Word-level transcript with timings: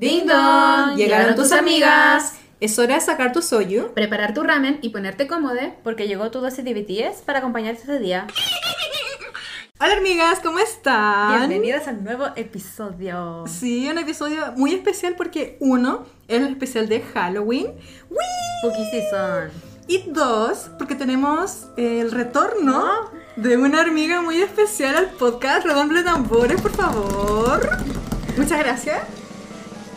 ¡Ding 0.00 0.24
dong! 0.24 0.96
Llegaron 0.96 1.34
tus 1.34 1.52
amigas. 1.52 2.32
Es 2.58 2.78
hora 2.78 2.94
de 2.94 3.02
sacar 3.02 3.32
tu 3.32 3.42
soyu. 3.42 3.92
Preparar 3.92 4.32
tu 4.32 4.42
ramen 4.42 4.78
y 4.80 4.88
ponerte 4.88 5.26
cómodo. 5.26 5.60
Porque 5.84 6.08
llegó 6.08 6.30
tu 6.30 6.40
dosis 6.40 6.64
de 6.64 6.72
BTS 6.72 7.20
para 7.20 7.40
acompañarte 7.40 7.82
este 7.82 7.98
día. 7.98 8.26
Hola 9.78 9.98
amigas, 9.98 10.40
¿cómo 10.42 10.58
están? 10.58 11.36
Bienvenidas 11.36 11.86
al 11.86 12.02
nuevo 12.02 12.28
episodio. 12.34 13.44
Sí, 13.46 13.90
un 13.90 13.98
episodio 13.98 14.54
muy 14.56 14.72
especial 14.72 15.16
porque 15.18 15.58
uno 15.60 16.06
es 16.28 16.40
el 16.40 16.52
especial 16.52 16.88
de 16.88 17.02
Halloween. 17.02 17.66
¡Wii! 18.08 18.70
Spooky 18.72 18.90
Season. 18.90 19.50
Y 19.86 20.04
dos, 20.10 20.70
porque 20.78 20.94
tenemos 20.94 21.66
el 21.76 22.10
retorno 22.10 23.10
de 23.36 23.58
una 23.58 23.82
amiga 23.82 24.22
muy 24.22 24.40
especial 24.40 24.96
al 24.96 25.10
podcast. 25.10 25.66
Redoble 25.66 26.02
tambores, 26.02 26.58
por 26.62 26.72
favor. 26.72 27.68
Muchas 28.38 28.60
gracias. 28.60 29.19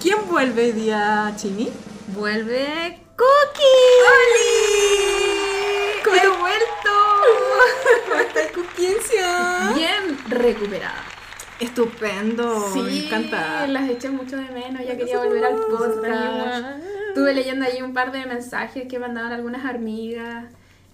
¿Quién 0.03 0.17
vuelve 0.29 0.65
hoy 0.65 0.71
día, 0.73 1.33
Chini? 1.37 1.69
Vuelve 2.13 2.99
Cookie. 3.15 4.01
¡Cookie! 6.03 6.19
¡He 6.19 6.27
vuelto! 6.27 6.93
¿Cómo 8.53 8.65
Cookiencia? 8.67 9.71
Bien 9.75 10.17
recuperada. 10.27 11.01
Estupendo, 11.59 12.69
Sí, 12.73 12.81
me 12.81 13.05
encanta. 13.05 13.65
las 13.67 13.89
eché 13.89 14.09
mucho 14.09 14.35
de 14.35 14.49
menos. 14.49 14.85
Ya 14.85 14.97
quería 14.97 15.19
volver 15.19 15.45
al 15.45 15.55
podcast. 15.55 16.77
Estuve 17.09 17.33
leyendo 17.33 17.65
ahí 17.65 17.81
un 17.81 17.93
par 17.93 18.11
de 18.11 18.25
mensajes 18.25 18.89
que 18.89 18.99
mandaban 18.99 19.31
algunas 19.31 19.63
amigas. 19.65 20.47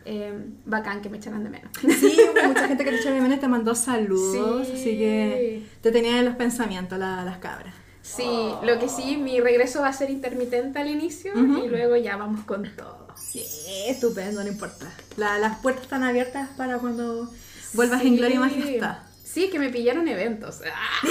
Eh, 0.05 0.34
bacán 0.66 1.02
que 1.02 1.09
me 1.09 1.17
echaran 1.17 1.44
de 1.44 1.50
menos. 1.50 1.72
Sí, 2.00 2.16
mucha 2.45 2.67
gente 2.67 2.84
que 2.86 2.91
te 2.91 2.98
echó 3.00 3.09
de 3.12 3.22
menos 3.22 3.39
te 3.39 3.48
mandó 3.48 3.73
saludos, 3.76 4.67
Sí. 4.72 4.73
así 4.73 4.98
que 4.98 5.64
te 5.81 5.91
tenía 5.91 6.20
en 6.20 6.26
los 6.26 6.36
pensamientos 6.36 7.00
la- 7.00 7.23
las 7.26 7.38
cabras. 7.39 7.73
Sí, 8.16 8.49
lo 8.63 8.80
que 8.80 8.90
sí, 8.90 9.18
mi 9.18 9.40
regreso 9.40 9.81
va 9.81 9.90
a 9.90 9.94
ser 9.94 10.09
intermitente 10.09 10.80
al 10.80 10.90
inicio 10.90 11.31
Ujú. 11.34 11.66
y 11.66 11.67
luego 11.67 11.95
ya 11.95 12.17
vamos 12.17 12.44
con 12.45 12.63
todo. 12.76 13.08
Sí, 13.16 13.45
estupendo, 13.88 14.42
no 14.44 14.47
importa. 14.50 14.88
La- 15.17 15.38
las 15.38 15.59
puertas 15.59 15.83
están 15.83 16.03
abiertas 16.03 16.50
para 16.58 16.80
cuando 16.80 17.30
vuelvas 17.73 18.02
Sí. 18.02 18.08
en 18.08 18.17
gloria 18.17 18.36
y 18.36 18.39
majestad. 18.39 18.98
Sí, 19.23 19.50
que 19.52 19.59
me 19.59 19.70
pillaron 19.70 20.08
eventos. 20.08 20.61
¡Ah! 20.66 21.08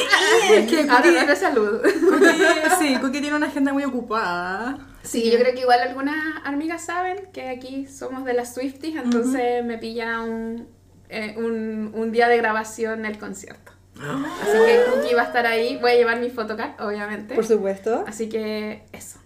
Es 0.52 0.68
que 0.68 0.80
Ahora 0.90 1.10
no 1.10 1.26
de 1.26 1.36
salud. 1.36 1.80
Sí, 2.80 2.96
Cookie 3.00 3.20
tiene 3.20 3.36
una 3.36 3.46
agenda 3.46 3.72
muy 3.72 3.84
ocupada. 3.84 4.78
Sí, 5.04 5.30
yo 5.30 5.38
creo 5.38 5.54
que 5.54 5.60
igual 5.60 5.80
algunas 5.80 6.16
amigas 6.44 6.84
saben 6.84 7.28
que 7.32 7.48
aquí 7.48 7.86
somos 7.86 8.24
de 8.24 8.32
las 8.34 8.54
Swifties, 8.54 8.96
entonces 8.96 9.64
me 9.64 9.78
pilla 9.78 10.20
un, 10.20 10.66
eh, 11.08 11.34
un, 11.38 11.92
un 11.94 12.12
día 12.12 12.26
de 12.28 12.36
grabación 12.38 13.06
el 13.06 13.18
concierto. 13.18 13.72
Así 14.00 14.58
que 14.66 14.84
Cookie 14.90 15.14
va 15.14 15.22
a 15.22 15.26
estar 15.26 15.46
ahí. 15.46 15.78
Voy 15.80 15.90
a 15.92 15.94
llevar 15.96 16.20
mi 16.20 16.30
photocard, 16.30 16.80
obviamente. 16.80 17.34
Por 17.34 17.44
supuesto. 17.46 18.04
Así 18.06 18.28
que 18.28 18.84
eso. 18.92 19.18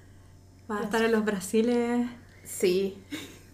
Va 0.70 0.78
a 0.80 0.84
estar 0.84 1.02
en 1.02 1.12
los 1.12 1.24
Brasiles. 1.24 2.06
Sí. 2.44 2.98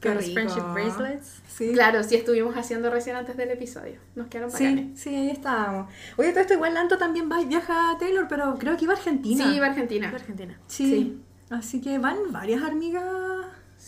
Qué 0.01 0.09
Con 0.09 0.15
los 0.17 0.25
rico. 0.27 0.35
friendship 0.35 0.73
bracelets. 0.73 1.43
Sí. 1.49 1.73
Claro, 1.73 2.05
sí 2.05 2.15
estuvimos 2.15 2.57
haciendo 2.57 2.89
recién 2.89 3.17
antes 3.17 3.37
del 3.37 3.51
episodio. 3.51 3.99
Nos 4.15 4.29
quedaron 4.29 4.51
Sí, 4.53 4.63
bacanes. 4.65 5.01
sí, 5.01 5.09
ahí 5.13 5.31
estábamos. 5.31 5.93
Oye, 6.17 6.31
todo 6.31 6.41
esto 6.41 6.55
igual 6.55 6.75
Lanto 6.75 6.99
también 6.99 7.29
va, 7.31 7.43
viaja 7.43 7.91
a 7.91 7.99
Taylor, 7.99 8.27
pero 8.29 8.57
creo 8.59 8.77
que 8.77 8.85
iba 8.85 8.95
a 8.95 8.97
Argentina. 8.97 9.45
Sí, 9.45 9.57
iba 9.57 9.67
a 9.67 9.71
Argentina. 9.71 10.09
De 10.11 10.17
Argentina. 10.17 10.59
Sí. 10.69 10.85
Sí. 10.87 11.23
Así 11.51 11.81
que 11.81 11.99
van 11.99 12.17
varias 12.31 12.63
amigas 12.63 13.03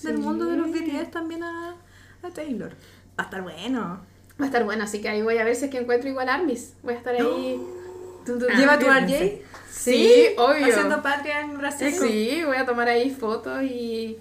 del 0.02 0.16
Sí. 0.16 0.22
mundo 0.22 0.46
de 0.46 0.56
los 0.56 0.72
BTS 0.72 1.10
también 1.12 1.44
a, 1.44 1.76
a 2.24 2.30
Taylor. 2.30 2.70
Va 2.70 2.74
a 3.18 3.22
estar 3.22 3.42
bueno. 3.42 4.00
Va 4.41 4.44
a 4.44 4.46
estar 4.46 4.64
bueno, 4.64 4.84
así 4.84 5.00
que 5.00 5.08
ahí 5.08 5.22
voy 5.22 5.36
a 5.36 5.44
ver 5.44 5.55
si 5.55 5.66
es 5.66 5.70
que 5.70 5.78
encuentro 5.78 6.08
igual 6.08 6.28
Armis. 6.28 6.74
Voy 6.83 6.94
a 6.94 6.96
estar 6.96 7.14
ahí. 7.14 7.60
Tum, 8.24 8.38
¿Lleva 8.38 8.78
tu 8.78 8.86
RJ? 8.86 9.42
Sí, 9.70 10.27
obvio. 10.36 10.66
Haciendo 10.66 11.02
patria 11.02 11.41
en 11.41 11.56
Brasil. 11.56 11.92
Sí, 11.92 12.42
voy 12.44 12.56
a 12.56 12.66
tomar 12.66 12.88
ahí 12.88 13.10
fotos 13.10 13.62
y 13.62 14.19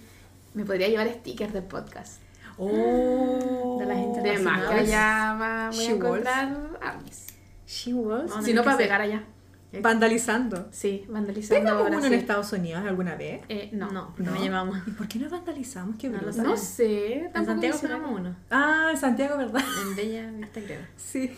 me 0.54 0.66
podría 0.66 0.88
llevar 0.88 1.10
stickers 1.10 1.54
del 1.54 1.64
podcast. 1.64 2.22
Oh. 2.58 3.78
De 3.80 3.86
la 3.86 3.96
gente 3.96 4.22
De 4.22 4.38
más 4.40 4.70
allá 4.70 5.38
va, 5.40 5.70
voy 5.70 5.86
a 5.86 5.88
She 5.88 5.92
encontrar 5.96 6.58
Armis. 6.82 7.28
She 7.66 7.94
was. 7.94 8.32
Si 8.44 8.54
no, 8.54 8.64
para 8.64 8.78
pegar 8.78 9.02
allá. 9.02 9.24
Vandalizando. 9.72 10.68
Sí, 10.72 11.06
vandalizando 11.08 11.64
¿Pegamos 11.64 11.96
uno 11.96 12.06
en. 12.08 12.14
Estados 12.14 12.52
Unidos 12.54 12.84
alguna 12.86 13.16
vez? 13.16 13.42
Eh, 13.50 13.70
no. 13.72 13.92
No, 13.92 14.14
no, 14.18 14.32
me 14.32 14.40
llevamos. 14.40 14.80
¿Y 14.88 14.92
por 14.92 15.08
qué 15.08 15.20
no 15.20 15.30
vandalizamos? 15.30 15.96
Qué 15.98 16.10
No. 16.10 16.20
No 16.22 16.58
sé. 16.58 17.30
En 17.34 17.46
Santiago 17.46 17.78
pegamos 17.80 18.20
uno. 18.20 18.36
Ah, 18.50 18.90
en 18.92 18.98
Santiago, 18.98 19.38
¿verdad? 19.38 19.64
En 19.84 19.96
Bella 19.96 20.32
Vista, 20.32 20.62
creo. 20.62 20.82
Sí. 20.98 21.32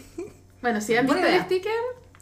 Bueno, 0.62 0.80
si 0.80 0.96
han 0.96 1.08
visto 1.08 1.26
el 1.26 1.42
sticker, 1.42 1.72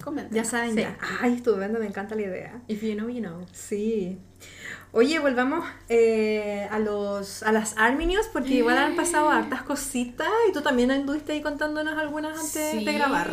comenten. 0.03 0.33
Ya 0.33 0.45
saben, 0.45 0.73
Sí. 0.73 0.81
ya. 0.81 0.97
Ay, 1.21 1.35
estupendo, 1.35 1.77
me 1.79 1.85
encanta 1.85 2.15
la 2.15 2.21
idea. 2.21 2.61
If 2.67 2.81
you 2.81 2.95
know, 2.95 3.09
you 3.09 3.19
know. 3.21 3.45
Sí. 3.51 4.17
Oye, 4.91 5.19
volvamos 5.19 5.67
eh, 5.89 6.67
a 6.71 6.79
los 6.79 7.43
a 7.43 7.51
las 7.51 7.77
Arminios 7.77 8.27
porque 8.33 8.55
igual 8.55 8.77
han 8.77 8.95
pasado 8.95 9.29
hartas 9.29 9.61
cositas 9.61 10.27
y 10.49 10.53
tú 10.53 10.61
también 10.61 10.89
anduviste 10.89 11.33
ahí 11.33 11.41
contándonos 11.41 11.95
algunas 11.99 12.39
antes 12.39 12.83
de 12.85 12.93
grabar. 12.93 13.29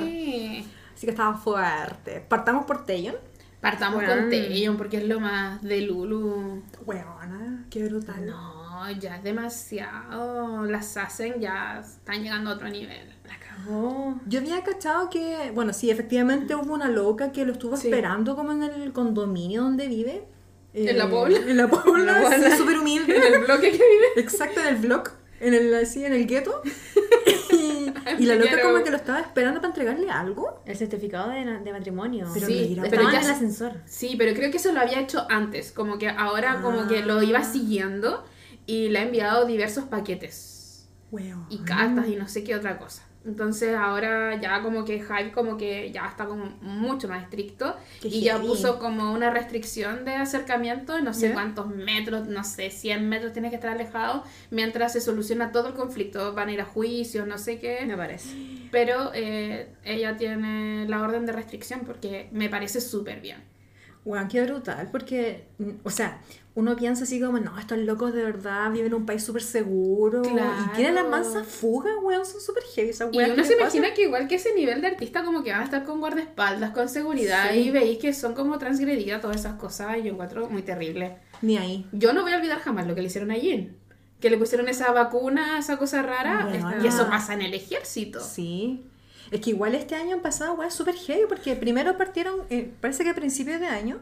Así 0.96 1.06
que 1.06 1.10
estaba 1.10 1.36
fuerte. 1.36 2.24
Partamos 2.26 2.64
por 2.64 2.84
Taeyeon. 2.86 3.16
Partamos 3.60 3.96
Bueno. 4.04 4.22
con 4.22 4.30
Taeyeon 4.30 4.76
porque 4.78 4.96
es 4.96 5.04
lo 5.04 5.20
más 5.20 5.62
de 5.62 5.82
Lulu. 5.82 6.62
Weona, 6.86 7.64
qué 7.70 7.84
brutal. 7.84 8.24
No, 8.26 8.90
ya 8.98 9.16
es 9.16 9.22
demasiado. 9.22 10.64
Las 10.64 10.96
hacen 10.96 11.38
ya 11.40 11.80
están 11.84 12.22
llegando 12.22 12.50
a 12.50 12.54
otro 12.54 12.68
nivel. 12.68 13.12
La 13.26 13.38
cagó. 13.38 14.18
Yo 14.26 14.40
había 14.40 14.62
cachado 14.62 15.10
que, 15.10 15.50
bueno, 15.54 15.72
sí, 15.72 15.90
efectivamente 15.90 16.54
hubo 16.54 16.72
una 16.74 16.88
loca 16.88 17.32
que 17.32 17.44
lo 17.44 17.52
estuvo 17.52 17.76
Sí. 17.76 17.88
esperando 17.88 18.34
como 18.36 18.52
en 18.52 18.62
el 18.62 18.92
condominio 18.92 19.62
donde 19.62 19.88
vive. 19.88 20.24
Eh, 20.72 20.90
¿En 20.90 20.98
la 20.98 21.08
Pobla? 21.10 21.38
En 21.38 21.56
la 21.56 21.68
Pobla, 21.68 21.98
En 22.00 22.06
la 22.06 22.20
Pobla. 22.22 22.50
sí, 22.50 22.56
súper 22.56 22.78
humilde. 22.78 23.16
En 23.26 23.34
el 23.34 23.40
bloque 23.44 23.70
que 23.70 23.76
vive. 23.78 24.06
Exacto, 24.16 24.60
en 24.60 24.66
el 24.68 24.76
vlog, 24.76 25.08
en 25.40 25.54
el, 25.54 25.74
así, 25.74 26.04
en 26.04 26.12
el 26.12 26.26
gueto. 26.26 26.62
y, 28.18 28.26
la 28.26 28.36
loca 28.36 28.60
como 28.62 28.82
que 28.82 28.90
lo 28.90 28.96
estaba 28.96 29.20
esperando 29.20 29.60
para 29.60 29.68
entregarle 29.68 30.10
algo. 30.10 30.62
El 30.64 30.76
certificado 30.76 31.30
de, 31.30 31.44
de 31.44 31.72
matrimonio. 31.72 32.26
Pero 32.32 32.46
Sí, 32.46 32.66
mira, 32.70 32.84
pero 32.88 33.02
ya 33.10 33.20
en 33.20 33.24
el 33.24 33.30
ascensor. 33.30 33.72
Sí, 33.84 34.14
pero 34.16 34.34
creo 34.34 34.50
que 34.50 34.58
eso 34.58 34.72
lo 34.72 34.80
había 34.80 35.00
hecho 35.00 35.26
antes. 35.28 35.72
Como 35.72 35.98
que 35.98 36.08
ahora 36.08 36.60
como 36.62 36.86
que 36.88 37.02
lo 37.02 37.22
iba 37.22 37.42
siguiendo 37.42 38.24
y 38.66 38.88
le 38.88 38.98
ha 38.98 39.02
enviado 39.02 39.46
diversos 39.46 39.84
paquetes. 39.84 40.88
Y 41.48 41.58
cartas 41.58 42.08
y 42.08 42.16
no 42.16 42.28
sé 42.28 42.44
qué 42.44 42.54
otra 42.54 42.78
cosa. 42.78 43.05
Entonces 43.26 43.74
ahora 43.74 44.40
ya 44.40 44.62
como 44.62 44.84
que 44.84 45.00
Hype 45.00 45.32
como 45.32 45.56
que 45.56 45.90
ya 45.90 46.06
está 46.06 46.26
como 46.26 46.44
mucho 46.60 47.08
más 47.08 47.24
estricto 47.24 47.74
Qué 48.00 48.08
y 48.08 48.20
ya 48.22 48.38
puso 48.40 48.78
como 48.78 49.12
una 49.12 49.30
restricción 49.30 50.04
de 50.04 50.14
acercamiento, 50.14 51.00
no 51.00 51.12
sé 51.12 51.32
cuántos 51.32 51.66
metros, 51.68 52.28
no 52.28 52.44
sé, 52.44 52.70
100 52.70 53.08
metros 53.08 53.32
tienes 53.32 53.50
que 53.50 53.56
estar 53.56 53.70
alejado 53.72 54.22
mientras 54.50 54.92
se 54.92 55.00
soluciona 55.00 55.50
todo 55.50 55.68
el 55.68 55.74
conflicto, 55.74 56.32
van 56.34 56.48
a 56.48 56.52
ir 56.52 56.60
a 56.60 56.64
juicio, 56.64 57.26
no 57.26 57.36
sé 57.38 57.54
Me 57.54 57.58
qué, 57.58 57.94
parece. 57.96 58.28
pero 58.70 59.10
eh, 59.14 59.68
ella 59.84 60.16
tiene 60.16 60.86
la 60.88 61.02
orden 61.02 61.26
de 61.26 61.32
restricción 61.32 61.80
porque 61.84 62.28
me 62.32 62.48
parece 62.48 62.80
súper 62.80 63.20
bien. 63.20 63.55
Weón, 64.06 64.28
qué 64.28 64.40
brutal, 64.44 64.88
porque, 64.92 65.48
o 65.82 65.90
sea, 65.90 66.20
uno 66.54 66.76
piensa 66.76 67.02
así 67.02 67.20
como, 67.20 67.40
no, 67.40 67.58
estos 67.58 67.76
locos 67.78 68.14
de 68.14 68.22
verdad 68.22 68.70
viven 68.70 68.86
en 68.86 68.94
un 68.94 69.04
país 69.04 69.22
súper 69.24 69.42
seguro. 69.42 70.22
Claro. 70.22 70.64
Y 70.72 70.76
tienen 70.76 70.94
las 70.94 71.08
mansas 71.08 71.44
fugas, 71.46 71.92
weón, 72.00 72.24
son 72.24 72.40
súper 72.40 72.62
heavy 72.74 72.90
esas 72.90 73.08
Y 73.12 73.18
weas. 73.18 73.32
uno 73.34 73.44
se 73.44 73.54
imagina 73.54 73.92
que 73.94 74.02
igual 74.02 74.28
que 74.28 74.36
ese 74.36 74.54
nivel 74.54 74.80
de 74.80 74.86
artista 74.86 75.24
como 75.24 75.42
que 75.42 75.50
van 75.50 75.62
a 75.62 75.64
estar 75.64 75.84
con 75.84 75.98
guardaespaldas, 75.98 76.70
con 76.70 76.88
seguridad 76.88 77.50
Sí. 77.50 77.58
y 77.58 77.70
veis 77.72 77.98
que 77.98 78.14
son 78.14 78.34
como 78.34 78.58
transgredidas 78.58 79.20
todas 79.20 79.36
esas 79.38 79.54
cosas 79.54 79.98
y 79.98 80.04
yo 80.04 80.12
encuentro 80.12 80.48
muy 80.48 80.62
terrible. 80.62 81.16
Ni 81.42 81.58
ahí. 81.58 81.86
Yo 81.90 82.12
no 82.12 82.22
voy 82.22 82.32
a 82.32 82.36
olvidar 82.36 82.60
jamás 82.60 82.86
lo 82.86 82.94
que 82.94 83.00
le 83.02 83.08
hicieron 83.08 83.32
a 83.32 83.34
Jin. 83.34 83.76
Que 84.20 84.30
le 84.30 84.38
pusieron 84.38 84.68
esa 84.68 84.92
vacuna, 84.92 85.58
esa 85.58 85.76
cosa 85.78 86.00
rara. 86.02 86.46
Bueno. 86.48 86.72
Y 86.82 86.86
eso 86.86 87.06
pasa 87.10 87.34
en 87.34 87.42
el 87.42 87.52
ejército. 87.54 88.20
Sí. 88.20 88.84
Es 89.30 89.40
que 89.40 89.50
igual 89.50 89.74
este 89.74 89.94
año 89.94 90.16
han 90.16 90.22
pasado 90.22 90.54
weas 90.54 90.74
súper 90.74 90.94
heavy, 90.94 91.22
porque 91.28 91.56
primero 91.56 91.96
partieron, 91.96 92.40
eh, 92.50 92.72
parece 92.80 93.04
que 93.04 93.10
a 93.10 93.14
principios 93.14 93.60
de 93.60 93.66
año, 93.66 93.98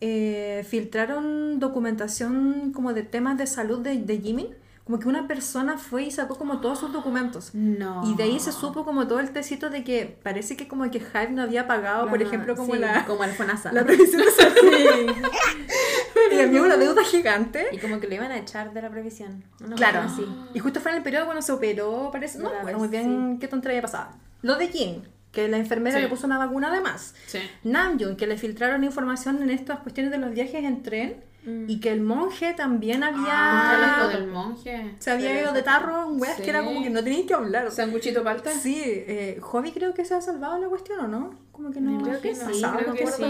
eh, 0.00 0.64
filtraron 0.68 1.58
documentación 1.60 2.72
como 2.72 2.92
de 2.92 3.02
temas 3.02 3.38
de 3.38 3.46
salud 3.46 3.80
de, 3.80 3.96
de 3.98 4.18
Jimin. 4.18 4.48
Como 4.84 4.98
que 4.98 5.06
una 5.06 5.28
persona 5.28 5.78
fue 5.78 6.02
y 6.02 6.10
sacó 6.10 6.34
como 6.36 6.60
todos 6.60 6.80
sus 6.80 6.92
documentos. 6.92 7.50
No. 7.54 8.02
Y 8.10 8.16
de 8.16 8.24
ahí 8.24 8.40
se 8.40 8.50
supo 8.50 8.84
como 8.84 9.06
todo 9.06 9.20
el 9.20 9.30
tecito 9.30 9.70
de 9.70 9.84
que 9.84 10.18
parece 10.24 10.56
que 10.56 10.66
como 10.66 10.90
que 10.90 10.98
Hype 10.98 11.30
no 11.30 11.42
había 11.42 11.68
pagado, 11.68 12.08
por 12.08 12.18
La- 12.20 12.26
ejemplo, 12.26 12.56
como 12.56 12.74
sí, 12.74 12.80
la, 12.80 13.04
Como 13.06 13.22
el 13.22 13.30
FONASA. 13.30 13.72
la 13.72 13.84
previsión 13.84 14.22
de 14.22 14.30
salud. 14.32 14.54
y 16.32 16.40
había 16.40 16.62
una 16.62 16.76
deuda 16.76 17.04
gigante. 17.04 17.66
Y 17.70 17.78
como 17.78 18.00
que 18.00 18.08
lo 18.08 18.14
iban 18.16 18.32
a 18.32 18.38
echar 18.38 18.72
de 18.72 18.82
la 18.82 18.90
previsión. 18.90 19.44
Una 19.64 19.76
Claro, 19.76 20.00
así. 20.00 20.26
Y 20.52 20.58
justo 20.58 20.80
fue 20.80 20.90
en 20.90 20.96
el 20.98 21.02
periodo 21.04 21.26
cuando 21.26 21.42
se 21.42 21.52
operó, 21.52 22.10
parece. 22.10 22.38
No, 22.40 22.50
bueno, 22.62 22.78
muy 22.78 22.88
bien 22.88 23.38
qué 23.38 23.46
tontería 23.46 23.80
pasaba. 23.82 24.16
Lo 24.42 24.56
de 24.56 24.68
Jin, 24.68 25.08
que 25.32 25.48
la 25.48 25.56
enfermera 25.56 25.96
Sí. 25.96 26.02
le 26.02 26.08
puso 26.08 26.26
una 26.26 26.38
vacuna 26.38 26.68
además. 26.68 27.14
Sí. 27.26 27.38
Namjoon, 27.64 28.16
que 28.16 28.26
le 28.26 28.36
filtraron 28.36 28.84
información 28.84 29.42
en 29.42 29.50
estas 29.50 29.80
cuestiones 29.80 30.12
de 30.12 30.18
los 30.18 30.32
viajes 30.32 30.62
en 30.64 30.82
tren. 30.82 31.24
Mm. 31.44 31.68
Y 31.68 31.80
que 31.80 31.90
el 31.90 32.00
monje 32.00 32.54
también 32.54 33.02
había. 33.02 33.24
Ah, 33.32 34.02
lo 34.04 34.08
del 34.10 34.28
monje. 34.28 34.94
se 35.00 35.10
había 35.10 35.40
ido 35.40 35.52
de 35.52 35.62
tarro 35.62 36.04
en 36.12 36.20
weas 36.20 36.40
que 36.40 36.48
era 36.48 36.62
como 36.62 36.80
que 36.84 36.90
no 36.90 37.02
tenían 37.02 37.26
que 37.26 37.34
hablar. 37.34 37.68
Sanguchito 37.72 38.22
palta. 38.22 38.52
Sí, 38.52 38.80
eh, 38.84 39.38
Hobby 39.42 39.72
creo 39.72 39.92
que 39.92 40.04
se 40.04 40.14
ha 40.14 40.20
salvado 40.20 40.58
la 40.58 40.68
cuestión, 40.68 41.00
¿o 41.00 41.08
no? 41.08 41.34
Como 41.50 41.72
que 41.72 41.80
no. 41.80 42.00
Creo 42.00 42.20
que 42.20 42.34
sí, 42.36 42.62
creo 42.76 42.94
que 42.94 43.06
sí. 43.08 43.24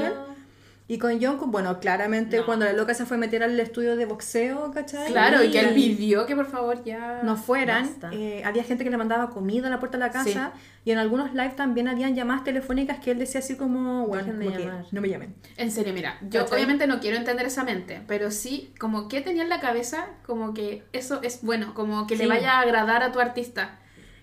Y 0.92 0.98
con 0.98 1.18
Jungkook, 1.18 1.50
bueno, 1.50 1.80
claramente 1.80 2.36
No. 2.36 2.44
cuando 2.44 2.66
la 2.66 2.74
loca 2.74 2.92
se 2.92 3.06
fue 3.06 3.16
a 3.16 3.20
meter 3.20 3.42
al 3.42 3.58
estudio 3.58 3.96
de 3.96 4.04
boxeo, 4.04 4.70
¿cachai? 4.72 5.10
Claro, 5.10 5.42
y 5.42 5.50
que 5.50 5.60
él 5.60 5.72
pidió 5.74 6.26
que 6.26 6.36
por 6.36 6.44
favor 6.44 6.84
ya 6.84 7.22
no 7.22 7.38
fueran, 7.38 7.88
eh, 8.12 8.42
había 8.44 8.62
gente 8.62 8.84
que 8.84 8.90
le 8.90 8.98
mandaba 8.98 9.30
comida 9.30 9.68
a 9.68 9.70
la 9.70 9.80
puerta 9.80 9.96
de 9.96 10.04
la 10.04 10.10
casa 10.10 10.52
y 10.84 10.90
en 10.90 10.98
algunos 10.98 11.32
live 11.32 11.54
también 11.56 11.88
habían 11.88 12.14
llamadas 12.14 12.44
telefónicas 12.44 12.98
que 12.98 13.12
él 13.12 13.18
decía 13.18 13.38
así 13.40 13.56
como, 13.56 14.06
bueno, 14.06 14.34
como 14.34 14.52
que 14.54 14.70
no 14.90 15.00
me 15.00 15.08
llamen. 15.08 15.34
En 15.56 15.70
serio, 15.70 15.94
mira, 15.94 16.18
yo 16.28 16.40
¿Cachai? 16.40 16.56
obviamente 16.58 16.86
no 16.86 17.00
quiero 17.00 17.16
entender 17.16 17.46
esa 17.46 17.64
mente, 17.64 18.02
pero 18.06 18.30
sí, 18.30 18.74
como 18.78 19.08
que 19.08 19.22
tenía 19.22 19.44
en 19.44 19.48
la 19.48 19.60
cabeza, 19.60 20.08
como 20.26 20.52
que 20.52 20.82
eso 20.92 21.22
es 21.22 21.40
bueno, 21.40 21.72
como 21.72 22.06
que 22.06 22.16
le 22.16 22.24
Sí. 22.24 22.28
vaya 22.28 22.58
a 22.58 22.60
agradar 22.60 23.02
a 23.02 23.12
tu 23.12 23.18
artista. 23.18 23.78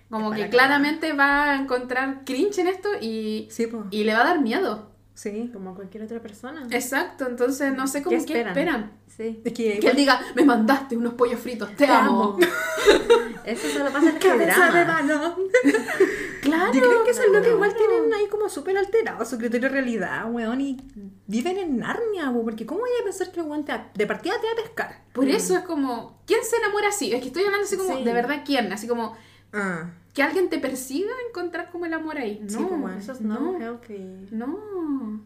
Como 0.08 0.30
que 0.32 0.48
claramente 0.48 1.12
va 1.14 1.50
a 1.52 1.56
encontrar 1.56 2.20
cringe 2.24 2.58
en 2.58 2.66
esto 2.68 2.88
y, 3.00 3.46
Sí, 3.50 3.68
y 3.90 4.04
le 4.04 4.12
va 4.14 4.20
a 4.22 4.24
dar 4.24 4.40
miedo. 4.40 4.89
Sí. 5.22 5.50
Como 5.52 5.74
cualquier 5.74 6.04
otra 6.04 6.18
persona. 6.20 6.66
Exacto, 6.70 7.26
entonces 7.26 7.74
no 7.74 7.86
sé 7.86 8.02
cómo 8.02 8.16
¿Qué 8.18 8.24
qué 8.24 8.32
esperan? 8.40 8.48
esperan. 8.56 8.92
Sí. 9.06 9.42
Es 9.44 9.52
que, 9.52 9.78
Que 9.78 9.88
él 9.90 9.96
diga, 9.96 10.18
me 10.34 10.44
mandaste 10.46 10.96
unos 10.96 11.12
pollos 11.12 11.38
fritos, 11.40 11.74
te, 11.76 11.86
amo. 11.86 12.38
Eso 13.44 13.68
solo 13.68 13.86
pasa 13.90 14.08
en 14.08 14.14
los 14.14 14.24
cabeza 14.24 14.70
de 14.72 14.84
balón. 14.84 15.34
Claro. 16.40 16.72
Yo 16.72 16.80
creo 16.80 17.04
que 17.04 17.10
eso 17.10 17.22
es 17.22 17.30
lo 17.32 17.42
que 17.42 17.50
igual 17.50 17.74
tienen 17.76 18.14
ahí 18.14 18.26
como 18.30 18.48
súper 18.48 18.78
alterado 18.78 19.22
su 19.26 19.36
criterio 19.36 19.68
de 19.68 19.74
realidad, 19.74 20.24
weón, 20.32 20.58
y 20.62 20.78
viven 21.26 21.58
en 21.58 21.76
Narnia, 21.76 22.30
weón, 22.30 22.44
porque 22.46 22.64
¿cómo 22.64 22.80
voy 22.80 22.88
a 22.98 23.04
pensar 23.04 23.30
que 23.30 23.40
el 23.40 23.46
weón 23.46 23.62
te 23.66 23.72
va- 23.72 23.90
de 23.94 24.06
partida 24.06 24.34
te 24.40 24.46
va 24.46 24.52
a 24.54 24.56
pescar? 24.64 25.02
Por 25.12 25.28
eso 25.28 25.54
es 25.54 25.64
como, 25.64 26.22
¿quién 26.26 26.40
se 26.42 26.56
enamora 26.56 26.88
así? 26.88 27.12
Es 27.12 27.20
que 27.20 27.26
estoy 27.26 27.44
hablando 27.44 27.66
así 27.66 27.76
como, 27.76 27.98
Sí. 27.98 28.04
de 28.04 28.12
verdad, 28.14 28.42
¿quién? 28.46 28.72
Así 28.72 28.88
como, 28.88 29.14
Ah, 29.52 29.90
que 30.14 30.22
alguien 30.22 30.48
te 30.48 30.58
persiga 30.58 31.10
encontrar 31.28 31.70
como 31.70 31.86
el 31.86 31.94
amor 31.94 32.18
ahí. 32.18 32.42
Sí, 32.48 32.56
No, 32.58 32.68
pues, 32.68 32.80
bueno. 32.80 32.98
Eso 32.98 33.12
es 33.12 33.20
no, 33.20 33.38
no 33.52 33.58
healthy. 33.60 34.26
no. 34.32 35.20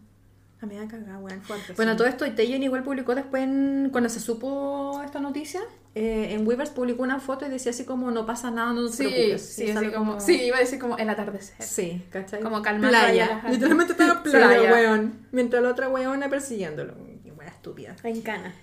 a 0.60 0.66
mí 0.66 0.76
me 0.78 0.86
cagar, 0.88 1.18
weón. 1.18 1.42
Fuerte, 1.42 1.74
Bueno, 1.76 1.92
sí. 1.92 1.98
todo 1.98 2.06
esto, 2.08 2.24
Taeyeon 2.32 2.62
igual 2.62 2.82
publicó 2.84 3.14
después, 3.14 3.42
en- 3.42 3.90
cuando 3.92 4.08
se 4.08 4.18
supo 4.18 5.02
esta 5.04 5.20
noticia, 5.20 5.60
eh, 5.94 6.28
en 6.32 6.46
Weavers 6.46 6.70
publicó 6.70 7.02
una 7.02 7.20
foto 7.20 7.44
y 7.46 7.50
decía 7.50 7.70
así 7.70 7.84
como, 7.84 8.10
no 8.10 8.24
pasa 8.24 8.50
nada, 8.50 8.72
no 8.72 8.86
te 8.88 8.96
Sí, 8.96 9.04
preocupes. 9.04 9.42
sí, 9.42 9.64
Y 9.64 9.70
es 9.70 9.76
así 9.76 9.84
algo 9.86 9.98
como, 9.98 10.20
sí, 10.20 10.40
iba 10.42 10.56
a 10.56 10.60
decir 10.60 10.78
como 10.78 10.96
el 10.96 11.10
atardecer. 11.10 11.56
Sí, 11.60 12.02
¿cachai? 12.10 12.40
Como 12.40 12.56
a 12.56 12.62
Playa. 12.62 13.26
almas. 13.36 13.52
Literalmente 13.52 13.92
estaba 13.92 14.22
playa, 14.22 14.46
Playa. 14.48 14.72
weón. 14.72 15.26
Mientras 15.32 15.62
la 15.62 15.68
otra 15.70 15.88
weona 15.90 16.30
persiguiéndolo. 16.30 16.94
Qué 17.22 17.30
wea 17.32 17.48
estúpida. 17.48 17.94
En 18.02 18.22
cana. 18.22 18.54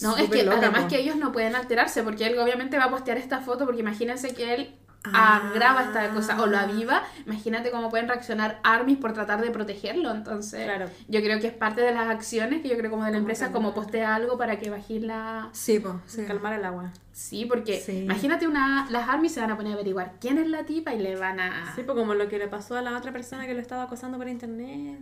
No, 0.00 0.16
es 0.16 0.22
Súper 0.24 0.38
que 0.38 0.44
loca, 0.44 0.58
además 0.58 0.82
po. 0.84 0.88
que 0.90 1.00
ellos 1.00 1.16
no 1.16 1.32
pueden 1.32 1.56
alterarse 1.56 2.04
porque 2.04 2.24
él 2.26 2.38
obviamente 2.38 2.78
va 2.78 2.84
a 2.84 2.90
postear 2.90 3.18
esta 3.18 3.40
foto 3.40 3.64
porque 3.66 3.80
imagínense 3.80 4.32
que 4.32 4.54
él 4.54 4.74
Ah. 5.04 5.48
agrava 5.52 5.82
esta 5.82 6.08
cosa 6.10 6.40
o 6.40 6.46
lo 6.46 6.56
aviva. 6.58 7.02
Imagínate 7.26 7.70
cómo 7.70 7.90
pueden 7.90 8.06
reaccionar 8.08 8.60
armies 8.62 8.98
por 8.98 9.12
tratar 9.12 9.40
de 9.40 9.50
protegerlo. 9.50 10.10
Entonces, 10.12 10.64
Claro. 10.64 10.86
yo 11.08 11.20
creo 11.20 11.40
que 11.40 11.48
es 11.48 11.52
parte 11.54 11.80
de 11.80 11.92
las 11.92 12.08
acciones 12.08 12.62
que 12.62 12.68
yo 12.68 12.76
creo 12.76 12.90
como 12.90 13.04
de 13.04 13.10
la 13.10 13.16
Como 13.16 13.22
empresa, 13.22 13.46
calmar. 13.46 13.62
como 13.62 13.74
postea 13.74 14.14
algo 14.14 14.38
para 14.38 14.58
que 14.58 14.70
baje 14.70 15.00
la... 15.00 15.48
Sí, 15.52 15.80
pues. 15.80 15.94
Sí. 16.06 16.24
Calmar 16.24 16.52
el 16.52 16.64
agua. 16.64 16.92
Sí, 17.12 17.44
porque 17.46 17.80
Sí. 17.80 18.04
imagínate 18.04 18.46
una... 18.46 18.86
Las 18.90 19.08
armies 19.08 19.32
se 19.32 19.40
van 19.40 19.50
a 19.50 19.56
poner 19.56 19.72
a 19.72 19.74
averiguar 19.74 20.14
quién 20.20 20.38
es 20.38 20.46
la 20.48 20.64
tipa 20.64 20.94
y 20.94 20.98
le 21.00 21.16
van 21.16 21.40
a... 21.40 21.72
Sí, 21.74 21.82
pues 21.84 21.96
como 21.98 22.14
lo 22.14 22.28
que 22.28 22.38
le 22.38 22.46
pasó 22.48 22.76
a 22.76 22.82
la 22.82 22.96
otra 22.96 23.12
persona 23.12 23.46
que 23.46 23.54
lo 23.54 23.60
estaba 23.60 23.82
acosando 23.84 24.18
por 24.18 24.28
internet. 24.28 25.00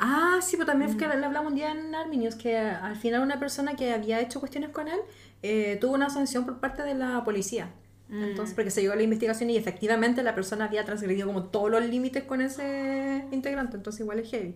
Ah, 0.00 0.38
sí, 0.40 0.56
pero 0.56 0.66
también 0.66 0.90
fue 0.90 0.98
que 0.98 1.08
le 1.16 1.24
hablamos 1.24 1.50
un 1.50 1.56
día 1.56 1.72
en 1.72 1.94
Arminius 1.94 2.36
que 2.36 2.56
al 2.58 2.96
final 2.96 3.20
una 3.22 3.38
persona 3.38 3.74
que 3.74 3.92
había 3.92 4.20
hecho 4.20 4.40
cuestiones 4.40 4.70
con 4.70 4.88
él 4.88 4.98
eh, 5.42 5.76
tuvo 5.80 5.94
una 5.94 6.08
sanción 6.08 6.44
por 6.46 6.58
parte 6.58 6.82
de 6.82 6.94
la 6.94 7.22
policía. 7.24 7.68
Mm. 8.12 8.24
Entonces, 8.24 8.54
porque 8.54 8.70
se 8.70 8.82
llegó 8.82 8.92
a 8.92 8.96
la 8.96 9.02
investigación 9.02 9.48
y 9.48 9.56
efectivamente 9.56 10.22
la 10.22 10.34
persona 10.34 10.66
había 10.66 10.84
transgredido 10.84 11.26
como 11.26 11.44
todos 11.44 11.70
los 11.70 11.82
límites 11.84 12.24
con 12.24 12.42
ese 12.42 13.24
integrante, 13.32 13.76
entonces 13.78 14.00
igual 14.00 14.18
es 14.18 14.30
heavy. 14.30 14.54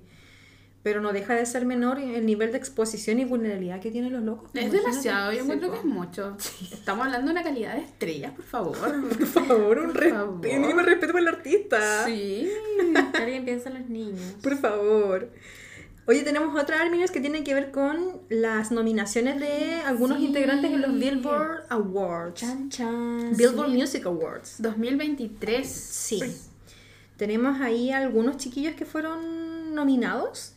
Pero 0.82 1.00
no 1.00 1.12
deja 1.12 1.34
de 1.34 1.44
ser 1.46 1.64
menor 1.66 1.98
el 1.98 2.26
nivel 2.26 2.52
de 2.52 2.58
exposición 2.58 3.18
y 3.18 3.24
vulnerabilidad 3.24 3.80
que 3.80 3.90
tienen 3.90 4.12
los 4.12 4.22
locos. 4.22 4.50
Es 4.54 4.70
demasiado, 4.70 5.32
yo 5.32 5.38
Sí, 5.38 5.42
encuentro 5.44 5.72
que 5.72 5.78
es 5.78 5.84
mucho. 5.84 6.36
Estamos 6.70 7.06
hablando 7.06 7.26
de 7.26 7.32
una 7.32 7.42
calidad 7.42 7.74
de 7.74 7.80
estrella, 7.80 8.32
por 8.34 8.44
favor. 8.44 8.76
Por 9.18 9.26
favor, 9.26 9.78
un 9.78 9.94
respeto, 9.94 10.82
respeto 10.82 11.12
por 11.12 11.20
el 11.22 11.28
artista. 11.28 12.04
Sí. 12.04 12.48
Alguien 13.14 13.44
piensa 13.44 13.70
en 13.70 13.78
los 13.80 13.88
niños. 13.88 14.36
Por 14.42 14.56
favor. 14.58 15.30
Oye, 16.08 16.22
tenemos 16.22 16.54
otra 16.60 16.80
Arminius 16.80 17.10
que 17.10 17.20
tiene 17.20 17.42
que 17.42 17.52
ver 17.52 17.72
con 17.72 18.20
las 18.28 18.70
nominaciones 18.70 19.40
de 19.40 19.80
algunos 19.84 20.18
Sí. 20.18 20.26
integrantes 20.26 20.70
en 20.72 20.80
los 20.80 20.94
Billboard 20.96 21.64
Awards. 21.68 22.40
Chan, 22.40 22.70
chan. 22.70 23.32
Billboard 23.36 23.70
sí. 23.72 23.76
Music 23.76 24.06
Awards. 24.06 24.62
2023. 24.62 25.68
Sí. 25.68 26.22
Tenemos 27.16 27.60
ahí 27.60 27.90
algunos 27.90 28.36
chiquillos 28.36 28.74
que 28.76 28.84
fueron 28.86 29.74
nominados. 29.74 30.52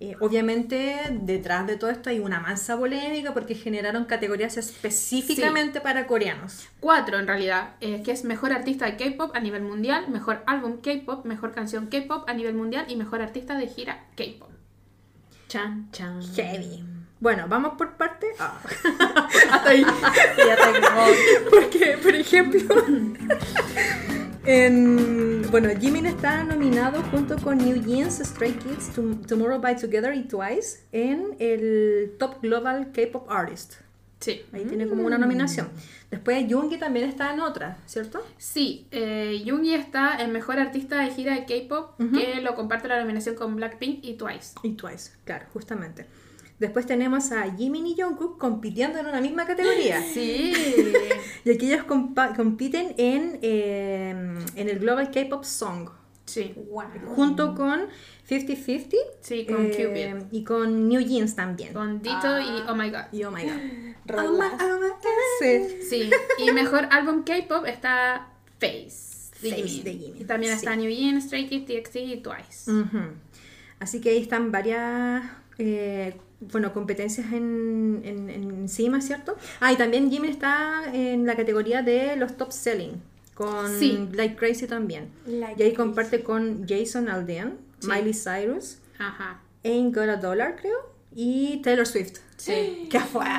Eh, 0.00 0.16
obviamente, 0.20 0.96
detrás 1.22 1.66
de 1.66 1.76
todo 1.76 1.90
esto 1.90 2.08
hay 2.08 2.18
una 2.18 2.40
mansa 2.40 2.78
polémica 2.78 3.34
porque 3.34 3.54
generaron 3.54 4.06
categorías 4.06 4.56
específicamente 4.56 5.80
para 5.82 6.06
coreanos. 6.06 6.66
Cuatro 6.80 7.18
en 7.18 7.26
realidad, 7.26 7.74
eh, 7.80 8.02
que 8.02 8.10
es 8.12 8.24
mejor 8.24 8.52
artista 8.52 8.86
de 8.86 8.96
K-pop 8.96 9.32
a 9.34 9.40
nivel 9.40 9.62
mundial, 9.62 10.06
mejor 10.08 10.42
álbum 10.46 10.78
K-pop, 10.80 11.26
mejor 11.26 11.52
canción 11.52 11.88
K-pop 11.88 12.28
a 12.28 12.32
nivel 12.34 12.54
mundial 12.54 12.86
y 12.88 12.96
mejor 12.96 13.20
artista 13.20 13.56
de 13.56 13.66
gira 13.68 14.06
K-pop. 14.16 14.53
Chan, 15.54 15.88
chan. 15.92 16.20
Heavy. 16.34 16.84
Bueno, 17.20 17.44
vamos 17.48 17.74
por 17.78 17.92
parte. 17.92 18.26
Ah. 18.40 18.58
Hasta 19.52 19.70
ahí. 19.70 19.84
Ya 20.36 20.56
tengo. 20.56 21.48
Porque, 21.48 21.96
por 22.02 22.12
ejemplo, 22.12 22.60
en, 24.44 25.48
bueno, 25.52 25.68
Jimin 25.80 26.06
está 26.06 26.42
nominado 26.42 27.00
junto 27.12 27.36
con 27.38 27.58
New 27.58 27.80
Jeans, 27.84 28.18
Stray 28.18 28.54
Kids, 28.54 28.90
Tom- 28.96 29.22
Tomorrow 29.22 29.60
by 29.60 29.76
Together 29.76 30.12
y 30.14 30.24
Twice 30.24 30.86
en 30.90 31.36
el 31.38 32.16
Top 32.18 32.42
Global 32.42 32.90
K-Pop 32.92 33.30
Artist. 33.30 33.74
Sí. 34.24 34.42
Ahí 34.54 34.64
tiene 34.64 34.86
como 34.86 35.04
una 35.04 35.18
nominación. 35.18 35.68
Después 36.10 36.46
Yoongi 36.48 36.78
también 36.78 37.08
está 37.08 37.34
en 37.34 37.40
otra, 37.40 37.76
¿cierto? 37.86 38.24
Sí, 38.38 38.86
eh, 38.90 39.42
Yoongi 39.44 39.74
está 39.74 40.16
en 40.22 40.32
mejor 40.32 40.58
artista 40.58 41.00
de 41.02 41.10
gira 41.10 41.34
de 41.34 41.44
K-pop, 41.44 41.98
que 42.12 42.40
lo 42.40 42.54
comparte 42.54 42.88
la 42.88 42.98
nominación 43.00 43.34
con 43.34 43.54
Blackpink 43.56 44.02
y 44.04 44.14
Twice. 44.14 44.54
Y 44.62 44.70
Twice, 44.72 45.12
claro, 45.24 45.44
justamente. 45.52 46.06
Después 46.58 46.86
tenemos 46.86 47.32
a 47.32 47.52
Jimin 47.54 47.86
y 47.86 48.00
Jungkook 48.00 48.38
compitiendo 48.38 48.98
en 48.98 49.06
una 49.06 49.20
misma 49.20 49.44
categoría. 49.44 50.00
Sí. 50.14 50.52
Y 51.44 51.50
aquí 51.50 51.66
ellos 51.70 51.84
compa- 51.86 52.34
compiten 52.34 52.94
en, 52.96 53.38
eh, 53.42 54.10
en 54.56 54.68
el 54.70 54.78
Global 54.78 55.10
K-Pop 55.10 55.44
Song. 55.44 55.90
Sí. 56.26 56.54
Wow. 56.70 56.84
junto 57.14 57.54
con 57.54 57.86
50-50 58.28 58.96
Sí, 59.20 59.44
con 59.46 59.66
eh, 59.66 59.70
Cupid. 59.70 60.26
y 60.32 60.42
con 60.44 60.88
New 60.88 61.00
Jeans 61.02 61.34
también. 61.36 61.72
Con 61.74 62.00
Dito 62.00 62.40
y 62.40 62.62
Oh 62.68 62.74
My 62.74 62.90
God. 62.90 63.12
Y 63.12 63.24
oh 63.24 63.30
my 63.30 63.42
god. 63.42 63.50
Oh 64.18 64.32
my- 64.32 64.46
oh 64.60 64.80
my 64.80 64.88
god. 64.88 65.38
Sí. 65.40 65.68
Sí, 65.88 66.10
y 66.38 66.50
mejor 66.52 66.86
álbum 66.90 67.24
K-pop 67.24 67.66
está 67.66 68.28
Face 68.58 69.30
de 69.42 69.50
Face 69.50 69.62
Jimin. 69.68 69.84
de 69.84 69.92
Jimin, 69.92 70.22
Y 70.22 70.24
también 70.24 70.52
sí. 70.52 70.58
está 70.58 70.76
New 70.76 70.90
Jeans, 70.90 71.24
Stray 71.24 71.46
Kids, 71.46 71.66
TXT 71.66 71.96
y 71.96 72.16
Twice. 72.22 72.70
Ujú. 72.72 72.98
Así 73.80 74.00
que 74.00 74.10
ahí 74.10 74.18
están 74.22 74.50
varias 74.50 75.24
eh, 75.58 76.16
bueno, 76.40 76.72
competencias 76.72 77.32
en, 77.32 78.00
en- 78.04 78.30
encima, 78.30 79.00
¿cierto? 79.02 79.36
Ah, 79.60 79.72
y 79.72 79.76
también 79.76 80.10
Jimin 80.10 80.30
está 80.30 80.84
en 80.92 81.26
la 81.26 81.36
categoría 81.36 81.82
de 81.82 82.16
los 82.16 82.36
top 82.38 82.50
selling. 82.52 82.92
Con 83.34 83.78
Sí. 83.78 84.08
Like 84.12 84.36
Crazy 84.36 84.66
también. 84.66 85.08
Like 85.26 85.54
y 85.58 85.62
ahí 85.62 85.70
Crazy. 85.70 85.76
comparte 85.76 86.22
con 86.22 86.66
Jason 86.68 87.08
Aldean, 87.08 87.58
Sí. 87.80 87.88
Miley 87.88 88.14
Cyrus, 88.14 88.78
Ajá. 88.98 89.40
Ain't 89.64 89.94
Got 89.94 90.08
a 90.08 90.16
Dollar, 90.16 90.56
creo, 90.60 90.78
y 91.14 91.60
Taylor 91.62 91.86
Swift. 91.86 92.18
Sí. 92.36 92.86
¡Qué 92.90 92.98
fuerte! 93.00 93.30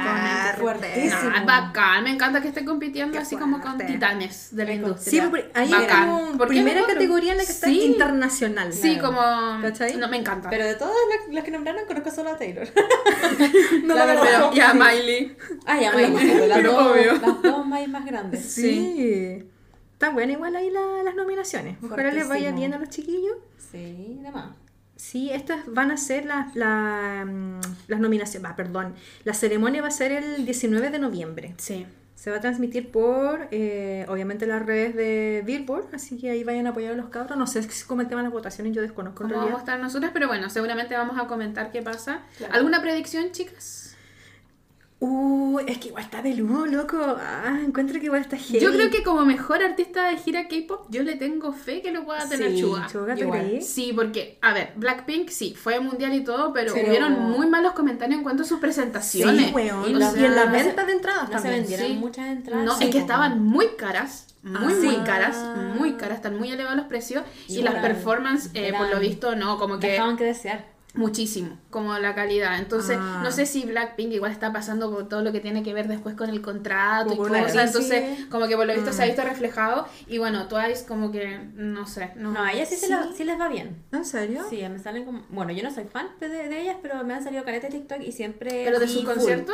Fuertísimo. 0.59 1.29
No, 1.29 1.45
bacán, 1.45 2.03
me 2.05 2.11
encanta 2.11 2.41
que 2.41 2.47
estén 2.49 2.65
compitiendo 2.65 3.11
Qué 3.13 3.19
así 3.19 3.35
como 3.35 3.59
con 3.61 3.75
fuerte. 3.75 3.93
titanes 3.93 4.55
de 4.55 4.63
la 4.65 4.69
Sí, 4.71 4.75
industria. 4.77 5.23
Sí, 5.23 5.29
porque 5.29 5.51
ahí 5.53 5.69
Bacán. 5.71 6.09
es 6.09 6.15
como 6.21 6.37
¿Por 6.37 6.47
primera 6.47 6.75
nosotros? 6.75 6.93
categoría 6.95 7.31
en 7.33 7.37
la 7.37 7.45
que 7.45 7.51
está 7.51 7.67
Sí. 7.67 7.81
internacional. 7.83 8.73
Sí, 8.73 8.93
Claro. 8.97 9.07
como... 9.15 9.61
¿Cachai? 9.61 9.97
No, 9.97 10.07
me 10.09 10.17
encanta. 10.17 10.49
Pero 10.49 10.65
de 10.65 10.75
todas 10.75 10.93
las, 11.09 11.33
las 11.33 11.43
que 11.43 11.51
nombraron, 11.51 11.85
conozco 11.85 12.11
solo 12.11 12.31
a 12.31 12.37
Taylor. 12.37 12.67
No, 13.83 13.93
La 13.95 14.05
la 14.05 14.05
verdad. 14.05 14.23
Pero, 14.25 14.53
ya, 14.53 14.73
Miley. 14.73 15.35
Ah, 15.65 15.79
ya, 15.79 15.91
Miley, 15.93 16.11
las, 16.47 16.57
Pero 16.57 16.71
dos, 16.71 16.91
obvio. 16.91 17.13
las 17.13 17.41
dos 17.41 17.65
más, 17.67 17.87
más 17.87 18.05
grandes. 18.05 18.45
Sí. 18.45 19.43
Está 19.95 20.09
buena 20.11 20.33
igual 20.33 20.55
ahí 20.55 20.69
la- 20.69 21.03
las 21.03 21.15
nominaciones. 21.15 21.77
Ojalá 21.81 22.11
les 22.11 22.27
vaya 22.27 22.51
bien 22.51 22.73
a 22.73 22.77
los 22.77 22.89
chiquillos. 22.89 23.37
Sí, 23.71 24.17
nada 24.21 24.31
más. 24.31 24.55
Sí, 24.97 25.29
estas 25.31 25.61
van 25.67 25.91
a 25.91 25.97
ser 25.97 26.25
las, 26.25 26.55
la- 26.55 27.25
mm, 27.25 27.61
las 27.87 27.99
nominaciones. 27.99 28.49
Va, 28.49 28.55
perdón. 28.55 28.93
La 29.23 29.33
ceremonia 29.33 29.81
va 29.81 29.87
a 29.87 29.91
ser 29.91 30.11
el 30.11 30.45
19 30.45 30.89
de 30.89 30.99
noviembre. 30.99 31.53
Sí. 31.57 31.85
Se 32.15 32.31
va 32.31 32.37
a 32.37 32.39
transmitir 32.41 32.91
por, 32.91 33.47
eh, 33.51 34.05
obviamente, 34.09 34.47
las 34.47 34.65
redes 34.65 34.95
de 34.95 35.43
Billboard. 35.45 35.87
Así 35.93 36.17
que 36.17 36.29
ahí 36.31 36.43
vayan 36.43 36.65
a 36.67 36.69
apoyar 36.71 36.93
a 36.93 36.95
los 36.95 37.09
cabros. 37.09 37.37
No 37.37 37.45
sé 37.45 37.61
si 37.63 37.85
como 37.85 38.01
el 38.01 38.07
tema 38.07 38.21
de 38.21 38.25
las 38.25 38.33
votaciones, 38.33 38.73
yo 38.73 38.81
desconozco 38.81 39.23
en 39.23 39.29
¿Cómo 39.29 39.41
vamos 39.41 39.47
a 39.47 39.55
realidad. 39.57 39.59
estar 39.75 39.79
nosotras? 39.79 40.11
Pero 40.13 40.27
bueno, 40.27 40.49
seguramente 40.49 40.95
vamos 40.95 41.17
a 41.19 41.27
comentar 41.27 41.71
qué 41.71 41.81
pasa. 41.81 42.21
Claro. 42.37 42.53
¿Alguna 42.53 42.81
predicción, 42.81 43.31
chicas? 43.31 43.84
Uh, 45.01 45.59
es 45.67 45.77
que 45.77 45.89
igual 45.89 46.03
está 46.03 46.23
peludo, 46.23 46.65
loco. 46.65 46.97
Ah, 47.19 47.59
encuentro 47.63 47.99
que 47.99 48.05
igual 48.05 48.21
está 48.21 48.37
heavy. 48.37 48.59
Yo 48.63 48.71
creo 48.71 48.89
que 48.89 49.03
como 49.03 49.25
mejor 49.25 49.61
artista 49.61 50.07
de 50.09 50.17
gira 50.17 50.47
K-pop, 50.47 50.87
yo 50.89 51.03
le 51.03 51.15
tengo 51.15 51.51
fe 51.51 51.81
que 51.81 51.91
lo 51.91 52.05
pueda 52.05 52.27
tener 52.29 52.51
Sí, 52.53 52.61
Chuga. 52.61 52.87
Suga, 52.89 53.13
¿te? 53.15 53.61
Sí, 53.61 53.91
porque, 53.93 54.39
a 54.41 54.53
ver, 54.53 54.71
Blackpink 54.77 55.29
sí, 55.29 55.53
fue 55.53 55.79
mundial 55.81 56.13
y 56.15 56.23
todo, 56.23 56.53
pero, 56.53 56.73
Pero- 56.73 56.87
hubieron 56.87 57.13
muy 57.31 57.45
malos 57.47 57.73
comentarios 57.73 58.17
en 58.17 58.23
cuanto 58.23 58.43
a 58.43 58.45
sus 58.45 58.59
presentaciones. 58.59 59.47
Sí, 59.47 59.53
weón. 59.53 59.83
Y 59.85 59.89
Y, 59.91 59.93
los- 59.95 60.15
en 60.15 60.33
la 60.35 60.45
no 60.45 60.57
se- 60.57 60.63
venta 60.63 60.85
de 60.85 60.91
entradas 60.93 61.21
No 61.23 61.27
se 61.27 61.33
también. 61.33 61.55
vendieron 61.61 61.87
sí. 61.87 61.93
muchas 61.95 62.27
entradas. 62.27 62.65
No, 62.65 62.77
Sí, 62.77 62.83
es 62.85 62.89
que 62.91 62.97
estaban 62.97 63.43
muy 63.43 63.67
caras, 63.77 64.27
muy, 64.43 64.55
Ah, 64.73 64.77
muy 64.81 64.95
caras, 65.03 65.37
muy 65.77 65.93
caras, 65.97 66.17
están 66.17 66.37
muy 66.37 66.51
elevados 66.51 66.77
los 66.77 66.87
precios. 66.87 67.23
Y, 67.47 67.59
Y 67.59 67.61
las 67.63 67.75
performances, 67.75 68.49
eh, 68.53 68.73
por 68.75 68.87
lo 68.89 68.99
visto, 68.99 69.35
no, 69.35 69.57
como 69.59 69.77
que 69.77 69.87
Dejaban 69.91 70.15
que 70.17 70.23
desear. 70.23 70.73
Muchísimo, 70.95 71.57
como 71.69 71.97
la 71.99 72.15
calidad. 72.15 72.57
Entonces, 72.57 72.97
Ah. 72.99 73.21
no 73.23 73.31
sé 73.31 73.45
si 73.45 73.65
Blackpink 73.65 74.11
igual 74.13 74.31
está 74.31 74.51
pasando 74.53 74.91
por 74.91 75.07
todo 75.09 75.21
lo 75.21 75.31
que 75.31 75.39
tiene 75.39 75.61
que 75.63 75.73
ver 75.73 75.87
después 75.87 76.15
con 76.15 76.29
el 76.29 76.41
contrato 76.41 77.13
y 77.13 77.17
cosas. 77.17 77.41
crisis. 77.51 77.61
Entonces, 77.61 78.25
como 78.29 78.47
que 78.47 78.55
por 78.55 78.65
lo 78.65 78.73
visto 78.73 78.91
se 78.93 79.01
ha 79.03 79.05
Mm. 79.05 79.09
visto 79.09 79.23
reflejado. 79.23 79.87
Y 80.07 80.17
bueno, 80.17 80.47
Twice, 80.47 80.85
como 80.87 81.11
que, 81.11 81.37
no 81.55 81.85
sé, 81.87 82.11
no. 82.15 82.31
No, 82.31 82.41
a 82.43 82.51
ellas 82.53 82.69
sí, 82.69 82.75
Se 82.77 82.85
Sí. 82.87 82.91
la- 82.91 83.09
sí 83.15 83.23
les 83.23 83.39
va 83.39 83.47
bien. 83.49 83.83
¿En 83.91 84.05
serio? 84.05 84.43
Sí, 84.49 84.61
me 84.69 84.79
salen 84.79 85.05
como... 85.05 85.23
Bueno, 85.29 85.51
yo 85.51 85.63
no 85.63 85.71
soy 85.71 85.85
fan 85.85 86.07
de, 86.19 86.29
de 86.29 86.61
ellas, 86.61 86.77
pero 86.81 87.03
me 87.03 87.13
han 87.13 87.23
salido 87.23 87.43
caretas 87.43 87.71
de 87.71 87.79
TikTok 87.79 88.01
y 88.01 88.11
siempre... 88.11 88.49
Pero 88.65 88.79
de 88.79 88.87
su 88.87 88.99
full. 88.99 89.05
concierto, 89.13 89.53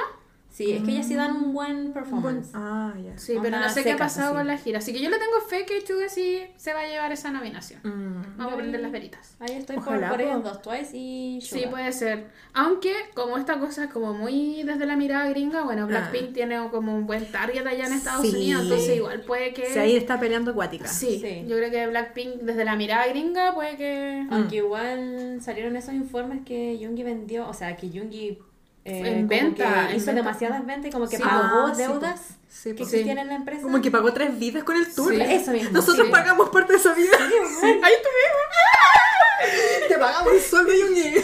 Sí, 0.51 0.74
es 0.74 0.84
que 0.84 0.91
ellas 0.91 1.08
sí 1.08 1.15
dan 1.15 1.31
un 1.34 1.53
buen 1.53 1.72
Un 1.72 1.81
buen- 1.81 1.93
performance. 1.93 2.50
Ah, 2.53 2.93
ya. 3.01 3.17
sí, 3.17 3.36
pero 3.41 3.55
Onda 3.55 3.67
no 3.67 3.74
sé 3.74 3.84
qué 3.84 3.93
ha 3.93 3.98
pasado 3.98 4.36
con 4.36 4.46
la 4.46 4.58
gira. 4.58 4.79
Así 4.79 4.91
que 4.91 5.00
yo 5.01 5.10
le 5.10 5.17
tengo 5.17 5.39
fe 5.50 5.65
que 5.65 5.81
Chuga 5.84 6.10
sí 6.10 6.41
se 6.58 6.74
va 6.74 6.81
a 6.81 6.88
llevar 6.88 7.10
esa 7.13 7.31
nominación. 7.31 7.79
Mm. 7.84 8.38
Vamos 8.38 8.53
a 8.53 8.58
prender 8.58 8.81
las 8.81 8.91
veritas. 8.91 9.36
Ahí 9.39 9.53
estoy 9.55 9.77
por, 9.77 9.88
Ojalá, 9.88 10.10
por 10.10 10.17
po. 10.20 10.24
ellos 10.25 10.43
dos, 10.43 10.62
Twice 10.62 10.91
y 10.98 11.39
Sí, 11.41 11.60
Suga. 11.62 11.70
puede 11.72 11.91
ser. 11.93 12.27
Aunque, 12.53 12.93
como 13.13 13.38
esta 13.38 13.60
cosa 13.60 13.86
es 13.86 13.91
como 13.91 14.13
muy 14.13 14.63
desde 14.63 14.86
la 14.86 14.98
mirada 14.98 15.29
gringa, 15.29 15.63
bueno, 15.63 15.88
Blackpink 15.88 16.34
tiene 16.34 16.60
como 16.70 16.93
un 16.96 17.08
buen 17.08 17.31
target 17.31 17.65
allá 17.65 17.88
en 17.88 17.93
Estados 17.93 18.25
Ah. 18.25 18.29
Sí. 18.29 18.36
Unidos, 18.36 18.63
entonces 18.63 18.96
igual 18.98 19.22
puede 19.22 19.53
que... 19.53 19.67
Si 19.67 19.79
ahí 19.79 19.96
está 19.96 20.20
peleando 20.20 20.51
acuática. 20.51 20.88
Sí, 20.88 21.20
Sí. 21.22 21.46
yo 21.48 21.55
creo 21.55 21.72
que 21.72 21.88
Blackpink 21.88 22.41
desde 22.41 22.65
la 22.65 22.75
mirada 22.75 23.08
gringa 23.08 23.53
puede 23.55 23.77
que... 23.77 24.27
Aunque 24.29 24.58
igual 24.58 25.38
salieron 25.41 25.77
esos 25.77 25.93
informes 25.93 26.41
que 26.46 26.77
Yoongi 26.77 27.03
vendió, 27.03 27.48
o 27.48 27.53
sea, 27.53 27.77
que 27.77 27.89
Yoongi 27.89 28.38
eh, 28.85 29.01
En 29.05 29.27
venta, 29.27 29.89
en 29.91 29.95
hizo 29.97 30.07
venta. 30.07 30.21
demasiadas 30.23 30.65
ventas 30.65 30.89
y 30.89 30.91
como 30.91 31.07
que 31.07 31.17
Sí. 31.17 31.23
pagó 31.23 31.67
Ah, 31.67 31.73
deudas. 31.77 32.21
Sí, 32.50 32.73
que 32.75 32.83
existían 32.83 33.17
en 33.17 33.27
la 33.27 33.35
empresa. 33.35 33.61
Como 33.63 33.81
que 33.81 33.89
pagó 33.91 34.11
tres 34.13 34.38
vidas 34.38 34.63
con 34.63 34.75
el 34.75 34.93
tour. 34.93 35.13
Sí. 35.15 35.21
Eso 35.21 35.51
mismo. 35.51 35.69
Nosotros 35.71 36.07
Sí. 36.07 36.11
pagamos 36.11 36.50
parte 36.50 36.73
de 36.73 36.79
esa 36.79 36.93
vida. 36.93 37.11
Ahí 37.19 37.93
tuvimos. 38.03 39.88
Te 39.88 39.97
pagamos 39.97 40.33
el 40.33 40.39
sueldo 40.41 40.71
y 40.73 40.81
un 40.81 41.23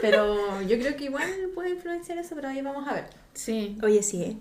Pero 0.00 0.60
yo 0.62 0.78
creo 0.78 0.96
que 0.96 1.04
igual 1.04 1.28
puede 1.54 1.70
influenciar 1.70 2.18
eso, 2.18 2.34
pero 2.34 2.48
ahí 2.48 2.60
vamos 2.62 2.86
a 2.88 2.94
ver. 2.94 3.04
Sí. 3.34 3.78
Oye, 3.82 4.02
sí, 4.02 4.22
eh. 4.22 4.36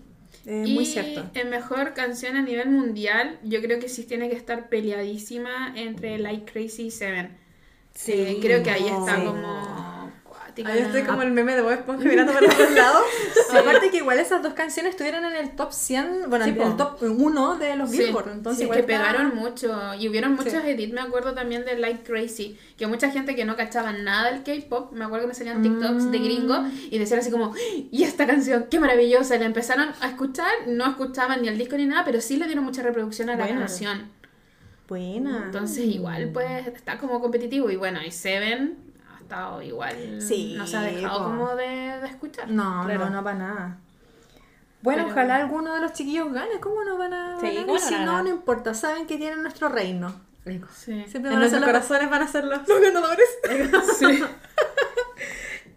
Eh, 0.47 0.63
y 0.65 0.73
muy 0.73 0.85
cierto. 0.87 1.29
en 1.35 1.49
mejor 1.51 1.93
canción 1.93 2.35
a 2.35 2.41
nivel 2.41 2.69
mundial, 2.69 3.37
yo 3.43 3.61
creo 3.61 3.79
que 3.79 3.87
sí 3.89 4.03
tiene 4.03 4.27
que 4.29 4.35
estar 4.35 4.69
peleadísima 4.69 5.73
entre 5.75 6.17
Like 6.17 6.51
Crazy 6.51 6.87
y 6.87 6.91
Seven. 6.91 7.37
Sí. 7.93 8.13
Eh, 8.13 8.39
creo 8.41 8.63
que 8.63 8.71
ahí 8.71 8.87
está 8.87 9.17
Sí. 9.17 9.25
como 9.25 10.00
Ahí 10.65 10.79
estoy 10.79 11.03
como 11.03 11.21
el 11.21 11.31
meme 11.31 11.55
de 11.55 11.61
Bob 11.61 11.71
Esponja 11.71 12.03
mirando 12.07 12.33
para 12.33 12.47
los 12.47 12.71
lados. 12.71 13.03
Aparte 13.57 13.89
que 13.89 13.97
igual 13.97 14.19
esas 14.19 14.41
dos 14.43 14.53
canciones 14.53 14.91
estuvieron 14.91 15.25
en 15.25 15.35
el 15.35 15.51
top 15.55 15.71
100, 15.71 16.29
bueno, 16.29 16.45
Sí, 16.45 16.51
en 16.51 16.61
el 16.61 16.75
top 16.77 17.01
1 17.01 17.55
de 17.57 17.75
los 17.75 17.89
Sí, 17.89 17.97
Billboard. 17.99 18.29
Entonces 18.31 18.67
sí, 18.67 18.71
que 18.73 18.83
pegaron 18.83 19.35
mucho 19.35 19.93
y 19.99 20.07
hubieron 20.09 20.35
muchos 20.35 20.53
Sí. 20.53 20.59
edits, 20.63 20.93
me 20.93 21.01
acuerdo 21.01 21.33
también 21.33 21.65
de 21.65 21.77
Like 21.77 22.03
Crazy, 22.03 22.57
que 22.77 22.87
mucha 22.87 23.09
gente 23.11 23.35
que 23.35 23.45
no 23.45 23.55
cachaba 23.55 23.91
nada 23.93 24.31
del 24.31 24.43
K-pop, 24.43 24.91
me 24.93 25.05
acuerdo 25.05 25.25
que 25.25 25.27
me 25.29 25.33
salían 25.33 25.61
TikToks 25.61 26.11
de 26.11 26.19
Mm. 26.19 26.23
gringo 26.23 26.63
y 26.89 26.97
decían 26.97 27.19
así 27.19 27.31
como, 27.31 27.53
y 27.91 28.03
esta 28.03 28.25
canción, 28.27 28.67
qué 28.69 28.79
maravillosa, 28.79 29.37
la 29.37 29.45
empezaron 29.45 29.89
a 30.01 30.07
escuchar, 30.07 30.51
no 30.67 30.85
escuchaban 30.89 31.41
ni 31.41 31.47
el 31.47 31.57
disco 31.57 31.75
ni 31.77 31.85
nada, 31.85 32.03
pero 32.05 32.21
sí 32.21 32.37
le 32.37 32.45
dieron 32.45 32.63
mucha 32.63 32.81
reproducción 32.83 33.29
a 33.29 33.35
la 33.35 33.47
canción. 33.47 34.09
Buena. 34.87 35.43
Entonces 35.45 35.85
igual 35.85 36.31
pues 36.33 36.67
está 36.67 36.97
como 36.97 37.21
competitivo 37.21 37.69
y 37.69 37.77
bueno, 37.77 37.99
y 38.05 38.11
Seven 38.11 38.77
igual, 39.63 40.21
Sí, 40.21 40.55
no 40.57 40.65
se 40.67 40.77
ha 40.77 40.81
dejado 40.81 41.19
po. 41.19 41.23
como 41.25 41.55
de, 41.55 41.65
de 41.65 42.07
escuchar. 42.07 42.49
No, 42.49 42.83
Claro. 42.85 43.05
no, 43.05 43.09
no 43.11 43.23
para 43.23 43.37
nada. 43.37 43.77
Bueno, 44.81 45.03
Pero- 45.03 45.13
ojalá 45.13 45.35
alguno 45.37 45.73
de 45.75 45.81
los 45.81 45.93
chiquillos 45.93 46.31
gane. 46.33 46.59
¿Cómo 46.59 46.83
no 46.83 46.97
van 46.97 47.13
a 47.13 47.39
Sí, 47.39 47.65
si 47.79 47.95
no, 48.03 48.23
no 48.23 48.29
importa. 48.29 48.73
Saben 48.73 49.05
que 49.07 49.17
tienen 49.17 49.41
nuestro 49.43 49.69
reino. 49.69 50.11
Sí. 50.73 51.05
Siempre 51.07 51.31
En 51.31 51.39
van 51.39 51.43
a 51.43 51.49
ser 51.49 51.59
nuestros 51.59 51.61
los, 51.61 51.65
corazones 51.65 52.09
van 52.09 52.21
a 52.23 52.27
ser 52.27 52.43
los... 52.45 52.67
los 52.67 52.81
ganadores. 52.81 53.29
Sí. 53.99 54.23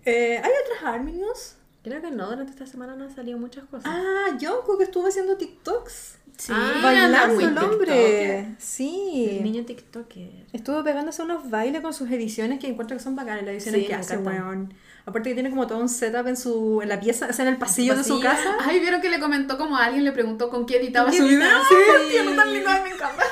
Eh, 0.06 0.36
¿Hay 0.42 0.50
otras 0.64 0.94
Army 0.94 1.12
News? 1.12 1.54
Creo 1.82 2.00
que 2.02 2.10
no, 2.10 2.26
durante 2.28 2.52
esta 2.52 2.66
semana 2.66 2.94
no 2.94 3.04
han 3.04 3.14
salido 3.14 3.38
muchas 3.38 3.64
cosas. 3.64 3.86
Ah, 3.86 4.36
Jungkook 4.40 4.80
estuvo 4.82 5.06
haciendo 5.08 5.36
TikToks. 5.38 6.18
Sí, 6.36 6.52
Ah, 6.54 6.80
bailando 6.82 7.40
el 7.40 7.58
hombre. 7.58 8.38
El 8.40 8.56
Sí. 8.58 9.40
niño 9.42 9.64
TikToker. 9.64 10.46
Estuvo 10.52 10.82
pegándose 10.82 11.22
unos 11.22 11.48
bailes 11.48 11.80
con 11.80 11.94
sus 11.94 12.10
ediciones 12.10 12.58
que 12.58 12.66
encuentro 12.68 12.96
que 12.96 13.02
son 13.02 13.14
bacanas, 13.16 13.42
las 13.44 13.52
ediciones 13.54 13.82
Sí, 13.82 13.86
que 13.86 13.94
hace, 13.94 14.16
weón. 14.18 14.74
Aparte 15.06 15.28
que 15.30 15.34
tiene 15.34 15.50
como 15.50 15.66
todo 15.66 15.78
un 15.78 15.88
setup 15.88 16.26
en 16.26 16.36
su 16.36 16.80
en 16.82 16.88
la 16.88 16.98
pieza, 16.98 17.28
o 17.30 17.32
sea, 17.32 17.44
en 17.46 17.52
el 17.52 17.58
pasillo, 17.58 17.94
de 17.94 18.02
su 18.04 18.20
casa. 18.20 18.56
Ay, 18.60 18.80
vieron 18.80 19.00
que 19.00 19.10
le 19.10 19.20
comentó 19.20 19.58
como 19.58 19.76
a 19.76 19.84
alguien 19.84 20.02
le 20.02 20.12
preguntó 20.12 20.48
con 20.50 20.66
qué 20.66 20.78
editaba 20.78 21.10
¿Qué 21.10 21.18
su 21.18 21.24
video. 21.24 21.46
Sí, 21.68 21.74
Sí. 21.74 22.12
tío, 22.12 22.24
no 22.24 22.34
tan 22.34 22.52
lindo, 22.52 22.70
me 22.70 22.88
encanta. 22.90 23.22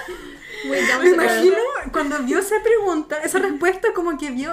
Muy 0.65 0.77
Me 1.03 1.09
imagino 1.11 1.57
cuando 1.91 2.19
vio 2.21 2.39
esa 2.39 2.57
pregunta, 2.63 3.17
esa 3.25 3.39
respuesta, 3.41 3.89
como 3.95 4.17
que 4.17 4.31
vio, 4.31 4.53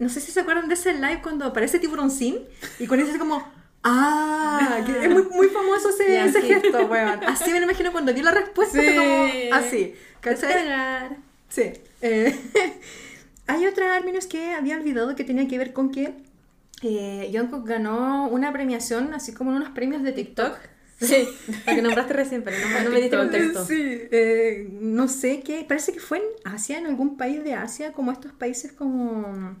no 0.00 0.08
sé 0.08 0.20
si 0.20 0.32
se 0.32 0.40
acuerdan 0.40 0.66
de 0.68 0.74
ese 0.74 0.94
live 0.94 1.20
cuando 1.22 1.44
aparece 1.44 1.78
Tiburón 1.78 2.10
Sin 2.10 2.40
y 2.80 2.86
con 2.88 2.98
eso 2.98 3.12
es 3.12 3.18
como, 3.18 3.46
ah, 3.84 4.82
que 4.86 5.04
es 5.04 5.10
muy, 5.10 5.22
muy 5.24 5.48
famoso 5.48 5.90
ese, 5.90 6.12
Ya, 6.12 6.24
ese 6.24 6.40
sí. 6.40 6.48
gesto, 6.48 6.86
weón. 6.86 7.22
Así 7.24 7.50
me 7.50 7.58
lo 7.60 7.64
imagino 7.64 7.92
cuando 7.92 8.12
vio 8.12 8.22
la 8.24 8.32
respuesta, 8.32 8.80
Sí. 8.80 8.86
fue 8.86 8.96
como 8.96 9.54
así, 9.54 9.94
¿cachai? 10.20 11.16
Sí. 11.48 11.72
Eh, 12.02 12.34
hay 13.46 13.66
otra 13.66 13.94
Arminus 13.96 14.26
que 14.26 14.52
había 14.52 14.76
olvidado 14.76 15.14
que 15.14 15.24
tenía 15.24 15.46
que 15.46 15.58
ver 15.58 15.72
con 15.72 15.90
que 15.90 16.14
eh, 16.82 17.30
Jungkook 17.32 17.66
ganó 17.66 18.28
una 18.28 18.52
premiación, 18.52 19.14
así 19.14 19.32
como 19.32 19.50
unos 19.54 19.70
premios 19.70 20.02
de 20.02 20.12
TikTok. 20.12 20.58
Sí, 21.00 21.28
la 21.66 21.74
que 21.74 21.82
nombraste 21.82 22.12
recién, 22.14 22.42
pero 22.42 22.56
no, 22.58 22.84
no 22.84 22.90
me 22.90 23.00
diste 23.00 23.16
contexto. 23.16 23.64
Sí, 23.66 23.74
eh, 24.10 24.68
no 24.70 25.08
sé 25.08 25.40
qué, 25.40 25.64
parece 25.66 25.92
que 25.92 26.00
fue 26.00 26.18
en 26.18 26.24
Asia, 26.44 26.78
en 26.78 26.86
algún 26.86 27.16
país 27.16 27.42
de 27.44 27.54
Asia, 27.54 27.92
como 27.92 28.12
estos 28.12 28.32
países 28.32 28.72
como 28.72 29.56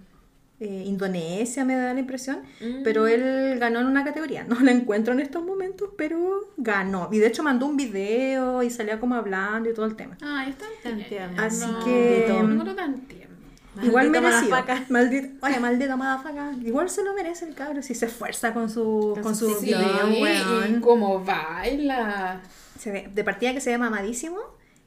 eh, 0.64 0.82
Indonesia, 0.86 1.64
me 1.64 1.76
da 1.76 1.92
la 1.94 2.00
impresión, 2.00 2.38
Mm. 2.60 2.82
pero 2.82 3.06
él 3.06 3.58
ganó 3.58 3.80
en 3.80 3.86
una 3.86 4.02
categoría, 4.04 4.44
no 4.48 4.58
la 4.60 4.70
encuentro 4.72 5.12
en 5.14 5.20
estos 5.20 5.44
momentos, 5.44 5.90
pero 5.96 6.48
ganó, 6.56 7.08
y 7.12 7.18
de 7.18 7.26
hecho 7.28 7.42
mandó 7.42 7.66
un 7.66 7.76
video 7.76 8.62
y 8.62 8.70
salía 8.70 8.98
como 8.98 9.14
hablando 9.14 9.70
y 9.70 9.74
todo 9.74 9.86
el 9.86 9.94
tema. 9.96 10.16
Ay, 10.22 10.50
está 10.50 10.64
Entiendo. 10.88 11.42
Así 11.42 11.66
no, 11.70 11.84
que- 11.84 12.26
No 12.42 12.64
lo 12.64 12.74
tan 12.74 12.96
tierno. 13.02 13.24
Igual 13.82 14.10
merecido. 14.10 14.56
Maldito, 14.88 15.28
oye, 15.44 15.58
maldita 15.58 15.96
madafaca. 15.96 16.52
Igual 16.64 16.88
se 16.88 17.02
lo 17.02 17.12
merece 17.12 17.44
el 17.48 17.54
cabro 17.56 17.82
si 17.82 17.94
se 17.96 18.06
esfuerza 18.06 18.54
con 18.54 18.70
su, 18.70 19.18
con 19.20 19.34
su 19.34 19.48
Sí, 19.58 19.66
video, 19.66 20.10
y 20.16 20.22
weón. 20.22 20.80
como 20.80 21.24
baila. 21.24 22.40
Se 22.78 22.92
ve, 22.92 23.10
de 23.12 23.24
partida 23.24 23.52
que 23.52 23.60
se 23.60 23.70
ve 23.70 23.78
mamadísimo 23.78 24.38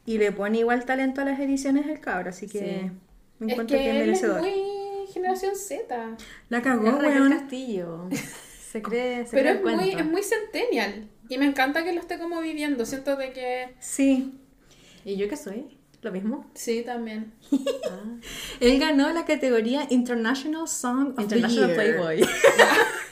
y 0.05 0.17
le 0.19 0.31
pone 0.31 0.59
igual 0.59 0.85
talento 0.85 1.19
a 1.19 1.25
las 1.25 1.37
ediciones 1.39 1.85
del 1.85 1.99
cabro, 1.99 2.29
así 2.29 2.47
que 2.47 2.59
Sí. 2.59 2.91
me 3.39 3.47
Es 3.47 3.51
encuentro 3.53 3.77
que, 3.77 3.83
que 3.83 3.89
es 3.89 4.05
merecedor. 4.05 4.39
muy 4.39 4.53
generación 5.17 5.55
Z. 5.55 6.17
La 6.49 6.61
cagó, 6.61 6.87
Es 6.87 6.93
Raquel. 6.95 7.29
Castillo. 7.29 8.09
Se 8.71 8.81
cree, 8.81 9.25
se 9.25 9.31
Pero 9.35 9.61
cree 9.61 9.71
es 9.71 9.77
muy, 9.77 9.89
es 9.91 10.05
muy 10.05 10.23
centennial. 10.23 11.09
Y 11.29 11.37
me 11.37 11.45
encanta 11.45 11.83
que 11.83 11.93
lo 11.93 11.99
esté 11.99 12.17
como 12.17 12.39
viviendo. 12.41 12.85
Siento 12.85 13.15
de 13.15 13.33
que... 13.33 13.75
Sí. 13.79 14.33
¿Y 15.03 15.17
yo 15.17 15.27
qué 15.27 15.35
soy? 15.37 15.77
¿Lo 16.01 16.11
mismo? 16.11 16.49
Sí, 16.53 16.83
también. 16.85 17.33
Ah. 17.89 18.17
Él 18.59 18.79
ganó 18.79 19.11
la 19.11 19.25
categoría 19.25 19.87
International 19.89 20.67
Song 20.67 21.13
of 21.17 21.19
International 21.19 21.69
the 21.69 21.75
Year. 21.75 21.95
Playboy. 21.95 22.29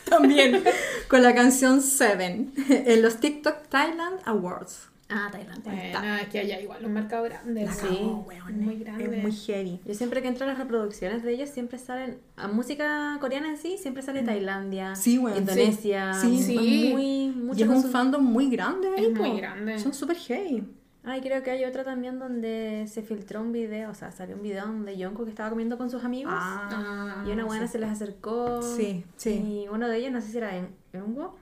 También. 0.10 0.64
con 1.08 1.24
la 1.24 1.34
canción 1.34 1.82
Seven 1.82 2.54
en 2.70 3.02
los 3.02 3.20
TikTok 3.20 3.68
Thailand 3.70 4.20
Awards. 4.26 4.90
Ah, 5.08 5.30
Tailandia. 5.32 5.72
Bueno, 6.00 6.16
es 6.16 6.28
que 6.30 6.40
allá 6.40 6.60
igual 6.60 6.84
un 6.84 6.94
mercado 6.94 7.24
grande. 7.26 7.64
La 7.66 7.72
sí. 7.74 7.86
weón. 8.26 8.60
Muy 8.60 8.74
Es 8.76 8.80
grande. 8.80 9.20
muy 9.22 9.32
heavy. 9.32 9.80
Yo 9.86 9.94
siempre 9.94 10.22
que 10.24 10.28
entro 10.28 10.46
a 10.46 10.48
las 10.50 10.58
reproducciones 10.58 11.22
de 11.24 11.32
ellos, 11.34 11.50
siempre 11.50 11.78
salen, 11.78 12.18
a 12.36 12.48
música 12.48 13.16
coreana 13.22 13.50
en 13.50 13.58
sí, 13.58 13.78
siempre 13.78 14.02
sale 14.02 14.24
Tailandia, 14.24 14.96
Sí, 14.96 15.20
weón, 15.20 15.38
Indonesia, 15.38 16.14
sí. 16.16 16.38
Sí. 16.42 16.58
Sí. 16.58 16.90
muy, 16.94 17.30
mucho 17.30 17.60
y 17.60 17.64
es 17.64 17.70
un 17.70 17.82
su- 17.84 17.90
fandom 17.90 18.24
muy 18.24 18.50
grande 18.50 18.88
ahí, 18.98 19.06
Es 19.06 19.14
muy 19.14 19.30
po. 19.32 19.38
grande. 19.38 19.78
Son 19.78 19.94
súper 19.94 20.18
heavy. 20.18 20.64
Ay, 21.08 21.22
creo 21.22 21.44
que 21.44 21.52
hay 21.52 21.64
otra 21.66 21.84
también 21.84 22.18
donde 22.18 22.86
se 22.88 23.04
filtró 23.04 23.42
un 23.42 23.52
video, 23.52 23.92
o 23.92 23.94
sea, 23.94 24.12
salió 24.12 24.36
un 24.36 24.42
video 24.42 24.66
donde 24.66 24.96
Jungkook 24.96 25.28
estaba 25.30 25.52
comiendo 25.52 25.78
con 25.78 25.92
sus 25.92 26.04
amigos 26.04 26.34
Ah, 26.36 27.24
y 27.28 27.32
una 27.32 27.46
buena 27.46 27.68
se 27.68 27.78
les 27.78 27.92
acercó 27.92 28.64
Sí, 28.64 29.04
sí. 29.18 29.34
y 29.36 29.68
uno 29.70 29.88
de 29.88 29.98
ellos, 29.98 30.12
no 30.12 30.20
sé 30.20 30.30
si 30.32 30.38
era 30.40 30.58
en 30.58 30.70
Eungo, 30.94 31.36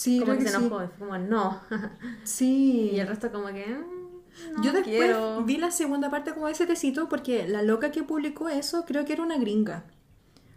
Sí, 0.00 0.20
como 0.20 0.32
que 0.32 0.38
que 0.38 0.44
se 0.44 0.50
sí. 0.50 0.56
enojó, 0.64 0.78
fue 0.96 1.06
como 1.08 1.18
no, 1.18 1.60
Sí. 2.24 2.90
y 2.92 3.00
el 3.00 3.08
resto 3.08 3.32
como 3.32 3.48
que 3.48 3.66
"Mm, 3.66 4.52
no 4.54 4.62
Yo 4.62 4.72
después 4.72 4.84
quiero". 4.84 5.42
vi 5.44 5.56
la 5.56 5.70
segunda 5.72 6.10
parte 6.10 6.32
como 6.32 6.46
de 6.46 6.52
ese 6.52 6.66
tecito 6.66 7.08
porque 7.08 7.48
la 7.48 7.62
loca 7.62 7.90
que 7.90 8.04
publicó 8.04 8.48
eso 8.48 8.84
creo 8.86 9.04
que 9.04 9.14
era 9.14 9.22
una 9.24 9.38
gringa. 9.38 9.84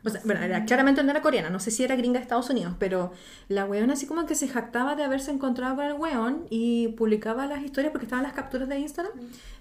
O 0.03 0.09
sea, 0.09 0.19
bueno, 0.25 0.41
era- 0.41 0.65
claramente 0.65 1.03
no 1.03 1.11
era 1.11 1.21
coreana, 1.21 1.49
no 1.49 1.59
sé 1.59 1.69
si 1.71 1.83
era 1.83 1.95
gringa 1.95 2.17
de 2.19 2.23
Estados 2.23 2.49
Unidos, 2.49 2.73
pero 2.79 3.11
la 3.49 3.65
weona 3.65 3.93
así 3.93 4.07
como 4.07 4.25
que 4.25 4.33
se 4.35 4.47
jactaba 4.47 4.95
de 4.95 5.03
haberse 5.03 5.29
encontrado 5.31 5.75
con 5.75 5.85
el 5.85 5.93
weón 5.93 6.47
y 6.49 6.87
publicaba 6.89 7.45
las 7.45 7.61
historias 7.63 7.91
porque 7.91 8.05
estaban 8.05 8.23
las 8.23 8.33
capturas 8.33 8.67
de 8.67 8.79
Instagram, 8.79 9.13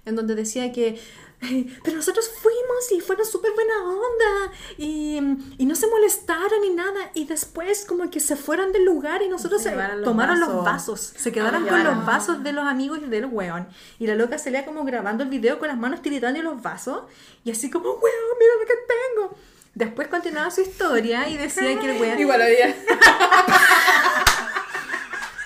en 0.05 0.15
donde 0.15 0.33
decía 0.33 0.71
que, 0.71 0.99
"Ay, 1.41 1.71
pero 1.83 1.97
nosotros 1.97 2.27
fuimos 2.41 2.91
y 2.91 3.01
fueron 3.01 3.25
súper 3.25 3.51
buena 3.53 3.73
onda 3.83 4.53
y, 4.77 5.19
y 5.59 5.65
no 5.67 5.75
se 5.75 5.85
molestaron 5.87 6.61
ni 6.61 6.71
nada 6.71 7.11
y 7.13 7.25
después 7.25 7.85
como 7.85 8.09
que 8.09 8.19
se 8.19 8.35
fueron 8.35 8.71
del 8.71 8.83
lugar 8.85 9.21
y 9.21 9.29
nosotros 9.29 9.61
Se 9.61 9.69
se- 9.69 9.75
los 9.75 10.03
tomaron 10.03 10.39
los 10.39 10.63
vasos. 10.63 11.13
se 11.15 11.31
quedaron 11.31 11.65
Ah, 11.65 11.69
con 11.69 11.83
ya. 11.83 11.91
los 11.91 12.05
vasos 12.05 12.43
de 12.43 12.51
los 12.51 12.65
amigos 12.65 12.99
y 13.03 13.07
del 13.09 13.25
weón. 13.27 13.67
Y 13.99 14.07
la 14.07 14.15
loca 14.15 14.37
salía 14.39 14.65
como 14.65 14.83
grabando 14.85 15.23
el 15.23 15.29
video 15.29 15.59
con 15.59 15.67
las 15.67 15.77
manos 15.77 16.01
tiritando 16.01 16.41
los 16.41 16.61
vasos. 16.63 17.03
Y 17.43 17.51
así 17.51 17.69
como, 17.69 17.89
weón, 17.91 18.37
mira 18.39 18.53
lo 18.59 18.65
que 18.65 18.73
tengo. 18.87 19.35
Después 19.73 20.09
continuaba 20.09 20.51
su 20.51 20.61
historia 20.61 21.29
y 21.29 21.37
decía 21.37 21.79
que 21.79 21.91
el 21.91 22.01
weón... 22.01 22.19
Igual 22.19 22.41
haría. 22.41 22.75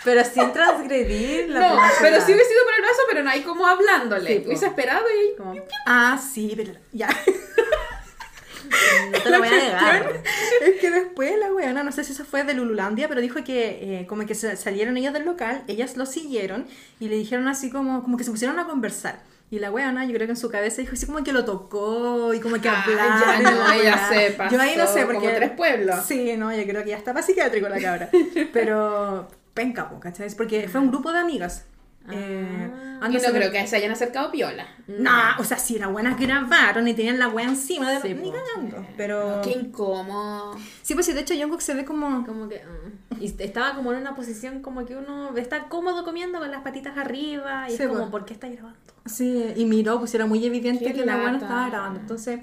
Pero 0.06 0.24
sin 0.24 0.54
transgredir 0.54 1.50
la 1.50 1.60
No, 1.60 1.80
pero 2.00 2.18
sí 2.22 2.32
hubiese 2.32 2.50
sido 2.50 2.64
por 2.64 2.74
el 2.76 2.82
brazo, 2.82 3.02
pero 3.10 3.24
no 3.24 3.30
hay 3.32 3.42
como 3.42 3.66
hablándole. 3.66 4.38
Sí, 4.38 4.44
hubiese 4.46 4.68
esperado 4.68 5.04
y. 5.10 5.36
Como, 5.36 5.56
no 5.56 5.64
Ah, 5.88 6.22
sí, 6.24 6.54
pero 6.56 6.74
ya. 6.94 7.08
te 9.24 9.30
lo 9.30 9.40
voy 9.40 9.48
a 9.48 9.52
negar. 9.52 10.22
es 10.62 10.80
que 10.80 10.92
después 10.92 11.38
la 11.40 11.52
weona, 11.52 11.84
no 11.84 11.92
sé 11.92 12.04
si 12.04 12.14
eso 12.14 12.24
fue 12.24 12.44
de 12.44 12.54
Lululandia, 12.54 13.08
pero 13.08 13.20
dijo 13.20 13.44
que 13.44 14.02
eh, 14.02 14.06
como 14.08 14.26
que 14.28 14.36
salieron 14.36 14.96
ellos 14.98 15.14
del 15.14 15.26
local, 15.26 15.64
ellas 15.68 15.98
lo 15.98 16.06
siguieron 16.06 16.68
y 17.00 17.10
le 17.10 17.16
dijeron 17.16 17.48
así 17.48 17.72
como, 17.72 18.04
como 18.04 18.16
que 18.18 18.24
se 18.24 18.32
pusieron 18.32 18.60
a 18.60 18.68
conversar. 18.68 19.20
Y 19.52 19.60
la 19.60 19.72
weona, 19.72 20.06
yo 20.06 20.14
creo 20.14 20.28
que 20.28 20.32
en 20.32 20.38
su 20.38 20.50
cabeza 20.50 20.82
dijo 20.82 20.94
así 20.94 21.06
como 21.06 21.24
que 21.24 21.32
lo 21.32 21.46
tocó 21.46 22.34
y 22.34 22.40
como 22.40 22.60
que 22.60 22.68
Ah, 22.68 22.84
ya 22.88 23.52
no, 23.52 23.64
la 23.64 23.76
ella 23.76 24.10
se 24.10 24.32
pasó 24.32 24.56
Yo 24.56 24.62
ahí 24.62 24.76
no 24.76 24.88
sé, 24.88 25.06
porque... 25.06 25.20
como 25.20 25.36
tres 25.36 25.52
pueblos. 25.52 26.04
Sí, 26.06 26.36
no, 26.36 26.54
yo 26.54 26.64
creo 26.64 26.84
que 26.84 26.90
ya 26.90 26.98
estaba 26.98 27.22
psiquiátrico 27.22 27.70
la 27.70 27.80
cabra. 27.80 28.10
Pero 28.54 29.28
penca, 29.54 29.90
¿cachai? 30.00 30.30
Porque 30.36 30.68
fue 30.68 30.82
un 30.82 30.90
grupo 30.90 31.12
de 31.12 31.20
amigas. 31.20 31.66
Eh, 32.12 32.72
Ah. 32.96 33.00
Y 33.02 33.06
antes 33.08 33.24
no 33.28 33.34
creo 33.34 33.52
que 33.52 33.68
se 33.68 33.76
hayan 33.76 33.92
acercado 33.92 34.32
piola. 34.32 34.66
No, 34.88 35.12
o 35.38 35.44
sea, 35.44 35.58
si 35.60 35.78
las 35.78 35.92
buenas 35.92 36.18
grabaron 36.20 36.88
y 36.88 36.94
tenían 36.94 37.20
la 37.20 37.28
wea 37.28 37.46
encima 37.48 37.92
de 37.92 38.00
Sí, 38.02 38.14
ni 38.14 38.32
po. 38.32 38.34
cagando. 38.56 38.88
Pero. 38.96 39.42
Qué 39.44 39.52
incómodo. 39.52 40.56
Sí, 40.82 40.94
pues 40.94 41.06
sí, 41.06 41.14
de 41.14 41.20
hecho 41.22 41.34
Jungkook 41.36 41.62
se 41.62 41.74
ve 41.74 41.84
como. 41.86 42.26
Como 42.26 42.48
que. 42.48 42.64
mm. 42.64 43.22
Y 43.22 43.36
estaba 43.40 43.76
como 43.76 43.92
en 43.94 44.00
una 44.00 44.16
posición 44.16 44.62
como 44.62 44.86
que 44.86 44.96
uno 44.96 45.36
está 45.38 45.66
cómodo 45.66 46.04
comiendo 46.06 46.40
con 46.40 46.50
las 46.52 46.62
patitas 46.62 46.98
arriba. 46.98 47.68
Y 47.70 47.76
Sí, 47.76 47.84
es 47.84 47.88
como, 47.90 48.00
pues. 48.02 48.12
¿por 48.12 48.26
qué 48.26 48.34
está 48.34 48.48
grabando? 48.48 48.80
Sí, 49.06 49.54
y 49.56 49.66
miró, 49.66 50.00
pues 50.00 50.16
era 50.16 50.26
muy 50.26 50.44
evidente 50.46 50.86
Qué 50.86 50.94
que 50.94 51.06
la 51.06 51.16
buena 51.18 51.34
lata. 51.34 51.46
estaba 51.46 51.70
grabando. 51.70 52.00
Entonces, 52.00 52.40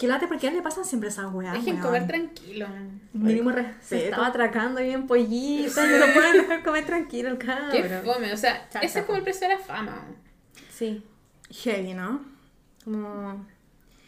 qué 0.00 0.08
late, 0.08 0.26
porque 0.26 0.46
a 0.46 0.50
él 0.50 0.56
le 0.56 0.62
pasan 0.62 0.84
siempre 0.84 1.10
esas 1.10 1.32
weas. 1.32 1.52
Dejen 1.52 1.74
weón. 1.74 1.86
comer 1.86 2.06
tranquilo. 2.06 2.66
Mínimo 3.12 3.50
Se 3.50 3.56
respeto. 3.62 4.04
estaba 4.06 4.26
atracando 4.28 4.80
bien 4.80 5.06
pollito. 5.06 5.80
Y 5.84 5.88
no 5.90 5.98
lo 6.06 6.12
pueden 6.14 6.32
dejar 6.38 6.62
comer 6.64 6.86
tranquilo 6.86 7.28
el 7.28 7.38
Qué 7.38 7.46
cabrón. 7.46 8.02
fome. 8.04 8.32
O 8.32 8.36
sea, 8.36 8.66
ese 8.80 9.00
es 9.00 9.04
como 9.04 9.18
el 9.18 9.22
precio 9.24 9.46
de 9.46 9.54
la 9.54 9.60
fama. 9.60 10.06
Sí. 10.72 11.04
Heavy, 11.50 11.94
¿no? 11.94 12.22
Como. 12.84 13.46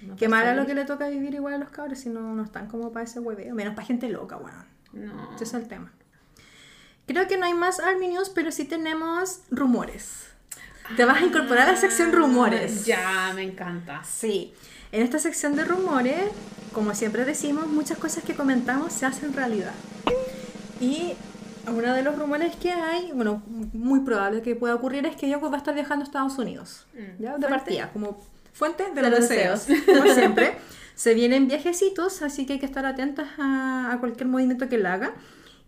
No 0.01 0.17
Qué 0.17 0.29
mala 0.29 0.55
lo 0.57 0.67
que 0.67 0.75
le 0.75 0.85
toca 0.85 1.09
vivir 1.09 1.35
igual 1.35 1.55
a 1.55 1.59
los 1.59 1.69
cabros 1.69 1.99
si 2.01 2.09
no, 2.09 2.35
no 2.35 2.43
están 2.43 2.67
como 2.67 2.91
para 2.91 3.05
ese 3.05 3.21
hueveo. 3.21 3.55
Menos 3.55 3.75
para 3.75 3.87
gente 3.87 4.09
loca, 4.09 4.37
weón. 4.37 4.65
No. 4.93 5.35
Ese 5.35 5.45
es 5.45 5.55
el 5.55 5.69
tema. 5.69 5.93
Creo 7.07 7.29
que 7.29 7.37
no 7.37 7.47
hay 7.47 7.55
más 7.55 7.79
Army 7.81 8.09
News, 8.09 8.31
pero 8.31 8.51
sí 8.51 8.65
tenemos 8.65 9.43
rumores. 9.51 10.29
Te 10.97 11.05
vas 11.05 11.23
a 11.23 11.25
incorporar 11.27 11.69
a 11.69 11.73
la 11.73 11.79
sección 11.79 12.13
rumores. 12.13 12.81
Ah, 12.81 12.85
Ya, 12.87 13.33
me 13.35 13.43
encanta. 13.43 14.03
Sí. 14.03 14.53
En 14.93 15.03
esta 15.03 15.19
sección 15.19 15.57
de 15.57 15.65
rumores, 15.65 16.31
como 16.73 16.95
siempre 16.95 17.25
decimos, 17.25 17.67
muchas 17.67 17.99
cosas 17.99 18.25
que 18.25 18.35
comentamos 18.35 18.93
se 18.93 19.07
hacen 19.07 19.33
realidad. 19.33 19.73
Y 20.81 21.15
uno 21.67 21.95
de 21.95 22.03
los 22.03 22.19
rumores 22.19 22.55
que 22.57 22.71
hay, 22.71 23.11
bueno, 23.13 23.43
muy 23.73 24.01
probable 24.01 24.43
que 24.43 24.55
pueda 24.55 24.75
ocurrir 24.75 25.07
es 25.07 25.17
que 25.17 25.29
Yoko 25.29 25.51
va 25.51 25.57
a 25.57 25.59
estar 25.59 25.75
viajando 25.75 26.05
a 26.05 26.07
Estados 26.07 26.39
Unidos. 26.39 26.87
Mm. 26.93 27.23
¿Ya? 27.23 27.39
De 27.39 27.49
partida, 27.49 27.91
como 27.93 28.21
fuente 28.53 28.85
de, 28.85 28.91
De 28.91 29.03
los 29.03 29.21
los 29.21 29.29
deseos. 29.29 29.67
Como 29.87 30.13
siempre. 30.13 30.57
Se 30.95 31.15
vienen 31.15 31.49
viajecitos, 31.49 32.21
así 32.21 32.45
que 32.45 32.55
hay 32.55 32.59
que 32.59 32.67
estar 32.67 32.85
atentas 32.85 33.27
a, 33.39 33.93
a 33.93 33.99
cualquier 33.99 34.29
movimiento 34.29 34.69
que 34.69 34.77
él 34.77 34.85
haga. 34.85 35.15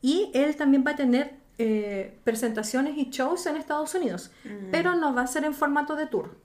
Y 0.02 0.30
él 0.34 0.54
también 0.54 0.84
va 0.86 0.90
a 0.90 0.96
tener 0.96 1.32
eh, 1.56 2.18
presentaciones 2.24 2.98
y 2.98 3.10
shows 3.10 3.46
en 3.46 3.56
Estados 3.56 3.94
Unidos, 3.94 4.32
pero 4.72 4.96
no 4.96 5.14
va 5.14 5.22
a 5.22 5.26
ser 5.28 5.44
en 5.44 5.54
formato 5.54 5.94
de 5.94 6.06
tour. 6.06 6.36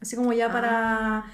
Así 0.00 0.16
como 0.16 0.32
ya 0.32 0.50
para 0.50 1.26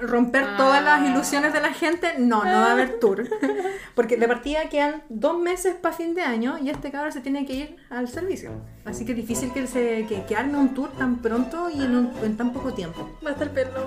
romper 0.00 0.56
todas 0.56 0.82
las 0.82 1.00
Ah. 1.00 1.06
ilusiones 1.06 1.52
de 1.52 1.60
la 1.60 1.72
gente, 1.72 2.14
no, 2.18 2.44
no 2.44 2.50
va 2.52 2.66
a 2.66 2.72
haber 2.72 2.98
tour. 3.00 3.24
Porque 3.94 4.16
de 4.16 4.26
partida 4.28 4.68
quedan 4.68 5.02
dos 5.08 5.38
meses 5.38 5.74
para 5.74 5.94
fin 5.94 6.14
de 6.14 6.22
año 6.22 6.56
y 6.62 6.70
este 6.70 6.90
cabrón 6.90 7.12
se 7.12 7.20
tiene 7.20 7.46
que 7.46 7.52
ir 7.54 7.76
al 7.90 8.08
servicio. 8.08 8.50
Así 8.84 9.04
que 9.04 9.12
es 9.12 9.16
difícil 9.16 9.52
que, 9.52 9.66
se, 9.66 10.06
que, 10.08 10.24
que 10.24 10.36
arme 10.36 10.58
un 10.58 10.74
tour 10.74 10.90
tan 10.92 11.16
pronto 11.22 11.70
y 11.70 11.82
en, 11.82 11.94
un- 11.96 12.12
en 12.22 12.36
tan 12.36 12.52
poco 12.52 12.72
tiempo. 12.74 13.18
Va 13.24 13.30
a 13.30 13.32
estar 13.32 13.50
pelón. 13.50 13.84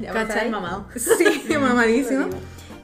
Ya 0.00 0.12
va 0.12 0.20
a 0.20 0.22
estar 0.22 0.36
¿Cachai? 0.36 0.50
mamado. 0.50 0.88
Sí, 0.96 1.24
mamadísimo. 1.60 2.26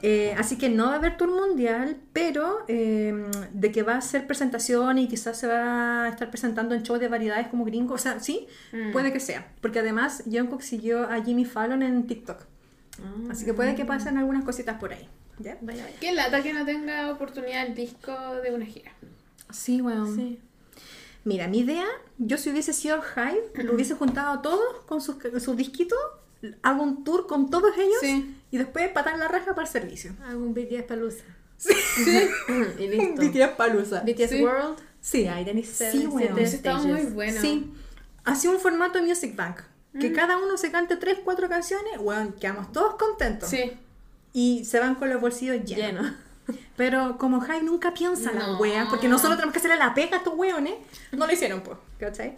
Eh, 0.03 0.35
así 0.39 0.57
que 0.59 0.69
no 0.69 0.87
va 0.87 0.93
a 0.93 0.97
haber 0.97 1.17
tour 1.17 1.31
mundial, 1.31 1.97
pero 2.13 2.65
eh, 2.69 3.15
de 3.53 3.73
que 3.73 3.83
va 3.83 3.95
a 3.95 3.99
hacer 3.99 4.27
presentación 4.27 4.99
y 4.99 5.09
quizás 5.09 5.39
se 5.39 5.47
va 5.47 6.05
a 6.05 6.09
estar 6.09 6.31
presentando 6.31 6.75
en 6.75 6.83
shows 6.83 7.01
de 7.01 7.09
variedades 7.09 7.49
como 7.49 7.65
gringo, 7.65 7.95
o 7.95 7.99
sea, 7.99 8.21
sí, 8.21 8.47
Mm. 8.73 8.93
puede 8.93 9.13
que 9.13 9.21
sea. 9.21 9.47
Porque 9.61 9.79
además 9.81 10.23
Jungkook 10.27 10.63
siguió 10.63 11.05
a 11.11 11.23
Jimmy 11.23 11.45
Fallon 11.45 11.83
en 11.83 12.07
TikTok. 12.07 12.39
Así 13.31 13.45
que 13.45 13.53
puede 13.53 13.75
que 13.75 13.85
pasen 13.85 14.17
algunas 14.17 14.45
cositas 14.45 14.79
por 14.81 14.93
ahí. 14.93 15.07
¿ya? 15.39 15.59
Vaya, 15.61 15.85
vaya. 15.85 15.97
Qué 16.01 16.13
lata 16.13 16.43
que 16.43 16.53
no 16.55 16.65
tenga 16.65 17.11
oportunidad 17.13 17.67
el 17.67 17.75
disco 17.75 18.13
de 18.43 18.55
una 18.55 18.65
gira. 18.65 18.91
Sí, 19.51 19.81
bueno. 19.83 20.07
Sí. 20.15 20.41
Mira, 21.25 21.47
mi 21.49 21.59
idea, 21.59 21.85
yo 22.19 22.39
si 22.39 22.51
hubiese 22.51 22.73
sido 22.73 22.99
Hive, 23.17 23.65
lo 23.65 23.75
hubiese 23.75 23.95
juntado 23.95 24.33
a 24.33 24.43
todos 24.43 24.61
con 24.87 25.01
sus, 25.01 25.17
sus 25.43 25.57
disquitos, 25.57 25.99
hago 26.63 26.83
un 26.83 27.05
tour 27.05 27.27
con 27.27 27.51
todos 27.51 27.77
ellos 27.79 27.99
Sí. 28.01 28.37
y 28.51 28.59
después 28.59 28.89
patan 28.91 29.19
la 29.19 29.29
raja 29.29 29.55
para 29.55 29.67
el 29.67 29.73
servicio. 29.73 30.13
Hago 30.27 30.41
un 30.43 30.55
BTS 30.55 30.83
Palusa. 30.85 31.25
Sí. 31.57 31.71
y 32.79 32.89
listo. 32.89 33.23
BTS 33.23 33.57
Palusa. 33.57 34.01
BTS 34.03 34.29
Sí. 34.31 34.43
World. 34.45 34.79
Sí, 35.01 35.27
ahí 35.29 35.45
tenéis 35.45 35.69
Seven, 35.71 36.11
Sí. 36.19 36.25
Ese 36.39 36.57
estaba 36.57 36.79
muy 36.83 37.03
bueno. 37.03 37.41
Sí. 37.41 37.73
Así 38.25 38.49
un 38.49 38.59
formato 38.59 39.01
Music 39.03 39.35
Bank. 39.37 39.61
Que 39.99 40.13
cada 40.13 40.37
uno 40.37 40.59
se 40.59 40.71
cante 40.71 40.97
tres, 40.97 41.21
cuatro 41.25 41.49
canciones, 41.49 41.93
weón, 41.99 42.35
quedamos 42.35 42.71
todos 42.71 42.97
contentos. 42.97 43.49
Sí. 43.49 43.73
Y 44.35 44.65
se 44.67 44.79
van 44.79 44.95
con 44.97 45.09
los 45.09 45.19
bolsillos 45.23 45.65
llenos. 45.65 46.05
Lleno. 46.05 46.15
Pero 46.77 47.17
como 47.17 47.41
Hype 47.41 47.63
nunca 47.63 47.95
piensa 47.95 48.31
No. 48.33 48.59
weas, 48.59 48.89
porque 48.91 49.09
nosotros 49.09 49.37
tenemos 49.37 49.55
que 49.55 49.59
hacerle 49.61 49.79
la 49.79 49.95
pega 49.95 50.17
a 50.17 50.19
estos 50.19 50.35
weones, 50.37 50.75
no 51.13 51.27
lo 51.27 51.33
hicieron, 51.33 51.63
pues, 51.63 51.79
¿cachai? 51.99 52.37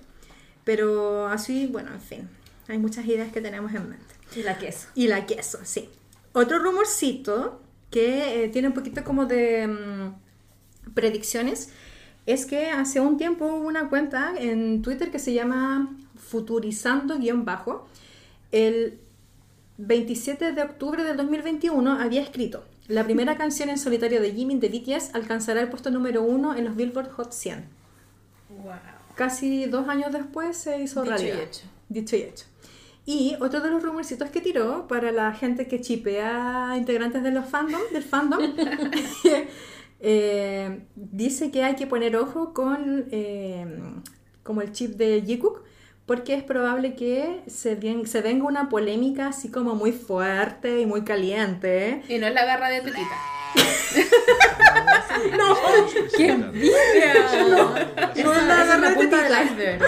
Pero 0.63 1.27
así, 1.27 1.67
bueno, 1.67 1.93
en 1.93 2.01
fin, 2.01 2.29
hay 2.69 2.79
muchas 2.79 3.07
ideas 3.07 3.33
que 3.33 3.41
tenemos 3.41 3.73
en 3.75 3.89
mente. 3.89 4.15
Y 4.37 4.43
la 4.43 4.59
queso. 4.59 4.89
Y 4.95 5.09
la 5.09 5.27
queso, 5.27 5.59
sí. 5.65 5.89
Otro 6.33 6.59
rumorcito 6.59 7.61
que 7.91 8.45
eh, 8.45 8.49
tiene 8.49 8.69
un 8.69 8.75
poquito 8.75 9.03
como 9.03 9.27
de 9.27 9.67
mm, 9.67 10.93
predicciones 10.93 11.71
es 12.27 12.45
que 12.45 12.71
hace 12.71 13.01
un 13.01 13.17
tiempo 13.17 13.47
hubo 13.47 13.67
una 13.67 13.89
cuenta 13.89 14.35
en 14.39 14.83
Twitter 14.83 15.11
que 15.11 15.19
se 15.19 15.33
llama 15.33 15.97
Futurizando-Bajo. 16.17 17.89
El 18.53 18.99
27 19.79 20.53
de 20.53 20.63
octubre 20.63 21.05
del 21.05 21.17
2021 21.17 21.93
había 21.93 22.21
escrito 22.21 22.65
la 22.89 23.05
primera 23.05 23.37
canción 23.39 23.69
en 23.69 23.79
solitario 23.79 24.21
de 24.21 24.33
Jimin 24.33 24.61
de 24.61 24.69
BTS 24.69 25.15
alcanzará 25.15 25.61
el 25.61 25.69
puesto 25.69 25.91
número 25.91 26.23
uno 26.23 26.57
en 26.57 26.65
los 26.65 26.75
Billboard 26.75 27.11
Hot 27.13 27.33
100. 27.33 27.65
Wow. 28.49 28.73
Casi 29.15 29.67
dos 29.67 29.89
años 29.89 30.13
después 30.13 30.57
se 30.57 30.81
hizo 30.81 31.03
Dicho 31.03 31.15
y 31.15 31.19
realidad. 31.19 31.43
hecho. 31.43 31.63
Dicho 31.89 32.17
y 32.17 32.23
hecho. 32.23 32.47
Y 33.09 33.37
otro 33.40 33.62
de 33.62 33.71
los 33.71 33.83
rumorcitos 33.83 34.29
que 34.29 34.42
tiró 34.42 34.87
para 34.87 35.12
la 35.12 35.33
gente 35.33 35.66
que 35.66 35.81
chipea 35.81 36.75
integrantes 36.77 37.23
de 37.23 37.31
los 37.31 37.47
fandom, 37.47 37.81
del 37.90 38.03
fandom, 38.03 38.38
eh, 40.01 40.81
dice 40.94 41.51
que 41.51 41.64
hay 41.64 41.75
que 41.75 41.87
poner 41.87 42.16
ojo 42.16 42.53
con 42.53 43.07
eh, 43.11 43.64
como 44.42 44.61
el 44.61 44.73
chip 44.73 44.97
de 44.97 45.23
Jikook 45.23 45.64
porque 46.05 46.35
es 46.35 46.42
probable 46.42 46.97
que 46.97 47.40
se 47.47 47.77
venga 47.77 48.44
una 48.44 48.68
polémica 48.68 49.29
así 49.29 49.51
como 49.51 49.75
muy 49.75 49.92
fuerte 49.92 50.79
y 50.79 50.85
muy 50.85 51.03
caliente. 51.03 52.03
Y 52.11 52.18
no 52.18 52.27
es 52.27 52.35
la 52.35 52.44
garra 52.44 52.68
de 52.68 52.83
tetita. 52.83 53.38
¡No! 55.37 55.57
¡Qué 56.17 56.29
envidia! 56.29 57.15
No, 57.49 57.75
no 58.79 58.87
es 58.89 58.95
punta 58.95 59.23
del 59.23 59.47
iceberg. 59.47 59.83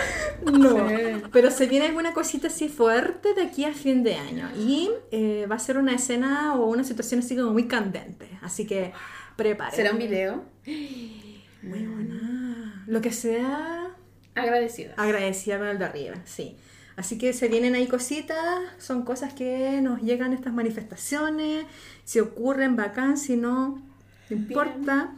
No, 0.45 0.89
Sí. 0.89 1.23
pero 1.33 1.51
se 1.51 1.67
viene 1.67 1.87
alguna 1.87 2.15
cosita 2.15 2.47
así 2.49 2.69
fuerte 2.69 3.35
de 3.35 3.43
aquí 3.43 3.65
a 3.67 3.73
fin 3.75 4.03
de 4.03 4.15
año 4.17 4.51
y 4.57 4.91
eh, 5.11 5.47
va 5.51 5.57
a 5.57 5.59
ser 5.59 5.77
una 5.77 5.95
escena 5.95 6.55
o 6.55 6.65
una 6.67 6.83
situación 6.83 7.21
así 7.21 7.37
como 7.37 7.53
muy 7.53 7.69
candente, 7.69 8.27
así 8.43 8.67
que 8.67 8.93
preparen. 9.37 9.75
¿Será 9.77 9.93
un 9.93 9.99
video? 9.99 10.45
Muy 11.63 11.87
buena. 11.87 12.85
Lo 12.87 13.01
que 13.03 13.13
sea 13.13 13.91
Agradecida. 14.35 14.95
agradecida 14.97 15.59
con 15.59 15.67
el 15.69 15.79
de 15.79 15.85
arriba, 15.85 16.15
sí. 16.25 16.57
Así 17.01 17.17
que 17.17 17.33
se 17.33 17.49
vienen 17.49 17.75
ahí 17.75 17.87
cositas, 17.87 18.61
son 18.77 19.05
cosas 19.05 19.33
que 19.33 19.81
nos 19.81 20.03
llegan 20.03 20.35
estas 20.35 20.53
manifestaciones, 20.53 21.65
si 22.05 22.21
ocurren, 22.21 22.77
bacán, 22.77 23.17
si 23.17 23.39
no, 23.39 23.83
no 24.29 24.37
importa. 24.37 25.15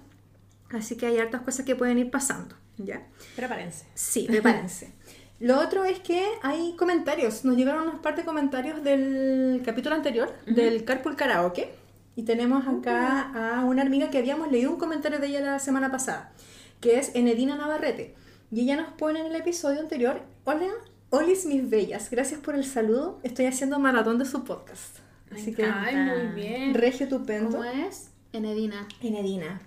Así 0.70 0.96
que 0.96 1.06
hay 1.06 1.18
hartas 1.18 1.40
cosas 1.40 1.66
que 1.66 1.74
pueden 1.74 1.98
ir 1.98 2.08
pasando, 2.08 2.54
¿ya? 2.78 3.02
Prepárense. 3.34 3.86
Sí, 3.94 4.26
prepárense. 4.28 4.92
Lo 5.40 5.58
otro 5.58 5.82
es 5.82 5.98
que 5.98 6.24
hay 6.42 6.76
comentarios. 6.76 7.44
Nos 7.44 7.56
llegaron 7.56 7.88
unos 7.88 8.00
par 8.00 8.14
de 8.14 8.24
comentarios 8.24 8.84
del 8.84 9.60
capítulo 9.64 9.96
anterior, 9.96 10.32
del 10.46 10.84
Carpool 10.84 11.16
Karaoke. 11.16 11.74
Y 12.14 12.22
tenemos 12.22 12.64
acá 12.68 13.56
a 13.56 13.64
una 13.64 13.82
amiga 13.82 14.08
que 14.08 14.18
habíamos 14.18 14.52
leído 14.52 14.70
un 14.70 14.78
comentario 14.78 15.18
de 15.18 15.26
ella 15.26 15.40
la 15.40 15.58
semana 15.58 15.90
pasada, 15.90 16.32
que 16.80 17.00
es 17.00 17.10
Enedina 17.16 17.56
Navarrete. 17.56 18.14
Y 18.52 18.60
ella 18.60 18.76
nos 18.76 18.92
pone 18.92 19.18
en 19.18 19.26
el 19.26 19.34
episodio 19.34 19.80
anterior, 19.80 20.22
hola, 20.44 20.68
olis 21.12 21.46
mis 21.46 21.68
bellas, 21.68 22.10
gracias 22.10 22.40
por 22.40 22.54
el 22.54 22.64
saludo, 22.64 23.20
estoy 23.22 23.44
haciendo 23.44 23.78
maratón 23.78 24.18
de 24.18 24.24
su 24.24 24.44
podcast. 24.44 24.98
Así 25.30 25.54
que, 25.54 25.64
Ay, 25.64 25.94
muy 25.94 26.34
bien. 26.34 26.74
regio 26.74 27.06
tupendo. 27.08 27.50
¿Cómo 27.50 27.64
es? 27.64 28.10
Enedina. 28.32 28.88
Enedina. 29.02 29.60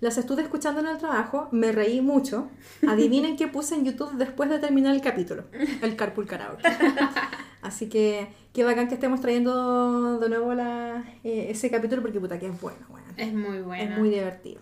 Las 0.00 0.16
estuve 0.16 0.42
escuchando 0.42 0.80
en 0.80 0.86
el 0.86 0.98
trabajo, 0.98 1.48
me 1.50 1.72
reí 1.72 2.00
mucho. 2.00 2.48
Adivinen 2.86 3.36
qué 3.36 3.48
puse 3.48 3.74
en 3.74 3.84
YouTube 3.84 4.12
después 4.12 4.48
de 4.48 4.60
terminar 4.60 4.94
el 4.94 5.00
capítulo. 5.00 5.44
El 5.82 5.96
Carpool 5.96 6.26
Karaoke. 6.26 6.62
Así 7.62 7.88
que 7.88 8.28
qué 8.52 8.62
bacán 8.62 8.86
que 8.86 8.94
estemos 8.94 9.20
trayendo 9.20 10.20
de 10.20 10.28
nuevo 10.28 10.54
la, 10.54 11.04
eh, 11.24 11.48
ese 11.50 11.68
capítulo 11.68 12.02
porque 12.02 12.20
puta 12.20 12.38
que 12.38 12.46
es 12.46 12.60
bueno, 12.60 12.78
bueno. 12.88 13.06
Es 13.16 13.34
muy 13.34 13.58
buena. 13.58 13.94
Es 13.94 13.98
muy 13.98 14.10
divertido. 14.10 14.60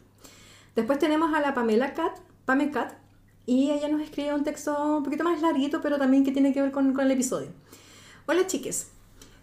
Después 0.74 0.98
tenemos 0.98 1.34
a 1.34 1.40
la 1.40 1.52
Pamela 1.52 1.92
Cat, 1.92 2.18
Pame 2.46 2.70
Cat, 2.70 2.94
y 3.44 3.70
ella 3.70 3.88
nos 3.88 4.00
escribe 4.00 4.34
un 4.34 4.42
texto 4.42 4.96
un 4.96 5.02
poquito 5.04 5.22
más 5.22 5.40
larguito, 5.42 5.82
pero 5.82 5.98
también 5.98 6.24
que 6.24 6.32
tiene 6.32 6.54
que 6.54 6.62
ver 6.62 6.72
con, 6.72 6.94
con 6.94 7.04
el 7.04 7.10
episodio. 7.10 7.48
Hola 8.24 8.46
chiques, 8.46 8.90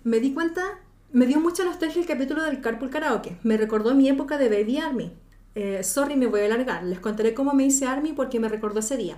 me 0.03 0.19
di 0.19 0.34
cuenta, 0.34 0.63
me 1.12 1.27
dio 1.27 1.39
mucha 1.39 1.63
nostalgia 1.63 2.01
el 2.01 2.08
capítulo 2.08 2.43
del 2.43 2.62
Carpool 2.62 2.89
Karaoke. 2.89 3.38
Me 3.43 3.58
recordó 3.58 3.93
mi 3.93 4.10
época 4.10 4.39
de 4.39 4.49
Baby 4.49 4.79
Army. 4.79 5.22
Eh, 5.56 5.84
sorry, 5.84 6.16
me 6.16 6.28
voy 6.28 6.42
a 6.42 6.46
alargar. 6.46 6.84
Les 6.84 7.00
contaré 7.00 7.34
cómo 7.34 7.54
me 7.54 7.66
hice 7.66 7.86
Army 7.86 8.13
porque 8.13 8.39
me 8.39 8.50
recordó 8.50 8.80
ese 8.80 8.98
día. 8.98 9.18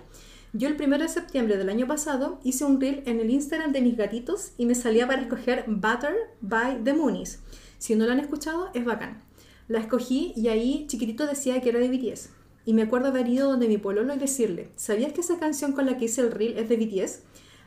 Yo 0.53 0.67
el 0.69 0.81
1 0.81 0.99
de 0.99 1.09
septiembre 1.09 1.57
del 1.57 1.69
año 1.69 1.87
pasado 1.87 2.39
hice 2.43 2.63
un 2.63 2.79
reel 2.79 3.03
en 3.05 3.19
el 3.19 3.29
Instagram 3.29 3.71
de 3.73 3.81
mis 3.81 3.97
gatitos 3.97 4.53
y 4.57 4.65
me 4.65 4.75
salía 4.75 5.07
para 5.07 5.21
escoger 5.21 5.65
Butter 5.67 6.15
by 6.41 6.83
The 6.83 6.93
Moonies. 6.93 7.41
Si 7.77 7.95
no 7.95 8.05
lo 8.05 8.13
han 8.13 8.19
escuchado, 8.19 8.69
es 8.73 8.85
bacán. 8.85 9.21
La 9.67 9.79
escogí 9.79 10.33
y 10.35 10.47
ahí 10.47 10.85
chiquitito 10.87 11.25
decía 11.25 11.59
que 11.61 11.69
era 11.69 11.79
de 11.79 11.89
BTS. 11.89 12.29
Y 12.65 12.73
me 12.73 12.83
acuerdo 12.83 13.09
haber 13.09 13.27
ido 13.27 13.49
donde 13.49 13.67
mi 13.67 13.77
pololo 13.77 14.13
y 14.13 14.17
decirle, 14.17 14.71
¿sabías 14.75 15.13
que 15.13 15.21
esa 15.21 15.39
canción 15.39 15.73
con 15.73 15.85
la 15.85 15.97
que 15.97 16.05
hice 16.05 16.21
el 16.21 16.31
reel 16.31 16.57
es 16.57 16.69
de 16.69 16.77
BTS? 16.77 17.19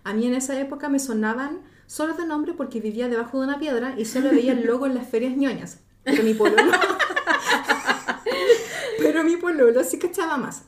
A 0.05 0.15
mí 0.15 0.27
en 0.27 0.35
esa 0.35 0.59
época 0.59 0.89
me 0.89 0.99
sonaban 0.99 1.61
solo 1.87 2.15
de 2.15 2.27
nombre 2.27 2.55
porque 2.55 2.81
vivía 2.81 3.09
debajo 3.09 3.39
de 3.39 3.47
una 3.47 3.59
piedra 3.59 3.95
y 3.99 4.07
solo 4.07 4.31
veía 4.31 4.53
el 4.53 4.67
logo 4.67 4.87
en 4.87 4.95
las 4.95 5.09
ferias 5.09 5.37
ñoñas. 5.37 5.81
Pero 6.05 6.23
mi 6.23 6.35
pololo... 6.35 6.73
Pero 8.99 9.25
mi 9.25 9.37
pololo 9.37 9.83
sí 9.85 9.99
cachaba 9.99 10.37
más. 10.37 10.65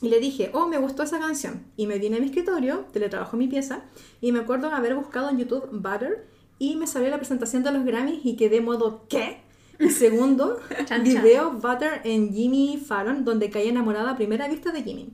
Y 0.00 0.08
le 0.08 0.20
dije, 0.20 0.50
oh, 0.54 0.68
me 0.68 0.78
gustó 0.78 1.02
esa 1.02 1.18
canción. 1.18 1.64
Y 1.76 1.86
me 1.86 1.98
vine 1.98 2.16
a 2.16 2.20
mi 2.20 2.26
escritorio, 2.26 2.86
teletrabajo 2.92 3.36
mi 3.36 3.48
pieza, 3.48 3.82
y 4.20 4.32
me 4.32 4.40
acuerdo 4.40 4.70
haber 4.70 4.94
buscado 4.94 5.28
en 5.28 5.38
YouTube 5.38 5.68
Butter 5.72 6.26
y 6.58 6.76
me 6.76 6.86
salió 6.86 7.08
la 7.08 7.18
presentación 7.18 7.62
de 7.62 7.72
los 7.72 7.84
Grammys 7.84 8.24
y 8.24 8.36
quedé 8.36 8.60
modo, 8.60 9.04
¿qué? 9.08 9.40
Y 9.78 9.90
segundo, 9.90 10.58
Chan, 10.86 10.86
chan. 10.86 11.04
video 11.04 11.52
Butter 11.52 12.00
en 12.04 12.32
Jimmy 12.32 12.82
Fallon, 12.84 13.24
donde 13.24 13.50
caí 13.50 13.68
enamorada 13.68 14.12
a 14.12 14.16
primera 14.16 14.48
vista 14.48 14.72
de 14.72 14.82
Jimmy. 14.82 15.10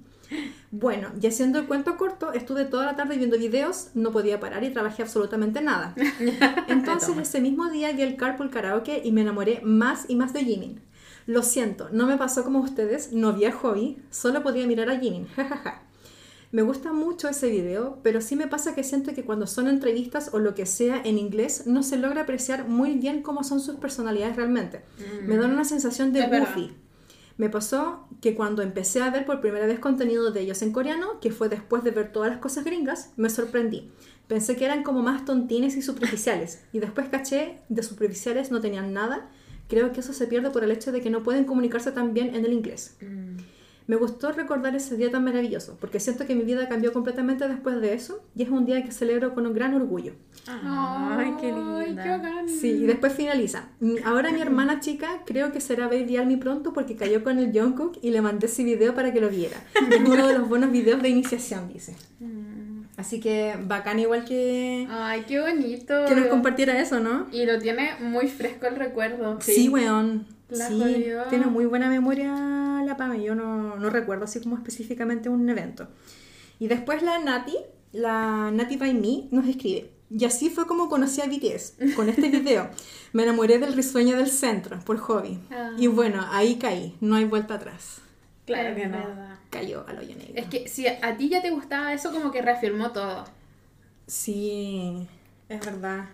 Bueno, 0.71 1.11
y 1.21 1.27
haciendo 1.27 1.59
el 1.59 1.67
cuento 1.67 1.97
corto, 1.97 2.33
estuve 2.33 2.65
toda 2.65 2.87
la 2.87 2.97
tarde 2.97 3.17
viendo 3.17 3.39
videos, 3.39 3.91
no 3.95 4.11
podía 4.11 4.41
parar 4.41 4.65
y 4.65 4.71
trabajé 4.71 5.03
absolutamente 5.03 5.61
nada. 5.61 5.95
Entonces 6.69 7.17
ese 7.19 7.41
mismo 7.41 7.71
día 7.71 7.93
vi 7.93 8.03
el 8.03 8.17
Carpool 8.17 8.51
Karaoke 8.51 9.03
y 9.05 9.13
me 9.13 9.21
enamoré 9.21 9.61
más 9.63 10.07
y 10.09 10.17
más 10.17 10.33
de 10.33 10.45
Jimin. 10.45 10.81
Lo 11.27 11.43
siento, 11.43 11.89
no 11.91 12.07
me 12.07 12.17
pasó 12.17 12.45
como 12.45 12.61
ustedes, 12.61 13.13
no 13.13 13.29
había 13.29 13.53
hobby, 13.53 14.03
solo 14.11 14.43
podía 14.43 14.67
mirar 14.67 14.91
a 14.91 14.99
Jimin, 14.99 15.27
jajaja. 15.37 15.83
Me 16.55 16.63
gusta 16.63 16.93
mucho 16.93 17.29
ese 17.29 17.51
video, 17.51 17.99
pero 18.05 18.21
sí 18.21 18.37
me 18.37 18.47
pasa 18.47 18.77
que 18.77 18.85
siento 18.85 19.13
que 19.13 19.25
cuando 19.25 19.49
son 19.49 19.67
entrevistas 19.67 20.31
o 20.33 20.39
lo 20.39 20.55
que 20.55 20.67
sea 20.67 21.03
en 21.05 21.19
inglés, 21.19 21.67
no 21.67 21.83
se 21.83 21.99
logra 21.99 22.23
apreciar 22.23 22.69
muy 22.69 22.95
bien 22.95 23.23
cómo 23.23 23.43
son 23.43 23.59
sus 23.59 23.75
personalidades 23.75 24.37
realmente. 24.37 24.85
Me 25.27 25.37
dan 25.37 25.51
una 25.51 25.65
sensación 25.65 26.13
de 26.13 26.29
goofy. 26.29 26.73
Me 27.37 27.51
pasó 27.51 28.07
que 28.21 28.37
cuando 28.37 28.63
empecé 28.63 29.03
a 29.03 29.11
ver 29.11 29.27
por 29.27 29.41
primera 29.41 29.67
vez 29.67 29.81
contenido 29.81 30.31
de 30.31 30.43
ellos 30.43 30.63
en 30.63 30.71
coreano, 30.71 31.19
que 31.21 31.33
fue 31.33 31.49
después 31.49 31.83
de 31.83 31.91
ver 31.91 32.13
todas 32.13 32.31
las 32.31 32.39
cosas 32.39 32.65
gringas, 32.65 33.13
me 33.17 33.31
sorprendí. 33.31 33.91
Pensé 34.29 34.55
que 34.55 34.65
eran 34.65 34.85
como 34.85 35.03
más 35.03 35.25
tontines 35.25 35.77
y 35.77 35.83
superficiales, 35.83 36.63
y 36.73 36.79
después 36.79 37.09
caché 37.09 37.63
de 37.69 37.83
superficiales 37.83 38.53
no 38.53 38.61
tenían 38.61 38.93
nada. 38.93 39.29
Creo 39.69 39.93
que 39.93 40.01
eso 40.01 40.13
se 40.13 40.27
pierde 40.27 40.51
por 40.51 40.63
el 40.65 40.71
hecho 40.71 40.93
de 40.93 41.01
que 41.01 41.11
no 41.11 41.23
pueden 41.23 41.45
comunicarse 41.45 41.91
tan 41.93 42.13
bien 42.15 42.35
en 42.35 42.45
el 42.45 42.53
inglés. 42.53 42.97
Me 43.87 43.97
gustó 43.97 44.33
recordar 44.33 44.75
ese 44.75 44.97
día 44.97 45.11
tan 45.11 45.25
maravilloso, 45.25 45.77
porque 45.79 46.01
siento 46.01 46.27
que 46.27 46.35
mi 46.35 46.43
vida 46.43 46.71
cambió 46.71 46.91
completamente 46.95 47.47
después 47.47 47.79
de 47.83 47.93
eso, 47.93 48.25
y 48.35 48.43
es 48.43 48.49
un 48.49 48.65
día 48.65 48.83
que 48.83 48.91
celebro 48.93 49.35
con 49.35 49.47
un 49.47 49.53
gran 49.53 49.75
orgullo. 49.75 50.15
Ay, 51.19 51.35
qué 51.39 51.53
Ay, 51.53 51.87
linda. 51.89 52.03
Sí, 52.49 52.71
y 52.71 52.87
después 52.87 53.13
finaliza. 53.13 53.69
Mi- 53.81 53.99
Ahora 53.99 54.33
mi 54.33 54.41
hermana 54.41 54.81
chica 54.81 55.23
creo 55.27 55.53
que 55.53 55.61
será 55.61 55.87
Baby 55.89 56.17
Army 56.17 56.37
pronto 56.39 56.73
porque 56.73 56.97
cayó 56.97 57.23
con 57.23 57.39
el 57.39 57.53
Jungkook 57.59 57.99
y 58.01 58.11
le 58.11 58.23
mandé 58.23 58.47
ese 58.47 58.65
video 58.65 58.95
para 58.95 59.13
que 59.13 59.21
lo 59.21 59.29
viera. 59.29 59.63
Es 59.91 60.01
uno 60.01 60.27
de 60.29 60.39
los 60.39 60.49
buenos 60.49 60.71
videos 60.73 61.03
de 61.03 61.11
iniciación, 61.11 61.71
dice. 61.71 61.95
Así 62.97 63.19
que 63.19 63.57
bacán 63.61 63.99
igual 63.99 64.25
que, 64.25 64.87
Ay, 64.89 65.25
qué 65.27 65.41
bonito. 65.41 66.05
que 66.07 66.15
nos 66.15 66.27
compartiera 66.29 66.81
eso, 66.81 67.01
¿no? 67.01 67.27
Y 67.33 67.45
lo 67.45 67.59
tiene 67.59 67.97
muy 68.01 68.29
fresco 68.29 68.67
el 68.67 68.77
recuerdo. 68.77 69.41
Sí, 69.41 69.69
weón. 69.69 70.27
La 70.49 70.69
sí, 70.69 70.79
jodió. 70.79 71.23
tiene 71.25 71.47
muy 71.47 71.65
buena 71.67 71.89
memoria 71.89 72.33
la 72.85 72.97
Pame. 72.97 73.23
Yo 73.23 73.35
no, 73.35 73.77
no 73.77 73.91
recuerdo 73.91 74.25
así 74.25 74.41
como 74.41 74.57
específicamente 74.57 75.29
un 75.29 75.49
evento. 75.49 75.89
Y 76.61 76.69
después 76.69 77.03
la 77.03 77.19
Nati, 77.19 77.57
la 77.93 78.51
Nati 78.53 78.77
by 78.77 78.95
Me, 78.95 79.25
nos 79.31 79.49
escribe. 79.49 79.91
Y 80.11 80.25
así 80.27 80.51
fue 80.51 80.67
como 80.67 80.89
conocí 80.89 81.21
a 81.21 81.27
BTS, 81.27 81.95
con 81.97 82.09
este 82.09 82.29
video. 82.31 82.69
Me 83.13 83.25
enamoré 83.25 83.59
del 83.59 83.73
risueño 83.73 84.17
del 84.17 84.29
centro, 84.29 84.79
por 84.85 84.99
hobby. 84.99 85.41
Ah. 85.51 85.73
Y 85.77 85.89
bueno, 85.89 86.25
ahí 86.31 86.57
caí, 86.57 86.97
no 87.01 87.17
hay 87.17 87.25
vuelta 87.25 87.55
atrás. 87.55 88.01
Claro 88.47 88.69
Es 88.71 88.77
que 88.77 88.87
no. 88.89 88.99
verdad. 88.99 89.39
Cayó 89.51 89.87
al 89.89 89.99
hoyo 89.99 90.17
negro. 90.17 90.35
Es 90.37 90.47
que 90.47 90.69
si 90.69 90.87
a 90.87 90.99
a 91.03 91.17
ti 91.17 91.29
ya 91.29 91.41
te 91.43 91.51
gustaba 91.51 91.93
eso, 91.93 92.13
como 92.13 92.31
que 92.31 92.43
reafirmó 92.43 92.91
todo. 92.93 93.25
Sí, 94.07 95.09
es 95.49 95.61
verdad. 95.65 96.07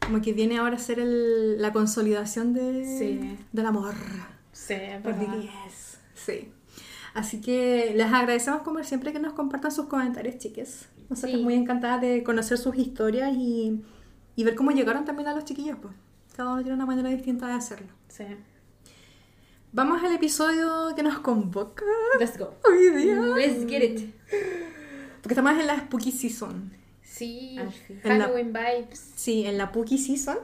Como 0.00 0.20
que 0.20 0.32
viene 0.32 0.58
ahora 0.58 0.76
a 0.76 0.78
ser 0.78 0.98
el- 0.98 1.60
la 1.60 1.72
consolidación 1.72 2.54
de, 2.54 2.84
Sí. 2.98 3.38
del 3.52 3.66
amor. 3.66 3.94
Sí, 4.52 4.74
es 4.74 5.00
Por 5.02 5.14
verdad. 5.16 5.34
BTS. 5.36 5.98
Sí. 6.14 6.52
Así 7.14 7.40
que 7.40 7.92
les 7.94 8.06
agradecemos 8.12 8.62
como 8.62 8.82
siempre 8.82 9.12
que 9.12 9.18
nos 9.18 9.34
compartan 9.34 9.70
sus 9.70 9.86
comentarios, 9.86 10.38
chiques. 10.38 10.88
Nosotros 11.10 11.36
Sí. 11.38 11.42
muy 11.42 11.54
encantadas 11.54 12.00
de 12.00 12.22
conocer 12.22 12.56
sus 12.56 12.76
historias 12.76 13.34
y, 13.36 13.82
y 14.34 14.44
ver 14.44 14.54
cómo 14.54 14.70
llegaron 14.70 15.04
también 15.04 15.28
a 15.28 15.34
los 15.34 15.44
chiquillos. 15.44 15.76
Pues. 15.82 15.94
Cada 16.34 16.52
uno 16.54 16.62
tiene 16.62 16.74
una 16.74 16.86
manera 16.86 17.10
distinta 17.10 17.46
de 17.46 17.52
hacerlo. 17.52 17.88
Sí. 18.08 18.24
Vamos 19.72 20.02
al 20.04 20.14
episodio 20.14 20.92
que 20.94 21.02
nos 21.02 21.18
convoca 21.20 21.84
Let's 22.20 22.38
go. 22.38 22.54
hoy 22.68 22.90
día. 22.90 23.14
Let's 23.16 23.66
get 23.68 23.82
it. 23.82 24.14
Porque 25.22 25.34
estamos 25.34 25.52
en 25.58 25.66
la 25.66 25.78
Spooky 25.80 26.12
Season. 26.12 26.70
Sí, 27.02 27.56
la- 27.56 28.26
Halloween 28.26 28.52
vibes. 28.52 29.12
Sí, 29.16 29.46
en 29.46 29.56
la 29.58 29.70
Pookie 29.72 29.98
Season. 29.98 30.38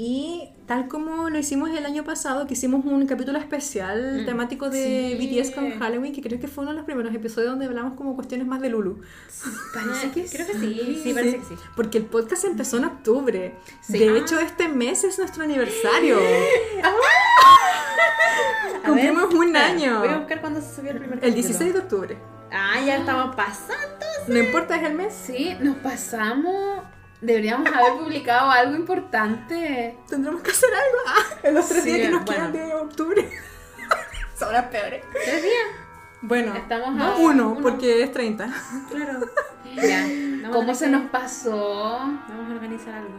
Y 0.00 0.50
tal 0.66 0.86
como 0.86 1.28
lo 1.28 1.36
hicimos 1.40 1.70
el 1.70 1.84
año 1.84 2.04
pasado, 2.04 2.46
que 2.46 2.52
hicimos 2.54 2.84
un 2.84 3.04
capítulo 3.06 3.36
especial 3.36 4.22
Mm, 4.22 4.26
temático 4.26 4.70
de 4.70 5.16
sí. 5.18 5.40
BTS 5.40 5.50
con 5.50 5.76
Halloween, 5.76 6.12
que 6.12 6.22
creo 6.22 6.38
que 6.38 6.46
fue 6.46 6.62
uno 6.62 6.70
de 6.70 6.76
los 6.76 6.86
primeros 6.86 7.12
episodios 7.12 7.50
donde 7.50 7.66
hablamos 7.66 7.94
como 7.94 8.14
cuestiones 8.14 8.46
más 8.46 8.60
de 8.60 8.68
Lulu. 8.68 9.00
Parece 9.74 10.12
que 10.12 10.24
Creo 10.26 10.46
que 10.46 10.52
sí. 10.54 11.00
Sí, 11.02 11.12
parece 11.12 11.38
que 11.38 11.44
sí. 11.46 11.54
Porque 11.74 11.98
el 11.98 12.04
podcast 12.04 12.44
empezó 12.44 12.76
en 12.76 12.84
octubre. 12.84 13.56
Sí. 13.80 13.98
De 13.98 14.08
Ah. 14.10 14.18
hecho, 14.18 14.38
este 14.38 14.68
mes 14.68 15.02
es 15.02 15.18
nuestro 15.18 15.42
aniversario. 15.42 16.16
A 18.84 18.86
Cumplimos 18.86 19.34
un 19.34 19.46
espera, 19.56 19.66
año. 19.66 19.98
Voy 19.98 20.08
a 20.10 20.18
buscar 20.18 20.40
cuándo 20.40 20.60
se 20.60 20.76
subió 20.76 20.92
el 20.92 20.98
primer 20.98 21.14
El 21.18 21.32
capítulo. 21.32 21.42
16 21.42 21.72
de 21.74 21.80
octubre. 21.80 22.18
Ah, 22.52 22.80
ya 22.86 22.98
estamos 22.98 23.34
pasando. 23.34 24.06
No 24.28 24.38
importa, 24.38 24.76
es 24.76 24.84
el 24.84 24.94
mes. 24.94 25.12
Sí, 25.12 25.56
nos 25.60 25.76
pasamos. 25.78 26.84
Deberíamos 27.20 27.66
haber 27.72 27.94
publicado 27.98 28.50
algo 28.50 28.76
importante. 28.76 29.98
Tendremos 30.08 30.40
que 30.42 30.50
hacer 30.52 30.70
algo. 30.72 30.98
Ah, 31.06 31.38
en 31.42 31.54
los 31.54 31.68
tres 31.68 31.82
Sí, 31.82 31.90
días 31.92 32.00
que 32.06 32.10
nos 32.10 32.24
bueno. 32.24 32.52
quedan 32.52 32.68
de 32.68 32.74
octubre. 32.74 33.28
Son 34.38 34.52
las 34.52 34.66
peores. 34.66 35.04
Tres 35.12 35.42
días. 35.42 35.66
Bueno, 36.22 36.54
Estamos 36.54 36.94
no, 36.94 37.04
a 37.04 37.16
uno, 37.16 37.50
uno. 37.50 37.60
porque 37.62 38.02
es 38.02 38.12
30. 38.12 38.48
Claro. 38.90 39.20
Ya. 39.74 40.50
¿Cómo 40.50 40.74
se 40.74 40.88
nos 40.88 41.10
pasó? 41.10 41.98
Vamos 42.28 42.50
a 42.50 42.54
organizar 42.54 42.94
algo. 42.94 43.14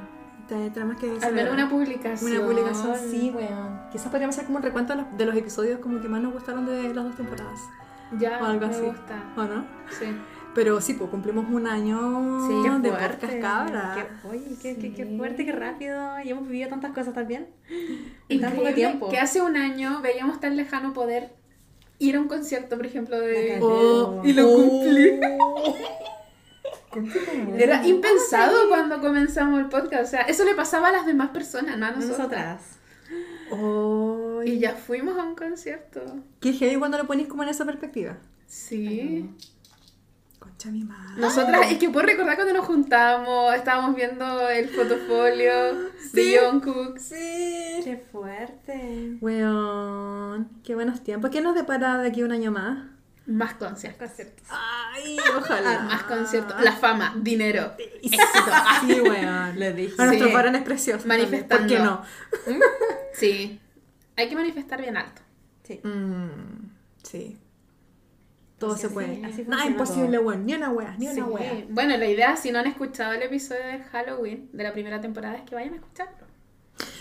Te- 0.47 0.69
Tenemos 0.71 0.97
que 0.97 1.17
Al 1.21 1.33
menos 1.33 1.53
una 1.53 1.69
publicación. 1.69 2.31
Una 2.31 2.45
publicación, 2.45 2.95
sí, 3.11 3.31
weón. 3.35 3.81
Quizás 3.91 4.07
podríamos 4.07 4.35
hacer 4.35 4.45
como 4.47 4.57
un 4.57 4.63
recuento 4.63 4.93
de 4.95 5.01
los, 5.03 5.17
de 5.17 5.25
los 5.25 5.35
episodios 5.35 5.79
como 5.79 6.01
que 6.01 6.07
más 6.09 6.21
nos 6.21 6.33
gustaron 6.33 6.65
de 6.65 6.93
las 6.93 7.03
dos 7.05 7.15
temporadas. 7.15 7.59
Ya, 8.17 8.39
O 8.41 8.45
algo 8.45 8.65
me 8.67 8.73
así. 8.73 8.81
gusta. 8.81 9.23
¿O 9.37 9.43
no? 9.43 9.65
Sí. 9.99 10.05
Pero 10.55 10.81
sí, 10.81 10.93
pues 10.93 11.09
cumplimos 11.09 11.45
un 11.49 11.67
año 11.67 12.47
Qué 12.47 12.69
de 12.81 12.89
fuerte. 12.89 13.27
podcast 13.27 13.39
cabra. 13.41 13.93
Qué, 14.21 14.27
oye, 14.27 14.55
qué, 14.61 14.75
qué, 14.77 14.93
qué 14.93 15.05
Sí. 15.05 15.17
fuerte, 15.17 15.45
qué 15.45 15.51
rápido. 15.51 16.19
Y 16.23 16.29
hemos 16.29 16.47
vivido 16.47 16.69
tantas 16.69 16.91
cosas 16.91 17.13
también. 17.13 17.47
En 18.29 18.41
tan 18.41 18.53
poco 18.55 18.69
tiempo. 18.73 19.09
que 19.09 19.19
hace 19.19 19.41
un 19.41 19.55
año 19.55 20.01
veíamos 20.01 20.39
tan 20.39 20.57
lejano 20.57 20.93
poder 20.93 21.29
ir 21.99 22.15
a 22.15 22.19
un 22.19 22.27
concierto, 22.27 22.77
por 22.77 22.85
ejemplo, 22.85 23.19
de... 23.19 23.59
Oh, 23.61 24.21
Y 24.25 24.33
lo 24.33 24.47
cumplí. 24.53 25.19
Era 27.55 27.63
Era 27.63 27.87
impensado 27.87 28.67
cuando 28.67 28.99
comenzamos 28.99 29.59
el 29.59 29.67
podcast. 29.69 30.03
O 30.05 30.07
sea, 30.07 30.21
eso 30.21 30.43
le 30.45 30.55
pasaba 30.55 30.89
a 30.89 30.91
las 30.91 31.05
demás 31.05 31.29
personas, 31.29 31.77
no 31.77 31.85
a 31.85 31.91
nosotras. 31.91 32.17
nosotras. 32.17 32.61
Oh, 33.51 34.41
Y 34.43 34.59
ya 34.59 34.73
fuimos 34.73 35.17
a 35.17 35.23
un 35.23 35.35
concierto. 35.35 36.01
Qué 36.39 36.53
heavy 36.53 36.77
cuando 36.77 36.97
lo 36.97 37.05
ponís 37.07 37.27
como 37.27 37.43
en 37.43 37.49
esa 37.49 37.65
perspectiva. 37.65 38.17
Sí. 38.47 39.29
Concha 40.59 40.71
mi 40.71 40.83
madre. 40.83 41.21
Nosotras, 41.21 41.71
es 41.71 41.77
que 41.77 41.89
puedo 41.89 42.05
recordar 42.05 42.35
cuando 42.35 42.53
nos 42.53 42.65
juntamos, 42.65 43.55
estábamos 43.55 43.95
viendo 43.95 44.49
el 44.49 44.67
fotofolio 44.67 45.53
Sí. 46.11 46.31
de 46.33 46.39
Jungkook. 46.39 46.97
Sí. 46.97 47.79
Qué 47.85 48.05
fuerte. 48.11 49.17
Weón, 49.21 50.49
qué 50.65 50.75
buenos 50.75 51.01
tiempos. 51.01 51.29
¿Qué 51.29 51.39
nos 51.39 51.55
depara 51.55 51.99
de 51.99 52.09
aquí 52.09 52.23
un 52.23 52.33
año 52.33 52.51
más? 52.51 52.87
Más 53.25 53.53
conciertos. 53.53 54.05
Conciertos. 54.09 54.47
Ay, 54.49 55.17
ojalá. 55.37 55.79
Más 55.83 56.03
conciertos. 56.03 56.61
La 56.61 56.73
fama, 56.73 57.15
dinero. 57.21 57.71
Sí, 58.01 58.99
weón. 58.99 59.57
Le 59.57 59.71
dije. 59.71 59.95
Sí. 59.95 60.33
varones 60.33 60.63
preciosos. 60.63 61.03
también, 61.07 61.29
Manifestando. 61.29 61.67
¿Por 61.67 61.77
qué 61.77 61.79
no? 61.81 62.01
Sí. 63.13 63.61
Hay 64.17 64.27
que 64.27 64.35
manifestar 64.35 64.81
bien 64.81 64.97
alto. 64.97 65.21
Sí. 65.63 65.79
Mm, 65.85 66.71
sí. 67.03 67.37
Todo 68.59 68.73
Así- 68.73 68.81
se 68.83 68.89
puede. 68.89 69.25
así 69.25 69.45
Nada 69.47 69.65
imposible, 69.65 70.19
weón. 70.19 70.45
Ni 70.45 70.53
una 70.53 70.69
wea, 70.69 70.95
ni 70.97 71.05
una 71.07 71.15
Sí. 71.15 71.21
wea. 71.21 71.65
Bueno, 71.69 71.95
la 71.97 72.05
idea, 72.07 72.35
si 72.35 72.51
no 72.51 72.59
han 72.59 72.67
escuchado 72.67 73.13
el 73.13 73.21
episodio 73.23 73.65
de 73.65 73.79
Halloween 73.79 74.49
de 74.51 74.63
la 74.63 74.73
primera 74.73 74.99
temporada, 74.99 75.37
es 75.37 75.43
que 75.43 75.55
vayan 75.55 75.73
a 75.73 75.77
escucharlo. 75.77 76.27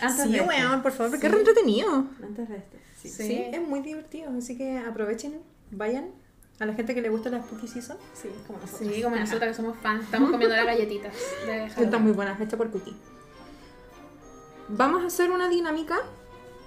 Antes 0.01 0.23
Sí, 0.25 0.31
de 0.31 0.37
este. 0.37 0.47
weón, 0.49 0.81
por 0.81 0.91
favor, 0.93 1.11
porque 1.11 1.21
Sí. 1.21 1.27
es 1.27 1.33
re 1.33 1.39
entretenido. 1.39 2.05
Antes 2.23 2.49
de 2.49 2.55
este. 2.57 2.79
Sí. 3.01 3.09
Sí. 3.09 3.23
Sí, 3.27 3.41
es 3.53 3.61
muy 3.61 3.81
divertido. 3.81 4.31
Así 4.37 4.57
que 4.57 4.77
aprovechen, 4.77 5.39
vayan. 5.71 6.11
A 6.59 6.65
la 6.65 6.73
gente 6.73 6.93
que 6.93 7.01
le 7.01 7.09
gusta 7.09 7.29
la 7.29 7.41
Spooky 7.41 7.67
Season. 7.67 7.97
Sí, 8.13 8.29
como 8.47 8.59
nosotros. 8.59 8.93
Sí, 8.93 9.01
como 9.01 9.15
nosotras 9.15 9.49
que 9.49 9.53
somos 9.53 9.77
fans, 9.77 10.03
estamos 10.03 10.29
comiendo 10.31 10.55
las 10.55 10.65
galletitas 10.65 11.13
de 11.45 11.51
Halloween. 11.69 11.83
Están 11.85 12.03
muy 12.03 12.11
buenas, 12.11 12.39
hecha 12.41 12.57
por 12.57 12.69
Cookie. 12.71 12.95
Vamos 14.69 15.03
a 15.03 15.07
hacer 15.07 15.31
una 15.31 15.47
dinámica 15.49 15.97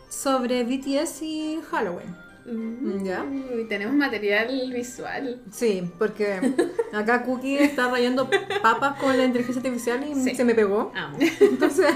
sobre 0.09 0.64
BTS 0.64 1.22
y 1.24 1.61
Halloween. 1.70 2.14
Mm, 2.44 3.05
¿Ya? 3.05 3.24
Y 3.24 3.64
tenemos 3.68 3.94
material 3.94 4.72
visual. 4.74 5.40
Sí, 5.52 5.88
porque 5.98 6.55
acá 6.92 7.22
Cookie 7.22 7.59
está 7.62 7.88
rayando 7.88 8.28
papas 8.62 8.98
con 9.00 9.16
la 9.16 9.24
inteligencia 9.24 9.61
artificial 9.61 10.05
y 10.09 10.14
Sí. 10.14 10.35
se 10.35 10.44
me 10.44 10.55
pegó. 10.55 10.92
Amo. 10.94 11.16
Entonces, 11.40 11.94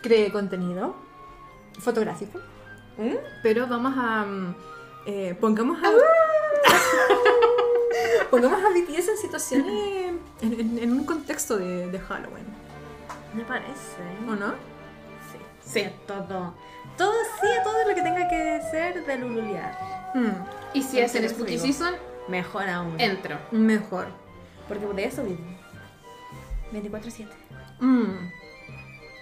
creé 0.00 0.30
contenido 0.32 0.96
fotográfico. 1.78 2.40
Pero 3.42 3.66
vamos 3.66 3.92
a. 3.98 4.24
mm, 4.24 4.54
eh, 5.06 5.36
pongamos 5.38 5.78
a. 5.84 5.90
pongamos 8.30 8.62
a 8.64 8.68
BTS 8.70 9.08
en 9.08 9.16
situaciones. 9.18 10.12
En, 10.40 10.52
en- 10.60 10.78
en 10.78 10.92
un 10.92 11.04
contexto 11.04 11.58
de, 11.58 11.90
de 11.90 11.98
Halloween. 11.98 12.46
Me 13.34 13.44
parece. 13.44 14.00
¿O 14.28 14.34
no? 14.34 14.52
Sí. 15.32 15.38
Sí. 15.60 15.84
Todo. 16.06 16.54
Todo, 16.96 17.12
sí, 17.40 17.46
a 17.58 17.62
todo 17.62 17.88
lo 17.88 17.94
que 17.94 18.02
tenga 18.02 18.28
que 18.28 18.60
ser 18.70 19.04
de 19.04 19.18
lululear. 19.18 20.10
Mm, 20.14 20.30
Y 20.74 20.82
si 20.82 20.98
es 20.98 21.14
Entonces, 21.14 21.32
Spooky 21.36 21.52
digo. 21.52 21.64
Season, 21.64 21.94
Mejor 22.28 22.68
aún. 22.68 22.98
entro. 23.00 23.38
mejor. 23.50 24.06
Porque 24.68 24.86
de 24.86 25.04
eso 25.04 25.22
vivo. 25.22 25.44
24-7. 26.72 27.26
Mm. 27.80 28.30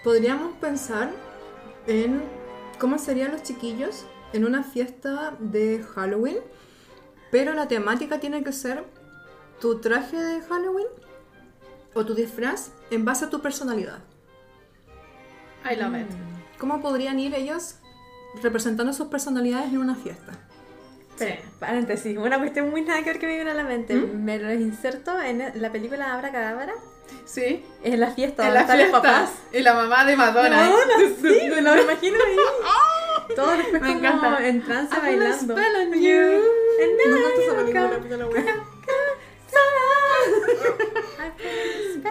Podríamos 0.03 0.57
pensar 0.57 1.11
en 1.87 2.23
cómo 2.79 2.99
serían 2.99 3.33
los 3.33 3.43
chiquillos 3.43 4.05
en 4.33 4.45
una 4.45 4.63
fiesta 4.63 5.35
de 5.39 5.85
Halloween, 5.95 6.39
pero 7.31 7.53
la 7.55 7.69
temática 7.69 8.21
tiene 8.21 8.43
que 8.45 8.53
ser 8.53 8.85
tu 9.61 9.81
traje 9.81 10.17
de 10.17 10.41
Halloween 10.43 10.87
o 11.95 12.05
tu 12.05 12.15
disfraz 12.15 12.71
en 12.91 13.05
base 13.05 13.25
a 13.27 13.31
tu 13.31 13.41
personalidad. 13.41 13.99
I 15.71 15.77
love 15.77 15.95
it. 15.99 16.07
¿Cómo 16.67 16.81
podrían 16.81 17.21
ir 17.21 17.35
ellos 17.35 17.75
representando 18.43 18.95
sus 18.95 19.09
personalidades 19.09 19.67
en 19.71 19.77
una 19.77 19.95
fiesta? 19.97 20.33
Espera, 21.11 21.37
paréntesis, 21.61 22.17
una 22.17 22.39
cuestión 22.39 22.71
muy 22.71 22.81
nada 22.81 23.01
que 23.03 23.11
ver 23.11 23.19
que 23.19 23.27
me 23.27 23.37
vino 23.37 23.51
a 23.51 23.55
la 23.55 23.65
mente. 23.65 23.93
Me 23.97 24.39
lo 24.39 24.51
inserto 24.51 25.21
en 25.21 25.53
la 25.61 25.71
película 25.71 26.15
Abra 26.15 26.33
Cadabra. 26.33 26.73
Sí. 27.27 27.63
En 27.83 28.01
la 28.01 28.13
fiesta, 28.13 28.49
En 28.49 28.55
la 28.55 28.61
fiesta. 28.65 28.77
los 28.83 28.89
papás. 28.89 29.31
Y 29.53 29.61
la 29.61 29.75
mamá 29.75 30.07
de 30.07 30.17
Madonna. 30.17 30.57
Madonna, 30.57 30.95
sí, 31.21 31.51
me 31.51 31.61
lo 31.61 31.83
imagino 31.83 32.17
ahí. 32.27 32.37
Todos 33.37 33.59
después 33.59 33.83
Me 33.83 33.89
como 33.89 33.99
encanta. 33.99 34.49
en 34.49 34.65
trance 34.65 34.97
bailando. 34.99 35.55
spell 35.55 35.77
on 35.77 35.93
you. 36.01 36.43
And 36.83 36.97
me 36.97 37.21
gusta 37.21 37.43
esa 37.43 37.57
película, 37.57 37.91
la. 38.17 38.65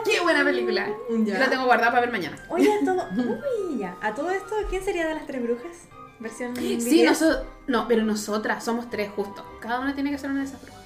Qué 0.03 0.19
buena 0.21 0.43
película. 0.43 0.87
Ya. 1.09 1.33
Yo 1.33 1.39
la 1.39 1.49
tengo 1.49 1.65
guardada 1.65 1.91
para 1.91 2.01
ver 2.01 2.11
mañana. 2.11 2.37
Oye, 2.49 2.69
a 2.71 2.85
todo, 2.85 3.07
uy, 3.69 3.77
ya. 3.79 3.95
A 4.01 4.13
todo 4.13 4.31
esto, 4.31 4.55
¿quién 4.69 4.83
sería 4.83 5.07
de 5.07 5.15
las 5.15 5.25
tres 5.25 5.41
brujas? 5.41 5.87
Versión 6.19 6.55
Sí, 6.55 7.03
nosotros. 7.03 7.45
No, 7.67 7.87
pero 7.87 8.03
nosotras 8.03 8.63
somos 8.63 8.89
tres 8.89 9.09
justo. 9.15 9.45
Cada 9.59 9.79
una 9.79 9.93
tiene 9.93 10.11
que 10.11 10.17
ser 10.17 10.29
una 10.29 10.39
de 10.39 10.45
esas 10.45 10.61
brujas. 10.61 10.83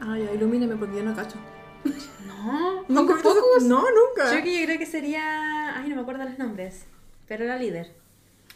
Ay, 0.00 0.28
ilumíneme 0.34 0.76
porque 0.76 0.96
yo 0.96 1.04
no 1.04 1.14
cacho. 1.14 1.36
No, 2.26 2.84
¿Nunca 2.88 3.14
¿Hocus 3.14 3.22
Pocus? 3.22 3.62
No, 3.62 3.80
nunca. 3.80 4.34
Yo 4.34 4.42
que 4.42 4.60
yo 4.60 4.66
creo 4.66 4.78
que 4.78 4.86
sería. 4.86 5.76
Ay, 5.76 5.88
no 5.88 5.96
me 5.96 6.02
acuerdo 6.02 6.24
los 6.24 6.38
nombres. 6.38 6.84
Pero 7.26 7.44
era 7.44 7.56
líder. 7.56 7.94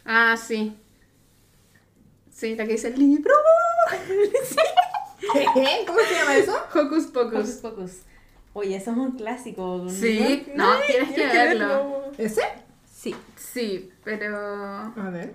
Ah, 0.05 0.35
sí. 0.37 0.77
Sí, 2.31 2.55
la 2.55 2.65
que 2.65 2.73
dice 2.73 2.89
el 2.89 2.99
libro. 2.99 3.33
¿Cómo 5.87 5.99
se 5.99 6.15
llama 6.15 6.35
eso? 6.37 6.55
Hocus 6.73 7.05
Pocus. 7.07 7.31
Pocus 7.33 7.51
Pocus. 7.61 7.91
Oye, 8.53 8.75
eso 8.75 8.91
es 8.91 8.97
un 8.97 9.11
clásico. 9.11 9.87
Sí, 9.89 10.45
no, 10.55 10.67
tienes 10.87 11.09
que 11.09 11.15
tienes 11.15 11.33
verlo. 11.33 12.11
¿Ese? 12.17 12.41
Sí. 12.91 13.15
Sí, 13.37 13.89
pero. 14.03 14.37
A 14.37 15.09
ver. 15.11 15.33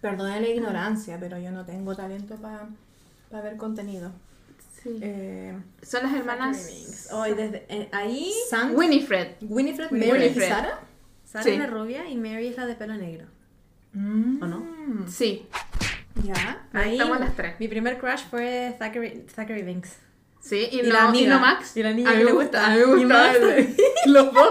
Perdone 0.00 0.40
la 0.40 0.48
ignorancia, 0.48 1.18
pero 1.20 1.38
yo 1.38 1.50
no 1.50 1.64
tengo 1.64 1.94
talento 1.94 2.36
para 2.36 3.42
ver 3.42 3.56
contenido. 3.56 4.12
Sí. 4.82 4.98
Eh, 5.02 5.56
Son 5.82 6.02
las 6.02 6.14
hermanas. 6.14 7.08
Hoy 7.12 7.34
desde 7.34 7.66
eh, 7.68 7.88
ahí 7.92 8.32
Winifred. 8.74 9.36
Winifred, 9.42 9.92
Winifred. 9.92 10.18
Mary 10.18 10.26
y 10.26 10.40
Sara. 10.48 10.80
Sara 11.24 11.44
Sí. 11.44 11.50
es 11.50 11.58
la 11.58 11.66
rubia 11.66 12.08
y 12.08 12.16
Mary 12.16 12.48
es 12.48 12.56
la 12.56 12.66
de 12.66 12.74
pelo 12.74 12.94
negro. 12.94 13.26
Mm. 13.92 14.42
¿O 14.42 14.46
no? 14.46 14.66
Sí. 15.06 15.46
Ya. 16.24 16.66
Ahí 16.72 16.92
estamos 16.92 17.20
las 17.20 17.36
tres. 17.36 17.60
Mi 17.60 17.68
primer 17.68 17.98
crush 17.98 18.22
fue 18.30 18.74
Zachary, 18.78 19.26
Zachary 19.34 19.62
Binks. 19.62 19.98
Sí, 20.40 20.68
y, 20.72 20.80
Y 20.80 20.82
no, 20.84 20.92
la 20.94 21.04
amiga. 21.08 21.24
y 21.24 21.28
no 21.28 21.40
Max. 21.40 21.76
Y 21.76 21.82
la 21.82 21.92
niña 21.92 22.10
a 22.10 22.12
mí 22.14 22.18
que 22.20 22.24
me 22.24 22.32
gusta. 22.32 22.58
gusta. 22.60 22.66
A 22.66 22.70
mí 22.70 22.78
me 22.78 23.00
Y 23.00 23.04
gusta. 23.04 23.18
Max 23.18 23.36
el- 23.38 23.76
Los 24.12 24.32
dos. 24.34 24.50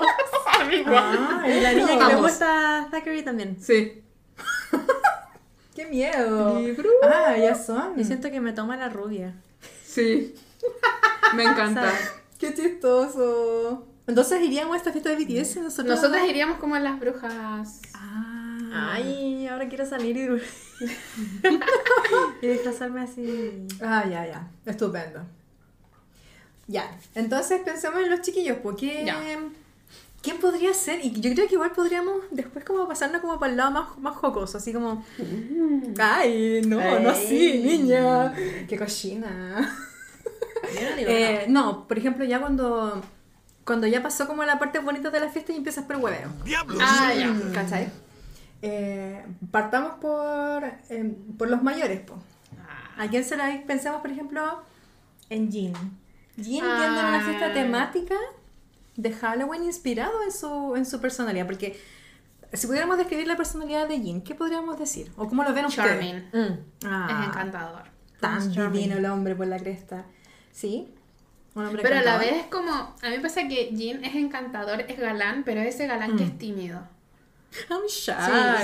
A 0.60 0.64
mí 0.66 0.76
igual. 0.76 1.18
Ah, 1.20 1.44
Y 1.48 1.62
la 1.62 1.74
niña 1.74 1.98
que 2.00 2.06
le 2.14 2.16
gusta 2.22 2.88
Zachary 2.92 3.24
también. 3.24 3.58
Sí. 3.62 4.04
¡Qué 5.76 5.86
miedo! 5.86 6.60
Libro. 6.60 6.90
Ah, 7.04 7.36
ya 7.38 7.56
son. 7.56 7.96
Yo 7.98 8.04
siento 8.04 8.30
que 8.30 8.40
me 8.42 8.54
toma 8.54 8.76
la 8.78 8.90
rubia. 8.90 9.34
Sí. 9.86 10.36
Me 11.36 11.44
encanta. 11.44 11.92
¡Qué 12.40 12.54
chistoso! 12.54 13.86
Entonces 14.08 14.42
iríamos 14.42 14.74
a 14.74 14.78
esta 14.78 14.92
fiesta 14.92 15.10
de 15.10 15.16
BTS 15.24 15.58
nosotros. 15.58 15.96
Nosotras 15.96 16.28
iríamos 16.28 16.58
como 16.60 16.78
las 16.78 17.00
brujas. 17.00 17.82
Ah. 17.94 18.92
Ay, 18.94 19.48
ahora 19.48 19.68
quiero 19.68 19.86
salir 19.86 20.18
y, 20.18 20.86
y 22.42 22.48
disfrazarme 22.48 23.02
así. 23.02 23.68
Ah, 23.82 24.06
ya, 24.10 24.26
ya. 24.28 24.48
Estupendo. 24.66 25.22
Ya. 26.70 26.96
Entonces 27.16 27.62
pensemos 27.66 28.00
en 28.02 28.12
los 28.12 28.22
chiquillos, 28.22 28.58
porque. 28.62 29.04
Ya. 29.06 29.20
¿Quién 30.22 30.38
podría 30.38 30.74
ser? 30.74 31.04
Y 31.04 31.12
yo 31.20 31.34
creo 31.34 31.48
que 31.48 31.54
igual 31.56 31.72
podríamos 31.72 32.18
después 32.32 32.66
como 32.66 32.88
pasarnos 32.88 33.22
como 33.22 33.40
para 33.40 33.52
el 33.52 33.58
lado 33.58 33.72
más, 33.72 33.98
más 34.00 34.16
jocoso, 34.18 34.58
así 34.58 34.74
como... 34.74 35.06
¡Ay, 35.98 36.62
no, 36.68 37.00
no 37.00 37.10
así, 37.10 37.60
niña! 37.64 38.34
¡Qué 38.68 38.78
cochina! 38.78 39.78
Yo 40.76 40.90
no 40.90 40.96
digo 40.98 41.10
Eh, 41.10 41.46
no, 41.48 41.88
por 41.88 41.98
ejemplo, 41.98 42.26
ya 42.26 42.40
cuando... 42.42 43.02
Cuando 43.64 43.88
ya 43.88 44.04
pasó 44.04 44.28
como 44.28 44.44
la 44.44 44.60
parte 44.60 44.80
bonita 44.80 45.10
de 45.10 45.22
la 45.22 45.30
fiesta 45.30 45.54
y 45.54 45.56
empiezas 45.56 45.86
por 45.86 45.96
hueveo. 45.96 46.30
Ah, 46.82 47.14
ya. 47.16 47.34
¿Cachai? 47.54 47.90
Eh, 48.62 49.24
partamos 49.52 49.94
por, 50.02 50.66
eh, 50.90 51.16
por 51.38 51.50
los 51.50 51.64
mayores, 51.64 52.02
po. 52.02 52.16
Ah. 52.60 53.04
¿A 53.04 53.08
quién 53.08 53.24
será? 53.24 53.64
Pensemos, 53.66 54.02
por 54.02 54.12
ejemplo, 54.12 54.64
en 55.30 55.50
Jean. 55.50 55.99
Jean 56.42 56.66
Ah. 56.66 56.84
yendo 56.84 57.02
a 57.02 57.08
una 57.10 57.22
fiesta 57.22 57.54
temática 57.54 58.16
de 58.96 59.14
Halloween 59.14 59.64
inspirado 59.64 60.24
en 60.24 60.32
su, 60.32 60.76
en 60.76 60.86
su 60.86 61.00
personalidad. 61.00 61.46
Porque 61.46 61.80
si 62.54 62.68
pudiéramos 62.68 62.98
describir 62.98 63.28
la 63.28 63.38
personalidad 63.38 63.88
de 63.88 64.02
Jean, 64.02 64.22
¿qué 64.22 64.36
podríamos 64.36 64.78
decir? 64.80 65.12
¿O 65.18 65.28
cómo 65.28 65.44
lo 65.44 65.54
ven 65.54 65.66
ustedes? 65.66 65.90
Charming. 65.90 66.30
Mm. 66.34 66.58
Ah, 66.86 67.20
Es 67.22 67.28
encantador. 67.30 67.84
Tan 68.20 68.52
divino 68.52 68.98
el 68.98 69.06
hombre 69.06 69.36
por 69.36 69.48
la 69.48 69.58
cresta. 69.58 70.06
¿Sí? 70.52 70.94
Un 71.56 71.66
hombre 71.66 71.82
Pero 71.84 71.96
a 71.98 72.02
la 72.02 72.16
encantador. 72.16 72.34
vez 72.36 72.44
es 72.46 72.52
como, 72.52 72.72
a 72.74 73.10
mí 73.10 73.16
me 73.18 73.20
pasa 73.22 73.48
que 73.48 73.70
Jean 73.74 74.04
es 74.04 74.16
encantador, 74.16 74.82
es 74.82 75.00
galán, 75.00 75.44
pero 75.46 75.62
es 75.62 75.76
ese 75.76 75.88
galán 75.88 76.18
que 76.18 76.24
Mm. 76.26 76.28
es 76.28 76.38
tímido. 76.38 76.88
I'm 77.70 77.82
shy. 77.88 78.14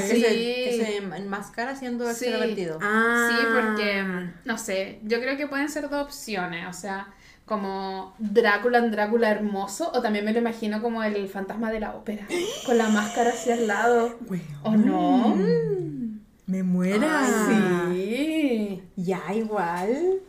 Sí, 0.01 0.15
sí. 0.17 0.21
que 0.21 0.77
se, 0.79 0.85
que 0.85 0.97
enmascara 1.17 1.75
siendo 1.75 2.05
Sí. 2.13 2.25
extrovertido. 2.25 2.77
Ah. 2.81 3.29
Sí, 3.31 3.45
porque, 3.55 4.03
no 4.45 4.57
sé, 4.59 4.99
yo 5.03 5.19
creo 5.19 5.37
que 5.37 5.47
pueden 5.47 5.69
ser 5.69 5.89
dos 5.89 6.03
opciones, 6.05 6.67
o 6.67 6.73
sea, 6.73 7.07
como 7.45 8.15
Drácula 8.17 8.79
en 8.79 8.91
Drácula 8.91 9.29
hermoso, 9.29 9.91
o 9.93 10.01
también 10.01 10.25
me 10.25 10.33
lo 10.33 10.39
imagino 10.39 10.81
como 10.81 11.03
el 11.03 11.27
fantasma 11.29 11.71
de 11.71 11.79
la 11.79 11.95
ópera, 11.95 12.27
con 12.65 12.77
la 12.77 12.89
máscara 12.89 13.29
hacia 13.31 13.53
el 13.55 13.67
lado. 13.67 14.17
¿O 14.63 14.71
no? 14.75 15.35
Me 16.47 16.63
muera. 16.63 17.23
Sí. 17.91 18.81
Ya, 18.95 19.21
igual. 19.33 20.19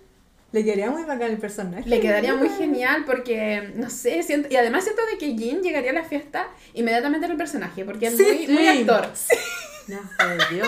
Le 0.53 0.65
quedaría 0.65 0.91
muy 0.91 1.03
bacán 1.03 1.31
el 1.31 1.39
personaje. 1.39 1.89
Le 1.89 2.01
quedaría 2.01 2.35
muy 2.35 2.49
genial 2.49 3.05
porque, 3.05 3.73
no 3.75 3.91
sé, 3.91 4.23
siento, 4.23 4.49
y 4.51 4.57
además 4.57 4.85
siento 4.85 5.03
de 5.11 5.19
que 5.19 5.35
Jean 5.37 5.63
llegaría 5.63 5.91
a 5.91 5.95
la 5.95 6.05
fiesta 6.05 6.47
inmediatamente 6.73 7.27
en 7.27 7.33
el 7.33 7.39
personaje, 7.39 7.85
porque 7.85 8.07
es 8.07 8.17
Sí, 8.17 8.23
muy, 8.47 8.49
muy 8.55 8.63
sí. 8.63 8.69
actor. 8.69 9.09
No, 9.89 9.99
jodió. 10.19 10.65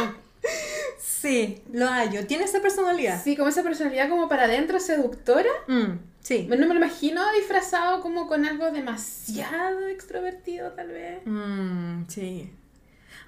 Sí, 1.00 1.62
lo 1.72 1.86
hallo. 1.88 2.26
Tiene 2.26 2.44
esa 2.44 2.60
personalidad. 2.60 3.20
Sí, 3.22 3.36
como 3.36 3.48
esa 3.48 3.62
personalidad 3.62 4.08
como 4.08 4.28
para 4.28 4.44
adentro 4.44 4.78
seductora. 4.78 5.50
Mm, 5.66 5.98
sí. 6.20 6.46
No 6.48 6.56
me 6.56 6.66
lo 6.66 6.76
imagino 6.76 7.22
disfrazado 7.32 8.00
como 8.00 8.26
con 8.26 8.44
algo 8.44 8.70
demasiado 8.70 9.86
extrovertido, 9.88 10.72
tal 10.72 10.88
vez. 10.88 11.20
Mm, 11.24 12.04
sí. 12.08 12.52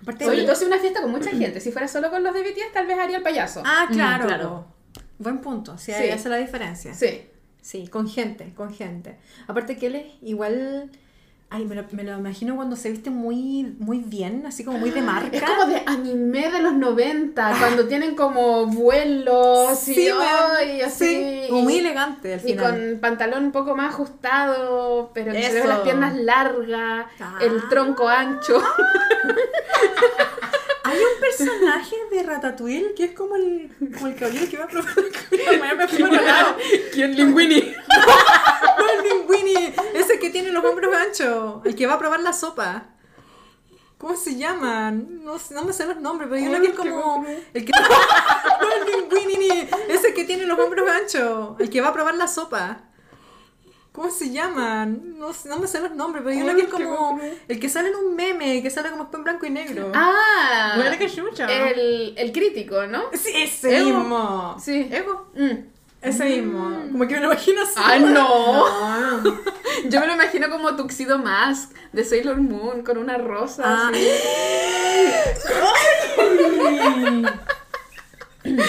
Aparte 0.02 0.24
Sobre 0.24 0.42
todo 0.44 0.54
si 0.56 0.64
una 0.64 0.78
fiesta 0.78 1.02
con 1.02 1.10
mucha 1.10 1.30
gente. 1.30 1.60
Si 1.60 1.72
fuera 1.72 1.86
solo 1.88 2.10
con 2.10 2.22
los 2.22 2.32
de 2.32 2.40
BTS, 2.42 2.72
tal 2.72 2.86
vez 2.86 2.98
haría 2.98 3.18
el 3.18 3.22
payaso. 3.22 3.62
Ah, 3.64 3.86
claro. 3.90 4.24
Mm, 4.24 4.26
claro. 4.28 4.66
Buen 5.18 5.38
punto. 5.40 5.76
Sí, 5.76 5.92
Sí. 5.92 5.92
ahí 5.92 6.10
hace 6.10 6.28
la 6.28 6.36
diferencia. 6.38 6.94
Sí. 6.94 7.26
Sí, 7.60 7.86
con 7.88 8.08
gente, 8.08 8.54
con 8.54 8.72
gente. 8.72 9.16
Aparte 9.46 9.76
que 9.76 9.86
él 9.88 9.94
es 9.96 10.06
igual... 10.22 10.90
Ay, 11.52 11.64
me 11.64 11.74
lo, 11.74 11.84
me 11.90 12.04
lo 12.04 12.16
imagino 12.16 12.54
cuando 12.54 12.76
se 12.76 12.90
viste 12.92 13.10
muy, 13.10 13.74
muy 13.80 13.98
bien, 13.98 14.44
así 14.46 14.62
como 14.64 14.78
muy 14.78 14.90
de 14.90 15.02
marca. 15.02 15.30
Es 15.36 15.42
como 15.42 15.64
de 15.66 15.82
anime 15.84 16.48
de 16.48 16.60
los 16.62 16.74
90, 16.74 17.56
cuando 17.58 17.88
tienen 17.88 18.14
como 18.14 18.66
vuelos 18.66 19.88
y, 19.88 19.94
Sí, 19.94 20.08
ay, 20.10 20.80
así. 20.82 21.44
Sí, 21.48 21.52
muy 21.52 21.78
elegante 21.78 22.34
al 22.34 22.40
Y 22.40 22.52
final. 22.52 22.70
con 22.92 23.00
pantalón 23.00 23.46
un 23.46 23.50
poco 23.52 23.74
más 23.74 23.92
ajustado, 23.94 25.10
pero 25.12 25.32
que 25.32 25.42
se 25.42 25.66
las 25.66 25.80
piernas 25.80 26.14
largas, 26.16 27.06
Ah. 27.18 27.38
el 27.40 27.68
tronco 27.68 28.06
ancho. 28.08 28.62
Hay 30.90 30.98
un 30.98 31.20
personaje 31.20 31.96
de 32.10 32.22
Ratatouille 32.24 32.94
que 32.94 33.04
es 33.04 33.12
como 33.12 33.36
el, 33.36 33.70
como 33.94 34.08
el 34.08 34.16
caballero 34.16 34.50
que 34.50 34.58
va 34.58 34.64
a 34.64 34.68
probar 34.68 34.94
la 34.96 36.20
lado. 36.20 36.56
¿Quién 36.92 37.14
Linguini? 37.16 37.60
No, 38.78 38.88
el 38.88 39.08
Linguini, 39.08 39.74
ese 39.94 40.18
que 40.18 40.30
tiene 40.30 40.50
los 40.50 40.64
hombros 40.64 40.92
anchos, 40.94 41.62
el 41.64 41.76
que 41.76 41.86
va 41.86 41.94
a 41.94 41.98
probar 41.98 42.20
la 42.20 42.32
sopa. 42.32 42.88
¿Cómo 43.98 44.16
se 44.16 44.36
llaman? 44.36 45.22
No, 45.22 45.36
no 45.50 45.64
me 45.64 45.72
sé 45.72 45.86
los 45.86 45.98
nombres, 46.00 46.28
pero 46.30 46.42
hay 46.42 46.48
uno 46.48 46.60
que 46.60 46.68
es 46.68 46.74
como. 46.74 47.24
El 47.54 47.64
que. 47.64 47.72
No, 48.60 48.68
el 48.72 49.08
Linguini, 49.08 49.68
ese 49.88 50.12
que 50.12 50.24
tiene 50.24 50.44
los 50.44 50.58
hombros 50.58 50.88
anchos, 50.90 51.56
el 51.60 51.70
que 51.70 51.80
va 51.80 51.88
a 51.88 51.92
probar 51.92 52.14
la 52.14 52.26
sopa. 52.26 52.89
¿Cómo 53.92 54.10
se 54.10 54.30
llaman? 54.30 55.18
No, 55.18 55.32
me 55.58 55.66
sé 55.66 55.80
los 55.80 55.94
nombres, 55.96 56.22
pero 56.24 56.36
hay 56.36 56.42
uno 56.42 56.54
que 56.54 56.62
es 56.62 56.68
como. 56.68 57.20
El 57.48 57.58
que 57.58 57.68
sale 57.68 57.88
en 57.88 57.96
un 57.96 58.14
meme, 58.14 58.62
que 58.62 58.70
sale 58.70 58.90
como 58.90 59.08
en 59.12 59.24
blanco 59.24 59.46
y 59.46 59.50
negro. 59.50 59.90
Ah, 59.94 60.74
Bueno, 60.76 60.96
que 60.96 61.10
chucha. 61.10 61.46
el, 61.70 62.14
el 62.16 62.32
crítico, 62.32 62.86
¿no? 62.86 63.04
Sí, 63.12 63.30
ese 63.34 63.82
mismo. 63.84 64.56
Sí. 64.62 64.88
Ego. 64.92 65.26
Mm. 65.34 65.56
Ese 66.02 66.24
mismo. 66.24 66.62
Como 66.92 67.06
que 67.06 67.14
me 67.14 67.20
lo 67.20 67.26
imagino 67.26 67.62
así. 67.62 67.74
Ah, 67.76 67.98
no. 67.98 69.34
Yo 69.88 70.00
me 70.00 70.06
lo 70.06 70.14
imagino 70.14 70.48
como 70.48 70.74
Tuxedo 70.76 71.18
Mask 71.18 71.72
de 71.92 72.04
Sailor 72.04 72.38
Moon 72.40 72.82
con 72.84 72.96
una 72.96 73.18
rosa. 73.18 73.62
Ah. 73.66 73.90
así. 73.92 74.08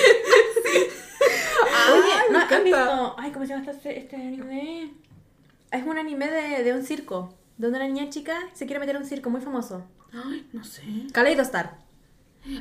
Oye, 1.94 2.14
¿no 2.32 2.38
encanta. 2.42 2.60
visto? 2.64 3.16
Ay, 3.18 3.32
¿cómo 3.32 3.46
se 3.46 3.54
llama 3.54 3.72
este, 3.72 4.00
este 4.00 4.16
anime? 4.16 4.92
Es 5.72 5.86
un 5.86 5.98
anime 5.98 6.30
de, 6.30 6.64
de 6.64 6.74
un 6.74 6.84
circo. 6.84 7.34
Donde 7.58 7.78
una 7.78 7.88
niña 7.88 8.10
chica 8.10 8.34
se 8.54 8.66
quiere 8.66 8.80
meter 8.80 8.96
a 8.96 9.00
un 9.00 9.06
circo 9.06 9.30
muy 9.30 9.42
famoso. 9.42 9.86
Ay, 10.14 10.48
no 10.52 10.64
sé. 10.64 10.84
Kaleidostar. 11.14 11.78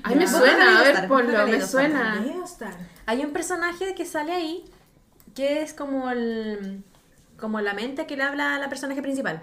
Ay, 0.02 0.14
me 0.14 0.26
suena, 0.28 0.78
a 0.78 0.82
ver, 0.82 1.08
ponlo, 1.08 1.28
me 1.28 1.34
Kaleidostar. 1.34 1.90
suena. 1.90 2.24
Hay 3.06 3.24
un 3.24 3.32
personaje 3.32 3.94
que 3.94 4.04
sale 4.04 4.32
ahí 4.32 4.64
que 5.34 5.62
es 5.62 5.72
como 5.72 6.10
el 6.10 6.82
como 7.38 7.60
la 7.62 7.72
mente 7.72 8.06
que 8.06 8.16
le 8.16 8.22
habla 8.24 8.56
a 8.56 8.58
la 8.58 8.68
personaje 8.68 9.00
principal. 9.00 9.42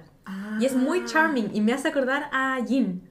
Y 0.59 0.65
es 0.65 0.75
muy 0.75 1.05
charming 1.05 1.49
y 1.55 1.61
me 1.61 1.73
hace 1.73 1.87
acordar 1.87 2.29
a 2.31 2.59
Jin. 2.67 3.09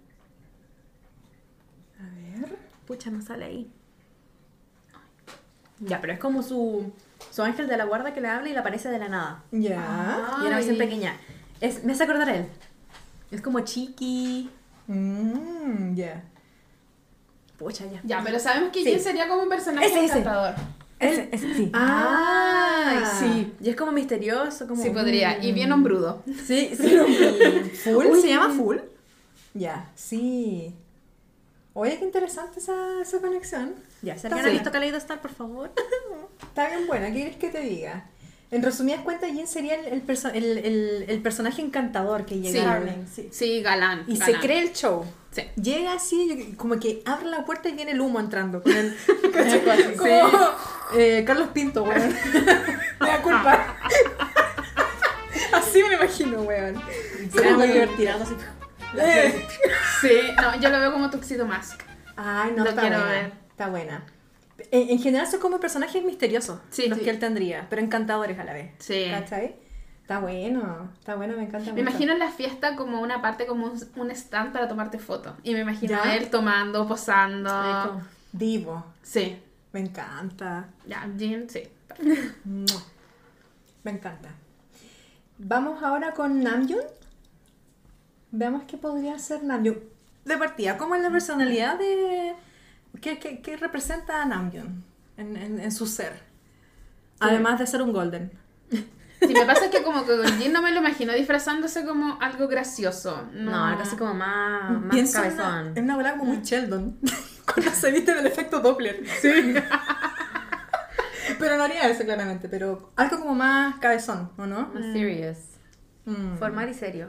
A 1.99 2.39
ver. 2.41 2.57
Pucha, 2.87 3.11
no 3.11 3.21
sale 3.21 3.45
ahí. 3.47 3.71
Ya, 5.81 6.01
pero 6.01 6.13
es 6.13 6.19
como 6.21 6.43
su, 6.43 6.93
su 7.31 7.43
ángel 7.43 7.67
de 7.69 7.77
la 7.77 7.85
guarda 7.85 8.15
que 8.15 8.21
le 8.21 8.29
habla 8.29 8.49
y 8.49 8.53
le 8.53 8.59
aparece 8.59 8.89
de 8.89 8.99
la 8.99 9.09
nada. 9.09 9.43
Ya. 9.53 10.39
Y 10.43 10.47
una 10.47 10.57
versión 10.57 10.79
pequeña. 10.79 11.17
Es, 11.61 11.85
me 11.85 11.93
hace 11.93 12.05
acordar 12.05 12.29
a 12.29 12.37
él. 12.37 12.47
Es 13.31 13.41
como 13.41 13.61
chiqui. 13.61 14.51
Mm, 14.87 15.95
ya. 15.95 16.23
Pucha, 17.59 17.85
ya. 17.87 18.01
Ya, 18.05 18.23
pero 18.25 18.39
sabemos 18.39 18.71
que 18.71 18.83
Sí. 18.85 18.91
Jin 18.91 19.01
sería 19.01 19.29
como 19.29 19.43
un 19.43 19.49
personaje 19.49 19.87
Ese, 19.87 20.05
encantador. 20.05 20.55
Ese, 20.99 21.29
ese, 21.33 21.55
sí. 21.55 21.71
Ah. 21.75 22.85
Ay, 22.89 23.05
sí. 23.19 23.53
Y 23.61 23.71
es 23.71 23.77
como 23.77 23.93
misterioso, 23.93 24.67
como... 24.67 24.83
Sí 24.83 24.91
podría. 24.91 25.43
Y 25.43 25.53
bien 25.53 25.73
hombrudo. 25.73 26.23
Sí, 26.27 26.73
sí. 26.77 26.97
¿Full? 27.85 28.07
Uy. 28.07 28.21
¿Se 28.21 28.29
llama 28.29 28.51
Full? 28.51 28.79
Ya, 29.55 29.91
sí. 29.95 30.75
Oye, 31.73 31.99
qué 31.99 32.05
interesante 32.05 32.59
esa, 32.61 33.01
esa 33.03 33.21
conexión. 33.21 33.75
Ya, 34.03 34.17
si 34.19 34.27
alguien 34.27 34.47
ha 34.47 34.51
visto 34.51 34.71
Kaleidostar, 34.71 35.21
por 35.21 35.33
favor. 35.33 35.73
Está 36.43 36.69
bien 36.69 36.87
buena, 36.87 37.07
¿qué 37.09 37.15
quieres 37.15 37.37
que 37.37 37.49
te 37.49 37.61
diga? 37.61 38.05
En 38.51 38.63
resumidas 38.63 39.01
cuentas, 39.01 39.31
Jin 39.33 39.49
sería 39.49 39.75
el, 39.75 39.87
el, 39.87 40.07
perso- 40.07 40.31
el- 40.33 41.21
personaje 41.21 41.63
encantador 41.63 42.25
que 42.27 42.39
llega 42.39 42.81
Sí. 42.81 42.89
a 42.89 43.07
sí. 43.13 43.29
Sí, 43.33 43.63
galán. 43.63 44.05
Y 44.07 44.17
se 44.19 44.35
cree 44.35 44.61
el 44.61 44.73
show. 44.73 45.05
Sí. 45.33 45.43
Llega 45.61 45.95
así, 45.95 46.55
como 46.57 46.79
que 46.79 47.03
abre 47.07 47.27
la 47.27 47.45
puerta 47.45 47.69
y 47.69 47.73
viene 47.73 47.91
el 47.91 48.01
humo 48.01 48.21
entrando. 48.21 48.63
Con 48.63 48.73
el, 48.73 48.97
como 49.99 50.31
eh, 50.97 51.25
Carlos 51.27 51.49
Pinto, 51.53 51.83
weón. 51.83 52.15
Me 53.01 53.07
da 53.09 53.21
culpa. 53.21 53.77
así 55.53 55.83
me 55.83 55.89
lo 55.89 55.95
imagino, 56.05 56.43
weón. 56.43 56.81
Sería 57.35 57.57
muy 57.57 57.67
divertido. 57.67 58.13
Eh. 58.97 59.47
Sí, 60.01 60.21
no, 60.41 60.61
yo 60.61 60.69
lo 60.71 60.79
veo 60.79 60.93
como 60.93 61.11
Tuxedo 61.11 61.47
Mask. 61.47 61.81
Ay, 62.17 62.53
no, 62.57 62.65
Lo 62.65 62.75
quiero 62.77 63.03
ver. 63.05 63.33
Está 63.57 63.69
buena. 63.69 64.05
En, 64.71 64.91
en 64.91 64.99
general 64.99 65.27
son 65.27 65.41
como 65.41 65.61
personajes 65.61 66.05
misteriosos 66.05 66.61
Sí, 66.71 66.89
los 66.89 66.99
sí. 66.99 67.05
que 67.05 67.11
él 67.11 67.19
tendría, 67.19 67.67
pero 67.71 67.81
encantadores 67.83 68.39
a 68.39 68.45
la 68.45 68.53
vez. 68.53 68.73
Sí. 68.79 69.07
¿Cachai? 69.11 69.57
Está 70.03 70.19
bueno, 70.21 70.91
está 70.99 71.15
bueno, 71.17 71.37
me 71.37 71.45
encanta 71.45 71.73
Me 71.73 71.83
mucho. 71.83 71.91
imagino 71.91 72.13
en 72.13 72.19
la 72.21 72.31
fiesta 72.31 72.77
como 72.77 73.01
una 73.01 73.21
parte, 73.23 73.47
como 73.47 73.67
un, 73.67 73.83
un 73.97 74.11
stand 74.13 74.53
para 74.53 74.69
tomarte 74.69 74.99
fotos. 74.99 75.33
Y 75.43 75.53
me 75.55 75.61
imagino 75.61 75.93
¿Ya? 75.93 76.03
a 76.11 76.17
él 76.17 76.31
tomando, 76.31 76.87
posando. 76.87 77.51
Rico. 77.51 78.01
Divo, 78.33 78.85
Sí. 79.03 79.37
me 79.73 79.81
encanta. 79.81 80.69
Ya, 80.87 81.09
sí. 81.49 81.63
Me 83.83 83.91
encanta. 83.91 84.29
Vamos 85.39 85.83
ahora 85.83 86.13
con 86.13 86.43
Namjoon. 86.43 86.85
Veamos 88.33 88.65
qué 88.65 88.77
podría 88.77 89.19
ser 89.19 89.43
Namjoon. 89.45 89.79
De 90.25 90.37
partida, 90.37 90.77
¿cómo 90.77 90.95
es 90.95 91.03
la 91.03 91.11
personalidad 91.11 91.79
de... 91.79 92.35
¿Qué, 93.01 93.19
qué- 93.19 93.41
qué 93.43 93.57
representa 93.57 94.23
a 94.23 94.25
Namjoon 94.27 94.85
en, 95.17 95.37
en- 95.37 95.61
en 95.61 95.73
su 95.73 95.87
ser? 95.87 96.23
Además 97.21 97.59
de 97.59 97.67
ser 97.67 97.83
un 97.83 97.93
golden. 97.93 98.31
Sí, 98.71 99.33
me 99.33 99.47
pasa 99.47 99.71
que 99.71 99.83
como 99.83 100.05
que 100.05 100.13
Jin 100.39 100.53
no 100.53 100.61
me 100.61 100.71
lo 100.73 100.81
imagino 100.81 101.15
disfrazándose 101.15 101.87
como 101.87 102.19
algo 102.21 102.49
gracioso. 102.49 103.27
No, 103.33 103.51
No, 103.53 103.65
algo 103.65 103.81
así 103.83 103.97
como 103.97 104.13
más, 104.13 104.71
más 104.83 104.91
Pienso 104.91 105.15
cabezón. 105.15 105.73
en 105.75 105.85
una 105.85 105.97
bola 105.97 106.13
como 106.19 106.25
muy 106.35 106.43
Sheldon. 106.43 106.99
Cuando 107.55 107.73
se 107.73 107.91
viste 107.93 108.15
del 108.15 108.27
efecto 108.27 108.61
Doppler. 108.61 109.03
Sí. 109.23 109.55
pero 111.39 111.57
no 111.57 111.63
haría 111.65 111.89
eso 111.89 112.05
claramente, 112.05 112.49
pero 112.49 112.93
algo 112.97 113.19
como 113.21 113.35
más 113.35 113.77
cabezón, 113.79 114.31
¿o 114.37 114.47
no? 114.47 114.69
Más 114.75 114.85
serious. 114.93 115.39
Mm. 116.05 116.37
Formal 116.37 116.69
y 116.69 116.75
serio. 116.75 117.09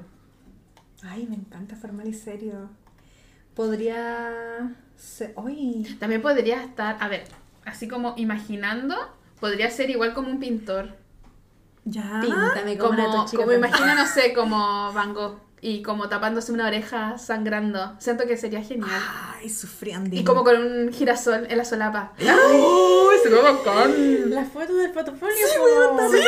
Ay, 1.04 1.28
me 1.28 1.36
encanta 1.36 1.76
formal 1.76 2.08
y 2.08 2.14
serio. 2.14 2.70
podría 3.54 4.74
También 6.00 6.22
podría 6.22 6.64
estar, 6.64 6.98
a 7.00 7.08
ver, 7.08 7.24
así 7.66 7.88
como 7.88 8.14
imaginando, 8.18 8.96
podría 9.40 9.70
ser 9.70 9.90
igual 9.90 10.14
como 10.14 10.30
un 10.30 10.40
pintor. 10.40 10.96
Ya. 11.86 12.20
Píntame 12.22 12.78
como, 12.78 13.04
Como, 13.04 13.26
como 13.26 13.52
imagina, 13.54 13.96
no 13.96 14.06
sé, 14.06 14.34
como 14.36 14.92
Van 14.94 15.14
Gogh. 15.14 15.40
Y 15.60 15.82
como 15.82 16.08
tapándose 16.08 16.52
una 16.52 16.68
oreja 16.68 17.18
sangrando. 17.18 17.96
Siento 17.98 18.28
que 18.28 18.38
sería 18.38 18.62
genial. 18.62 18.92
Ay, 19.36 19.50
sufriendo. 19.50 20.16
Y 20.16 20.24
como 20.24 20.44
con 20.44 20.56
un 20.62 20.94
girasol 20.94 21.48
en 21.50 21.58
la 21.58 21.66
solapa. 21.66 22.14
¡Uy! 22.20 23.16
Se 23.24 23.30
ve 23.30 23.42
bacán. 23.42 24.30
La 24.30 24.46
foto 24.46 24.76
del 24.76 24.92
portafolio. 24.92 25.36
Sí, 25.36 25.60
weón, 25.60 25.98
también 25.98 26.24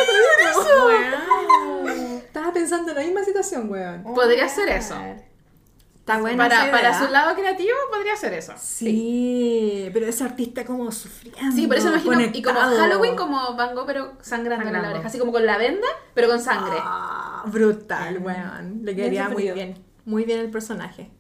eso. 0.50 0.86
Weón. 0.88 2.18
Estaba 2.18 2.52
pensando 2.54 2.90
en 2.90 2.98
la 2.98 3.04
misma 3.04 3.24
situación, 3.24 3.70
weón. 3.70 4.04
Podría 4.16 4.50
ser 4.50 4.70
eso. 4.70 4.96
Está 6.10 6.22
buena 6.22 6.38
Para, 6.44 6.64
esa 6.64 6.72
para 6.72 7.00
su 7.06 7.12
lado 7.12 7.36
creativo 7.36 7.76
podría 7.92 8.16
ser 8.16 8.34
eso. 8.34 8.54
Sí, 8.58 9.90
pero 9.94 10.08
ese 10.08 10.24
artista 10.24 10.66
como 10.66 10.92
sufriendo. 10.92 11.56
Sí, 11.56 11.68
por 11.68 11.76
eso 11.78 11.92
me 11.92 12.02
imagino. 12.02 12.32
Y 12.34 12.42
como. 12.42 12.60
Halloween, 12.60 13.16
como 13.16 13.56
Van 13.56 13.76
Gogh, 13.76 13.86
pero 13.86 14.14
sangrando 14.22 14.66
en 14.68 14.74
la 14.74 14.90
oreja. 14.90 15.08
Así 15.08 15.20
como 15.20 15.32
con 15.32 15.46
la 15.46 15.58
venda, 15.58 15.88
pero 16.16 16.28
con 16.28 16.40
sangre. 16.40 16.78
Ah, 16.82 17.44
brutal, 17.46 18.18
weón. 18.20 18.82
Le 18.84 18.96
quedaría 18.96 19.30
muy 19.30 19.52
bien. 19.52 19.84
Muy 20.06 20.24
bien 20.26 20.40
el 20.40 20.50
personaje. 20.50 21.12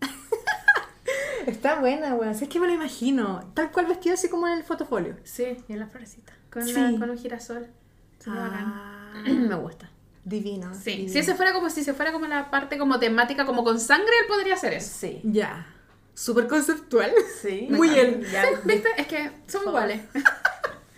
Está 1.46 1.78
buena, 1.80 2.14
weón. 2.14 2.34
Si 2.34 2.44
es 2.44 2.50
que 2.50 2.58
me 2.60 2.66
lo 2.66 2.74
imagino. 2.74 3.40
Tal 3.54 3.70
cual 3.70 3.86
vestido 3.86 4.14
así 4.14 4.28
como 4.28 4.48
en 4.48 4.54
el 4.54 4.64
fotofolio. 4.64 5.16
Sí, 5.24 5.56
Y 5.68 5.72
en 5.72 5.78
la 5.78 5.86
florecita. 5.86 6.32
con, 6.50 6.64
Sí. 6.66 6.74
con 6.98 7.08
un 7.08 7.18
girasol. 7.18 7.68
Ah, 8.26 9.12
Me 9.26 9.54
gusta. 9.54 9.88
Divino. 10.24 10.72
Sí, 10.74 10.90
divino. 10.92 11.12
si 11.12 11.18
ese 11.18 11.34
fuera 11.34 11.52
como 11.52 11.70
si 11.70 11.84
se 11.84 11.94
fuera 11.94 12.12
como 12.12 12.26
la 12.26 12.50
parte 12.50 12.78
como 12.78 12.98
temática, 12.98 13.46
como 13.46 13.64
con 13.64 13.78
sangre, 13.80 14.12
él 14.20 14.26
podría 14.28 14.54
hacer 14.54 14.72
eso. 14.74 14.90
Sí. 14.98 15.20
Ya. 15.24 15.66
Súper 16.14 16.48
conceptual. 16.48 17.12
Sí. 17.40 17.66
Muy 17.70 17.96
él. 17.98 18.26
¿Viste? 18.64 18.88
Es 18.96 19.06
que 19.06 19.30
son 19.46 19.62
iguales. 19.66 20.02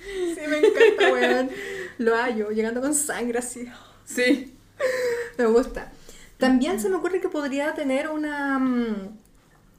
Sí, 0.02 0.40
me 0.48 0.58
encanta, 0.58 1.12
weón. 1.12 1.50
Lo 1.98 2.16
hallo, 2.16 2.50
llegando 2.50 2.80
con 2.80 2.94
sangre 2.94 3.38
así. 3.38 3.68
Sí. 4.04 4.56
Me 5.38 5.44
gusta. 5.46 5.92
También 6.38 6.80
se 6.80 6.88
me 6.88 6.96
ocurre 6.96 7.20
que 7.20 7.28
podría 7.28 7.74
tener 7.74 8.08
una. 8.08 8.58
mm, 8.58 9.18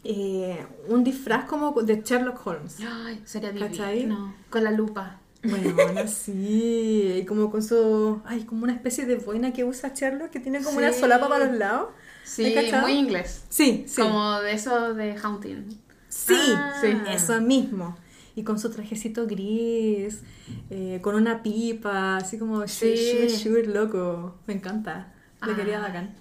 eh, 0.04 0.66
un 0.88 1.04
disfraz 1.04 1.46
como 1.46 1.72
de 1.82 2.02
Sherlock 2.04 2.46
Holmes. 2.46 2.78
Ay, 2.88 3.22
sería 3.26 3.54
¿Cachai? 3.54 3.96
divino. 3.96 4.36
Con 4.50 4.64
la 4.64 4.72
lupa. 4.72 5.20
Bueno, 5.44 5.74
bueno, 5.74 6.08
sí. 6.08 7.16
Y 7.22 7.26
como 7.26 7.50
con 7.50 7.64
su. 7.64 8.22
Ay, 8.26 8.44
como 8.44 8.64
una 8.64 8.74
especie 8.74 9.06
de 9.06 9.16
boina 9.16 9.52
que 9.54 9.64
usa 9.64 9.92
Sherlock 9.96 10.30
que 10.30 10.39
tiene 10.39 10.62
como 10.62 10.78
una 10.78 10.94
solapa 10.94 11.28
para 11.30 11.46
los 11.48 11.58
lados. 11.58 11.89
Sí, 12.24 12.54
muy 12.82 12.94
inglés. 12.94 13.46
Sí, 13.50 13.86
sí. 13.88 14.02
Como 14.02 14.39
de 14.42 14.54
eso 14.54 14.94
de 14.94 15.16
Haunting. 15.18 15.66
Sí, 16.10 16.36
Ah. 16.56 16.74
Sí. 16.80 16.94
eso 17.10 17.42
mismo. 17.42 17.98
Y 18.36 18.44
con 18.44 18.60
su 18.60 18.70
trajecito 18.70 19.26
gris, 19.28 20.22
eh, 20.70 21.00
con 21.02 21.16
una 21.16 21.42
pipa, 21.44 22.18
así 22.18 22.38
como 22.38 22.68
Sí. 22.68 22.94
shoot, 22.96 23.30
shoot, 23.30 23.66
loco. 23.66 24.38
Me 24.48 24.54
encanta. 24.54 25.12
Le 25.46 25.54
Ah. 25.54 25.56
quería 25.56 25.80
bacán. 25.80 26.14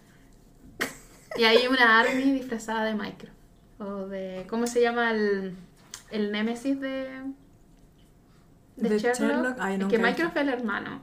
Y 1.36 1.44
hay 1.44 1.66
una 1.68 2.00
Army 2.00 2.32
disfrazada 2.32 2.84
de 2.84 2.94
Micro. 2.94 3.30
O 3.78 4.06
de. 4.08 4.46
¿Cómo 4.48 4.66
se 4.66 4.80
llama 4.80 5.12
el, 5.12 5.54
el 6.10 6.32
némesis 6.32 6.80
de. 6.80 7.06
De, 8.80 8.88
¿De 8.88 8.98
Sherlock? 8.98 9.18
Sherlock? 9.20 9.56
Ay, 9.60 9.74
es 9.74 9.80
nunca 9.80 10.14
que 10.14 10.28
fue 10.28 10.40
el 10.42 10.48
hermano. 10.48 11.00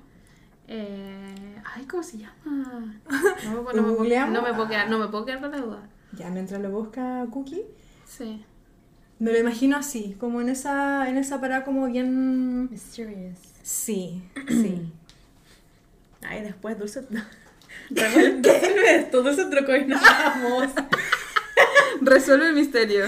Eh, 0.68 1.62
ay, 1.76 1.86
¿cómo 1.86 2.04
se 2.04 2.18
llama? 2.18 2.34
No, 2.46 3.52
me 3.52 3.62
puedo- 3.64 3.74
no, 3.74 3.82
me, 4.04 4.28
no 4.28 4.42
me 4.42 4.54
puedo 4.54 4.68
quedar, 4.70 4.90
no 4.90 5.00
me 5.00 5.08
puedo 5.08 5.26
quedar 5.26 5.40
con 5.40 5.52
la 5.52 5.58
duda. 5.58 5.90
Ya, 6.14 6.30
mientras 6.30 6.62
lo 6.62 6.70
busca 6.72 7.26
Cookie, 7.32 7.64
Sí. 8.06 8.44
me 9.20 9.32
lo 9.32 9.38
imagino 9.40 9.78
así, 9.78 10.16
como 10.20 10.42
en 10.42 10.50
esa, 10.50 11.08
en 11.10 11.18
esa 11.18 11.40
parada 11.40 11.64
como 11.66 11.86
bien... 11.88 12.70
Mysterious. 12.70 13.38
Sí, 13.62 14.24
sí. 14.48 14.92
Ay, 16.28 16.42
después 16.42 16.78
dulce. 16.80 17.06
¿Qué? 17.94 18.42
Esto, 18.96 19.24
dulce 19.24 19.46
truco 19.46 19.76
y 19.76 19.86
nos 19.86 20.02
vamos. 20.02 20.68
Resuelve 22.02 22.48
el 22.50 22.56
misterio. 22.56 23.06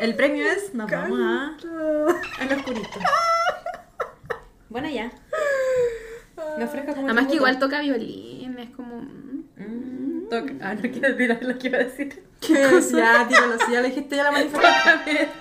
El 0.00 0.14
premio 0.14 0.46
es. 0.46 0.72
Nos 0.74 0.90
vamos 0.90 1.18
a. 1.20 1.56
Al 2.40 2.52
oscurito. 2.58 2.88
Bueno, 4.68 4.88
ya. 4.90 5.10
Me 6.58 6.64
ofrezco 6.64 6.94
como. 6.94 7.06
Además 7.06 7.26
que 7.26 7.34
igual 7.36 7.58
toca 7.58 7.80
violín, 7.80 8.58
es 8.58 8.70
como... 8.70 9.00
Mm, 9.56 10.28
toca. 10.30 10.52
Ah, 10.60 10.74
no 10.74 10.82
quiero 10.82 11.16
tirar 11.16 11.38
lo 11.42 11.58
que 11.58 11.68
iba 11.68 11.78
a 11.78 11.84
decir. 11.84 12.22
¿Qué 12.40 12.62
cosa? 12.70 12.96
Ya, 12.98 13.28
tíralo, 13.28 13.58
si 13.66 13.72
ya 13.72 13.80
le 13.80 13.88
dijiste 13.88 14.16
ya 14.16 14.24
la 14.24 14.32
manifestación. 14.32 15.00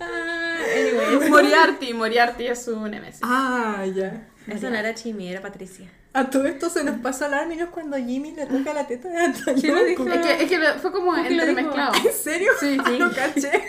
Ah, 0.00 0.56
anyways. 0.74 1.28
Moriarty, 1.30 1.92
Moriarty 1.94 2.46
es 2.46 2.64
su 2.64 2.80
némesis. 2.88 3.20
Ah, 3.22 3.84
ya. 3.94 4.26
Eso 4.46 4.70
no 4.70 4.76
era 4.76 4.94
Chimi, 4.94 5.28
era 5.28 5.40
Patricia. 5.42 5.90
A 6.12 6.28
todo 6.30 6.46
esto 6.46 6.70
se 6.70 6.82
nos 6.82 6.98
pasa 7.00 7.26
al 7.26 7.46
menos 7.48 7.68
cuando 7.68 7.96
Jimmy 7.96 8.32
le 8.32 8.46
toca 8.46 8.72
la 8.74 8.86
teta 8.86 9.08
de 9.08 9.18
Antonio. 9.18 9.76
Es 9.76 9.96
que, 9.96 10.42
es 10.44 10.48
que 10.50 10.58
fue 10.80 10.90
como 10.90 11.14
entremezclado. 11.16 11.92
¿En 12.04 12.12
serio? 12.12 12.50
Sí, 12.58 12.78
Ah, 12.82 12.90
No 12.98 13.12
caché. 13.12 13.62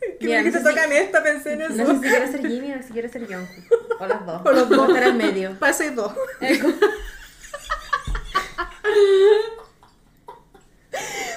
Que 0.20 0.26
Mira, 0.26 0.38
no 0.38 0.44
dijiste 0.46 0.62
sé 0.62 0.68
si- 0.70 0.74
tocan 0.76 0.92
esta, 0.92 1.22
pensé 1.22 1.52
en 1.52 1.58
No 1.60 1.64
eso. 1.66 1.76
sé 1.86 1.92
si 1.94 2.00
quiero 2.00 2.26
ser 2.32 2.46
Jimmy 2.48 2.72
o 2.72 2.82
si 2.82 2.92
quiero 2.92 3.08
ser 3.08 3.22
Jungkook. 3.26 4.00
O 4.00 4.06
las 4.06 4.26
dos. 4.26 4.42
O 4.44 4.52
los 4.52 4.68
dos. 4.68 4.88
Estar 4.88 5.04
al 5.04 5.14
medio. 5.14 5.56
Pase 5.58 5.90
dos. 5.90 6.12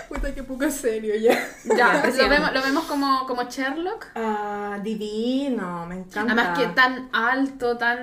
Puta, 0.10 0.34
qué 0.34 0.44
poco 0.44 0.70
serio 0.70 1.16
ya. 1.16 1.38
Ya, 1.78 2.04
lo 2.18 2.30
vemos, 2.30 2.54
lo 2.54 2.62
vemos 2.62 2.84
como, 2.86 3.26
como 3.28 3.44
Sherlock. 3.44 4.08
Ah, 4.16 4.80
divino, 4.84 5.86
me 5.86 5.96
encanta. 5.96 6.34
Además 6.34 6.58
que 6.60 6.68
tan 6.68 7.10
alto, 7.14 7.78
tan, 7.78 8.00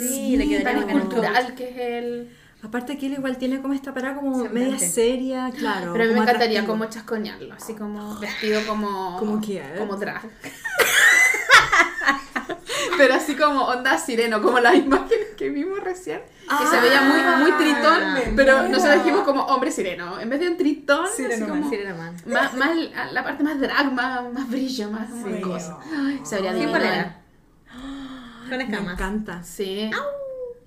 Sí, 0.00 0.36
le 0.36 0.48
quedaría 0.48 0.64
tan 0.64 0.80
bacán. 0.80 0.96
escultural 0.96 1.54
que 1.54 1.68
es 1.70 1.76
él. 1.78 2.36
Aparte 2.64 2.96
que 2.98 3.06
él 3.06 3.12
igual 3.14 3.36
tiene 3.36 3.60
como 3.60 3.74
esta 3.74 3.92
parada 3.92 4.14
como 4.16 4.42
media 4.46 4.78
seria, 4.78 5.50
claro. 5.56 5.92
Pero 5.92 6.04
a 6.04 6.06
mí 6.08 6.14
me 6.14 6.20
encantaría 6.20 6.60
atractivo. 6.60 6.66
como 6.66 6.86
chascoñarlo, 6.86 7.54
así 7.54 7.74
como 7.74 8.18
vestido 8.18 8.62
como... 8.66 9.16
¿Como 9.20 9.40
quién? 9.40 9.76
Como 9.78 9.96
drag. 9.96 10.22
Pero 12.96 13.14
así 13.14 13.34
como 13.34 13.62
onda 13.64 13.98
sireno, 13.98 14.40
como 14.40 14.60
las 14.60 14.76
imágenes 14.76 15.28
que 15.36 15.50
vimos 15.50 15.80
recién. 15.80 16.22
Que 16.58 16.66
se 16.66 16.80
veía 16.80 17.00
muy, 17.02 17.20
muy 17.42 17.52
tritón, 17.58 18.14
me 18.14 18.20
pero 18.36 18.58
muero. 18.58 18.68
nosotros 18.68 18.96
dijimos 19.02 19.24
como 19.24 19.42
hombre 19.46 19.70
sireno. 19.72 20.20
En 20.20 20.28
vez 20.30 20.38
de 20.40 20.48
un 20.48 20.56
tritón, 20.56 21.06
Sireno 21.14 21.48
man, 21.48 21.58
como... 21.58 21.70
Sirena 21.70 21.94
Man. 21.94 22.16
Más, 22.26 22.54
más 22.54 22.76
la 23.12 23.24
parte 23.24 23.42
más 23.42 23.58
drag, 23.58 23.92
más, 23.92 24.32
más 24.32 24.48
brillo, 24.48 24.90
más, 24.90 25.10
más 25.10 25.34
Sí. 25.34 25.40
cosa. 25.40 25.78
Ay, 25.92 26.20
se 26.24 26.40
vería. 26.40 27.20
Con 28.48 28.58
Me 28.58 28.64
escamas. 28.64 28.94
encanta. 28.94 29.42
Sí. 29.42 29.90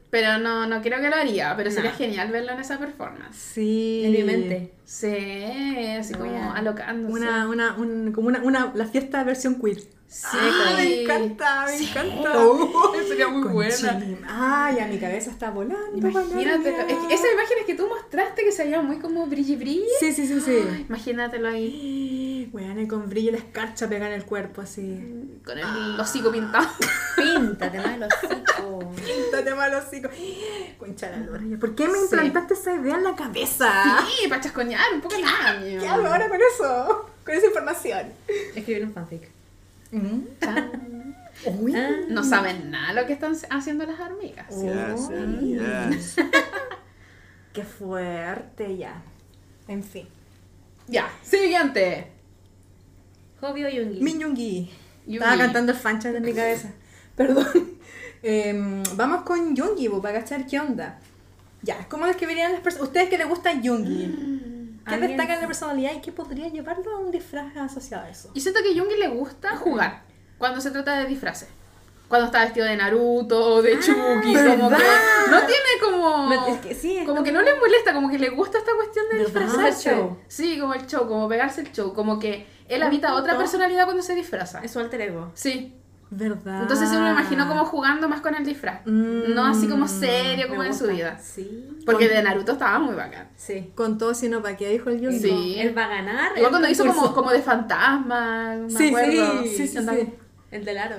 Pero 0.10 0.38
no, 0.40 0.66
no 0.68 0.82
creo 0.82 1.02
que 1.02 1.10
lo 1.10 1.16
haría, 1.16 1.54
pero 1.58 1.70
sería 1.70 1.92
genial 1.92 2.32
verlo 2.32 2.54
en 2.54 2.60
esa 2.60 2.80
performance. 2.80 3.36
Sí. 3.36 4.04
En 4.06 4.12
mi 4.14 4.24
mente. 4.24 4.74
Sí, 4.86 5.86
así 6.00 6.14
como 6.14 6.32
Bueno. 6.32 6.54
alocándose. 6.54 7.14
Una, 7.14 7.48
una, 7.50 7.76
un, 7.76 8.14
como 8.14 8.30
una, 8.30 8.42
una, 8.42 8.72
la 8.74 8.86
fiesta 8.86 9.24
versión 9.26 9.60
queer. 9.62 9.80
Sí. 10.08 10.26
Ah, 10.32 10.74
me 10.78 11.02
encanta, 11.02 11.66
me 11.66 11.76
encanta. 11.76 12.34
sería 13.06 13.28
muy 13.28 13.50
buena. 13.50 13.76
Conchín. 13.92 14.20
Ay, 14.26 14.80
a 14.80 14.88
mi 14.88 14.98
cabeza 14.98 15.30
está 15.32 15.52
volando. 15.52 15.98
Imagínate, 15.98 16.72
volando. 16.72 16.94
es 16.94 17.08
que 17.08 17.14
esas 17.14 17.28
imágenes 17.34 17.66
que 17.66 17.76
tú 17.76 17.88
mostraste 17.90 18.46
que 18.46 18.54
se 18.54 18.64
veían 18.64 18.88
muy 18.88 19.00
como 19.00 19.26
brilli 19.26 19.58
brilli. 19.58 19.86
Sí, 20.00 20.14
sí, 20.14 20.26
sí, 20.26 20.40
sí. 20.40 20.86
Imagínatelo 20.88 21.50
ahí, 21.50 21.68
Weón, 22.54 22.86
con 22.88 23.10
brillo 23.10 23.30
y 23.30 23.32
la 23.34 23.38
escarcha 23.40 23.88
pega 23.90 24.08
en 24.08 24.14
el 24.14 24.26
cuerpo 24.26 24.62
así. 24.62 25.40
con 25.46 25.58
el 25.58 26.00
hocico 26.00 26.32
pintado. 26.32 26.68
Píntate, 27.16 27.78
el 27.78 28.04
hocico. 28.04 28.94
Píntate 28.96 29.56
mal 29.56 29.74
hocico. 29.76 30.10
Concha 30.78 31.10
la 31.12 31.18
lora. 31.18 31.42
¿Por 31.60 31.76
qué 31.76 31.88
me 31.88 31.94
Sí. 31.98 32.04
implantaste 32.16 32.54
esa 32.54 32.74
idea 32.76 32.96
en 32.96 33.04
la 33.04 33.16
cabeza? 33.16 34.00
Sí, 34.08 34.28
para 34.28 34.42
chascoñar 34.42 34.82
un 34.94 35.02
poco 35.02 35.16
el 35.16 35.24
año. 35.24 35.80
¿Qué 35.82 35.88
hago 35.88 36.06
ahora 36.06 36.30
con 36.30 36.40
eso? 36.54 37.10
Con 37.26 37.34
esa 37.34 37.48
información. 37.48 38.12
Escribir 38.56 38.86
un 38.86 38.94
fanfic. 38.94 39.30
Uy. 41.46 41.76
Ah. 41.76 41.92
No 42.10 42.24
saben 42.24 42.72
nada 42.72 42.94
lo 42.94 43.06
que 43.08 43.14
están 43.14 43.36
haciendo 43.50 43.86
las 43.86 44.00
hormigas. 44.00 44.48
Yes, 44.50 45.10
yes. 46.16 46.16
Qué 47.54 47.64
fuerte 47.64 48.78
ya. 48.78 49.02
En 49.68 49.84
fin. 49.84 50.08
Ya, 50.88 51.10
siguiente. 51.24 52.12
Hobby 53.42 53.64
o 53.66 53.70
Yungi. 53.70 54.02
Min 54.02 54.20
Yoongi. 54.20 54.70
Yoongi. 55.06 55.18
Estaba 55.18 55.38
cantando 55.38 55.72
el 55.72 55.78
fanchat 55.78 56.16
en 56.16 56.24
mi 56.24 56.34
cabeza. 56.34 56.70
Perdón. 57.16 57.48
Em, 58.24 58.84
vamos 58.96 59.22
con 59.24 59.56
Yoongi, 59.56 59.90
po, 59.90 60.02
para 60.02 60.20
cachar 60.22 60.46
qué 60.46 60.60
onda. 60.60 61.00
Ya, 61.62 61.88
¿cómo 61.90 62.06
describirían 62.06 62.52
las 62.52 62.62
personas? 62.62 62.88
¿Ustedes 62.88 63.10
que 63.10 63.18
les 63.18 63.28
gusta 63.28 63.54
Yoongi? 63.54 64.80
¿Qué 64.88 64.94
alguien- 64.94 65.10
destacan 65.18 65.36
de 65.38 65.42
la 65.42 65.48
personalidad 65.48 65.92
y 65.96 66.02
qué 66.02 66.12
podría 66.12 66.48
llevarlo 66.48 66.96
a 66.96 67.00
un 67.00 67.12
disfraz 67.12 67.56
asociado 67.58 68.06
a 68.06 68.10
eso? 68.10 68.32
Yo 68.34 68.42
siento 68.42 68.62
que 68.64 68.78
a 68.78 68.82
Jungi 68.84 68.98
le 68.98 69.08
gusta 69.10 69.56
jugar 69.58 70.04
cuando 70.38 70.62
se 70.62 70.72
trata 70.72 70.98
de 71.00 71.06
disfraces. 71.06 71.50
cuando 72.08 72.28
está 72.28 72.40
vestido 72.46 72.66
de 72.66 72.78
Naruto 72.78 73.56
o 73.56 73.62
de 73.62 73.74
Chucky, 73.80 73.94
como 73.94 74.22
que 74.22 74.34
¿verdad? 74.34 74.80
no 75.30 75.40
tiene 75.40 75.72
como... 75.82 76.32
Es 76.48 76.60
que 76.62 76.74
sí, 76.74 76.98
es 77.00 77.06
como 77.06 77.22
que 77.22 77.34
no 77.34 77.42
le 77.42 77.54
molesta, 77.56 77.94
como 77.94 78.10
que 78.10 78.18
le 78.18 78.30
gusta 78.30 78.60
esta 78.60 78.72
cuestión 78.76 79.06
de 79.12 79.18
¿Verdad? 79.18 79.42
disfrazarse. 79.42 79.90
El 79.92 79.96
show. 79.98 80.18
Sí, 80.30 80.58
como 80.58 80.74
el 80.74 80.88
show, 80.88 81.06
como 81.06 81.28
pegarse 81.28 81.60
el 81.62 81.72
show, 81.74 81.94
como 81.94 82.18
que 82.18 82.48
él 82.70 82.84
habita 82.84 83.10
punto. 83.10 83.24
otra 83.24 83.38
personalidad 83.38 83.86
cuando 83.86 84.04
se 84.04 84.16
disfraza. 84.16 84.62
Es 84.64 84.72
su 84.72 84.80
alter 84.80 85.02
ego. 85.02 85.32
Sí, 85.34 85.74
¿Verdad? 86.10 86.62
entonces 86.62 86.90
yo 86.92 87.02
me 87.02 87.10
imagino 87.12 87.48
como 87.50 87.66
jugando 87.66 88.08
más 88.08 88.22
con 88.22 88.34
el 88.36 88.46
disfraz, 88.46 88.82
Mm, 88.86 89.34
no 89.34 89.46
así 89.46 89.68
como 89.68 89.88
serio 89.90 90.48
como 90.48 90.64
en 90.64 90.74
su 90.74 90.88
vida. 90.88 91.20
Sí. 91.20 91.68
Porque 91.86 92.08
de 92.08 92.24
Naruto 92.24 92.54
estaba 92.54 92.80
muy 92.80 92.96
bacán. 92.96 93.30
Sí. 93.36 93.72
Con 93.76 93.98
todo, 93.98 94.14
sino 94.14 94.42
para 94.42 94.56
qué 94.56 94.70
dijo 94.70 94.90
el 94.90 95.02
Yungi. 95.02 95.20
Sí. 95.20 95.56
Él 95.60 95.78
va 95.78 95.86
a 95.86 95.88
ganar. 95.90 96.32
Igual 96.38 96.52
cuando 96.52 96.70
hizo 96.70 96.86
como, 96.86 97.14
como 97.14 97.32
de 97.32 97.42
fantasma, 97.42 98.56
me 98.56 98.70
Sí, 98.70 98.88
acuerdo. 98.88 99.42
sí, 99.44 99.50
sí, 99.50 99.68
sí, 99.68 99.78
sí. 99.80 100.14
El 100.52 100.64
del 100.66 100.78
aro. 100.78 100.96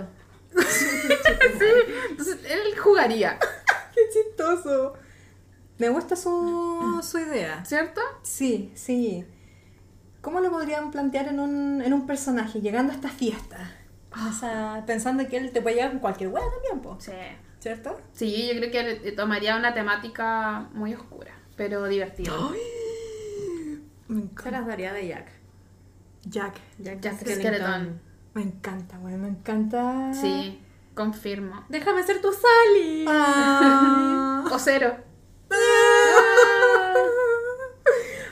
Entonces 2.10 2.38
él 2.50 2.78
jugaría, 2.78 3.38
Qué 3.94 4.00
chistoso. 4.12 4.94
Me 5.78 5.88
gusta 5.88 6.16
su, 6.16 7.00
su 7.02 7.18
idea. 7.18 7.64
¿cierto? 7.64 8.00
Sí, 8.22 8.72
sí. 8.74 9.24
¿Cómo 10.20 10.40
lo 10.40 10.50
podrían 10.50 10.90
plantear 10.90 11.28
en 11.28 11.40
un, 11.40 11.80
en 11.82 11.92
un 11.92 12.06
personaje 12.06 12.60
llegando 12.60 12.92
a 12.92 12.96
esta 12.96 13.08
fiesta? 13.08 13.70
O 14.28 14.32
sea, 14.32 14.82
pensando 14.86 15.26
que 15.28 15.36
él 15.36 15.52
te 15.52 15.62
puede 15.62 15.76
llegar 15.76 15.90
con 15.92 16.00
cualquier 16.00 16.30
hueá 16.30 16.44
también, 16.50 16.80
po, 16.82 16.96
Sí. 17.00 17.12
¿cierto? 17.60 18.00
Sí, 18.12 18.48
yo 18.52 18.58
creo 18.58 18.70
que 18.70 19.12
tomaría 19.12 19.56
una 19.56 19.74
temática 19.74 20.68
muy 20.72 20.94
oscura, 20.94 21.32
pero 21.56 21.84
divertida. 21.86 22.32
Me 24.08 24.16
Se 24.16 24.22
encanta. 24.26 24.50
las 24.50 24.66
daría 24.66 24.92
de 24.92 25.06
Jack. 25.08 25.26
Jack. 26.24 26.54
Jack, 26.78 27.00
Jack. 27.00 27.14
Skeleton. 27.20 28.00
Me 28.34 28.42
encanta, 28.42 28.98
güey, 28.98 29.16
me 29.16 29.28
encanta. 29.28 30.12
Sí, 30.14 30.60
confirmo. 30.94 31.64
Déjame 31.68 32.02
ser 32.02 32.20
tu 32.20 32.28
Sally. 32.32 33.04
Ah. 33.08 34.44
O 34.50 34.58
cero. 34.58 34.96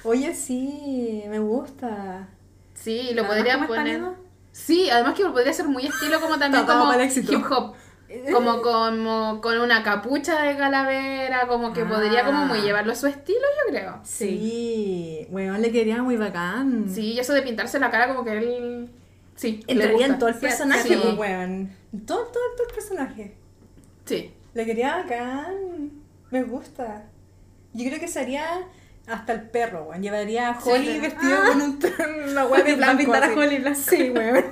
Oye, 0.07 0.35
sí, 0.35 1.25
me 1.29 1.39
gusta. 1.39 2.29
Sí, 2.75 3.11
lo 3.15 3.27
podría 3.27 3.67
poner. 3.67 4.03
Sí, 4.53 4.89
además 4.89 5.15
que 5.15 5.25
podría 5.27 5.53
ser 5.53 5.67
muy 5.67 5.87
estilo 5.87 6.21
como 6.21 6.39
también 6.39 6.65
como 6.65 6.93
hip 6.95 7.45
hop. 7.51 7.75
Como, 8.33 8.63
como 8.63 9.41
con 9.41 9.59
una 9.59 9.83
capucha 9.83 10.41
de 10.45 10.57
calavera, 10.57 11.49
como 11.49 11.73
que 11.73 11.85
podría 11.85 12.25
como 12.25 12.45
muy 12.47 12.59
Ah. 12.61 12.63
llevarlo 12.63 12.93
a 12.93 12.95
su 12.95 13.09
estilo, 13.09 13.41
yo 13.41 13.73
creo. 13.73 14.01
Sí, 14.05 15.27
weón, 15.31 15.61
le 15.61 15.73
quería 15.73 16.05
muy 16.05 16.17
bacán. 16.17 16.89
Sí, 16.89 17.15
y 17.15 17.19
eso 17.19 17.33
de 17.33 17.43
pintarse 17.43 17.81
la 17.81 17.91
cara 17.91 18.07
como 18.07 18.25
que 18.25 18.39
él... 18.39 18.91
Sí, 19.35 19.61
le 19.67 19.73
Entraría 19.73 20.07
en 20.07 20.19
todo 20.21 20.29
el 20.29 20.37
personaje, 20.37 20.89
sí. 20.89 21.01
pues, 21.03 21.19
weón. 21.19 21.73
Todo, 22.07 22.27
todo, 22.27 22.43
todo 22.57 22.69
el 22.69 22.75
personaje. 22.75 23.35
Sí. 24.05 24.33
Le 24.55 24.65
quería 24.65 24.99
bacán. 24.99 25.91
Me 26.31 26.45
gusta. 26.45 27.07
Yo 27.73 27.89
creo 27.89 27.99
que 27.99 28.09
sería 28.09 28.47
hasta 29.07 29.33
el 29.33 29.43
perro, 29.51 29.85
weón. 29.85 30.03
Llevaría 30.03 30.51
a 30.51 30.61
Sí. 30.61 30.71
Holly 30.71 31.01
vestido 31.01 31.37
con 31.47 31.63
un 31.63 31.79
una 32.31 32.47
weá 32.47 32.63
de 32.65 32.75
blanco. 32.77 32.99
pintar 32.99 33.25
a. 33.25 33.33
Holly 33.35 33.59
blanco. 33.59 33.81
Sí, 33.81 34.11
weón. 34.11 34.45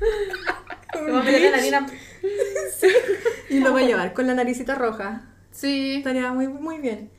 Meter 1.24 1.50
la 1.52 1.60
nina. 1.60 1.86
y 3.50 3.60
lo 3.60 3.72
voy 3.72 3.84
a 3.84 3.86
llevar 3.86 4.12
con 4.12 4.26
la 4.26 4.34
naricita 4.34 4.74
roja. 4.74 5.22
Sí. 5.50 5.96
Estaría 5.98 6.32
muy, 6.32 6.48
muy 6.48 6.78
bien. 6.78 7.10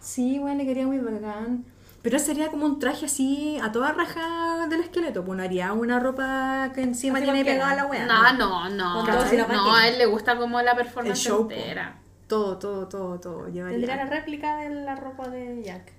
Sí, 0.00 0.38
weón, 0.38 0.58
le 0.58 0.66
quería 0.66 0.86
muy 0.86 0.98
bacán. 0.98 1.64
Pero 2.02 2.18
sería 2.20 2.48
como 2.48 2.64
un 2.64 2.78
traje 2.78 3.06
así 3.06 3.58
a 3.62 3.72
toda 3.72 3.92
raja 3.92 4.66
del 4.70 4.80
esqueleto. 4.80 5.24
Pues 5.24 5.36
no 5.36 5.42
haría 5.42 5.72
una 5.72 5.98
ropa 5.98 6.70
que 6.74 6.82
encima 6.82 7.20
tiene 7.20 7.44
pegada 7.44 7.74
la 7.74 7.86
weá. 7.86 8.06
No, 8.06 8.32
no, 8.34 8.68
no. 8.70 9.04
No, 9.04 9.74
a 9.74 9.88
él 9.88 9.98
le 9.98 10.06
gusta 10.06 10.36
como 10.36 10.62
la 10.62 10.74
performance 10.76 11.18
El 11.18 11.30
show, 11.32 11.46
po. 11.48 11.52
entera. 11.52 11.98
Todo, 12.28 12.58
todo, 12.58 12.86
todo, 12.88 13.18
todo. 13.18 13.48
Llevaría. 13.48 13.78
Tendría 13.78 13.96
la 13.96 14.10
réplica 14.10 14.56
de 14.58 14.70
la 14.70 14.94
ropa 14.96 15.28
de 15.28 15.62
Jack. 15.64 15.92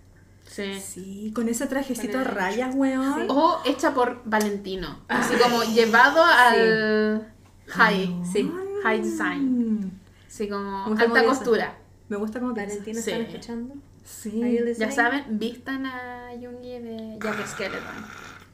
Sí. 0.50 0.80
Sí, 0.80 1.32
con 1.36 1.48
ese 1.48 1.68
trajecito 1.68 2.18
a 2.20 2.24
rayas, 2.24 2.74
weón. 2.76 3.28
O 3.30 3.60
hecha 3.66 3.94
por 3.94 4.22
Valentino. 4.26 5.00
Así 5.08 5.36
como 5.36 5.62
llevado 5.64 6.24
al 6.24 7.32
high. 7.68 8.22
Sí. 8.32 8.52
High 8.84 9.02
design. 9.02 9.92
Así 10.28 10.50
como 10.50 10.88
Me 10.90 11.02
alta 11.02 11.24
costura. 11.24 11.78
Me 12.08 12.18
gusta 12.18 12.40
cómo 12.40 12.54
piensa. 12.56 12.74
Valentino, 12.78 13.02
Sí. 13.02 13.12
¿están 13.12 13.26
escuchando? 13.28 13.76
Sí. 14.04 14.60
Ya 14.80 14.90
saben, 14.92 15.38
vistan 15.38 15.86
a 15.86 16.30
Jungi 16.32 16.80
de 16.80 17.20
Jack 17.22 17.46
Skeleton. 17.46 18.06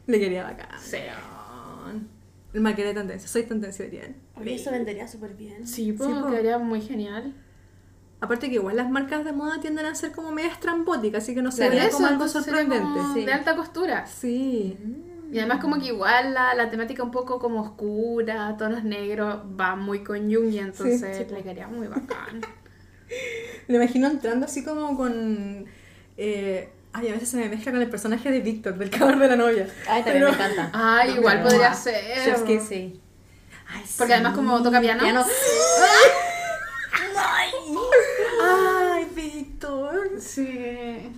Le 0.07 0.19
quería 0.19 0.43
bacán. 0.43 0.77
Sí. 0.81 0.97
El 2.53 2.61
maquete 2.61 2.89
de 2.89 2.93
tendencia. 2.93 3.27
Soy 3.29 3.43
tendencia. 3.43 3.85
Oye, 4.35 4.55
eso 4.55 4.71
vendería 4.71 5.07
súper 5.07 5.33
bien. 5.35 5.65
Sí, 5.65 5.93
pues 5.93 6.09
Sí, 6.09 6.15
po. 6.21 6.27
quedaría 6.27 6.57
muy 6.57 6.81
genial. 6.81 7.33
Aparte 8.21 8.47
que 8.49 8.55
igual 8.55 8.77
las 8.77 8.89
marcas 8.89 9.23
de 9.25 9.33
moda 9.33 9.59
tienden 9.59 9.85
a 9.85 9.93
ser 9.95 10.11
como 10.11 10.31
medio 10.31 10.49
estrambóticas, 10.49 11.23
así 11.23 11.35
que 11.35 11.41
no 11.41 11.51
sería 11.51 11.85
Eso, 11.85 11.97
como 11.97 12.07
algo 12.07 12.27
sorprendente. 12.27 12.77
como 12.83 13.13
Sí. 13.13 13.25
De 13.25 13.33
alta 13.33 13.55
costura. 13.55 14.05
Sí. 14.07 14.77
Y 15.31 15.39
además 15.39 15.59
como 15.59 15.79
que 15.79 15.87
igual 15.87 16.33
la, 16.33 16.53
la 16.55 16.69
temática 16.69 17.03
un 17.03 17.11
poco 17.11 17.39
como 17.39 17.61
oscura, 17.61 18.55
tonos 18.57 18.83
negros, 18.83 19.39
va 19.59 19.75
muy 19.75 20.03
con 20.03 20.33
Jungi, 20.33 20.59
entonces 20.59 21.01
Sí, 21.17 21.23
sí, 21.27 21.33
le 21.33 21.41
quedaría 21.41 21.67
muy 21.67 21.87
bacán. 21.87 22.41
Me 23.67 23.75
imagino 23.75 24.07
entrando 24.07 24.45
así 24.45 24.63
como 24.63 24.95
con... 24.95 25.65
eh, 26.17 26.69
ay, 26.93 27.09
a 27.09 27.11
veces 27.13 27.29
se 27.29 27.37
me 27.37 27.49
mezcla 27.49 27.71
con 27.73 27.81
el 27.81 27.89
personaje 27.89 28.31
de 28.31 28.39
Víctor, 28.39 28.77
del 28.77 28.89
cabrón 28.89 29.19
de 29.19 29.27
la 29.27 29.35
novia. 29.35 29.67
Ay, 29.87 30.03
también 30.03 30.25
Pero- 30.25 30.37
me 30.37 30.45
encanta. 30.53 30.69
Ay, 30.73 31.11
igual 31.15 31.43
podría 31.43 31.71
Ah, 31.71 31.75
ser. 31.75 32.23
Chef's 32.23 32.43
Kiss. 32.43 32.63
Sí. 32.63 33.01
Ay, 33.67 33.83
Porque 33.97 34.13
además 34.13 34.35
como 34.35 34.61
toca 34.63 34.79
piano. 34.79 35.01
Piano. 35.03 35.25
Ay, 38.41 39.05
Víctor. 39.69 40.21
Sí. 40.21 41.11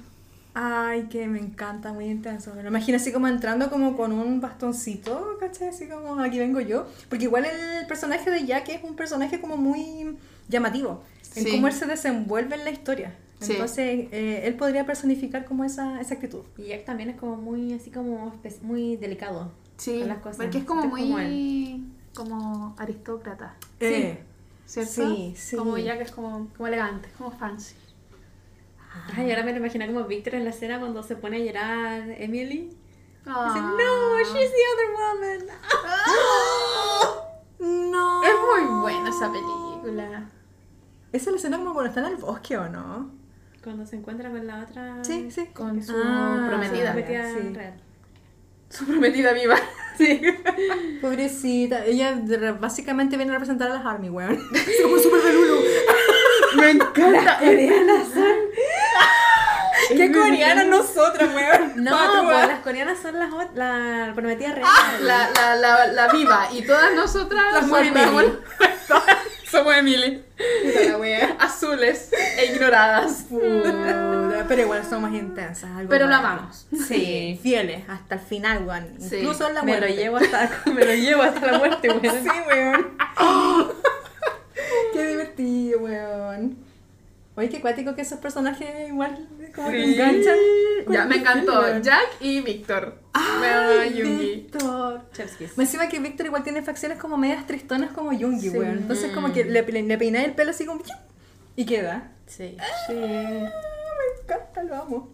Ay, 0.54 1.04
que 1.10 1.28
me 1.28 1.40
encanta, 1.40 1.94
muy 1.94 2.06
intenso. 2.06 2.54
Me 2.56 2.64
lo 2.64 2.70
imagino 2.70 2.96
así 2.98 3.12
como 3.12 3.28
entrando 3.28 3.70
como 3.70 3.96
con 3.96 4.12
un 4.12 4.42
bastoncito, 4.42 5.38
¿cachai? 5.40 5.68
Así 5.70 5.88
como 5.88 6.20
aquí 6.20 6.40
vengo 6.40 6.60
yo. 6.62 6.88
Porque 7.10 7.26
igual 7.26 7.46
el 7.46 7.86
personaje 7.88 8.32
de 8.32 8.46
Jack 8.46 8.70
es 8.70 8.84
un 8.84 8.96
personaje 8.96 9.40
como 9.40 9.58
muy 9.58 10.18
llamativo 10.50 11.04
en 11.36 11.44
Sí. 11.46 11.52
cómo 11.52 11.68
él 11.68 11.74
se 11.74 11.86
desenvuelve 11.86 12.56
en 12.56 12.64
la 12.64 12.72
historia. 12.72 13.14
Sí. 13.40 13.52
Entonces, 13.52 14.08
eh, 14.12 14.42
él 14.46 14.56
podría 14.56 14.84
personificar 14.88 15.46
como 15.46 15.64
esa, 15.64 16.02
esa 16.02 16.16
actitud. 16.16 16.42
Y 16.58 16.64
Jack 16.70 16.86
también 16.86 17.12
es 17.12 17.18
como 17.18 17.36
muy, 17.36 17.74
así 17.74 17.92
como, 17.92 18.34
muy 18.64 18.96
delicado. 18.96 19.52
Sí, 19.78 20.00
Con 20.00 20.08
las 20.08 20.18
cosas. 20.20 20.38
porque 20.38 20.58
es 20.58 20.64
como 20.64 20.88
muy 20.88 21.84
como 22.16 22.30
como, 22.40 22.76
aristócrata, 22.80 23.54
Eh, 23.80 24.18
¿cierto? 24.66 24.92
Sí, 25.16 25.36
sí. 25.38 25.56
Como 25.56 25.76
que 25.76 26.02
es 26.02 26.12
como, 26.12 26.48
como 26.58 26.66
elegante, 26.68 27.10
como 27.16 27.30
fancy. 27.30 27.76
Ay, 29.16 29.30
ahora 29.32 29.44
me 29.44 29.52
lo 29.52 29.58
imagino 29.60 29.86
como 29.88 30.04
Victor 30.06 30.36
en 30.36 30.44
la 30.44 30.50
escena 30.52 30.80
cuando 30.80 31.04
se 31.04 31.16
pone 31.16 31.38
a 31.38 31.40
llorar 31.40 32.04
Emily. 32.18 32.70
Dice, 32.70 32.80
Ah. 33.30 33.76
no, 33.78 34.20
she's 34.20 34.52
the 34.52 34.64
other 34.74 34.90
woman. 34.96 35.48
no. 37.92 38.24
Es 38.24 38.34
muy 38.34 38.82
buena 38.82 39.10
esa 39.10 39.32
película. 39.32 40.30
Esa 41.12 41.26
es 41.26 41.32
la 41.32 41.36
escena 41.38 41.58
como 41.58 41.74
cuando 41.74 41.90
están 41.90 42.06
en 42.06 42.12
el 42.14 42.18
bosque, 42.18 42.58
¿o 42.58 42.70
no? 42.70 43.12
Cuando 43.64 43.86
se 43.86 43.96
encuentra 43.98 44.30
con 44.30 44.46
la 44.48 44.60
otra... 44.64 45.04
Sí, 45.04 45.30
sí. 45.32 45.48
Con 45.48 45.82
su 45.84 45.94
Ah, 45.96 46.46
prometida. 46.50 46.94
prometida 46.94 47.34
Sí. 47.34 47.54
real. 47.54 47.82
Su 48.70 48.86
prometida 48.86 49.34
viva. 49.34 49.56
Sí. 49.98 50.22
Pobrecita. 51.02 51.84
Ella 51.84 52.22
básicamente 52.62 53.18
viene 53.18 53.32
a 53.32 53.34
representar 53.36 53.72
a 53.72 53.74
las 53.74 53.84
Army, 53.86 54.12
weón. 54.12 54.38
Somos 54.82 55.02
súper 55.02 55.24
de 55.24 55.34
Lulu. 55.34 55.56
Me 56.58 56.70
encanta. 56.70 57.40
coreanas 57.40 58.08
son... 58.10 58.17
¿Qué 59.98 60.12
coreanas 60.12 60.66
nosotras, 60.68 61.30
weón? 61.34 61.74
No, 61.84 61.96
pues 62.26 62.48
las 62.48 62.60
coreanas 62.60 62.98
son 63.02 63.20
las 63.20 63.30
la 63.56 64.12
prometida 64.16 64.54
real. 64.54 64.68
La, 65.02 65.30
la, 65.32 65.56
la, 65.56 65.88
la 65.88 66.08
viva. 66.10 66.48
Y 66.52 66.64
todas 66.64 66.94
nosotras 66.94 67.44
Las 67.54 67.64
somos, 67.64 67.82
Emily. 67.82 68.34
somos 69.52 69.76
Emily. 69.78 70.24
Azules 71.40 72.12
e 72.38 72.46
ignoradas. 72.54 73.26
Puta, 73.30 74.46
Pero 74.48 74.62
igual 74.62 74.84
somos 74.90 75.12
intensas. 75.14 75.70
algo 75.76 75.90
Pero 75.90 76.06
lo 76.06 76.12
más. 76.12 76.20
amamos. 76.20 76.68
Sí, 76.88 77.40
fieles 77.42 77.84
hasta 77.90 78.16
el 78.16 78.22
final, 78.22 78.64
weón. 78.66 78.96
Sí. 79.00 79.18
Incluso 79.18 79.48
en 79.48 79.56
la 79.56 79.64
me 79.64 79.72
muerte. 79.78 79.90
lo 79.90 79.96
llevo 79.96 80.18
hasta 80.18 80.50
me 80.74 80.86
lo 80.86 80.94
llevo 80.94 81.22
hasta 81.24 81.52
la 81.52 81.58
muerte, 81.60 81.90
güey. 81.90 82.12
Sí, 82.22 82.30
weón. 82.48 82.88
Qué 84.94 85.08
divertido, 85.08 85.80
weón. 85.80 86.67
Oye, 87.38 87.50
qué 87.50 87.62
cuático 87.62 87.94
que 87.94 88.02
esos 88.02 88.20
personajes 88.20 88.68
igual 88.90 89.28
como 89.56 89.70
que 89.70 89.94
enganchan. 89.94 90.36
Ya, 90.90 91.06
me 91.06 91.18
encantó. 91.18 91.80
Jack 91.82 92.08
y 92.20 92.42
Víctor. 92.42 93.00
Jungi. 93.14 94.02
Víctor. 94.02 95.02
Me 95.56 95.64
encima 95.66 95.88
que 95.88 96.00
Víctor 96.00 96.26
igual 96.26 96.44
tiene 96.44 96.64
facciones 96.64 96.98
como 96.98 97.16
medias 97.16 97.46
tristonas 97.46 97.92
como 97.92 98.10
Jungi, 98.10 98.50
Sí. 98.50 98.58
weón. 98.58 98.80
Entonces 98.80 99.12
como 99.14 99.32
que 99.32 99.46
le, 99.46 99.62
le, 99.62 99.84
le 99.84 99.98
peináis 100.00 100.26
el 100.26 100.34
pelo 100.34 100.50
así 100.50 100.66
como... 100.66 100.82
Y 101.56 101.66
queda. 101.66 102.12
Sí. 102.26 102.58
Sí. 102.88 102.94
Me 102.94 104.24
encanta, 104.24 104.64
lo 104.64 104.76
amo. 104.76 105.10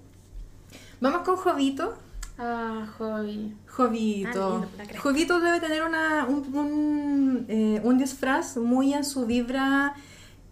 Vamos 1.01 1.21
con 1.23 1.35
Jovito. 1.35 1.97
Ah, 2.37 2.87
hobby. 2.97 3.53
Jovito. 3.67 4.65
Ah. 4.79 4.83
Jovito 4.97 5.39
debe 5.41 5.59
tener 5.59 5.83
una, 5.83 6.25
un, 6.25 6.55
un, 6.55 7.45
eh, 7.49 7.81
un 7.83 7.97
disfraz 7.97 8.55
muy 8.57 8.93
en 8.93 9.03
su 9.03 9.25
vibra 9.25 9.93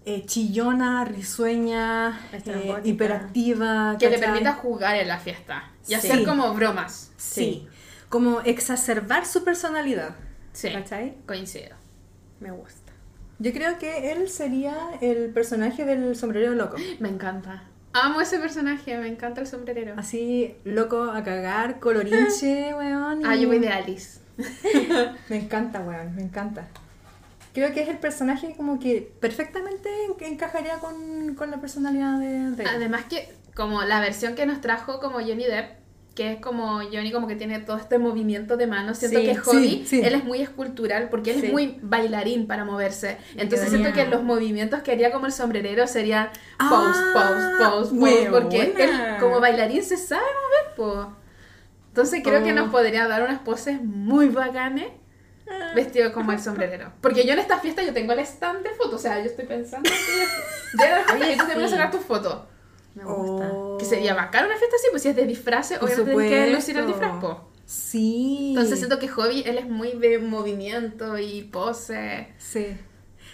eh, 0.06 0.24
chillona, 0.26 1.06
risueña, 1.06 2.20
eh, 2.34 2.74
hiperactiva. 2.84 3.97
Que 3.99 4.10
le 4.10 4.16
¿cachai? 4.16 4.32
permita 4.32 4.54
jugar 4.54 4.95
en 4.95 5.08
la 5.08 5.20
fiesta. 5.20 5.70
Y 5.84 5.88
Sí. 5.89 5.93
hacer 5.95 6.24
como 6.26 6.54
bromas. 6.54 7.12
Sí. 7.18 7.68
Como 8.10 8.41
exacerbar 8.41 9.26
su 9.26 9.43
personalidad. 9.43 10.16
Sí. 10.54 10.70
¿Cachai? 10.74 11.16
Coincido. 11.26 11.76
Me 12.39 12.52
gusta. 12.52 12.91
Yo 13.39 13.52
creo 13.54 13.80
que 13.80 14.12
él 14.12 14.30
sería 14.30 14.76
el 15.02 15.30
personaje 15.32 15.86
del 15.86 16.16
sombrerero 16.16 16.54
loco. 16.54 16.78
Me 16.99 17.10
encanta. 17.10 17.64
Amo 17.93 18.22
ese 18.22 18.39
personaje, 18.39 18.97
me 18.97 19.08
encanta 19.08 19.41
el 19.41 19.47
sombrerero. 19.47 19.95
Así, 19.97 20.56
loco 20.64 21.04
a 21.12 21.24
cagar, 21.24 21.80
colorinche, 21.80 22.74
weón. 22.78 23.22
y- 23.22 23.24
Ah, 23.26 23.36
yo 23.36 23.47
voy 23.47 23.60
de 23.60 23.70
Alice. 23.70 24.20
Me 25.30 25.38
encanta, 25.38 25.82
weón, 25.82 26.16
me 26.16 26.22
encanta. 26.24 26.68
Creo 27.54 27.74
que 27.74 27.82
es 27.82 27.89
el 27.89 27.97
personaje 27.97 28.54
como 28.56 28.80
que 28.80 29.12
perfectamente 29.20 29.89
en- 30.06 30.34
encajaría 30.34 30.78
con, 30.80 31.36
con 31.36 31.52
la 31.52 31.60
personalidad 31.60 32.18
de, 32.20 32.52
de 32.52 32.64
él. 32.64 32.70
Además 32.74 33.06
que 33.10 33.30
como 33.56 33.84
la 33.84 33.99
versión 33.99 34.36
que 34.36 34.45
nos 34.45 34.62
trajo 34.62 34.99
como 34.99 35.20
Johnny 35.20 35.43
Depp, 35.45 35.82
que 36.16 36.34
es 36.34 36.39
como 36.41 36.80
Johnny 36.91 37.12
como 37.12 37.28
que 37.28 37.36
tiene 37.36 37.60
todo 37.60 37.78
este 37.78 37.97
movimiento 37.97 38.58
de 38.58 38.68
manos, 38.68 38.97
siento 38.97 39.20
Sí, 39.20 39.26
que 39.26 39.36
Hobby, 39.38 39.68
sí, 39.70 39.84
sí. 39.88 40.02
él 40.04 40.14
es 40.16 40.24
muy 40.26 40.41
escultural 40.41 41.08
porque 41.10 41.32
él 41.32 41.43
es 41.45 41.52
muy 41.52 41.80
bailarín 41.82 42.47
para 42.47 42.66
moverse. 42.66 43.18
Entonces 43.36 43.70
quedaría- 43.70 43.70
siento 43.70 43.93
que 43.93 44.08
los 44.10 44.24
movimientos 44.24 44.82
que 44.82 44.91
haría 44.91 45.12
como 45.12 45.26
el 45.26 45.32
sombrerero 45.32 45.88
serían 45.88 46.30
Ah, 46.60 46.70
pose, 46.70 47.02
pose, 47.14 47.95
pose, 47.95 47.99
pose, 47.99 48.30
porque 48.32 48.62
él 48.84 49.18
como 49.22 49.39
bailarín 49.39 49.84
se 49.84 49.95
sabe 49.97 50.22
mover, 50.22 50.76
po. 50.76 51.14
Entonces 51.89 52.22
creo 52.24 52.43
que 52.43 52.54
nos 52.54 52.70
podría 52.72 53.08
dar 53.08 53.24
unas 53.24 53.39
poses 53.39 53.82
muy 53.82 54.28
bacanes 54.30 54.88
vestido 55.76 56.12
como 56.14 56.32
el 56.32 56.39
sombrerero. 56.39 56.91
Porque 57.02 57.26
yo 57.26 57.34
en 57.34 57.39
esta 57.39 57.60
fiesta 57.60 57.84
yo 57.84 57.93
tengo 57.93 58.14
el 58.14 58.20
stand 58.20 58.64
de 58.64 58.70
fotos, 58.72 58.93
o 58.95 58.97
sea, 58.99 59.20
yo 59.20 59.26
estoy 59.26 59.45
pensando 59.45 59.89
que 59.89 60.78
ya 60.78 60.97
la 60.99 61.04
fiesta 61.14 61.34
y 61.34 61.38
tú 61.38 61.45
te 61.47 61.56
vas 61.56 61.64
a 61.64 61.68
sí. 61.68 61.72
sacar 61.74 61.91
tus 61.91 62.02
fotos. 62.02 62.41
Me 62.95 63.04
gusta. 63.06 63.49
Oh. 63.54 63.78
Que 63.78 63.86
sería 63.86 64.14
bacán 64.14 64.45
una 64.45 64.58
fiesta 64.58 64.76
así, 64.76 64.88
pues 64.91 65.02
si 65.04 65.10
es 65.10 65.16
de 65.16 65.26
disfraces, 65.26 65.80
Por 65.80 65.89
obviamente 65.89 66.14
tienes 66.28 66.45
que 66.49 66.54
lucir 66.56 66.78
el 66.78 66.88
disfraz, 66.88 67.22
po. 67.22 67.49
Sí. 67.66 68.47
Entonces 68.49 68.80
siento 68.80 68.99
que 68.99 69.08
Hobby, 69.08 69.43
él 69.45 69.58
es 69.58 69.70
muy 69.70 69.93
de 69.93 70.20
movimiento 70.20 71.18
y 71.18 71.43
pose. 71.43 72.28
Sí. 72.38 72.68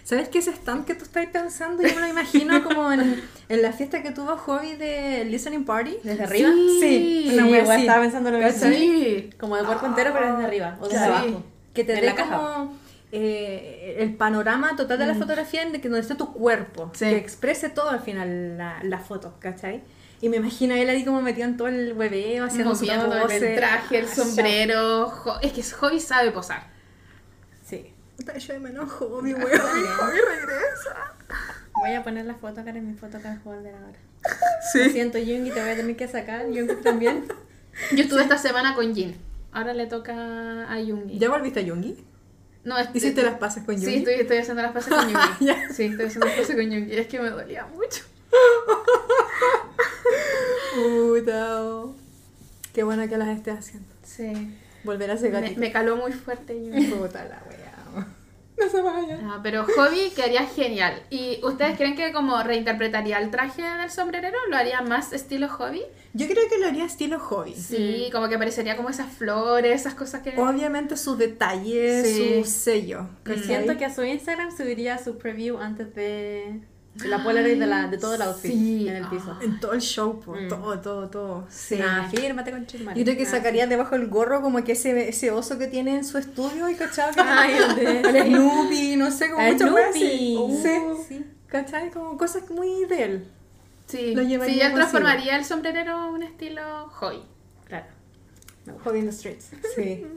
¿Sabes 0.03 0.29
qué 0.29 0.39
ese 0.39 0.51
stand 0.51 0.85
que 0.85 0.93
tú 0.93 1.03
estás 1.03 1.25
pensando? 1.25 1.81
Yo 1.83 1.93
me 1.95 2.01
lo 2.01 2.07
imagino 2.07 2.63
como 2.67 2.91
en, 2.93 3.21
en 3.49 3.61
la 3.61 3.73
fiesta 3.73 4.03
que 4.03 4.11
tuvo 4.11 4.37
Hobby 4.37 4.75
de 4.75 5.25
Listening 5.25 5.65
Party. 5.65 5.97
¿Desde 6.03 6.23
arriba? 6.23 6.49
Sí, 6.51 7.27
Sí, 7.29 7.35
igual 7.35 7.71
así. 7.71 7.81
estaba 7.81 8.01
pensando 8.03 8.31
lo 8.31 8.37
mismo. 8.37 8.69
Sí. 8.69 9.29
Como 9.39 9.57
de 9.57 9.63
cuerpo 9.63 9.87
entero, 9.87 10.11
pero 10.13 10.31
desde 10.33 10.45
arriba. 10.45 10.77
O 10.79 10.87
desde 10.87 10.99
Sí. 10.99 11.03
abajo. 11.11 11.43
Que 11.77 11.83
te 11.83 12.01
dé 12.01 12.15
como 12.15 12.77
eh, 13.11 13.97
el 13.99 14.15
panorama 14.15 14.75
total 14.75 14.99
de 14.99 15.05
la 15.07 15.15
fotografía 15.15 15.61
en 15.63 15.71
de 15.71 15.79
que 15.81 15.87
donde 15.89 16.01
esté 16.01 16.15
tu 16.15 16.33
cuerpo. 16.33 16.91
Sí. 16.93 17.05
Que 17.05 17.17
exprese 17.17 17.69
todo 17.69 17.89
al 17.89 17.99
final 18.01 18.57
la, 18.57 18.79
la 18.83 18.99
foto, 18.99 19.35
¿cachai? 19.39 19.81
Y 20.19 20.29
me 20.29 20.37
imagino 20.37 20.73
a 20.73 20.79
él 20.79 20.89
ahí 20.89 21.05
como 21.05 21.21
metido 21.21 21.47
en 21.47 21.57
todo 21.57 21.67
el 21.67 21.93
hueveo, 21.93 22.45
haciendo 22.45 22.73
su 22.75 22.85
Moviendo 22.85 23.21
pose. 23.21 23.51
el 23.53 23.55
traje, 23.55 23.99
el 23.99 24.05
Ah, 24.05 24.15
sombrero. 24.15 25.09
Jo- 25.09 25.39
Es 25.41 25.53
que 25.53 25.61
Hobby 25.63 25.99
sabe 25.99 26.31
posar. 26.31 26.63
Sí. 27.65 27.93
Yo 28.39 28.53
de 28.53 28.59
menos 28.59 28.91
Hobby, 28.93 29.33
weón. 29.35 29.47
Hobby 29.47 30.17
regresa. 30.17 31.13
Voy 31.75 31.93
a 31.93 32.03
poner 32.03 32.25
la 32.25 32.33
foto 32.33 32.61
acá 32.61 32.71
en 32.71 32.87
mi 32.87 32.95
foto 32.95 33.17
acá 33.17 33.39
folder 33.43 33.75
ahora. 33.75 33.99
Lo 34.73 34.89
siento, 34.89 35.19
Jungi, 35.19 35.51
te 35.51 35.61
voy 35.61 35.69
a 35.69 35.75
tener 35.75 35.95
que 35.95 36.07
sacar. 36.07 36.45
Jungi 36.45 36.75
también. 36.83 37.25
Yo 37.91 38.03
estuve 38.03 38.23
esta 38.23 38.39
semana 38.39 38.73
con 38.73 38.95
Jin. 38.95 39.15
Ahora 39.51 39.73
le 39.73 39.87
toca 39.87 40.71
a 40.71 40.79
Yungi. 40.81 41.17
¿Ya 41.17 41.29
volviste 41.29 41.59
a 41.61 41.63
Yungi? 41.63 41.95
No, 42.63 42.77
es- 42.77 42.89
¿Hiciste 42.93 43.23
las 43.23 43.37
pases 43.39 43.63
con 43.63 43.77
Sí, 43.77 43.85
Yungi? 43.85 43.97
estoy, 43.99 44.13
estoy 44.15 44.37
haciendo 44.37 44.61
las 44.61 44.71
pases 44.73 44.93
con 44.93 45.07
Yungi. 45.39 45.73
Sí, 45.73 45.83
estoy 45.85 46.05
haciendo 46.05 46.25
las 46.27 46.35
pases 46.37 46.55
con 46.55 46.69
Yungi. 46.69 46.93
Es 46.95 47.07
que 47.07 47.19
me 47.19 47.29
dolía 47.29 47.65
mucho. 47.67 48.03
Puta. 50.75 51.63
oh. 51.63 51.95
Qué 52.73 52.83
buena 52.83 53.07
que 53.07 53.17
las 53.17 53.29
estés 53.29 53.57
haciendo. 53.59 53.87
Sí. 54.03 54.55
Volver 54.83 55.09
a 55.11 55.13
ese 55.15 55.29
me 55.57 55.71
caló 55.71 55.95
muy 55.97 56.11
fuerte 56.13 56.53
Yungi. 56.55 56.85
Puta 56.87 57.23
la 57.25 57.41
wea. 57.49 57.66
No 58.63 58.69
se 58.69 58.81
vaya. 58.81 59.19
Ah, 59.23 59.39
pero 59.43 59.63
Hobby 59.65 60.09
quedaría 60.15 60.45
genial. 60.47 60.99
¿Y 61.11 61.39
ustedes 61.43 61.77
creen 61.77 61.95
que 61.95 62.11
como 62.11 62.41
reinterpretaría 62.41 63.19
el 63.19 63.29
traje 63.29 63.61
del 63.61 63.91
sombrerero? 63.91 64.35
¿Lo 64.49 64.57
haría 64.57 64.81
más 64.81 65.13
estilo 65.13 65.47
Hobby? 65.47 65.83
Yo 66.13 66.25
creo 66.27 66.49
que 66.49 66.57
lo 66.57 66.65
haría 66.65 66.85
estilo 66.85 67.19
hobby. 67.19 67.53
Sí, 67.53 68.09
como 68.11 68.27
que 68.27 68.35
aparecería 68.35 68.75
como 68.75 68.89
esas 68.89 69.11
flores, 69.13 69.81
esas 69.81 69.93
cosas 69.93 70.23
que... 70.23 70.33
Obviamente 70.39 70.97
su 70.97 71.15
detalle, 71.15 72.03
Sí. 72.03 72.41
su 72.43 72.49
sello. 72.49 73.07
Siento 73.45 73.77
que 73.77 73.85
a 73.85 73.93
su 73.93 74.03
Instagram 74.03 74.55
subiría 74.55 74.97
su 74.97 75.19
preview 75.19 75.59
antes 75.59 75.93
de 75.93 76.61
la 77.05 77.23
Polaroid 77.23 77.59
de, 77.59 77.65
la, 77.67 77.87
de 77.87 77.97
todo 77.97 78.15
el 78.15 78.21
outfit 78.21 78.51
Sí. 78.51 78.87
en 78.87 78.95
el 78.97 79.07
piso. 79.07 79.37
En 79.41 79.59
todo 79.59 79.73
el 79.73 79.81
show, 79.81 80.19
po, 80.19 80.33
Mm. 80.35 80.47
todo, 80.47 80.79
todo, 80.79 81.09
todo. 81.09 81.47
Sí. 81.49 81.79
Ah, 81.81 82.07
fírmate 82.09 82.51
con. 82.51 82.65
Yo 82.67 83.03
creo 83.03 83.17
que 83.17 83.25
sacaría 83.25 83.67
debajo 83.67 83.95
el 83.95 84.07
gorro 84.07 84.41
como 84.41 84.63
que 84.63 84.71
ese, 84.73 85.07
ese 85.09 85.31
oso 85.31 85.57
que 85.57 85.67
tiene 85.67 85.95
en 85.95 86.03
su 86.05 86.17
estudio 86.17 86.69
y 86.69 86.75
cachai 86.75 87.13
que 87.13 87.21
Ay, 87.25 87.53
el 87.55 87.75
de- 87.75 88.01
el 88.19 88.27
Snoopy, 88.27 88.95
no 88.95 89.11
sé, 89.11 89.29
como 89.31 89.45
muchas 89.45 89.69
así. 89.89 90.33
Snoopy. 90.35 90.61
Sí, 90.63 90.77
Uh. 90.79 91.05
sí. 91.07 91.25
¿Cachai? 91.47 91.91
Como 91.91 92.17
cosas 92.17 92.49
muy 92.49 92.85
de 92.85 93.03
él. 93.03 93.27
Sí, 93.87 94.13
Lo 94.15 94.21
llevaría 94.21 94.53
sí, 94.55 94.61
él 94.61 94.73
transformaría 94.73 95.37
el 95.37 95.45
sombrerero 95.45 95.93
a 95.93 96.07
un 96.11 96.23
estilo 96.23 96.89
Hobby. 96.89 97.21
Claro. 97.65 97.85
Hobby 98.83 98.99
in 98.99 99.05
the 99.05 99.11
streets. 99.13 99.51
Sí. 99.75 100.05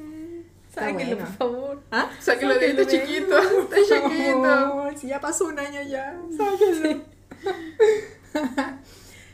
Sáquenlo, 0.73 1.17
bueno. 1.17 1.19
por 1.19 1.37
favor. 1.37 1.83
¿Ah? 1.91 2.11
Sáquenlo 2.21 2.55
de 2.55 2.67
este 2.71 2.87
chiquito, 2.87 3.39
está 3.63 3.77
chiquito. 3.77 4.43
favor, 4.43 4.97
si 4.97 5.09
ya 5.09 5.21
pasó 5.21 5.47
un 5.47 5.59
año 5.59 5.83
ya, 5.83 6.17
sáquenlo. 6.37 7.05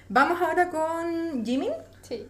Vamos 0.08 0.40
ahora 0.40 0.70
con 0.70 1.44
Jimin. 1.44 1.72
Sí. 2.02 2.26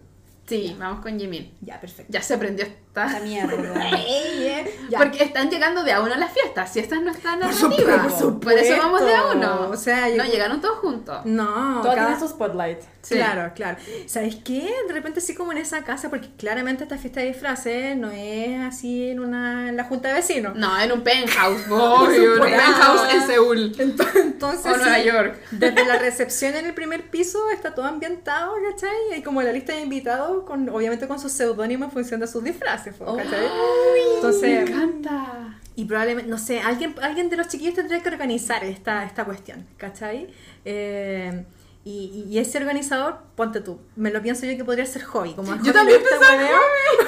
Sí, 0.47 0.77
vamos 0.79 1.01
con 1.01 1.19
Jimin. 1.19 1.53
Ya, 1.61 1.81
perfecto. 1.81 2.11
Ya 2.13 2.23
se 2.23 2.35
aprendió 2.35 2.67
La 3.05 3.07
esta... 3.13 3.21
mierda. 3.21 3.89
Ey, 3.97 4.47
eh, 4.47 4.81
ya. 4.89 4.99
Porque 4.99 5.23
están 5.25 5.51
llegando 5.51 5.83
de 5.85 5.93
a 5.93 6.01
uno 6.01 6.15
a 6.15 6.17
las 6.19 6.33
fiestas, 6.33 6.73
si 6.73 6.81
esta 6.81 6.97
es 6.97 7.03
nuestra 7.03 7.39
Por 7.39 7.53
supuesto, 7.53 8.41
por 8.41 8.41
Por 8.41 8.53
eso 8.55 8.77
vamos 8.79 9.05
de 9.05 9.15
a 9.15 9.27
uno. 9.27 9.69
O 9.71 9.77
sea, 9.77 10.09
no, 10.17 10.25
llegaron 10.25 10.61
todos 10.61 10.79
juntos. 10.79 11.21
No, 11.25 11.81
Todo 11.83 11.95
cada- 11.95 12.07
tiene 12.09 12.21
su 12.21 12.29
spotlight. 12.29 12.81
Sí. 13.03 13.15
Claro, 13.15 13.53
claro. 13.55 13.79
¿Sabes 14.07 14.35
qué? 14.45 14.69
De 14.89 14.93
repente 14.93 15.21
así 15.21 15.33
como 15.33 15.53
en 15.53 15.59
esa 15.59 15.85
casa, 15.85 16.11
porque 16.11 16.29
claramente 16.37 16.83
esta 16.83 16.99
fiesta 16.99 17.21
de 17.21 17.27
disfraces 17.27 17.97
no 17.97 18.11
es 18.11 18.61
así 18.63 19.11
en 19.11 19.21
una 19.21 19.69
en 19.69 19.77
la 19.77 19.85
junta 19.85 20.09
de 20.09 20.15
vecinos. 20.15 20.57
No, 20.57 20.77
en 20.81 20.91
un 20.91 21.03
penthouse, 21.03 21.61
obvio, 21.71 22.35
en 22.35 22.41
un 22.43 22.49
penthouse 22.49 23.15
en 23.15 23.27
Seúl. 23.29 23.73
Ento- 23.77 24.09
Entonces, 24.17 24.67
O 24.73 24.77
Nueva 24.77 24.97
sí, 24.97 25.05
York. 25.05 25.39
desde 25.53 25.85
la 25.85 25.99
recepción 26.01 26.57
en 26.57 26.67
el 26.67 26.75
primer 26.75 27.09
piso 27.09 27.39
está 27.51 27.75
todo 27.77 27.85
ambientado, 27.85 28.55
¿cachai? 28.73 28.91
Y 29.11 29.15
hay 29.15 29.23
como 29.23 29.41
la 29.41 29.53
lista 29.53 29.73
de 29.73 29.83
invitados, 29.83 30.43
con, 30.45 30.69
obviamente 30.69 31.07
con 31.07 31.21
sus 31.21 31.31
seudónimos 31.31 31.87
en 31.87 31.93
función 31.93 32.19
de 32.21 32.27
sus 32.27 32.43
disfraces, 32.43 32.86
po, 32.93 33.17
¿cachai? 33.17 33.41
Me 33.41 34.15
Entonces, 34.17 34.69
encanta. 34.71 35.61
y 35.75 35.85
probablemente, 35.85 36.31
no 36.31 36.39
sé, 36.39 36.61
alguien, 36.61 36.95
alguien 37.03 37.29
de 37.29 37.37
los 37.37 37.49
chiquillos 37.49 37.75
tendría 37.75 38.03
que 38.03 38.09
organizar 38.09 38.65
esta, 38.65 39.05
esta 39.05 39.25
cuestión, 39.25 39.67
¿cachai? 39.77 40.29
Eh, 40.65 41.45
y, 41.85 42.25
y 42.29 42.39
ese 42.41 42.59
organizador, 42.59 43.19
ponte 43.37 43.61
tú, 43.61 43.79
me 43.95 44.11
lo 44.11 44.21
pienso 44.21 44.45
yo 44.45 44.57
que 44.57 44.65
podría 44.65 44.85
ser 44.87 45.03
hobby, 45.05 45.35
como 45.35 45.53
Yo 45.53 45.59
Hobby 45.63 45.73
también 45.73 46.01
gusta 46.01 46.19
pensaba 46.19 46.61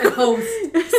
El 0.02 0.12
host. 0.16 0.42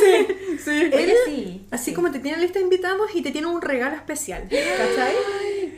Sí, 0.02 0.28
sí. 0.66 0.90
Él, 0.92 1.14
sí. 1.26 1.66
así 1.72 1.94
como 1.94 2.12
te 2.12 2.20
tiene 2.20 2.40
lista 2.40 2.60
de 2.60 2.66
invitados 2.66 3.10
y 3.16 3.22
te 3.22 3.32
tiene 3.32 3.48
un 3.48 3.62
regalo 3.62 3.96
especial, 3.96 4.44
¿cachai? 4.50 5.16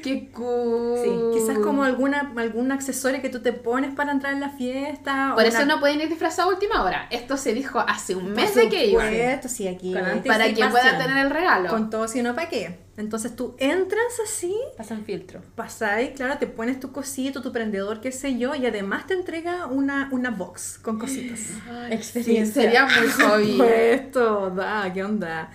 Qué 0.01 0.29
cool. 0.31 0.97
Sí, 1.03 1.11
quizás 1.33 1.57
como 1.59 1.83
alguna, 1.83 2.33
algún 2.37 2.71
accesorio 2.71 3.21
que 3.21 3.29
tú 3.29 3.41
te 3.41 3.53
pones 3.53 3.93
para 3.95 4.11
entrar 4.11 4.33
en 4.33 4.39
la 4.39 4.49
fiesta. 4.49 5.33
o 5.33 5.35
Por 5.35 5.45
eso 5.45 5.57
una- 5.63 5.75
no 5.75 5.79
pueden 5.79 6.01
ir 6.01 6.09
disfrazados 6.09 6.51
a 6.51 6.55
última 6.55 6.83
hora. 6.83 7.07
Esto 7.11 7.37
se 7.37 7.53
dijo 7.53 7.79
hace 7.79 8.15
un 8.15 8.33
mes 8.33 8.53
de 8.55 8.69
que 8.69 8.87
iban. 8.87 9.09
supuesto, 9.11 9.47
sí, 9.47 9.67
aquí. 9.67 9.93
Para 9.93 10.53
que 10.53 10.65
pueda 10.67 10.97
tener 10.97 11.17
el 11.25 11.29
regalo. 11.29 11.69
Con 11.69 11.89
todo, 11.89 12.07
si 12.07 12.21
no, 12.21 12.33
¿para 12.35 12.49
qué? 12.49 12.79
Entonces 12.97 13.35
tú 13.35 13.55
entras 13.57 14.19
así, 14.23 14.53
Pasan 14.77 15.03
filtro. 15.05 15.41
pasáis, 15.55 16.11
claro, 16.11 16.37
te 16.37 16.45
pones 16.45 16.79
tu 16.79 16.91
cosito, 16.91 17.41
tu 17.41 17.51
prendedor, 17.51 17.99
qué 18.01 18.11
sé 18.11 18.37
yo, 18.37 18.53
y 18.53 18.65
además 18.65 19.07
te 19.07 19.13
entrega 19.15 19.65
una, 19.67 20.09
una 20.11 20.29
box 20.29 20.77
con 20.81 20.99
cositas. 20.99 21.39
Sí, 22.01 22.45
sería 22.45 22.85
muy 22.85 23.07
hobby. 23.57 23.61
Esto, 23.65 24.49
da, 24.51 24.91
¿qué 24.93 25.03
onda? 25.03 25.49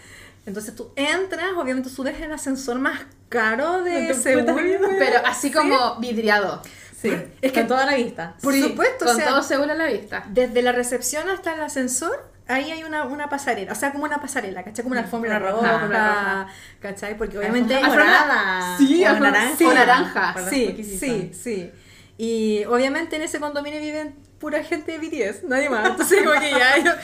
Entonces 0.46 0.74
tú 0.76 0.92
entras, 0.96 1.50
obviamente 1.56 1.90
subes 1.90 2.20
el 2.20 2.32
ascensor 2.32 2.78
más 2.78 3.00
caro 3.28 3.82
de 3.82 4.14
Seúl. 4.14 4.44
Pero 4.98 5.20
así 5.26 5.50
como 5.50 5.96
vidriado. 5.96 6.62
Sí, 7.00 7.08
Es 7.08 7.22
es 7.42 7.52
que 7.52 7.60
que 7.60 7.64
toda 7.64 7.84
la 7.84 7.94
vista. 7.94 8.36
Por 8.40 8.54
Sí, 8.54 8.62
supuesto, 8.62 9.04
o 9.04 9.08
Con 9.08 9.16
sea- 9.16 9.28
todo 9.28 9.42
seguro 9.42 9.72
a 9.72 9.74
la 9.74 9.86
vista. 9.86 10.24
desde 10.28 10.62
la 10.62 10.72
recepción 10.72 11.28
hasta 11.28 11.54
el 11.54 11.60
ascensor, 11.60 12.30
ahí 12.48 12.70
hay 12.70 12.84
una, 12.84 13.04
una 13.04 13.28
pasarela, 13.28 13.72
o 13.72 13.74
sea, 13.74 13.92
como 13.92 14.04
una 14.04 14.18
pasarela, 14.20 14.62
¿cachai? 14.64 14.82
Como 14.82 14.92
una 14.92 15.02
alfombra 15.02 15.30
Una 15.36 15.38
roja, 15.40 15.52
roja, 15.60 15.74
alfombra 15.74 16.08
roja. 16.14 16.46
¿cachai? 16.80 17.18
Porque 17.18 17.38
obviamente... 17.38 17.74
Alfombra 17.74 18.04
alfombra- 18.04 18.26
morada. 18.26 18.78
Sí, 18.78 19.04
o 19.04 19.08
alfombra- 19.08 19.30
naranja. 19.30 19.56
sí, 19.58 19.64
o 19.64 19.74
naranja. 19.74 20.34
Sí, 20.48 20.98
sí, 20.98 21.32
sí. 21.34 21.72
Y 22.18 22.64
obviamente 22.64 23.16
en 23.16 23.22
ese 23.22 23.40
condominio 23.40 23.78
viven 23.80 24.14
pura 24.38 24.62
gente 24.64 24.96
de 24.96 24.98
BTS, 24.98 25.44
nadie 25.44 25.68
más. 25.68 25.90
Entonces, 25.90 26.22
como 26.22 26.40
que 26.40 26.50
ya. 26.50 26.98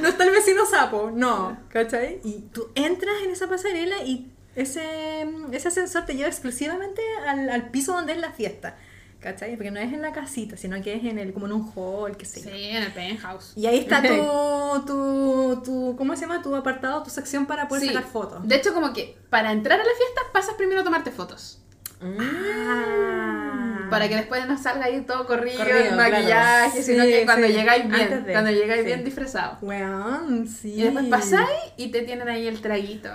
No 0.00 0.08
está 0.08 0.24
el 0.24 0.30
vecino 0.30 0.64
sapo, 0.66 1.10
no, 1.12 1.58
¿cachai? 1.68 2.20
Y 2.24 2.40
tú 2.52 2.68
entras 2.74 3.14
en 3.24 3.30
esa 3.30 3.48
pasarela 3.48 4.02
y 4.04 4.30
ese, 4.56 5.28
ese 5.52 5.68
ascensor 5.68 6.04
te 6.06 6.14
lleva 6.16 6.28
exclusivamente 6.28 7.02
al, 7.26 7.48
al 7.50 7.70
piso 7.70 7.92
donde 7.92 8.12
es 8.12 8.18
la 8.18 8.32
fiesta, 8.32 8.76
¿cachai? 9.20 9.54
Porque 9.56 9.70
no 9.70 9.78
es 9.80 9.92
en 9.92 10.02
la 10.02 10.12
casita, 10.12 10.56
sino 10.56 10.80
que 10.82 10.94
es 10.94 11.04
en 11.04 11.18
el, 11.18 11.32
como 11.32 11.46
en 11.46 11.52
un 11.52 11.72
hall, 11.74 12.16
qué 12.16 12.24
sé 12.24 12.42
yo. 12.42 12.50
Sí, 12.50 12.64
en 12.70 12.82
el 12.82 12.92
penthouse. 12.92 13.52
Y 13.56 13.66
ahí 13.66 13.78
está 13.78 14.02
tu, 14.02 14.08
tu, 14.86 15.62
tu, 15.64 15.94
¿cómo 15.96 16.14
se 16.16 16.22
llama? 16.22 16.42
Tu 16.42 16.54
apartado, 16.56 17.02
tu 17.02 17.10
sección 17.10 17.46
para 17.46 17.68
poder 17.68 17.82
Sí. 17.84 17.88
sacar 17.94 18.10
fotos. 18.10 18.46
De 18.48 18.56
hecho, 18.56 18.74
como 18.74 18.92
que 18.92 19.16
para 19.30 19.52
entrar 19.52 19.80
a 19.80 19.84
la 19.84 19.90
fiesta 19.96 20.22
pasas 20.32 20.54
primero 20.54 20.80
a 20.80 20.84
tomarte 20.84 21.10
fotos. 21.12 21.60
Ah. 22.00 23.77
Para 23.90 24.08
que 24.08 24.16
después 24.16 24.46
no 24.46 24.58
salga 24.58 24.86
ahí 24.86 25.00
todo 25.02 25.26
corrido, 25.26 25.58
Corrido, 25.58 25.78
el 25.78 25.96
maquillaje, 25.96 26.70
claro. 26.70 26.82
sino 26.82 27.04
Sí, 27.04 27.10
que 27.10 27.24
cuando 27.24 27.46
sí. 27.46 27.52
llegáis 27.52 27.88
bien, 27.88 28.24
de, 28.24 28.32
cuando 28.32 28.50
llegáis 28.50 28.80
sí. 28.80 28.86
bien 28.86 29.04
disfrazado. 29.04 29.58
Weón, 29.62 30.46
sí. 30.48 30.74
Y 30.74 30.82
después 30.82 31.06
pasáis 31.06 31.48
y 31.76 31.88
te 31.90 32.02
tienen 32.02 32.28
ahí 32.28 32.46
el 32.46 32.60
traguito. 32.60 33.10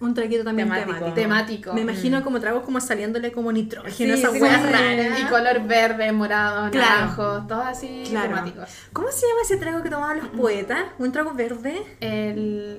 Un 0.00 0.14
traguito 0.14 0.44
también 0.44 0.66
Temático. 0.66 0.92
temático. 0.94 1.14
Temático. 1.14 1.74
Me 1.74 1.82
imagino 1.82 2.24
como 2.24 2.40
tragos 2.40 2.64
como 2.64 2.80
saliéndole 2.80 3.32
como 3.32 3.52
nitrógeno, 3.52 3.94
Sí, 3.94 4.10
esas 4.10 4.32
sí, 4.32 4.40
weas 4.40 4.62
sí. 4.62 4.68
raras. 4.72 5.20
Y 5.20 5.24
color 5.24 5.66
verde, 5.66 6.10
morado, 6.12 6.70
Claro. 6.70 6.88
naranjo, 6.90 7.46
todos 7.46 7.66
así 7.66 8.04
Claro. 8.08 8.28
temáticos. 8.28 8.70
¿Cómo 8.94 9.08
se 9.12 9.26
llama 9.26 9.40
ese 9.42 9.56
trago 9.58 9.82
que 9.82 9.90
tomaban 9.90 10.16
los 10.20 10.28
poetas? 10.28 10.84
¿Un 10.98 11.12
trago 11.12 11.34
verde? 11.34 11.82
El. 12.00 12.78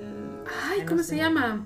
Ay, 0.68 0.80
no 0.80 0.86
¿cómo 0.86 1.02
sé. 1.04 1.10
se 1.10 1.16
llama? 1.18 1.64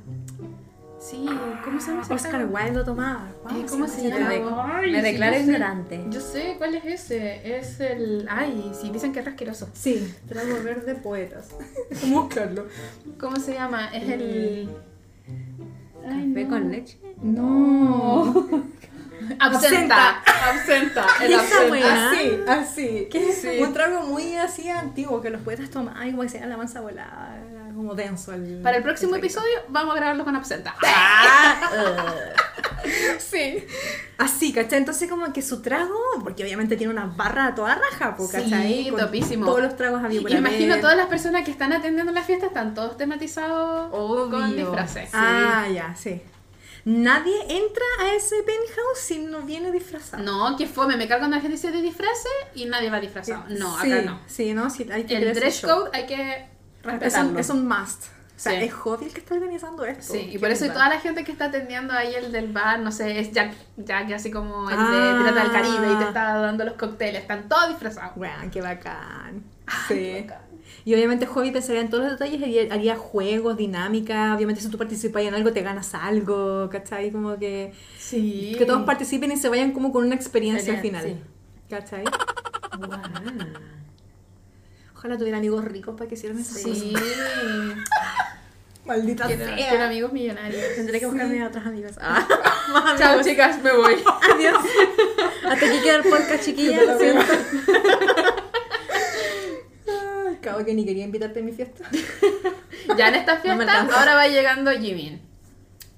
Sí, 0.98 1.26
¿cómo 1.62 1.78
se 1.80 1.88
llama 1.90 2.02
ese 2.02 2.14
Oscar? 2.14 2.46
Wilde 2.50 2.72
lo 2.72 2.84
tomaba. 2.84 3.28
Eh, 3.50 3.66
¿Cómo 3.68 3.86
se 3.86 4.08
llama? 4.08 4.30
de- 4.30 4.42
Ay, 4.64 4.92
me 4.92 4.98
sí, 4.98 5.04
declaro 5.04 5.32
yo 5.34 5.38
sé. 5.38 5.44
ignorante. 5.44 6.04
Yo 6.08 6.20
sé 6.20 6.54
cuál 6.58 6.74
es 6.74 6.84
ese. 6.86 7.58
Es 7.58 7.80
el. 7.80 8.26
Ay, 8.30 8.72
sí, 8.80 8.90
dicen 8.90 9.12
que 9.12 9.20
es 9.20 9.26
asqueroso. 9.26 9.68
Sí, 9.74 10.14
trago 10.28 10.54
verde 10.64 10.94
poetas. 10.94 11.50
Vamos 12.02 12.18
a 12.18 12.20
buscarlo. 12.22 12.66
¿Cómo 13.20 13.36
se 13.36 13.54
llama? 13.54 13.88
Es 13.94 14.08
el. 14.08 14.70
Ay, 16.08 16.28
¿Café 16.28 16.44
no. 16.44 16.48
con 16.50 16.70
leche? 16.70 16.98
No. 17.22 18.48
Absenta. 19.38 20.22
Absenta. 20.50 21.06
El 21.22 21.34
absenta. 21.34 22.10
Así, 22.10 22.30
así. 22.48 23.08
Que 23.10 23.30
es 23.30 23.36
Sí. 23.42 23.62
un 23.62 23.72
trago 23.72 24.02
muy 24.06 24.36
así 24.36 24.68
antiguo 24.70 25.20
que 25.20 25.30
los 25.30 25.40
poetas 25.42 25.68
tomaban 25.70 26.08
y 26.08 26.28
se 26.28 26.44
la 26.46 26.56
mansa 26.56 26.80
volada. 26.80 27.38
Como 27.76 27.94
denso. 27.94 28.32
El, 28.32 28.60
Para 28.62 28.78
el 28.78 28.82
próximo 28.82 29.14
episodio 29.16 29.52
vamos 29.68 29.94
a 29.94 29.96
grabarlo 29.98 30.24
con 30.24 30.34
absenta. 30.34 30.74
Sí. 33.18 33.64
Así, 34.18 34.52
¿cachai? 34.52 34.78
Entonces 34.78 35.10
como 35.10 35.32
que 35.32 35.42
su 35.42 35.60
trago, 35.60 35.98
porque 36.22 36.44
obviamente 36.44 36.76
tiene 36.76 36.92
una 36.92 37.06
barra 37.06 37.48
a 37.48 37.54
toda 37.54 37.74
raja, 37.74 38.16
Sí, 38.18 38.24
¿cachai? 38.30 38.88
Con 38.90 39.00
topísimo. 39.00 39.44
Todos 39.44 39.60
los 39.62 39.76
tragos 39.76 40.02
había 40.04 40.22
por 40.22 40.30
Imagino 40.30 40.72
haber. 40.74 40.80
todas 40.82 40.96
las 40.96 41.06
personas 41.06 41.44
que 41.44 41.50
están 41.50 41.72
atendiendo 41.72 42.12
la 42.12 42.22
fiesta 42.22 42.46
están 42.46 42.74
todos 42.74 42.96
tematizados 42.96 43.90
con 43.90 44.56
disfraces. 44.56 45.10
Ah, 45.12 45.66
ya, 45.72 45.94
sí. 45.96 46.22
Nadie 46.84 47.34
entra 47.48 47.84
a 48.02 48.14
ese 48.14 48.36
penthouse 48.44 48.98
si 49.00 49.18
no 49.18 49.42
viene 49.42 49.72
disfrazado. 49.72 50.22
No, 50.22 50.56
que 50.56 50.66
fome, 50.68 50.96
me 50.96 51.08
cargan 51.08 51.32
la 51.32 51.40
gente 51.40 51.72
de 51.72 51.82
disfraces 51.82 52.30
y 52.54 52.66
nadie 52.66 52.90
va 52.90 53.00
disfrazado. 53.00 53.44
No, 53.48 53.80
Sí, 53.82 53.90
acá 53.92 54.02
no. 54.02 54.20
Sí, 54.26 54.54
no, 54.54 54.70
sí, 54.70 54.86
hay 54.92 55.02
que 55.04 55.16
El 55.16 55.34
dress 55.34 55.62
show. 55.62 55.68
code 55.86 55.90
hay 55.92 56.06
que 56.06 56.46
es 57.00 57.16
un, 57.16 57.38
es 57.38 57.50
un 57.50 57.66
must. 57.68 58.04
O 58.04 58.38
sea, 58.38 58.52
Sí. 58.52 58.66
es 58.66 58.72
Hobby 58.74 59.06
el 59.06 59.12
que 59.14 59.20
está 59.20 59.34
organizando 59.34 59.84
esto. 59.86 60.12
Sí, 60.12 60.28
y 60.32 60.38
por 60.38 60.50
eso 60.50 60.66
y 60.66 60.68
toda 60.68 60.90
la 60.90 61.00
gente 61.00 61.24
que 61.24 61.32
está 61.32 61.46
atendiendo 61.46 61.94
ahí 61.94 62.14
el 62.14 62.30
del 62.32 62.52
bar, 62.52 62.78
no 62.80 62.92
sé, 62.92 63.18
es 63.18 63.32
Jack, 63.32 63.54
Jack 63.78 64.12
así 64.12 64.30
como 64.30 64.68
el 64.68 64.76
Ah. 64.78 64.90
de 64.90 65.18
Pirata 65.24 65.42
del 65.42 65.52
Caribe 65.52 65.92
y 65.94 65.96
te 65.96 66.04
está 66.04 66.34
dando 66.38 66.64
los 66.64 66.74
cócteles, 66.74 67.22
están 67.22 67.48
todos 67.48 67.68
disfrazados. 67.70 68.12
Weón, 68.16 68.50
qué 68.50 68.60
bacán. 68.60 69.42
Ay, 69.66 69.74
sí. 69.88 69.94
qué 69.94 70.20
bacán. 70.22 70.46
Y 70.84 70.94
obviamente 70.94 71.24
Hobby 71.26 71.50
pensaría 71.50 71.80
en 71.80 71.88
todos 71.88 72.04
los 72.04 72.12
detalles, 72.12 72.42
haría, 72.42 72.72
haría 72.74 72.96
juegos, 72.96 73.56
dinámica, 73.56 74.34
obviamente 74.36 74.60
si 74.60 74.68
tú 74.68 74.76
participas 74.76 75.22
en 75.22 75.34
algo 75.34 75.50
te 75.52 75.62
ganas 75.62 75.94
algo, 75.94 76.68
¿cachai? 76.70 77.10
Como 77.10 77.38
que, 77.38 77.72
Sí. 77.98 78.54
que 78.58 78.66
todos 78.66 78.82
participen 78.84 79.32
y 79.32 79.36
se 79.38 79.48
vayan 79.48 79.72
como 79.72 79.92
con 79.92 80.04
una 80.04 80.14
experiencia 80.14 80.74
al 80.74 80.80
final. 80.80 81.04
sí. 81.04 81.16
¿Cachai? 81.70 82.04
Ojalá 84.96 85.18
tuvieran 85.18 85.38
amigos 85.38 85.64
ricos 85.64 85.94
para 85.96 86.08
que 86.08 86.14
hicieran 86.14 86.38
esas 86.38 86.62
cosas. 86.62 86.78
Sí. 86.78 86.94
Maldita 88.86 89.26
Quiero, 89.26 89.44
sea. 89.44 89.56
quiero 89.56 89.84
amigos 89.84 90.12
millonarios. 90.12 90.62
Tendré 90.76 91.00
que 91.00 91.06
buscarme 91.06 91.42
a 91.42 91.48
otras 91.48 91.66
amigas. 91.66 91.98
Ah. 92.00 92.26
Chao, 92.98 93.20
chicas, 93.22 93.60
me 93.62 93.72
voy. 93.72 93.94
Adiós. 94.32 94.58
Hasta 95.44 95.66
aquí 95.66 95.80
queda 95.82 95.96
el 95.96 96.02
podcast, 96.04 96.44
chiquilla. 96.44 96.82
Lo 96.84 96.98
siento. 96.98 97.24
Cabo 100.40 100.64
que 100.64 100.74
ni 100.74 100.84
quería 100.84 101.04
invitarte 101.04 101.40
a 101.40 101.42
mi 101.42 101.50
fiesta. 101.52 101.84
Ya 102.96 103.08
en 103.08 103.16
esta 103.16 103.34
No 103.34 103.40
fiesta, 103.42 103.62
alcanza. 103.62 103.98
ahora 103.98 104.14
va 104.14 104.28
llegando 104.28 104.70
Jimin. 104.70 105.20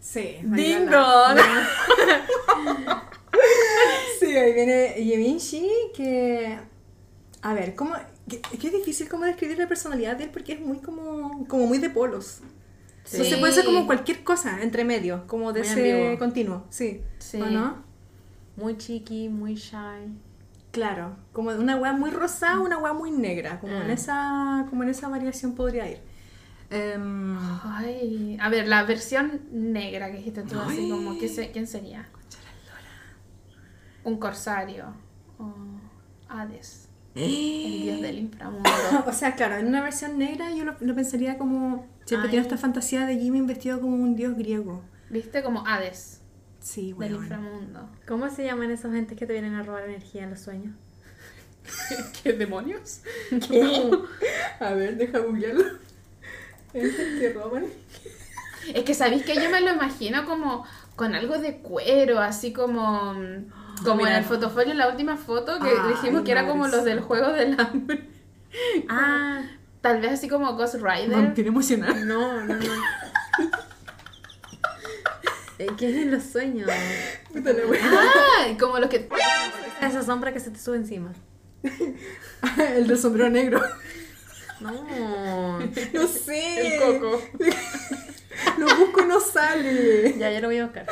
Sí. 0.01 0.39
Ding 0.43 0.87
dong. 0.89 1.39
Sí, 4.19 4.35
ahí 4.37 4.53
viene 4.55 4.95
Yeminshi 5.05 5.69
que... 5.95 6.59
A 7.43 7.53
ver, 7.55 7.75
¿cómo...? 7.75 7.95
Que, 8.29 8.41
que 8.41 8.67
es 8.67 8.73
difícil 8.73 9.09
como 9.09 9.25
describir 9.25 9.59
la 9.59 9.67
personalidad 9.69 10.17
de 10.17 10.25
él 10.25 10.31
porque 10.31 10.53
es 10.55 10.61
muy 10.61 10.79
como, 10.79 11.47
como 11.49 11.67
muy 11.67 11.79
de 11.79 11.91
polos. 11.91 12.41
Entonces 13.05 13.29
Sí. 13.29 13.37
puede 13.41 13.53
ser 13.55 13.65
como 13.65 13.87
cualquier 13.87 14.23
cosa 14.23 14.63
entre 14.63 14.85
medio, 14.85 15.27
como 15.27 15.53
de 15.53 15.61
Muy 15.61 15.69
ese 15.69 15.93
ambiguo. 15.97 16.19
continuo. 16.19 16.65
Sí. 16.69 17.01
Sí. 17.19 17.41
¿O 17.41 17.47
no? 17.47 17.83
Muy 18.57 18.77
chiqui, 18.77 19.29
muy 19.31 19.55
shy. 19.55 20.13
Claro, 20.73 21.17
como 21.33 21.51
una 21.51 21.77
weá 21.77 21.93
muy 21.95 22.11
rosada, 22.11 22.61
una 22.61 22.77
weá 22.77 22.93
muy 22.93 23.11
negra, 23.11 23.59
como, 23.61 23.73
en 23.75 23.91
Ah. 23.91 23.95
esa, 23.95 24.67
como 24.69 24.83
en 24.83 24.91
esa 24.91 25.09
variación 25.09 25.55
podría 25.55 25.91
ir. 25.91 26.01
Em, 26.71 27.39
Ay, 27.65 28.37
a 28.39 28.51
ver, 28.51 28.69
la 28.69 28.83
versión 28.85 29.41
negra 29.51 30.11
que 30.11 30.19
dijiste 30.19 30.43
tú, 30.43 30.59
así 30.61 30.91
como, 30.91 31.19
¿qué 31.19 31.29
se- 31.29 31.51
¿quién 31.51 31.67
sería? 31.67 32.07
Un 34.05 34.19
corsario. 34.19 34.93
O 35.39 35.55
Hades, 36.29 36.88
el 37.25 37.83
dios 37.83 38.01
del 38.01 38.19
inframundo. 38.19 38.71
o 39.07 39.13
sea, 39.13 39.35
claro, 39.35 39.57
en 39.57 39.67
una 39.67 39.83
versión 39.83 40.19
negra 40.19 40.51
yo 40.53 40.65
lo, 40.65 40.77
lo 40.81 40.95
pensaría 40.95 41.39
como... 41.39 41.87
Siempre 42.05 42.29
Ay. 42.29 42.31
tiene 42.31 42.43
esta 42.43 42.57
fantasía 42.57 43.05
de 43.07 43.19
Jimmy 43.19 43.41
vestido 43.43 43.81
como 43.81 43.95
un 43.97 44.17
dios 44.17 44.37
griego. 44.37 44.83
¿Viste? 45.11 45.43
Como 45.43 45.67
Hades, 45.67 46.21
Sí, 46.61 46.87
del 46.87 46.95
bueno. 46.95 47.17
inframundo. 47.17 47.89
¿Cómo 48.07 48.29
se 48.31 48.45
llaman 48.45 48.71
esos 48.71 48.95
entes 48.95 49.17
que 49.17 49.27
te 49.27 49.33
vienen 49.33 49.55
a 49.55 49.63
robar 49.63 49.85
energía 49.85 50.25
en 50.25 50.31
los 50.31 50.41
sueños? 50.41 50.75
¿Qué 52.23 52.33
demonios? 52.33 53.03
A 54.61 54.73
ver, 54.73 54.97
deja 54.97 55.19
googlearlo. 55.19 55.65
Es 56.75 56.95
que 56.95 57.33
roban. 57.33 57.67
Es 58.75 58.85
que 58.85 58.95
sabéis 58.95 59.25
que 59.25 59.35
yo 59.35 59.51
me 59.51 59.61
lo 59.61 59.73
imagino 59.73 60.27
como 60.27 60.65
con 60.97 61.15
algo 61.15 61.39
de 61.39 61.59
cuero, 61.59 62.19
así 62.19 62.53
como 62.53 63.15
como 63.81 64.07
en 64.07 64.13
el 64.15 64.25
fotofolio, 64.25 64.75
la 64.75 64.89
última 64.89 65.17
foto 65.17 65.59
que 65.59 65.71
dijimos 65.89 66.23
que 66.23 66.33
era 66.33 66.47
como 66.47 66.69
los 66.69 66.85
del 66.85 67.01
juego 67.01 67.33
del 67.33 67.59
hambre. 67.59 68.09
Ah, 68.89 69.43
Tal 69.81 70.01
vez 70.01 70.13
así 70.13 70.29
como 70.29 70.55
Ghost 70.55 70.75
Rider. 70.75 71.11
Vampiro 71.11 71.49
emocional. 71.49 72.07
no, 72.07 72.45
no, 72.45 72.55
no. 72.55 72.73
Eh, 75.59 75.67
¿Qué 75.79 75.91
es 75.91 75.97
en 75.97 76.11
los 76.11 76.25
sueños? 76.25 76.69
Puta 77.33 77.53
la. 77.53 77.63
Ah, 77.83 78.57
como 78.59 78.79
los 78.79 78.91
que 78.91 79.09
Esa 79.81 80.03
sombra 80.03 80.33
que 80.33 80.41
se 80.41 80.51
te 80.51 80.59
sube 80.59 80.77
encima. 80.77 81.13
El 82.75 82.87
del 82.87 82.99
sombrero 82.99 83.31
negro. 83.31 83.63
No. 84.61 85.61
No 85.61 86.07
sé. 86.09 86.77
el 86.77 86.81
coco. 86.81 87.23
Lo 88.59 88.77
busco 88.77 89.03
y 89.03 89.07
no 89.07 89.21
sale. 89.21 90.17
Ya, 90.19 90.31
ya 90.31 90.41
lo 90.41 90.49
voy 90.49 90.59
a 90.59 90.65
buscar. 90.65 90.87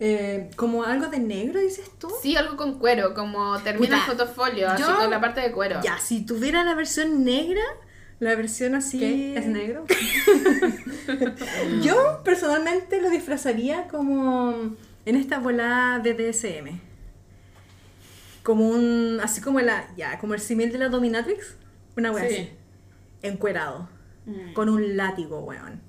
Eh, 0.00 0.50
como 0.56 0.84
algo 0.84 1.08
de 1.08 1.18
negro, 1.18 1.58
dices 1.58 1.90
tú. 1.98 2.08
Sí, 2.22 2.36
algo 2.36 2.56
con 2.56 2.78
cuero, 2.78 3.14
como 3.14 3.58
termina 3.62 3.96
el 3.96 4.02
Puta, 4.12 4.24
fotofolio, 4.24 4.68
así 4.70 4.82
yo- 4.82 4.96
con 4.96 5.10
la 5.10 5.20
parte 5.20 5.40
de 5.40 5.50
cuero. 5.50 5.80
Ya, 5.82 5.98
si 5.98 6.24
tuviera 6.24 6.62
la 6.62 6.74
versión 6.74 7.24
negra, 7.24 7.62
la 8.20 8.34
versión 8.36 8.74
así. 8.76 9.00
¿Qué? 9.00 9.36
¿Es 9.36 9.46
negro? 9.46 9.84
Yo 11.82 12.20
personalmente 12.24 13.00
lo 13.00 13.10
disfrazaría 13.10 13.88
como 13.88 14.76
en 15.04 15.16
esta 15.16 15.38
volada 15.38 15.98
de 16.00 16.14
DSM. 16.14 16.80
Como 18.42 18.68
un. 18.68 19.20
Así 19.22 19.40
como 19.40 19.60
la. 19.60 19.88
Ya, 19.96 20.18
como 20.18 20.34
el 20.34 20.40
simil 20.40 20.72
de 20.72 20.78
la 20.78 20.88
Dominatrix. 20.88 21.56
Una 21.96 22.12
wea 22.12 22.28
Sí. 22.28 22.34
así. 22.34 22.50
Encuerado. 23.22 23.88
Mm. 24.26 24.52
Con 24.52 24.68
un 24.68 24.96
látigo, 24.96 25.40
weón. 25.40 25.80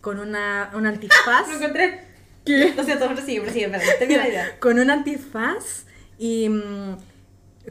Con 0.00 0.18
una, 0.18 0.70
un 0.74 0.86
antifaz. 0.86 1.48
Lo 1.48 1.54
encontré. 1.56 2.13
¿Qué? 2.44 2.74
Lo 2.76 2.84
siento. 2.84 3.78
Termina 3.98 4.22
la 4.22 4.28
idea. 4.28 4.56
con 4.60 4.78
un 4.78 4.90
antifaz 4.90 5.84
y 6.18 6.48
mm, 6.48 6.96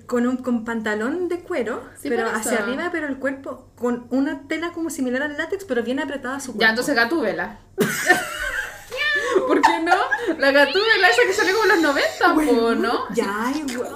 con 0.05 0.28
un 0.28 0.38
con 0.38 0.65
pantalón 0.65 1.30
de 1.30 1.39
cuero, 1.39 1.84
Sí, 1.99 2.09
pero 2.09 2.26
por 2.26 2.36
hacia 2.36 2.59
arriba, 2.59 2.89
pero 2.91 3.07
el 3.07 3.17
cuerpo 3.17 3.69
con 3.76 4.07
una 4.09 4.47
tela 4.47 4.71
como 4.71 4.89
similar 4.89 5.21
al 5.21 5.38
látex, 5.38 5.65
pero 5.65 5.84
bien 5.84 5.99
apretada 5.99 6.38
a 6.38 6.39
su 6.39 6.47
cuerpo. 6.47 6.61
Ya, 6.61 6.69
entonces 6.69 6.95
Gatúbela. 6.95 7.59
Porque 9.47 9.61
que 9.61 9.80
no? 9.84 9.95
La 10.38 10.51
gatúbela 10.51 11.09
esa 11.09 11.21
que 11.28 11.34
salió 11.34 11.53
como 11.53 11.74
en 11.74 11.82
los 11.82 11.93
90, 11.93 12.34
po, 12.34 12.76
¿no? 12.76 13.13
Ya, 13.13 13.51
igual. 13.55 13.91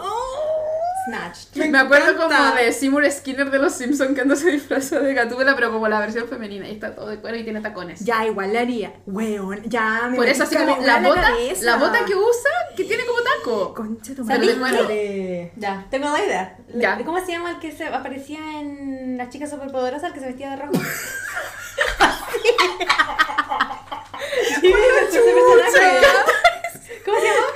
Snatched. 1.07 1.69
Me, 1.69 1.79
acuerdo 1.79 2.17
como 2.17 2.55
de 2.55 2.71
Seymour 2.73 3.09
Skinner 3.09 3.49
de 3.49 3.59
los 3.59 3.73
Simpsons 3.73 4.13
que 4.13 4.21
anda 4.21 4.35
se 4.35 4.51
disfraza 4.51 4.99
de 4.99 5.13
gatúbela, 5.13 5.55
pero 5.55 5.71
como 5.71 5.87
la 5.87 5.99
versión 5.99 6.27
femenina 6.27 6.67
y 6.67 6.73
está 6.73 6.93
todo 6.93 7.07
de 7.07 7.19
cuero 7.19 7.37
y 7.37 7.43
tiene 7.43 7.61
tacones. 7.61 8.01
Ya, 8.01 8.25
igual 8.25 8.51
le 8.51 8.59
haría. 8.59 8.93
Weón, 9.05 9.61
ya 9.65 10.07
me 10.09 10.17
Por 10.17 10.27
eso 10.27 10.43
así 10.43 10.55
como 10.55 10.77
la 10.77 10.99
la 10.99 11.07
bota, 11.07 11.21
cabeza. 11.21 11.65
la 11.65 11.77
bota 11.77 12.05
que 12.05 12.15
usa 12.15 12.51
que 12.75 12.83
tiene 12.83 13.05
como 13.05 13.19
taco. 13.19 13.73
Concha 13.73 14.13
tu 14.13 14.25
madre. 14.25 15.51
Ya, 15.55 15.85
tengo 15.89 16.09
una 16.09 16.23
idea. 16.23 16.57
Ya. 16.75 17.01
¿Cómo 17.05 17.25
se 17.25 17.31
llama 17.31 17.51
el 17.51 17.59
que 17.59 17.71
se 17.71 17.85
aparecía 17.85 18.59
en 18.59 19.17
Las 19.17 19.29
chicas 19.29 19.49
superpoderosas, 19.49 20.09
el 20.09 20.13
que 20.13 20.19
se 20.19 20.25
vestía 20.27 20.49
de 20.51 20.57
rojo? 20.57 20.73
Sí. 24.61 24.73
¿Cómo 27.05 27.17
se 27.19 27.25
llama? 27.25 27.47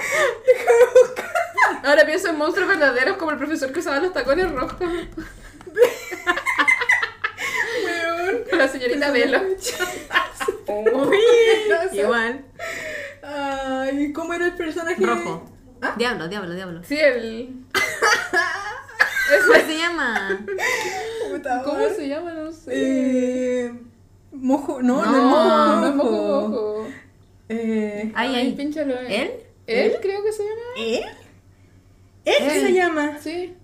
Ahora 1.83 2.05
pienso 2.05 2.29
en 2.29 2.37
monstruos 2.37 2.69
verdaderos 2.69 3.17
como 3.17 3.31
el 3.31 3.37
profesor 3.37 3.71
que 3.71 3.79
usaba 3.79 3.99
los 3.99 4.13
tacones 4.13 4.51
rojos. 4.51 4.77
Con 8.49 8.59
la 8.59 8.67
señorita 8.67 9.11
Velo. 9.11 9.39
Igual. 11.93 12.45
Ay, 13.23 14.13
¿cómo 14.13 14.33
era 14.33 14.45
el 14.45 14.53
personaje? 14.55 15.03
Rojo. 15.05 15.49
Diablo, 15.97 16.27
diablo, 16.27 16.53
diablo. 16.53 16.81
Sí, 16.83 16.97
el. 16.99 17.49
¿Cómo 19.47 19.53
se 19.65 19.77
llama? 19.77 20.45
¿Cómo 21.63 21.89
se 21.95 22.07
llama? 22.07 22.31
No 22.33 22.51
sé. 22.51 22.71
Eh, 22.73 23.73
mojo, 24.31 24.81
no, 24.81 25.03
no, 25.05 25.11
No, 25.11 25.17
es 25.17 25.23
mojo. 25.23 25.75
no 25.81 25.87
es 25.87 25.95
mojo 25.95 26.11
mojo. 26.49 26.87
Eh, 27.49 28.11
Ahí, 28.15 28.29
Ay, 28.29 28.35
ahí. 28.35 28.51
pínchalo. 28.53 28.97
¿Él? 28.99 29.31
Él 29.67 29.97
creo 30.01 30.23
que 30.23 30.31
se 30.31 30.43
llama. 30.43 30.61
¿Él? 30.77 31.03
¿Él 32.25 32.35
qué 32.39 32.55
Él. 32.59 32.67
se 32.67 32.73
llama? 32.73 33.17
Sí, 33.21 33.55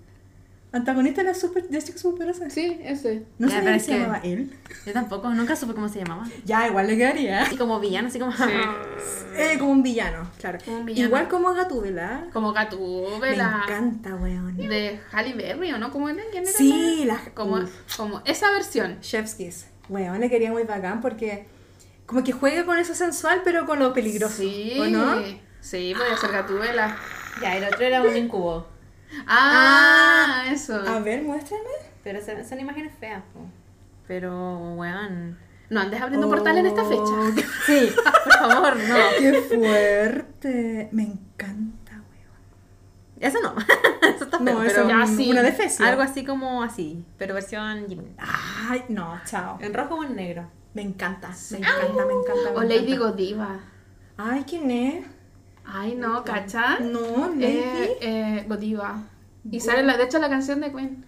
Antagonista 0.74 1.22
de 1.24 1.30
la 1.30 1.34
super, 1.34 1.68
de 1.70 1.82
Chicas 1.82 2.02
Superpoderosas. 2.02 2.54
sí, 2.54 2.78
ese. 2.84 3.24
No 3.40 3.48
que 3.48 3.76
es 3.76 3.84
se 3.86 3.92
que- 3.94 4.00
llamaba 4.00 4.20
él. 4.24 4.52
Yo 4.86 4.92
tampoco, 4.94 5.30
nunca 5.30 5.56
supe 5.56 5.74
cómo 5.74 5.88
se 5.88 6.00
llamaba. 6.00 6.28
Ya, 6.46 6.68
igual 6.68 6.88
le 6.88 6.98
quedaría. 6.98 7.48
Y 7.52 7.56
como 7.56 7.80
villano, 7.80 8.10
así 8.10 8.20
como... 8.20 8.34
Eh, 9.40 9.56
como 9.60 9.72
un 9.72 9.84
villano, 9.84 10.28
claro. 10.40 10.58
Como 10.66 10.80
un 10.80 10.86
villano. 10.86 11.08
Igual 11.08 11.28
como 11.30 11.54
Gatúbela. 11.54 12.26
Como 12.34 12.50
Me 12.52 12.56
Gatúbela. 12.56 13.62
encanta, 13.66 14.16
weón. 14.16 14.58
De 14.58 15.00
Halle 15.12 15.34
Berry, 15.36 15.72
¿o 15.74 15.78
no? 15.78 15.92
¿Cómo 15.92 16.10
era? 16.10 16.24
¿Quién 16.32 16.42
era? 16.44 16.52
Sí, 16.52 17.04
la... 17.06 17.20
Como, 17.36 17.58
Uf. 17.58 17.96
como 17.96 18.22
esa 18.26 18.52
versión. 18.52 19.00
Chef's 19.02 19.36
Kiss. 19.36 19.68
Weón, 19.90 20.20
le 20.22 20.30
quería 20.30 20.52
muy 20.52 20.64
bacán 20.64 21.02
porque 21.02 21.46
como 22.08 22.24
que 22.24 22.32
juega 22.32 22.66
con 22.66 22.80
eso 22.80 22.96
sensual, 22.96 23.42
pero 23.44 23.66
con 23.68 23.78
lo 23.80 23.94
peligroso. 23.94 24.38
Sí. 24.38 24.76
¿O 24.80 24.86
no? 24.86 25.22
Sí, 25.62 25.94
podía 25.96 26.18
ser 26.18 26.32
Gatúbela. 26.32 26.98
Ya, 27.42 27.58
el 27.58 27.64
otro 27.66 27.86
era 27.86 28.02
un 28.02 28.16
incubo. 28.16 28.68
Ah, 29.28 30.46
eso. 30.50 30.76
A 30.76 31.00
ver, 31.00 31.22
muéstrame. 31.24 31.64
Pero 32.04 32.22
son, 32.22 32.44
son 32.46 32.60
imágenes 32.60 32.94
feas, 33.00 33.24
po. 33.34 33.42
Pero, 34.08 34.58
weón... 34.76 35.38
No 35.70 35.82
andes 35.82 36.02
abriendo 36.02 36.30
portal 36.30 36.58
en 36.58 36.66
esta 36.68 36.82
Oh, 36.84 36.90
fecha. 37.34 37.48
Sí, 37.66 37.92
por 38.24 38.34
favor, 38.34 38.78
no. 38.78 38.96
¡Qué 39.20 39.34
fuerte! 39.34 40.90
Me 40.94 41.04
encanta, 41.04 41.92
weón. 42.10 42.40
Eso 43.20 43.40
no. 43.42 43.54
eso 44.16 44.24
está 44.24 44.38
feo, 44.40 44.54
No, 44.54 44.60
pero... 44.60 44.82
eso 44.82 44.88
ya 44.88 45.04
es 45.04 45.10
sí. 45.16 45.30
una 45.32 45.42
defesia. 45.44 45.88
Algo 45.88 46.02
así 46.02 46.24
como 46.24 46.64
así, 46.64 47.04
pero 47.18 47.34
versión 47.34 47.86
Jimmy. 47.90 48.16
Ay, 48.18 48.86
no, 48.88 49.20
chao. 49.26 49.58
¿En 49.60 49.74
rojo 49.74 49.96
o 49.96 50.04
en 50.06 50.16
negro? 50.16 50.50
Me 50.74 50.84
encanta, 50.84 51.30
me 51.52 51.58
encanta, 51.58 52.06
me 52.06 52.14
encanta. 52.14 52.52
me 52.52 52.58
O 52.58 52.64
Lady. 52.64 52.96
Godiva. 52.96 53.60
Ay, 54.16 54.46
¿quién 54.48 54.72
es? 54.72 55.06
Ay, 55.70 55.96
no, 55.96 56.24
¿cacha? 56.24 56.80
No. 56.80 57.34
Eh, 57.40 57.98
eh, 58.02 58.46
Godiva. 58.48 59.04
Y 59.50 59.60
sale, 59.60 59.84
la, 59.84 59.98
de 59.98 60.06
hecho, 60.06 60.20
la 60.20 60.30
canción 60.30 60.62
de 60.62 60.72
Queen. 60.72 61.06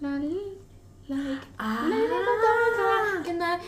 Like, 0.00 0.26
Ah. 1.58 1.88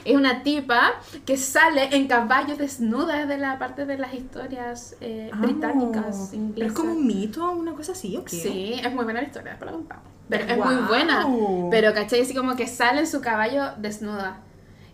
Es 0.05 0.17
una 0.17 0.43
tipa 0.43 0.95
que 1.25 1.37
sale 1.37 1.95
en 1.97 2.09
caballo 2.09 2.57
desnuda 2.57 3.27
de 3.27 3.39
la 3.39 3.59
parte 3.59 3.87
de 3.87 3.97
las 3.97 4.13
historias 4.13 4.97
eh, 5.01 5.31
británicas, 5.37 6.29
¿Pero 6.31 6.43
inglesas. 6.43 6.73
es 6.73 6.79
como 6.79 6.93
un 6.93 7.07
mito, 7.07 7.51
una 7.53 7.75
cosa 7.75 7.93
así, 7.93 8.17
¿o 8.17 8.25
qué? 8.25 8.37
Sí, 8.37 8.73
es 8.83 8.93
muy 8.93 9.05
buena 9.05 9.21
la 9.21 9.27
historia, 9.29 9.57
la 9.61 9.71
contamos. 9.73 10.05
Pero 10.29 10.45
es 10.47 10.57
Guau. 10.57 10.73
muy 10.73 10.83
buena. 10.89 11.27
Pero, 11.71 11.95
¿cachai? 11.95 12.23
Así 12.23 12.35
como 12.35 12.57
que 12.57 12.67
sale 12.67 13.01
en 13.01 13.07
su 13.07 13.21
caballo 13.21 13.73
desnuda. 13.79 14.39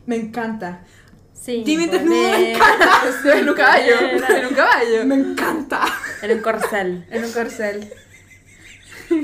Me 0.06 0.16
encanta. 0.16 0.82
Sí. 1.44 1.62
Jimmy 1.66 1.86
desnudo 1.86 2.30
me 2.30 2.52
encanta. 2.52 3.02
en 3.38 3.48
un 3.48 3.54
caballo. 3.54 4.00
En 4.00 4.46
un 4.46 4.54
caballo. 4.54 5.04
Me 5.04 5.14
encanta. 5.14 5.84
En 6.22 6.30
un 6.30 6.38
corcel. 6.40 7.06
En 7.10 7.24
un 7.24 7.32
corcel. 7.32 7.92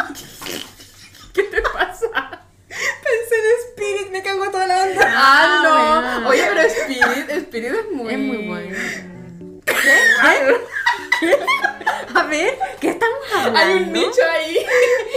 ¿Qué 1.33 1.43
te 1.45 1.63
pasa? 1.63 2.45
Pensé 2.69 3.35
en 3.37 3.71
Spirit, 3.71 4.13
me 4.13 4.23
cagó 4.23 4.51
toda 4.51 4.67
la 4.67 4.83
onda. 4.83 5.15
Ah, 5.17 5.61
no. 5.63 6.27
bueno. 6.27 6.29
Oye, 6.29 6.45
pero 6.47 6.61
Spirit, 6.69 7.31
Spirit 7.31 7.73
es 7.73 7.91
muy... 7.91 8.13
Es 8.13 8.19
muy 8.19 8.47
bueno. 8.47 8.77
A 12.15 12.25
ver, 12.25 12.59
¿Qué 12.81 12.91
estamos 12.91 13.19
hablando? 13.35 13.59
Hay 13.59 13.83
un 13.83 13.93
nicho 13.93 14.23
ahí 14.31 14.67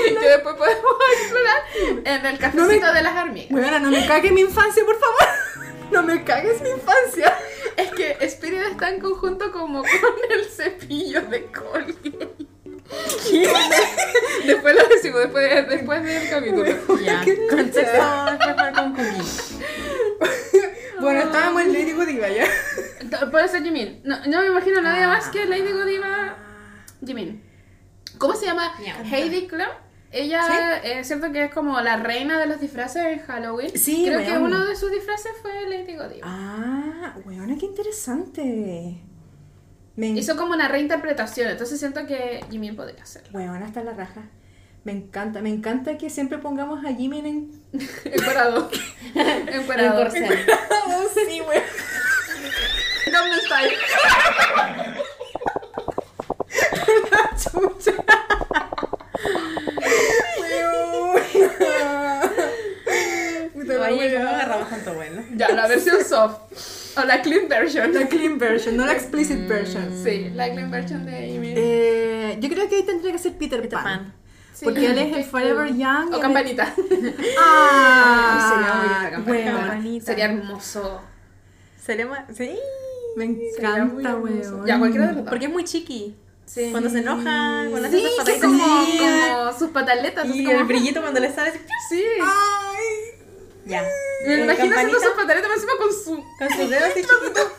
que 0.05 0.27
después 0.27 0.55
podemos 0.55 0.93
explorar 1.17 1.63
en 2.05 2.25
el 2.25 2.37
cafecito 2.39 2.93
de 2.93 3.01
las 3.01 3.23
hormigas. 3.23 3.49
Bueno, 3.49 3.79
no 3.79 3.91
me 3.91 4.05
cague 4.07 4.31
mi 4.31 4.41
infancia, 4.41 4.83
por 4.85 4.97
favor. 4.99 5.62
No 5.91 6.03
me 6.03 6.23
cagues 6.23 6.61
mi 6.61 6.69
infancia. 6.69 7.33
Es 7.77 7.91
que 7.91 8.17
Spirit 8.21 8.61
está 8.71 8.89
en 8.89 8.99
conjunto 8.99 9.51
como 9.51 9.81
con 9.81 10.31
el 10.31 10.45
cepillo 10.45 11.21
de 11.21 11.45
Colgate. 11.51 12.29
Después 14.45 14.75
lo 14.75 14.87
decimos, 14.87 15.21
después, 15.21 15.69
después 15.69 16.03
del 16.03 16.29
capítulo. 16.29 16.99
Ya. 17.01 17.23
Contexto 17.49 18.03
concluir. 18.75 19.23
Bueno, 20.99 21.19
estábamos 21.21 21.61
en 21.63 21.73
Lady 21.73 21.91
Godiva 21.91 22.29
ya. 22.29 22.47
Puede 23.31 23.47
ser 23.47 23.63
Jimin. 23.63 24.01
No, 24.03 24.17
no 24.27 24.41
me 24.41 24.47
imagino 24.47 24.81
nadie 24.81 25.07
más 25.07 25.27
que 25.29 25.45
Lady 25.45 25.71
Godiva. 25.71 26.35
Jimin. 27.05 27.43
¿Cómo 28.17 28.35
se 28.35 28.45
llama? 28.45 28.73
Heidi 29.11 29.47
Klum. 29.47 29.67
Ella, 30.13 30.77
eh, 30.83 31.03
siento 31.03 31.31
que 31.31 31.45
es 31.45 31.51
como 31.53 31.81
la 31.81 31.97
reina 31.97 32.39
de 32.39 32.45
los 32.45 32.59
disfraces 32.61 33.03
en 33.03 33.19
Halloween. 33.19 33.77
Sí, 33.77 34.03
Creo 34.05 34.23
que 34.23 34.37
uno 34.37 34.63
de 34.65 34.75
sus 34.75 34.91
disfraces 34.91 35.31
fue 35.41 35.51
Lady 35.67 35.95
Godiva. 35.95 36.21
Ah, 36.23 37.15
weona, 37.25 37.57
qué 37.59 37.65
interesante. 37.65 38.97
Me 39.95 40.07
Hizo 40.09 40.35
como 40.37 40.53
una 40.53 40.67
reinterpretación, 40.67 41.49
entonces 41.49 41.79
siento 41.79 42.05
que 42.05 42.43
Jimin 42.51 42.75
podría 42.75 43.01
hacerlo. 43.03 43.29
Weona, 43.37 43.65
está 43.65 43.83
la 43.83 43.93
raja. 43.93 44.21
Me 44.83 44.91
encanta, 44.91 45.41
me 45.41 45.49
encanta 45.49 45.97
que 45.97 46.09
siempre 46.09 46.37
pongamos 46.39 46.83
a 46.85 46.93
Jimin 46.93 47.25
en. 47.25 47.61
En 47.73 47.81
Encuerado. 48.13 48.69
corcel. 50.03 50.45
Oh, 50.85 51.03
sí, 51.13 51.41
weón. 51.41 51.63
Chucha. 57.37 57.93
Weona. 60.39 62.21
Puta 63.53 63.73
la 63.73 63.87
Oye, 63.87 64.13
¿cómo 64.13 64.25
weona. 64.25 64.29
agarramos 64.35 64.69
tanto 64.69 64.93
bueno? 64.93 65.23
Ya, 65.35 65.47
O 66.15 67.03
la 67.05 67.21
clean 67.21 67.47
version. 67.49 67.93
La 67.93 68.07
clean 68.07 68.37
version, 68.37 68.77
no 68.77 68.85
la 68.85 68.93
explicit 68.93 69.47
version. 69.47 69.91
Sí, 70.03 70.29
la 70.35 70.51
clean 70.51 70.69
version 70.71 71.05
de 71.05 71.11
Jimin. 71.27 71.53
Eh, 71.57 72.37
yo 72.39 72.49
creo 72.49 72.69
que 72.69 72.75
ahí 72.77 72.83
tendría 72.83 73.11
que 73.11 73.19
ser 73.19 73.33
Peter, 73.33 73.61
Peter 73.61 73.77
Pan. 73.81 73.83
Pan. 73.83 74.13
Sí. 74.53 74.65
Porque 74.65 74.85
él 74.85 74.97
es 74.99 75.17
el 75.17 75.23
Forever 75.25 75.67
cool. 75.69 75.77
Young. 75.77 76.13
O 76.13 76.19
campanita. 76.19 76.73
Ah, 77.39 78.49
sería 78.53 78.73
muy 78.75 79.11
campanita. 79.11 79.31
weona. 79.51 79.59
Campanita. 79.67 80.05
Sería 80.05 80.25
hermoso. 80.25 81.01
Sería 81.83 82.05
más... 82.05 82.19
Sí. 82.35 82.51
Me 83.15 83.25
encanta, 83.25 84.15
weón. 84.15 84.65
Ya, 84.65 84.79
cualquiera 84.79 85.07
de 85.07 85.13
los 85.13 85.23
dos. 85.23 85.29
Porque 85.29 85.45
es 85.45 85.51
muy 85.51 85.63
chiqui. 85.63 86.15
Sí. 86.45 86.69
Cuando 86.71 86.89
se 86.89 86.99
enoja, 86.99 87.65
cuando 87.69 87.87
hace 87.87 87.97
Sí, 87.97 88.03
que 88.03 88.09
pataditas. 88.17 88.41
como, 88.49 88.85
Sí. 88.85 88.97
como 88.99 89.59
sus 89.59 89.69
pataletas. 89.71 90.25
así 90.29 90.39
Y 90.41 90.45
como... 90.45 90.57
el 90.59 90.63
brillito 90.65 91.01
cuando 91.01 91.19
le 91.19 91.31
sale 91.33 91.51
Sí. 91.89 92.03
Ay. 92.21 93.19
Ya. 93.65 93.83
Me 94.25 94.33
imagino 94.43 94.75
haciendo 94.75 94.99
pataletas 95.15 95.41
pero 95.43 95.53
encima 95.53 95.73
con 95.77 95.93
su... 95.93 96.23
Con 96.37 96.49
sus 96.49 96.69
dedos 96.69 96.83
así 96.89 97.01
chiquitos. 97.01 97.47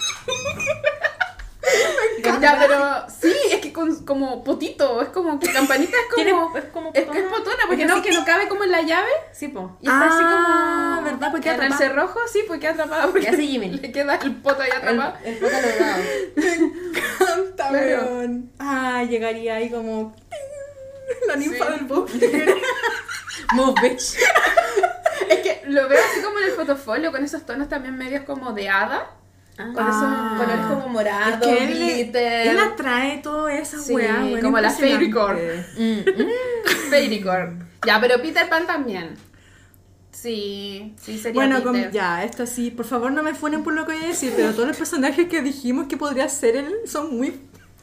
Ya, 2.41 2.57
pero 2.59 3.07
sí, 3.21 3.35
es 3.51 3.61
que 3.61 3.73
con, 3.73 4.05
como 4.05 4.45
potito, 4.45 5.01
es 5.03 5.09
como 5.09 5.39
que 5.41 5.51
campanita 5.53 5.97
es 5.97 6.15
como... 6.27 6.57
es 6.57 6.65
como 6.67 6.91
Es 6.93 7.05
potona. 7.05 7.65
porque 7.67 7.85
no, 7.87 7.95
así 7.95 8.03
que 8.03 8.13
no 8.13 8.25
cabe 8.25 8.49
como 8.49 8.65
en 8.65 8.71
la 8.71 8.83
llave. 8.83 9.09
Sí, 9.33 9.49
po. 9.49 9.77
Y 9.81 9.87
está 9.87 10.07
así 10.07 10.23
Ah, 10.23 10.97
como... 11.01 11.11
¿verdad? 11.11 11.31
Porque 11.33 11.49
en 11.49 11.55
el 11.55 11.61
atrapada. 11.63 11.79
cerrojo, 11.89 12.21
sí, 12.31 12.45
porque 12.47 12.61
queda 12.61 12.73
atrapada. 12.73 13.07
Porque 13.11 13.29
así 13.29 13.47
Jimin. 13.49 13.81
Le 13.81 13.93
queda 13.93 14.17
el 14.17 14.37
poto 14.37 14.61
ahí 14.63 14.71
El, 14.71 14.77
atrapado. 14.77 15.15
el 15.25 15.37
foco 15.39 15.53
logrado. 15.53 16.03
encanta, 17.17 17.69
Claro. 17.69 18.07
weón. 18.17 18.51
Ah, 18.59 19.03
llegaría 19.09 19.55
ahí 19.57 19.71
como. 19.71 20.15
La 21.27 21.37
ninfa 21.37 21.67
Sí. 21.67 21.73
del 21.73 21.85
bosque. 21.87 22.55
Move, 23.55 23.75
bitch. 23.83 24.17
Es 25.31 25.39
que 25.41 25.63
lo 25.69 25.89
veo 25.89 25.99
así 26.13 26.23
como 26.23 26.39
en 26.39 26.45
el 26.45 26.51
fotofolio, 26.53 27.13
con 27.13 27.25
esos 27.25 27.45
tonos 27.47 27.69
también 27.69 27.97
medios 27.97 28.25
como 28.25 28.53
de 28.53 28.69
hada. 28.69 29.11
Ah. 29.57 29.71
Con 29.73 29.89
esos 29.89 30.39
colores 30.41 30.67
como 30.67 30.89
morados, 30.89 31.35
Es 31.35 31.47
que 31.47 31.65
él, 31.65 31.75
glitter. 31.79 32.47
él 32.49 32.59
atrae 32.59 33.19
todo 33.19 33.49
esa 33.49 33.79
Sí, 33.79 33.95
weá, 33.95 34.25
weón, 34.25 34.41
como 34.41 34.59
la 34.59 34.69
impresionante. 34.71 35.13
Fairycore. 35.13 35.67
Mm, 35.77 36.91
Fairycore. 36.91 37.53
Ya, 37.87 38.01
pero 38.01 38.21
Peter 38.21 38.49
Pan 38.49 38.67
también. 38.67 39.15
Sí, 40.11 40.95
sí 41.01 41.19
sería 41.19 41.35
Bueno, 41.35 41.63
con- 41.63 41.73
Peter. 41.75 41.93
ya, 41.93 42.25
esto 42.25 42.47
sí, 42.47 42.71
por 42.71 42.87
favor 42.87 43.13
no 43.13 43.23
me 43.23 43.35
funen 43.35 43.63
por 43.63 43.75
lo 43.75 43.85
que 43.87 43.93
voy 43.95 44.05
a 44.05 44.09
decir, 44.09 44.33
pero 44.35 44.53
todos 44.55 44.67
los 44.69 44.77
personajes 44.77 45.29
que 45.29 45.43
dijimos 45.43 45.87
que 45.87 45.97
podría 45.97 46.29
ser 46.29 46.57
él 46.57 46.73
son 46.87 47.17
muy 47.17 47.41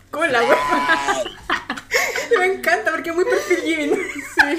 con 0.10 0.30
la 0.32 0.42
wea. 0.42 0.58
me 2.39 2.46
encanta 2.54 2.92
porque 2.92 3.12
es 3.12 3.16
muy 3.16 3.26
perfil. 3.26 3.94
Sí. 4.36 4.58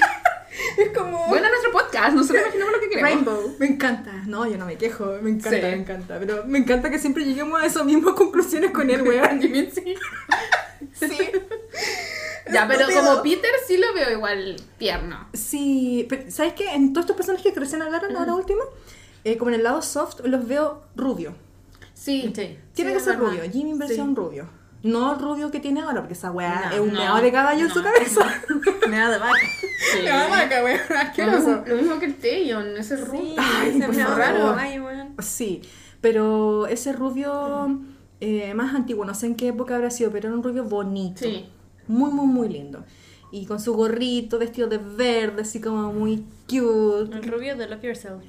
Es 0.77 0.89
como 0.97 1.27
Bueno, 1.27 1.47
nuestro 1.49 1.71
podcast, 1.71 2.13
nosotros 2.15 2.41
imaginamos 2.43 2.73
lo 2.73 2.79
que 2.79 2.89
queremos. 2.89 3.11
Rainbow. 3.11 3.55
Me 3.59 3.65
encanta. 3.67 4.11
No, 4.27 4.45
yo 4.47 4.57
no 4.57 4.65
me 4.65 4.77
quejo, 4.77 5.17
me 5.21 5.29
encanta, 5.31 5.49
Sí. 5.57 5.61
me 5.61 5.73
encanta. 5.73 6.19
Pero 6.19 6.43
me 6.45 6.59
encanta 6.59 6.89
que 6.89 6.99
siempre 6.99 7.25
lleguemos 7.25 7.61
a 7.61 7.65
esas 7.65 7.85
mismas 7.85 8.13
conclusiones 8.15 8.71
con 8.71 8.89
él, 8.89 9.01
weón. 9.07 9.41
Sí. 9.41 9.95
Sí. 10.93 11.17
Ya, 12.51 12.67
pero 12.67 12.85
como 12.93 13.23
Peter 13.23 13.49
sí 13.65 13.77
lo 13.77 13.93
veo 13.93 14.11
igual 14.11 14.57
tierno. 14.77 15.27
Sí, 15.33 16.05
pero 16.09 16.29
¿sabes 16.29 16.53
qué? 16.53 16.73
En 16.75 16.93
todos 16.93 17.05
estos 17.05 17.15
personajes 17.17 17.51
que 17.53 17.59
recién 17.59 17.81
hablaron 17.81 18.15
ahora 18.15 18.35
último, 18.35 18.61
eh, 19.23 19.37
como 19.37 19.49
en 19.49 19.55
el 19.55 19.63
lado 19.63 19.81
soft, 19.81 20.19
los 20.25 20.45
veo 20.47 20.83
rubio. 20.95 21.33
Sí. 21.93 22.31
Sí. 22.35 22.57
Tiene 22.73 22.91
Sí, 22.91 22.97
que 22.97 22.99
ser 23.03 23.17
rubio, 23.17 23.41
Jimmy 23.51 23.77
versión 23.77 24.15
rubio. 24.15 24.47
No 24.83 25.13
el 25.13 25.19
rubio 25.19 25.49
que 25.49 25.59
tiene 25.61 25.81
ahora, 25.81 26.01
porque 26.01 26.13
esa 26.13 26.29
weá 26.31 26.65
No, 26.69 26.75
es 26.75 26.79
un 26.81 26.93
meado 26.93 27.21
de 27.21 27.31
caballo 27.31 27.63
en 27.65 27.71
su 27.71 27.81
cabeza. 27.81 28.41
Me 28.89 28.97
da 28.97 29.09
de 29.11 29.17
vaca. 29.17 29.33
Sí. 29.93 29.99
Me 30.03 30.09
da 30.09 30.27
vaca, 30.27 30.63
weón, 30.63 30.79
Lo 30.89 30.97
asqueroso. 30.97 31.37
mismo, 31.47 31.63
lo 31.67 31.75
mismo 31.75 31.99
que 31.99 32.05
el 32.05 32.15
Taeyeon, 32.15 32.77
ese 32.77 32.95
rubio. 32.97 33.35
Ay, 33.37 33.73
se 33.73 33.85
por 33.85 33.89
me 33.95 33.97
da 34.01 34.05
favor. 34.07 34.19
raro. 34.19 34.55
Ay, 34.57 34.79
weón. 34.79 35.15
Sí, 35.19 35.61
pero 36.01 36.65
ese 36.67 36.93
rubio 36.93 37.79
eh, 38.21 38.53
más 38.55 38.73
antiguo, 38.73 39.03
no 39.05 39.13
sé 39.13 39.27
en 39.27 39.35
qué 39.35 39.49
época 39.49 39.75
habrá 39.75 39.89
sido, 39.91 40.09
pero 40.11 40.29
era 40.29 40.37
un 40.37 40.43
rubio 40.43 40.63
bonito. 40.63 41.19
Sí. 41.23 41.45
Muy, 41.87 42.11
muy, 42.11 42.25
muy 42.25 42.49
lindo. 42.49 42.83
Y 43.31 43.45
con 43.45 43.59
su 43.59 43.73
gorrito, 43.73 44.39
vestido 44.39 44.67
de 44.67 44.77
verde, 44.77 45.41
así 45.43 45.59
como 45.61 45.91
muy 45.93 46.25
cute. 46.47 47.15
El 47.15 47.23
rubio 47.23 47.55
de 47.55 47.67
Love 47.67 47.81
Yourself. 47.83 48.23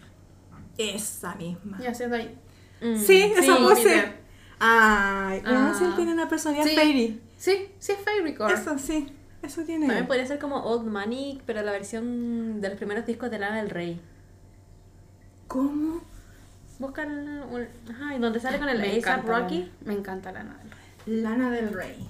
Esa 0.76 1.34
misma. 1.36 1.78
Ya 1.80 1.94
se 1.94 2.04
ahí. 2.06 2.36
Mm, 2.82 2.96
Sí, 2.98 3.22
esa 3.22 3.56
pose. 3.58 3.82
Peter. 3.84 4.23
Ay, 4.60 5.42
Ah. 5.44 5.72
él 5.80 5.94
tiene 5.96 6.12
una 6.12 6.28
personalidad 6.28 6.66
Sí. 6.66 6.74
fairy. 6.76 7.20
Sí, 7.36 7.68
sí 7.78 7.92
es 7.92 7.98
Fairycore. 7.98 8.54
Eso 8.54 8.78
sí, 8.78 9.08
eso 9.42 9.62
tiene. 9.64 9.86
También 9.86 10.06
podría 10.06 10.26
ser 10.26 10.38
como 10.38 10.62
Old 10.64 10.86
Money, 10.86 11.42
pero 11.46 11.62
la 11.62 11.72
versión 11.72 12.60
de 12.60 12.68
los 12.70 12.78
primeros 12.78 13.04
discos 13.04 13.30
de 13.30 13.38
Lana 13.38 13.56
del 13.56 13.70
Rey. 13.70 14.00
¿Cómo? 15.48 16.00
Busca 16.78 17.02
el, 17.04 17.10
un- 17.50 17.68
ajá, 17.92 18.14
y 18.16 18.18
donde 18.18 18.40
sale 18.40 18.58
con 18.58 18.68
el 18.68 18.82
encanta 18.82 19.26
Rocky. 19.40 19.70
la- 19.82 19.92
Me 19.92 19.98
encanta 19.98 20.32
la 20.32 20.42
nada 20.42 20.58
del 20.58 20.70
rey. 20.70 21.20
Lana 21.22 21.50
del 21.50 21.72
Rey. 21.72 22.08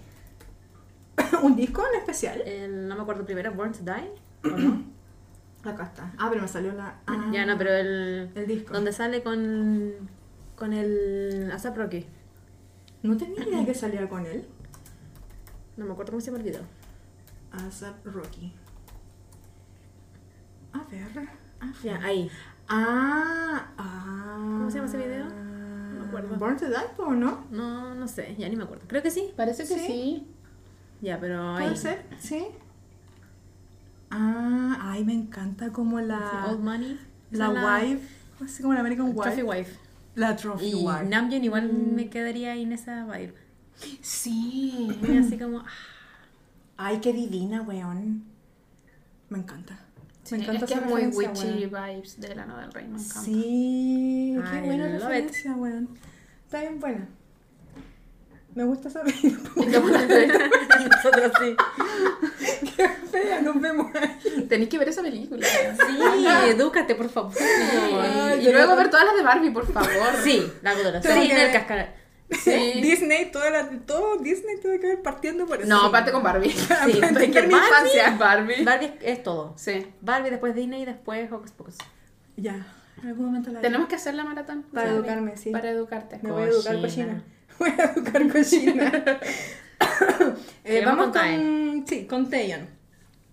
¿Un 1.43 1.57
disco 1.57 1.83
en 1.93 1.99
especial? 2.01 2.41
El, 2.43 2.89
no 2.89 2.95
me 2.97 3.03
acuerdo 3.03 3.25
primero, 3.25 3.53
Born 3.53 3.73
to 3.73 3.81
Die. 3.83 4.51
¿O 4.53 4.57
no? 4.57 4.85
Acá 5.71 5.85
está. 5.85 6.13
Ah, 6.19 6.29
pero 6.31 6.43
me 6.43 6.49
salió 6.49 6.73
la. 6.75 6.97
ah, 7.07 7.31
Ya 7.33 7.45
no, 7.47 7.57
pero 7.59 7.73
el. 7.73 8.31
El 8.35 8.47
disco. 8.47 8.73
Donde 8.75 8.93
sale 8.93 9.23
con. 9.23 9.93
Con 10.57 10.73
el. 10.73 11.51
A$AP 11.53 11.77
Rocky. 11.77 12.07
No 13.05 13.17
tenía 13.17 13.47
idea 13.47 13.65
que 13.67 13.75
salía 13.75 14.09
con 14.09 14.25
él. 14.27 14.45
No 15.77 15.85
me 15.85 15.93
acuerdo 15.93 16.13
cómo 16.13 16.21
se 16.21 16.27
llama 16.31 16.39
el 16.39 16.45
video. 16.51 16.63
ASAP 17.53 18.05
Rocky. 18.07 18.53
A 20.73 20.83
ver. 20.91 21.29
Ah, 21.61 21.73
Ya, 21.83 22.01
ahí. 22.03 22.31
Ah, 22.69 23.67
ah. 23.77 24.37
¿Cómo 24.39 24.71
se 24.71 24.77
llama 24.79 24.89
ese 24.89 24.97
video? 24.99 25.27
No 25.27 26.01
me 26.01 26.07
acuerdo. 26.09 26.37
Born 26.37 26.57
to 26.57 26.67
Die, 26.69 26.77
¿o 26.99 27.11
no? 27.13 27.45
No, 27.51 27.95
no 27.95 28.09
sé, 28.09 28.35
ya 28.39 28.49
ni 28.49 28.57
me 28.57 28.65
acuerdo. 28.65 28.85
Creo 28.89 29.03
que 29.03 29.11
sí. 29.11 29.33
Parece 29.37 29.65
que 29.65 29.75
Sí. 29.79 29.87
sí. 29.87 30.27
Ya, 31.03 31.21
pero 31.21 31.53
¿Puede 31.57 31.67
ahí. 31.69 31.77
ser? 31.77 32.07
Sí. 32.19 32.47
Ah, 34.11 34.79
ay, 34.81 35.05
me 35.05 35.13
encanta 35.13 35.71
como 35.73 35.99
Sí, 35.99 36.07
la. 36.07 36.47
Old 36.49 36.61
Money. 36.65 36.99
La 37.33 37.81
es 37.83 37.93
wife. 37.93 38.09
Así 38.43 38.63
como 38.63 38.75
la 38.75 38.81
American 38.81 39.09
Wife. 39.09 39.21
Trophy 39.23 39.43
Wife. 39.43 39.79
La 40.15 40.37
Trophy 40.37 40.67
Y 40.67 40.75
Wife. 40.75 41.05
Namjoon 41.07 41.45
igual 41.45 41.73
me 41.73 42.09
quedaría 42.09 42.53
ahí 42.53 42.63
en 42.63 42.73
esa 42.73 43.05
vibe. 43.05 43.35
Sí. 44.01 44.89
Así 45.19 45.39
como. 45.39 45.59
ah, 45.61 45.67
Ay, 46.77 46.99
qué 47.01 47.13
divina, 47.13 47.63
weón. 47.63 48.25
Me 49.29 49.39
encanta. 49.39 49.79
Me 50.31 50.39
encanta 50.39 50.65
es 50.65 50.71
que 50.73 50.79
es 50.79 50.87
muy 50.87 51.03
referencia, 51.03 51.29
witchy 51.51 51.67
weón. 51.67 51.87
vibes 51.97 52.21
de 52.21 52.35
la 52.35 52.47
nada 52.47 52.63
del 52.63 52.73
rey, 52.73 52.87
me 52.89 52.99
encanta. 52.99 53.21
Sí, 53.21 54.37
qué 54.51 54.57
I 54.59 54.61
buena 54.67 54.87
love 54.87 54.95
it. 54.97 55.03
referencia, 55.03 55.55
weón. 55.57 55.89
Está 56.45 56.61
bien 56.61 56.81
buena. 56.81 57.09
Me 58.55 58.65
gusta 58.65 58.89
esa 58.89 59.03
película. 59.03 59.67
Nosotros 60.91 61.33
sí. 61.41 61.57
Qué 62.77 62.89
fea, 63.11 63.41
nos 63.43 63.61
vemos 63.61 63.91
ahí. 63.95 64.47
Tenéis 64.49 64.69
que 64.71 64.79
ver 64.79 64.89
esa 64.89 65.03
película. 65.03 65.47
Sí, 65.47 66.27
edúcate, 66.51 66.95
por 66.95 67.09
favor. 67.09 67.33
Ay, 67.41 68.47
y 68.47 68.53
luego 68.53 68.77
ver 68.77 68.91
todas 68.91 69.07
las 69.07 69.17
de 69.17 69.23
Barbie, 69.23 69.51
por 69.51 69.67
favor. 69.73 69.91
Sí, 70.23 70.51
la. 70.63 70.75
Tengo 70.75 71.01
Sí, 71.01 71.03
que 71.29 71.33
en 71.35 71.39
el 71.41 71.47
ver. 71.47 71.53
cascarón. 71.53 71.87
Sí. 72.31 72.81
Disney, 72.81 73.31
toda 73.31 73.51
la, 73.51 73.69
todo 73.87 74.17
Disney 74.17 74.57
tuve 74.61 74.81
que 74.81 74.87
ver 74.89 75.03
partiendo 75.03 75.47
por 75.47 75.61
eso. 75.61 75.69
No, 75.69 75.87
aparte 75.87 76.11
con 76.11 76.23
Barbie. 76.23 76.51
Sí, 76.51 77.01
entender 77.03 77.47
mi 77.47 77.55
Barbie- 77.55 77.67
infancia. 77.67 78.17
Barbie. 78.19 78.65
Barbie 78.65 78.87
es, 78.87 78.93
es 79.19 79.23
todo. 79.23 79.53
Sí. 79.57 79.87
Barbie, 80.01 80.31
después 80.31 80.55
Disney 80.55 80.83
y 80.83 80.85
después 80.87 81.31
Hocus 81.31 81.51
Pocus. 81.53 81.77
Ya, 82.37 82.67
en 83.03 83.09
algún 83.09 83.27
momento 83.27 83.51
la 83.53 83.61
Tenemos 83.61 83.89
que 83.89 83.97
hacer 83.97 84.15
la 84.15 84.25
maratón. 84.25 84.63
Para 84.73 84.87
Barbie. 84.87 84.99
educarme, 85.01 85.37
sí. 85.37 85.51
Para 85.51 85.71
educarte. 85.71 86.19
Me 86.23 86.31
voy 86.33 86.45
a 86.45 86.47
educar 86.47 86.81
Cochina. 86.81 87.23
Voy 87.59 87.71
a 87.79 87.85
educar 87.93 88.29
cochina. 88.33 89.21
Eh, 90.65 90.83
vamos 90.85 91.09
con 91.15 91.85
sí, 91.87 92.07
con 92.07 92.31
Taeyeon. 92.31 92.67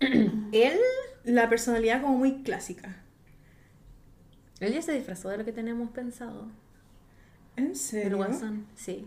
Él, 0.52 0.78
la 1.24 1.48
personalidad 1.48 2.02
como 2.02 2.18
muy 2.18 2.42
clásica. 2.42 2.96
Él 4.60 4.74
ya 4.74 4.82
se 4.82 4.92
disfrazó 4.92 5.30
de 5.30 5.38
lo 5.38 5.44
que 5.44 5.52
teníamos 5.52 5.90
pensado. 5.90 6.46
¿En 7.56 7.68
El 7.68 7.76
serio? 7.76 8.18
Guasón. 8.18 8.66
Sí. 8.76 9.06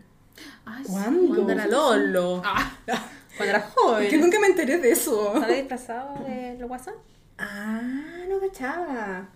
Ay, 0.66 0.84
sí. 0.86 0.91
¿Cuándo? 0.91 1.28
Cuando 1.36 1.53
era 1.53 1.68
Lolo. 1.68 2.41
Ah, 2.43 2.74
Cuando 2.88 3.55
era 3.55 3.61
joven. 3.61 4.20
nunca 4.22 4.39
me 4.39 4.47
enteré 4.47 4.80
de 4.80 4.91
eso. 4.91 5.34
¿Estaba 5.36 5.53
disfrazado 5.53 6.24
del 6.26 6.66
Guasón? 6.66 6.95
Ah, 7.38 7.82
no 8.28 8.39
cachaba. 8.39 9.30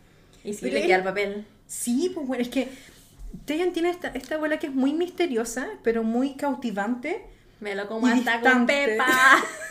Y 0.44 0.54
sí, 0.54 0.60
Pero 0.64 0.74
le 0.74 0.80
él- 0.82 0.88
queda 0.88 0.98
el 0.98 1.04
papel. 1.04 1.46
Sí, 1.68 2.12
pues 2.16 2.26
bueno, 2.28 2.42
es 2.42 2.50
que 2.50 2.70
Taeyeon 3.46 3.74
tiene 3.74 3.90
esta, 3.90 4.10
esta 4.10 4.36
abuela 4.36 4.60
que 4.60 4.68
es 4.68 4.74
muy 4.74 4.94
misteriosa, 4.94 5.68
pero 5.84 6.04
muy 6.04 6.36
cautivante. 6.36 7.26
Me 7.60 7.76
lo 7.76 7.88
como 7.88 8.08
hasta 8.08 8.40
con 8.42 8.66
distante. 8.66 8.86
Pepa. 8.88 9.08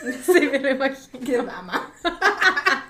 sí, 0.25 0.49
me 0.51 0.59
lo 0.59 0.69
imagino. 0.69 1.19
¡Qué 1.25 1.37
dama! 1.37 1.91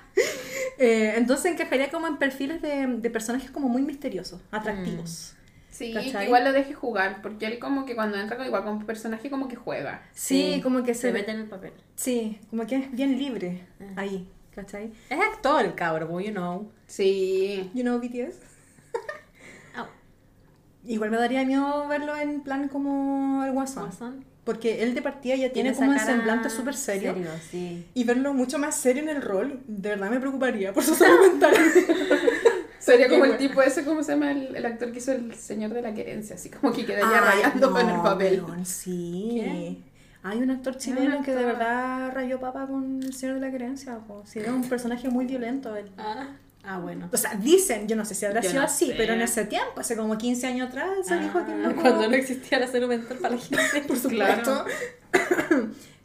Eh, 0.81 1.15
entonces 1.17 1.51
encajaría 1.51 1.89
como 1.91 2.07
en 2.07 2.17
perfiles 2.17 2.61
de, 2.61 2.87
de 2.87 3.09
personajes 3.09 3.51
como 3.51 3.67
muy 3.67 3.81
misteriosos, 3.81 4.39
atractivos. 4.49 5.33
sí, 5.69 5.91
¿Cachai? 5.93 6.25
igual 6.25 6.45
lo 6.45 6.53
deje 6.53 6.73
jugar, 6.73 7.21
porque 7.21 7.47
él 7.47 7.59
como 7.59 7.85
que 7.85 7.95
cuando 7.95 8.17
entra 8.17 8.37
con- 8.37 8.45
igual 8.45 8.63
con 8.63 8.85
personaje 8.85 9.29
como 9.29 9.49
que 9.49 9.57
juega. 9.57 10.01
Sí, 10.13 10.61
como 10.63 10.83
que 10.83 10.93
se, 10.93 11.01
se 11.01 11.11
mete 11.11 11.31
en 11.31 11.39
el 11.41 11.47
papel. 11.47 11.73
Sí, 11.95 12.39
como 12.49 12.65
que 12.65 12.77
es 12.77 12.91
bien 12.93 13.17
libre 13.17 13.65
Ah. 13.81 13.85
ahí, 13.97 14.25
¿cachai? 14.55 14.91
Es 15.09 15.19
actor 15.19 15.65
el 15.65 15.75
cabro, 15.75 16.17
you 16.21 16.31
know. 16.31 16.71
Sí. 16.87 17.69
You 17.73 17.81
know 17.83 17.99
BTS. 17.99 18.37
Igual 20.85 21.11
me 21.11 21.17
daría 21.17 21.43
miedo 21.45 21.87
verlo 21.87 22.15
en 22.17 22.41
plan 22.41 22.67
como 22.69 23.43
el 23.45 23.51
Guasón. 23.51 23.83
Guasón. 23.87 24.25
Porque 24.43 24.81
él 24.81 24.95
de 24.95 25.01
partida 25.01 25.35
ya 25.35 25.51
tiene, 25.51 25.73
como 25.73 25.91
un 25.91 25.99
semblante 25.99 26.49
súper 26.49 26.75
serio. 26.75 27.13
sí. 27.51 27.85
Y 27.93 28.03
verlo 28.03 28.33
mucho 28.33 28.57
más 28.57 28.75
serio 28.75 29.03
en 29.03 29.09
el 29.09 29.21
rol, 29.21 29.59
de 29.67 29.89
verdad 29.89 30.09
me 30.09 30.19
preocuparía 30.19 30.73
por 30.73 30.83
su 30.83 30.95
salud 30.95 31.19
mental. 31.29 31.53
Sería 32.79 33.09
como 33.09 33.25
el 33.25 33.37
tipo 33.37 33.61
ese, 33.61 33.83
¿cómo 33.83 34.01
se 34.01 34.13
llama? 34.13 34.31
El, 34.31 34.55
el 34.55 34.65
actor 34.65 34.91
que 34.91 34.99
hizo 34.99 35.11
El 35.11 35.35
Señor 35.35 35.71
de 35.73 35.81
la 35.81 35.93
Querencia, 35.93 36.35
así 36.35 36.49
como 36.49 36.71
que 36.73 36.85
quedaría 36.85 37.21
Ay, 37.29 37.41
rayando 37.43 37.71
con 37.71 37.87
el 37.89 38.01
papel. 38.01 38.41
weón, 38.43 38.65
sí. 38.65 39.83
Hay 40.23 40.37
un 40.41 40.49
actor 40.49 40.77
chileno 40.77 41.17
un 41.19 41.23
que 41.23 41.35
de 41.35 41.45
verdad 41.45 42.11
rayó 42.13 42.39
papa 42.39 42.65
con 42.67 43.03
el 43.03 43.13
Señor 43.13 43.35
de 43.35 43.41
la 43.41 43.51
Querencia. 43.51 43.99
po. 43.99 44.23
Sí, 44.25 44.39
era 44.39 44.53
un 44.53 44.63
personaje 44.67 45.09
muy 45.09 45.25
violento 45.25 45.75
él. 45.75 45.91
Ah, 45.97 46.29
ah, 46.69 46.77
bueno. 46.79 47.09
O 47.11 47.17
sea, 47.17 47.33
dicen, 47.35 47.87
yo 47.87 47.95
no 47.95 48.05
sé 48.05 48.13
si 48.15 48.25
habrá 48.25 48.41
Yo 48.41 48.49
sido 48.49 48.61
no 48.61 48.67
así, 48.67 48.87
sé. 48.87 48.93
pero 48.95 49.13
en 49.13 49.21
ese 49.21 49.45
tiempo, 49.45 49.79
hace 49.79 49.95
como 49.95 50.17
15 50.17 50.47
años 50.47 50.69
atrás, 50.69 50.89
se 51.03 51.17
dijo 51.19 51.45
que 51.45 51.51
no. 51.53 51.69
Ah, 51.69 51.75
Cuando 51.81 52.07
no 52.09 52.15
existía 52.15 52.59
la 52.59 52.67
salud 52.67 52.87
mental 52.87 53.17
para 53.17 53.35
la 53.35 53.41
gente. 53.41 53.81
por 53.87 53.97
supuesto. 53.97 54.65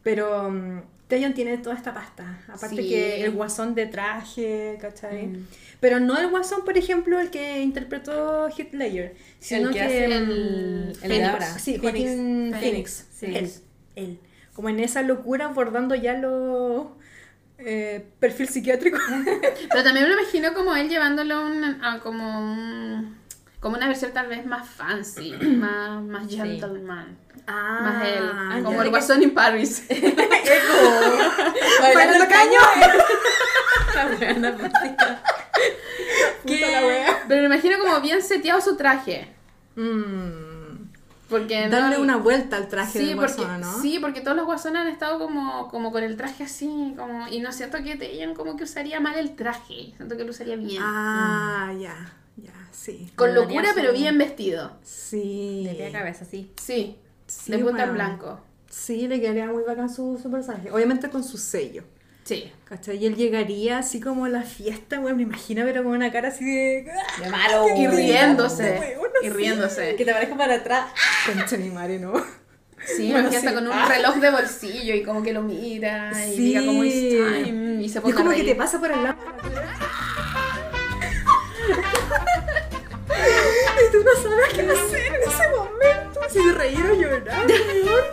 pero 0.02 0.48
um, 0.48 0.82
Taeyeon 1.08 1.34
tiene 1.34 1.58
toda 1.58 1.76
esta 1.76 1.92
pasta. 1.94 2.40
Aparte 2.48 2.76
Sí. 2.82 2.88
que 2.88 3.24
el 3.24 3.32
guasón 3.32 3.74
de 3.74 3.86
traje, 3.86 4.78
¿cachai? 4.80 5.26
Mm. 5.26 5.46
Pero 5.80 6.00
no 6.00 6.18
el 6.18 6.28
guasón, 6.30 6.64
por 6.64 6.78
ejemplo, 6.78 7.20
el 7.20 7.30
que 7.30 7.60
interpretó 7.60 8.48
Ledger, 8.72 9.14
sino 9.38 9.68
que 9.68 9.74
que, 9.74 9.82
hace 9.82 10.04
el- 10.06 10.26
mm, 10.26 10.92
el 11.04 11.24
ahora. 11.24 11.58
Sí, 11.58 11.78
Phoenix. 11.78 12.10
Phoenix. 12.10 12.60
Phoenix. 12.60 13.06
Sí. 13.18 13.26
Él, 13.26 13.50
él. 13.96 14.18
Como 14.54 14.68
en 14.70 14.80
esa 14.80 15.02
locura 15.02 15.46
abordando 15.46 15.94
ya 15.94 16.14
lo 16.14 16.96
eh, 17.58 18.04
perfil 18.20 18.48
psiquiátrico. 18.48 18.98
Pero 19.70 19.84
también 19.84 20.08
me 20.08 20.14
lo 20.14 20.20
imagino 20.20 20.52
como 20.54 20.74
él 20.76 20.88
llevándolo 20.88 21.36
a, 21.36 21.40
un- 21.40 21.84
a 21.84 22.00
como 22.00 22.38
un- 22.40 23.18
como 23.60 23.76
una 23.76 23.86
versión 23.88 24.12
tal 24.12 24.26
vez 24.28 24.44
más 24.44 24.68
fancy, 24.68 25.32
más, 25.40 26.02
más 26.02 26.28
Sí. 26.30 26.36
gentleman. 26.36 27.16
Ah, 27.46 27.78
Más 27.82 28.06
él, 28.56 28.62
como 28.64 28.80
el 28.82 28.88
guasón 28.90 29.22
in 29.22 29.32
Paris. 29.34 29.84
Bailando 31.80 32.26
caño. 32.28 32.60
La 33.94 34.06
buena 34.06 34.52
música. 34.52 35.22
Puta 36.42 36.70
la 36.70 36.86
wea. 36.86 37.22
Pero 37.28 37.40
me 37.42 37.46
imagino 37.54 37.78
como 37.78 38.00
bien 38.00 38.22
seteado 38.22 38.60
su 38.60 38.76
traje. 38.76 39.28
Mm. 39.76 40.53
Porque 41.28 41.68
Darle 41.68 41.96
no- 41.96 42.02
una 42.02 42.16
vuelta 42.18 42.56
al 42.56 42.68
traje 42.68 42.98
sí, 42.98 43.06
del 43.06 43.16
guasón, 43.16 43.60
¿no? 43.60 43.80
sí, 43.80 43.98
porque 43.98 44.20
todos 44.20 44.36
los 44.36 44.44
guasones 44.46 44.82
han 44.82 44.88
estado 44.88 45.18
como, 45.18 45.68
como 45.68 45.90
con 45.90 46.02
el 46.04 46.16
traje 46.16 46.44
así, 46.44 46.94
como, 46.96 47.26
y 47.28 47.40
no 47.40 47.50
siento 47.52 47.78
que 47.82 47.96
te 47.96 48.08
digan 48.08 48.34
como 48.34 48.56
que 48.56 48.64
usaría 48.64 49.00
mal 49.00 49.16
el 49.16 49.34
traje, 49.34 49.94
siento 49.96 50.16
que 50.16 50.24
lo 50.24 50.30
usaría 50.30 50.56
bien. 50.56 50.82
Ah, 50.84 51.72
ya, 51.80 52.12
ya, 52.36 52.52
sí. 52.72 53.10
con 53.16 53.34
locura, 53.34 53.70
pero 53.74 53.92
bien 53.92 54.18
vestido. 54.18 54.72
Sí. 54.82 55.64
De 55.66 55.74
pie 55.74 55.86
a 55.88 55.92
cabeza, 55.92 56.24
sí. 56.24 56.52
Sí, 56.60 56.98
Sí, 57.26 57.52
de 57.52 57.58
punta 57.58 57.84
en 57.84 57.94
blanco. 57.94 58.38
Sí, 58.68 59.08
le 59.08 59.18
quedaría 59.20 59.46
muy 59.46 59.62
bacán 59.62 59.88
su, 59.88 60.18
su 60.22 60.30
personaje. 60.30 60.70
Obviamente 60.70 61.08
con 61.08 61.24
su 61.24 61.38
sello. 61.38 61.84
Sí. 62.24 62.50
¿Cachai? 62.64 62.96
Y 62.96 63.06
él 63.06 63.16
llegaría 63.16 63.78
así 63.78 64.00
como 64.00 64.24
a 64.24 64.28
la 64.30 64.42
fiesta, 64.42 64.96
güey, 64.98 65.14
me 65.14 65.22
imagino, 65.22 65.62
pero 65.64 65.82
con 65.84 65.92
una 65.92 66.10
cara 66.10 66.28
así 66.28 66.44
de. 66.44 66.90
De 67.22 67.28
malo. 67.30 67.66
Y 67.76 67.86
riéndose. 67.86 68.78
Weón, 68.80 69.10
Y 69.22 69.26
sí. 69.26 69.30
riéndose. 69.30 69.94
Que 69.96 70.04
te 70.06 70.12
parezca 70.12 70.36
para 70.36 70.54
atrás. 70.54 70.86
Concha 71.26 71.56
ni 71.58 71.68
madre, 71.68 71.98
¿no? 71.98 72.14
Sí, 72.86 73.12
Bueno, 73.12 73.28
hasta 73.28 73.52
con 73.54 73.66
un 73.66 73.72
Ah. 73.72 73.86
reloj 73.88 74.16
de 74.16 74.30
bolsillo 74.30 74.94
y 74.94 75.02
como 75.02 75.22
que 75.22 75.32
lo 75.34 75.42
mira 75.42 76.10
y 76.26 76.34
Sí. 76.34 76.36
diga 76.42 76.64
como 76.64 76.82
it's 76.84 76.94
time 76.94 77.82
y 77.82 77.88
se 77.88 77.98
Y 77.98 78.00
pone 78.00 78.10
es 78.12 78.16
como 78.16 78.30
a 78.30 78.34
que 78.34 78.44
te 78.44 78.54
pasa 78.54 78.78
por 78.80 78.90
el 78.90 79.02
lado. 79.04 79.16
y 83.76 83.92
tú 83.92 83.98
no 84.02 84.12
sabes 84.22 84.52
qué 84.54 84.60
hacer 84.62 85.14
en 85.14 85.22
ese 85.28 85.48
momento. 85.50 86.20
Si 86.30 86.38
reír 86.52 86.86
o 86.86 86.94
llorar, 86.94 87.46
weón. 87.46 88.04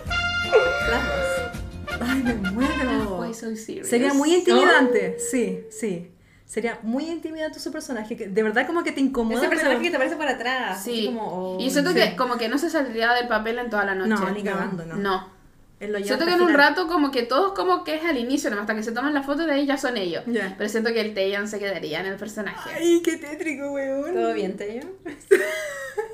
Ay, 2.07 2.23
me 2.23 2.33
muero. 2.51 3.19
Why 3.19 3.33
so 3.33 3.55
serious? 3.55 3.87
Sería 3.87 4.13
muy 4.13 4.33
intimidante, 4.33 5.17
sí, 5.19 5.65
sí. 5.69 6.11
Sería 6.45 6.79
muy 6.83 7.05
intimidante 7.05 7.59
su 7.59 7.71
personaje, 7.71 8.17
que 8.17 8.27
de 8.27 8.43
verdad 8.43 8.67
como 8.67 8.83
que 8.83 8.91
te 8.91 8.99
incomoda. 8.99 9.39
Ese 9.39 9.47
personaje 9.47 9.77
pero- 9.77 9.83
que 9.83 9.91
te 9.91 9.97
parece 9.97 10.15
para 10.17 10.31
atrás. 10.31 10.83
Sí. 10.83 11.05
como, 11.05 11.55
oh, 11.55 11.59
y 11.61 11.71
siento 11.71 11.91
sí. 11.91 11.95
que 11.95 12.15
como 12.17 12.37
que 12.37 12.49
no 12.49 12.57
se 12.57 12.69
saldría 12.69 13.13
del 13.13 13.29
papel 13.29 13.57
en 13.59 13.69
toda 13.69 13.85
la 13.85 13.95
noche. 13.95 14.09
No, 14.09 14.31
ni 14.31 14.43
cagando, 14.43 14.85
no. 14.85 14.95
No. 14.95 15.40
Él 15.81 15.91
lo 15.91 15.97
lleva 15.97 16.07
Siento 16.09 16.25
que 16.25 16.33
en 16.33 16.41
un 16.41 16.53
rato 16.53 16.87
como 16.87 17.09
que 17.09 17.23
todos 17.23 17.53
como 17.53 17.83
que 17.83 17.95
es 17.95 18.05
al 18.05 18.15
inicio, 18.17 18.51
nomás 18.51 18.63
hasta 18.63 18.75
que 18.75 18.83
se 18.83 18.91
toman 18.91 19.15
la 19.15 19.23
foto 19.23 19.45
de 19.47 19.53
ahí 19.53 19.65
ya 19.65 19.77
son 19.77 19.97
ellos. 19.97 20.23
Pero 20.57 20.69
siento 20.69 20.93
que 20.93 21.01
el 21.01 21.13
Taeyeon 21.15 21.47
se 21.47 21.57
quedaría 21.57 21.99
en 22.01 22.05
el 22.05 22.17
personaje. 22.17 22.69
Ay, 22.75 23.01
qué 23.03 23.17
tétrico, 23.17 23.71
weón. 23.71 24.13
¿Todo 24.13 24.33
bien, 24.33 24.55
Tello? 24.55 24.87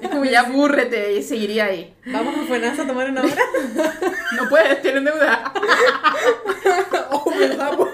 Es 0.01 0.09
como 0.09 0.25
ya 0.25 0.43
búrrete 0.43 1.13
y 1.17 1.23
seguiría 1.23 1.65
ahí. 1.65 1.93
Vamos 2.05 2.35
a 2.37 2.43
Fuenaza 2.43 2.83
a 2.83 2.87
tomar 2.87 3.09
una 3.09 3.21
hora. 3.21 3.35
No 4.35 4.49
puedes, 4.49 4.81
tienen 4.81 5.05
deuda. 5.05 5.53
Oh, 7.11 7.31
¿verdad, 7.37 7.75
po? 7.75 7.87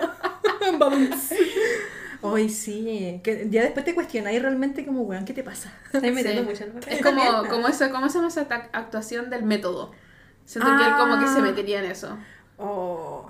Ay, 2.24 2.50
sí. 2.50 3.20
Que 3.24 3.48
ya 3.50 3.64
después 3.64 3.86
te 3.86 3.94
cuestionáis 3.94 4.42
realmente 4.42 4.86
como, 4.86 5.02
weón, 5.02 5.26
¿qué 5.26 5.34
te 5.34 5.44
pasa? 5.44 5.74
Estoy 5.92 6.12
metiendo 6.12 6.42
Sí. 6.42 6.66
mucho 6.66 6.80
Es 6.90 7.02
como, 7.02 7.48
como 7.50 7.68
eso, 7.68 7.90
¿cómo 7.92 8.10
se 8.10 8.16
llama 8.16 8.28
esa 8.30 8.42
actuación 8.74 9.30
del 9.30 9.44
método? 9.44 9.92
Siento 10.46 10.70
que 10.78 10.86
él 10.86 10.94
como 10.98 11.20
que 11.20 11.28
se 11.28 11.40
Ah. 11.40 11.42
metería 11.42 11.80
en 11.84 11.92
eso. 11.92 12.18
Oh, 12.58 13.28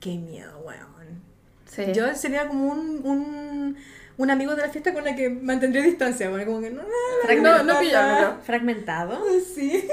qué 0.00 0.16
miedo, 0.16 0.58
weón. 0.60 1.22
Sí. 1.66 1.84
Yo 1.92 2.14
sería 2.14 2.46
como 2.46 2.66
un, 2.70 3.00
un, 3.04 3.76
un 4.16 4.30
amigo 4.30 4.54
de 4.54 4.62
la 4.62 4.68
fiesta 4.68 4.92
con 4.92 5.04
la 5.04 5.16
que 5.16 5.28
mantendría 5.30 5.82
distancia, 5.82 6.30
weón. 6.30 6.44
Como 6.44 6.60
que 6.60 6.70
no, 6.70 6.82
no, 6.82 7.62
No, 7.62 8.20
no. 8.32 8.40
Fragmentado. 8.42 9.18
Sí. 9.54 9.88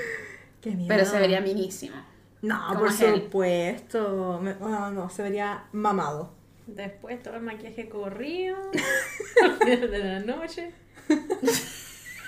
Qué 0.60 0.70
miedo. 0.72 0.88
Pero 0.88 1.04
se 1.04 1.18
vería 1.18 1.40
minísimo. 1.40 1.96
No, 2.42 2.60
como 2.68 2.80
por 2.80 2.92
supuesto. 2.92 4.40
Me- 4.42 4.54
No, 4.54 4.90
no, 4.90 5.08
se 5.10 5.22
vería 5.22 5.64
mamado. 5.72 6.34
Después 6.66 7.22
todo 7.22 7.34
el 7.36 7.42
maquillaje 7.42 7.88
corrido. 7.88 8.56
Al 9.42 9.52
final 9.58 9.90
de 9.90 9.98
la 9.98 10.20
noche. 10.20 10.72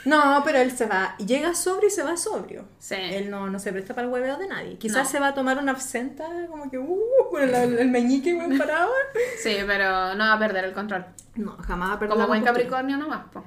No, 0.08 0.42
pero 0.44 0.58
él 0.58 0.70
se 0.70 0.86
va, 0.86 1.16
llega 1.18 1.54
sobrio 1.54 1.88
y 1.88 1.90
se 1.90 2.02
va 2.02 2.16
sobrio. 2.16 2.64
Sí. 2.78 2.94
Él 2.98 3.30
no, 3.30 3.48
no 3.50 3.58
se 3.58 3.72
presta 3.72 3.94
para 3.94 4.06
el 4.06 4.12
hueveo 4.12 4.36
de 4.38 4.46
nadie. 4.48 4.78
Quizás 4.78 5.04
No. 5.04 5.10
se 5.10 5.20
va 5.20 5.28
a 5.28 5.34
tomar 5.34 5.58
una 5.58 5.72
absenta, 5.72 6.24
como 6.48 6.70
que, 6.70 6.78
uh, 6.78 6.98
con 7.30 7.42
el, 7.42 7.54
el 7.78 7.88
meñique 7.88 8.34
buen 8.34 8.56
parado. 8.56 8.90
Sí, 9.42 9.56
pero 9.66 10.14
no 10.14 10.24
va 10.24 10.32
a 10.34 10.38
perder 10.38 10.64
el 10.64 10.72
control. 10.72 11.04
No, 11.34 11.56
jamás 11.58 11.90
va 11.90 11.94
a 11.94 11.98
perder 11.98 12.14
Como 12.16 12.26
buen. 12.28 12.42
Capricornio 12.42 12.96
nomás, 12.96 13.26
po. 13.32 13.44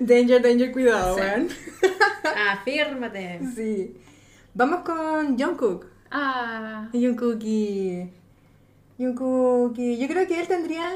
Danger, 0.00 0.42
danger, 0.42 0.72
cuidado, 0.72 1.14
Sí. 1.16 1.20
weón. 1.22 1.48
Afírmate. 2.52 3.40
Sí. 3.54 3.96
Vamos 4.54 4.80
con 4.84 5.38
Jungkook. 5.38 5.86
Ah. 6.10 6.88
Jungkook 6.92 7.42
y... 7.42 8.10
Jungkook 8.98 9.78
y... 9.78 9.98
Yo 9.98 10.08
creo 10.08 10.26
que 10.26 10.40
él 10.40 10.48
tendría 10.48 10.90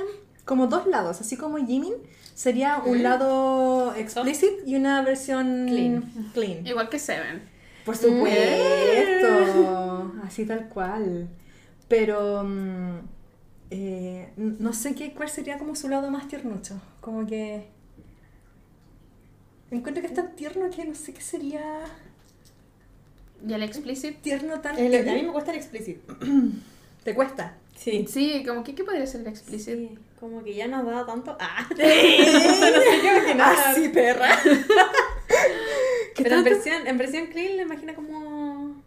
como 0.44 0.66
dos 0.66 0.86
lados, 0.86 1.20
así 1.20 1.36
como 1.36 1.56
Jimin. 1.58 1.94
Sería 2.34 2.78
un 2.84 3.02
lado 3.02 3.94
explicit 3.94 4.50
y 4.66 4.76
una 4.76 5.02
versión 5.02 5.66
Clean. 5.68 6.02
clean. 6.34 6.66
Igual 6.66 6.88
que 6.88 6.98
Seven. 6.98 7.42
Por 7.84 7.96
supuesto, 7.96 10.12
así 10.24 10.44
tal 10.46 10.68
cual. 10.68 11.28
Pero 11.86 12.42
mm, 12.44 12.98
eh, 13.70 14.30
no 14.36 14.72
sé 14.72 14.94
qué, 14.94 15.12
cuál 15.12 15.28
sería 15.28 15.58
como 15.58 15.76
su 15.76 15.88
lado 15.88 16.10
más 16.10 16.26
tiernucho. 16.28 16.80
Como 17.00 17.26
que 17.26 17.66
encuentro 19.70 20.00
que 20.02 20.08
es 20.08 20.14
tan 20.14 20.34
tierno 20.36 20.70
que 20.70 20.84
no 20.84 20.94
sé 20.94 21.12
qué 21.12 21.20
sería 21.20 21.62
¿Y 23.46 23.52
el 23.52 23.62
explicit? 23.62 24.20
tierno 24.22 24.60
tan. 24.60 24.78
El- 24.78 25.08
a 25.08 25.14
mí 25.14 25.22
me 25.22 25.32
cuesta 25.32 25.50
el 25.52 25.58
explícito. 25.58 26.16
te 27.04 27.14
cuesta. 27.14 27.56
Sí. 27.76 28.06
Sí, 28.08 28.42
como 28.46 28.64
que 28.64 28.74
¿qué 28.74 28.84
podría 28.84 29.06
ser 29.06 29.20
el 29.22 29.26
explicit? 29.26 29.74
Sí, 29.78 29.98
como 30.24 30.42
que 30.42 30.54
ya 30.54 30.66
nos 30.66 30.86
da 30.86 31.04
tanto. 31.04 31.36
Ah, 31.38 31.66
Así 33.68 33.90
perra. 33.90 34.28
¿Qué 36.14 36.22
Pero 36.22 36.36
en 36.36 36.44
versión, 36.44 36.86
en 36.86 36.96
versión 36.96 37.26
clean 37.26 37.56
le 37.56 37.62
imagino 37.62 37.94
como 37.94 38.82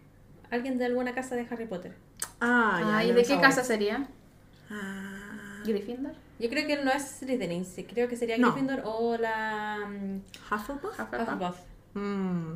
alguien 0.49 0.77
de 0.77 0.85
alguna 0.85 1.13
casa 1.13 1.35
de 1.35 1.45
Harry 1.49 1.67
Potter. 1.67 1.93
Ah, 2.41 2.79
ya, 2.81 2.97
Ah, 2.97 3.03
¿y 3.03 3.11
de 3.11 3.23
qué 3.23 3.39
casa 3.39 3.63
sería? 3.63 4.07
Ah, 4.71 5.61
¿Gryffindor? 5.65 6.13
Yo 6.39 6.49
creo 6.49 6.65
que 6.65 6.73
él 6.73 6.85
no 6.85 6.91
es 6.91 7.03
Slytherin, 7.19 7.65
sí, 7.65 7.83
creo 7.83 8.07
que 8.07 8.15
sería 8.15 8.38
No. 8.38 8.51
Gryffindor 8.51 8.81
o 8.85 9.17
la 9.17 9.85
mm, 9.88 10.21
Hufflepuff. 10.51 10.99
Hufflepuff. 10.99 11.29
Hufflepuff. 11.29 11.57
Mm. 11.93 12.53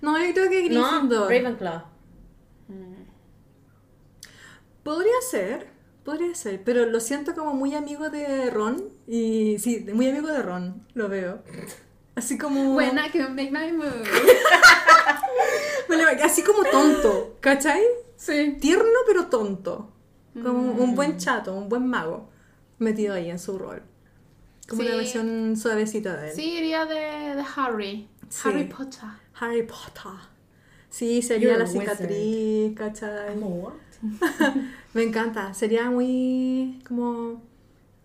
No, 0.00 0.18
yo 0.18 0.32
creo 0.32 0.48
que 0.50 0.70
No, 0.70 0.88
Gryffindor. 0.90 1.30
Ravenclaw. 1.30 1.82
Mm. 2.68 3.04
Podría 4.82 5.20
ser, 5.30 5.66
podría 6.04 6.34
ser, 6.34 6.62
pero 6.64 6.86
lo 6.86 7.00
siento 7.00 7.34
como 7.34 7.54
muy 7.54 7.74
amigo 7.74 8.10
de 8.10 8.50
Ron 8.50 8.82
y 9.06 9.58
sí, 9.58 9.86
muy 9.92 10.08
amigo 10.08 10.28
de 10.28 10.42
Ron, 10.42 10.86
lo 10.94 11.08
veo. 11.08 11.42
Así 12.14 12.38
como 12.38 12.80
I 12.80 12.90
can 13.12 13.34
make 13.34 13.50
my 13.50 13.72
move. 13.72 14.04
Bueno, 15.88 16.04
así 16.22 16.42
como 16.42 16.64
tonto, 16.64 17.36
¿cachai? 17.40 17.82
Sí. 18.16 18.56
Tierno 18.60 18.84
pero 19.06 19.26
tonto. 19.26 19.90
Como 20.34 20.72
un 20.72 20.92
Mm. 20.92 20.94
buen 20.94 21.18
chato, 21.18 21.54
un 21.54 21.68
buen 21.68 21.86
mago 21.86 22.28
metido 22.78 23.14
ahí 23.14 23.30
en 23.30 23.38
su 23.38 23.58
rol. 23.58 23.82
Como 24.68 24.82
Sí. 24.82 24.88
una 24.88 24.96
versión 24.96 25.56
suavecita 25.56 26.16
de 26.16 26.30
él. 26.30 26.34
Sí, 26.36 26.54
iría 26.58 26.86
de, 26.86 27.36
de 27.36 27.44
Harry. 27.56 28.08
Sí. 28.28 28.48
Harry 28.48 28.64
Potter. 28.64 29.08
Harry 29.38 29.62
Potter. 29.64 30.12
Sí, 30.88 31.22
sería 31.22 31.50
You're 31.50 31.58
la 31.64 31.66
cicatriz, 31.66 32.74
¿cachai? 32.76 33.36
Me 34.94 35.02
encanta. 35.02 35.54
Sería 35.54 35.90
muy 35.90 36.80
como 36.86 37.42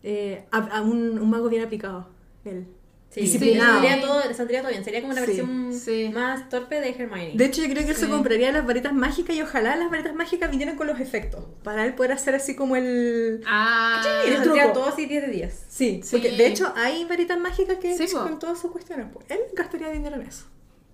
eh, 0.04 0.46
a- 0.52 0.78
a 0.78 0.82
un, 0.82 1.20
un 1.20 1.30
mago 1.30 1.50
bien 1.50 1.64
aplicado. 1.64 2.08
Él. 2.46 2.66
Sí, 3.12 3.22
Disciplinado. 3.22 3.82
Sí, 3.82 3.88
saldría, 3.88 4.02
todo, 4.08 4.34
saldría 4.36 4.62
todo 4.62 4.70
bien. 4.70 4.84
Sería 4.84 5.02
como 5.02 5.14
una 5.14 5.22
versión 5.22 5.74
sí. 5.74 6.12
más 6.14 6.48
torpe 6.48 6.80
de 6.80 6.90
Hermione. 6.92 7.32
De 7.34 7.46
hecho, 7.46 7.62
yo 7.64 7.68
creo 7.70 7.84
que 7.84 7.90
él 7.90 7.96
se 7.96 8.08
compraría 8.08 8.52
las 8.52 8.68
varitas 8.68 8.94
mágicas 8.94 9.36
y 9.36 9.42
ojalá 9.42 9.76
las 9.78 9.90
varitas 9.90 10.14
mágicas 10.14 10.52
vinieran 10.52 10.76
con 10.76 10.86
los 10.86 11.00
efectos. 11.00 11.44
Para 11.64 11.86
él 11.88 11.96
poder 11.96 12.12
hacer 12.12 12.36
así 12.36 12.56
como 12.56 12.76
el. 12.76 13.42
Ah. 13.48 14.04
el 14.28 14.36
saldría 14.38 14.64
truco. 14.66 14.74
todo 14.80 14.90
así 14.90 15.08
10 15.08 15.24
de 15.24 15.30
10. 15.32 15.66
Sí, 15.70 16.02
porque 16.12 16.34
de 16.34 16.46
hecho 16.46 16.72
hay 16.76 17.04
varitas 17.06 17.40
mágicas 17.40 17.78
que 17.80 17.98
con 18.14 18.38
todas 18.38 18.60
sus 18.60 18.70
cuestiones. 18.72 19.08
pues. 19.12 19.26
Él 19.30 19.40
gastaría 19.56 19.90
dinero 19.90 20.16
en 20.18 20.28
eso. 20.28 20.46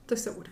Estoy 0.02 0.18
segura. 0.18 0.52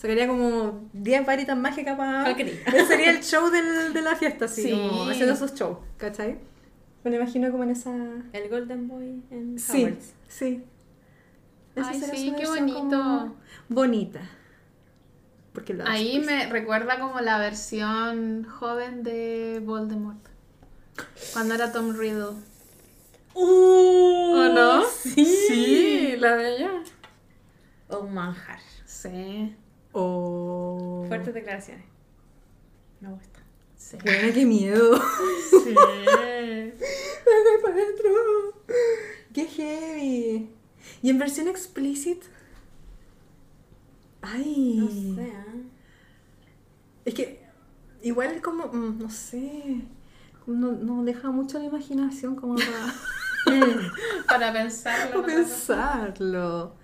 Sacaría 0.00 0.26
como 0.26 0.88
10 0.94 1.26
varitas 1.26 1.58
mágicas 1.58 1.96
para. 1.98 2.24
Sería 2.88 3.10
el 3.10 3.22
show 3.22 3.50
del, 3.50 3.92
de 3.92 4.00
la 4.00 4.16
fiesta, 4.16 4.46
así, 4.46 4.62
Sí. 4.62 4.70
como 4.70 5.04
haciendo 5.10 5.34
esos 5.34 5.54
shows, 5.54 5.76
¿cachai? 5.98 6.38
Me 7.04 7.10
lo 7.10 7.16
imagino 7.18 7.50
como 7.50 7.64
en 7.64 7.70
esa. 7.70 7.94
El 8.32 8.48
Golden 8.48 8.88
Boy 8.88 9.22
en 9.30 9.58
Sí, 9.58 9.94
sí. 10.28 10.64
Esa 11.76 11.90
Ay, 11.90 12.00
sí, 12.00 12.34
qué 12.38 12.46
bonito. 12.46 12.80
como 12.90 13.36
Bonita. 13.68 14.20
Porque 15.52 15.78
Ahí 15.84 16.18
me 16.20 16.46
recuerda 16.46 16.98
como 16.98 17.20
la 17.20 17.38
versión 17.38 18.44
joven 18.44 19.02
de 19.02 19.60
Voldemort. 19.62 20.24
Cuando 21.34 21.54
era 21.54 21.72
Tom 21.72 21.94
Riddle. 21.94 22.36
¡Uh! 23.34 24.34
¿O 24.34 24.48
no? 24.48 24.82
Sí. 24.86 25.24
Sí, 25.26 26.14
la 26.18 26.36
de 26.36 26.56
ella. 26.56 26.70
O 27.88 28.00
un 28.00 28.14
manjar. 28.14 28.60
Sí. 28.86 29.54
Oh. 29.92 31.04
Fuertes 31.08 31.34
declaraciones. 31.34 31.84
Me 33.00 33.08
gusta. 33.08 33.40
Sí. 33.76 33.96
Bueno, 34.02 34.34
qué 34.34 34.44
miedo. 34.44 35.00
Sí. 35.50 35.74
Qué 39.32 39.46
heavy. 39.46 40.50
¿Y 41.02 41.10
en 41.10 41.18
versión 41.18 41.48
explicit? 41.48 42.22
Ay. 44.22 44.76
No 44.78 44.88
sé. 44.88 45.32
¿ah? 45.32 45.54
Es 47.04 47.14
que 47.14 47.40
igual 48.02 48.32
es 48.32 48.42
como, 48.42 48.66
mm, 48.66 48.98
no 48.98 49.10
sé, 49.10 49.82
no, 50.46 50.72
no 50.72 51.04
deja 51.04 51.30
mucho 51.30 51.58
la 51.58 51.64
imaginación 51.64 52.36
como 52.36 52.56
para, 52.56 52.94
Para 54.28 54.52
pensarlo. 54.52 55.22
para 55.22 55.34
pensarlo. 55.34 56.74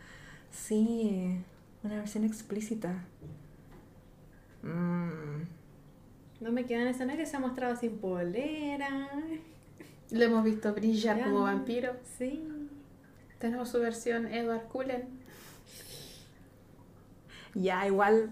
Sí, 0.50 1.38
una 1.86 1.96
versión 1.96 2.24
explícita. 2.24 3.04
Mm. 4.62 5.42
No 6.40 6.52
me 6.52 6.66
queda 6.66 6.82
en 6.82 6.88
escenario, 6.88 7.24
se 7.26 7.36
ha 7.36 7.40
mostrado 7.40 7.76
sin 7.76 7.98
polera. 7.98 9.08
Le 10.10 10.24
hemos 10.24 10.44
visto 10.44 10.72
brillar 10.74 11.22
como 11.24 11.42
vampiro. 11.42 11.92
Sí. 12.18 12.46
Tenemos 13.38 13.68
su 13.70 13.80
versión 13.80 14.26
Edward 14.26 14.68
Cullen. 14.68 15.04
Ya, 17.54 17.86
igual 17.86 18.30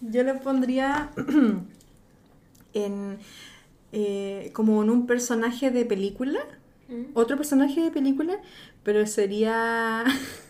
yo 0.00 0.22
le 0.24 0.34
pondría 0.34 1.10
en 2.74 3.18
eh, 3.92 4.50
como 4.52 4.82
en 4.82 4.90
un 4.90 5.06
personaje 5.06 5.70
de 5.70 5.84
película, 5.84 6.40
Mm. 6.88 7.06
otro 7.14 7.36
personaje 7.36 7.80
de 7.80 7.90
película, 7.90 8.38
pero 8.84 9.04
sería 9.08 10.04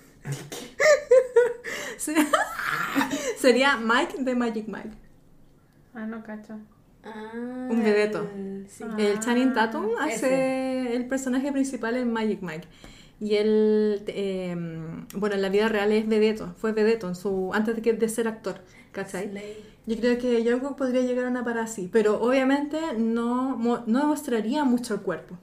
sería, 1.97 2.27
sería 3.39 3.77
Mike 3.77 4.16
de 4.23 4.35
Magic 4.35 4.66
Mike. 4.69 4.90
Ah, 5.94 6.07
no 6.07 6.23
cacho. 6.23 6.59
Ah, 7.05 7.32
Un 7.70 7.82
vedeto. 7.82 8.28
el- 8.35 8.66
sí. 8.69 8.85
El 8.98 9.20
Channing 9.20 9.53
Tatum 9.55 9.86
ese. 10.09 10.27
hace 10.27 10.97
el 10.97 11.07
personaje 11.07 11.53
principal 11.53 11.97
en 11.97 12.12
Magic 12.12 12.40
Mike. 12.43 12.66
Y 13.19 13.36
él, 13.36 14.03
eh, 14.09 14.55
bueno, 15.15 15.36
en 15.36 15.43
la 15.43 15.48
vida 15.48 15.69
real 15.69 15.90
es 15.93 16.07
vedeto, 16.07 16.55
fue 16.59 16.73
vedeto 16.73 17.09
en 17.09 17.15
su, 17.15 17.51
antes 17.55 17.74
de, 17.77 17.81
que, 17.81 17.94
de 17.94 18.09
ser 18.11 18.28
actor, 18.28 18.61
¿cachai? 18.93 19.31
Slay. 19.31 19.65
Yo 19.86 19.97
creo 19.97 20.19
que 20.19 20.44
Jungkook 20.44 20.77
podría 20.77 21.01
llegar 21.01 21.24
a 21.24 21.28
una 21.31 21.43
para 21.44 21.62
así, 21.62 21.89
pero 21.90 22.20
obviamente 22.20 22.78
no, 22.98 23.57
mo- 23.57 23.82
no 23.86 24.07
mostraría 24.09 24.65
mucho 24.65 24.93
el 24.94 25.01
cuerpo. 25.01 25.39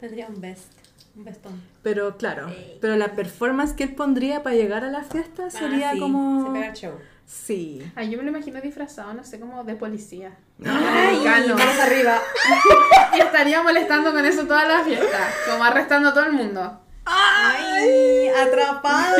Tendría 0.00 0.26
un 0.28 0.40
best. 0.40 0.72
Un 1.14 1.24
bestón. 1.24 1.60
Pero 1.82 2.16
claro, 2.16 2.46
pero 2.80 2.96
la 2.96 3.12
performance 3.14 3.74
que 3.74 3.84
él 3.84 3.94
pondría 3.94 4.42
para 4.42 4.56
llegar 4.56 4.84
a 4.84 4.90
la 4.90 5.02
fiesta 5.02 5.50
sería 5.50 5.90
Ah, 5.90 5.92
sí, 5.94 6.00
como... 6.00 6.46
Se 6.46 6.52
pega 6.52 6.66
el 6.68 6.74
show. 6.74 6.92
Sí. 7.26 7.82
Ay, 7.94 8.10
yo 8.10 8.18
me 8.18 8.24
lo 8.24 8.30
imagino 8.30 8.60
disfrazado, 8.60 9.12
no 9.14 9.22
sé, 9.24 9.38
como 9.40 9.62
de 9.64 9.74
policía. 9.74 10.36
Ay, 10.64 11.26
Americano. 11.26 11.56
manos 11.56 11.78
arriba. 11.80 12.18
Y 13.14 13.20
estaría 13.20 13.62
molestando 13.62 14.10
con 14.12 14.24
eso 14.24 14.46
toda 14.46 14.64
la 14.66 14.82
fiesta. 14.84 15.28
Como 15.50 15.62
arrestando 15.64 16.08
a 16.08 16.14
todo 16.14 16.24
el 16.24 16.32
mundo. 16.32 16.80
Ay, 17.04 18.28
atrapada. 18.28 19.16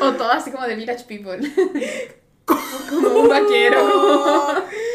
O 0.00 0.12
todo 0.12 0.30
así 0.32 0.50
como 0.50 0.66
de 0.66 0.74
Village 0.74 1.04
People. 1.04 1.38
como 2.90 3.20
un 3.20 3.28
vaquero. 3.28 4.64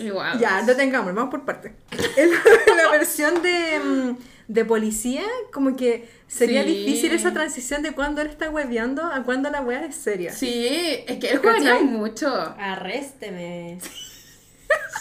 Igual. 0.00 0.38
Ya, 0.38 0.62
detengamos, 0.62 1.14
vamos 1.14 1.30
por 1.30 1.44
partes. 1.44 1.72
En 2.16 2.30
la 2.76 2.90
versión 2.90 3.42
de, 3.42 3.80
mm, 3.80 4.16
de 4.48 4.64
policía, 4.64 5.22
como 5.52 5.76
que 5.76 6.08
sería 6.26 6.62
Sí. 6.64 6.68
difícil 6.74 7.12
esa 7.12 7.32
transición 7.32 7.82
de 7.82 7.92
cuando 7.92 8.20
él 8.22 8.28
está 8.28 8.50
hueveando 8.50 9.04
a 9.04 9.22
cuando 9.24 9.50
la 9.50 9.60
wea 9.60 9.84
es 9.84 9.94
seria. 9.96 10.32
Sí, 10.32 10.66
es 11.06 11.18
que 11.18 11.30
él 11.30 11.40
¿Cachai? 11.40 11.84
mucho. 11.84 12.28
Arrésteme. 12.58 13.78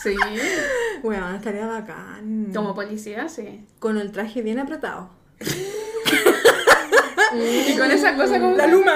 Sí. 0.01 0.15
Bueno, 1.03 1.35
estaría 1.35 1.65
bacán. 1.67 2.51
Como 2.53 2.73
policía, 2.73 3.29
sí. 3.29 3.65
Con 3.79 3.97
el 3.97 4.11
traje 4.11 4.41
bien 4.41 4.57
apretado. 4.59 5.09
Y 7.35 7.77
con 7.77 7.91
esa 7.91 8.15
cosa 8.15 8.39
como... 8.39 8.55
La 8.55 8.65
luma. 8.67 8.93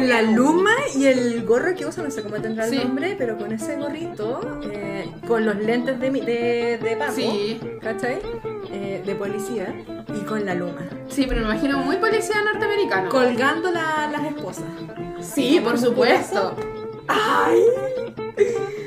Con 0.00 0.08
la 0.08 0.22
luma 0.22 0.72
y 0.96 1.06
el 1.06 1.44
gorro 1.44 1.74
que 1.74 1.86
usa, 1.86 2.02
no 2.02 2.10
sé 2.10 2.22
cómo 2.22 2.36
tendrá 2.36 2.64
el 2.66 2.70
Sí. 2.70 2.78
nombre, 2.78 3.14
pero 3.16 3.36
con 3.38 3.52
ese 3.52 3.76
gorrito, 3.76 4.60
eh, 4.72 5.08
con 5.26 5.44
los 5.46 5.56
lentes 5.56 6.00
de, 6.00 6.10
mi- 6.10 6.20
de, 6.20 6.78
de 6.82 6.96
Paco, 6.96 7.12
Sí. 7.12 7.60
¿cachai? 7.80 8.20
Eh, 8.72 9.02
de 9.06 9.14
policía 9.14 9.72
y 10.14 10.20
con 10.24 10.44
la 10.44 10.54
luma. 10.54 10.80
Sí, 11.08 11.26
pero 11.28 11.42
me 11.42 11.46
imagino 11.52 11.78
muy 11.78 11.96
policía 11.96 12.36
norteamericano. 12.42 13.08
Colgando 13.08 13.70
la- 13.70 14.08
las 14.10 14.24
esposas. 14.24 14.64
Sí, 15.20 15.60
por 15.62 15.78
supuesto. 15.78 16.56
¡Ay! 17.06 17.60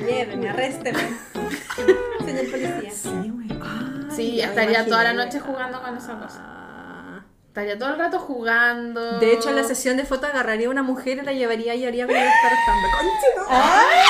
Lléveme, 0.05 0.49
arrésteme. 0.49 0.99
Señor 2.25 2.51
policía. 2.51 2.91
Sí, 2.91 3.29
güey. 3.33 3.47
Ay, 3.61 4.07
Sí, 4.09 4.41
estaría 4.41 4.85
toda 4.85 5.03
la 5.03 5.13
noche 5.13 5.39
jugando 5.39 5.81
con 5.81 5.95
esa 5.95 6.19
cosa. 6.19 6.56
Estaría 7.57 7.79
todo 7.79 7.89
el 7.89 7.97
rato 7.97 8.19
jugando. 8.19 9.17
De 9.19 9.33
hecho, 9.33 9.49
en 9.49 9.55
la 9.55 9.63
sesión 9.63 9.97
de 9.97 10.05
foto 10.05 10.27
agarraría 10.27 10.67
a 10.67 10.69
una 10.69 10.83
mujer 10.83 11.17
y 11.17 11.21
la 11.25 11.33
llevaría 11.33 11.73
y 11.73 11.85
haría 11.85 12.05
como. 12.05 12.19
¡Conchito! 12.19 13.47
¡Ay! 13.49 14.05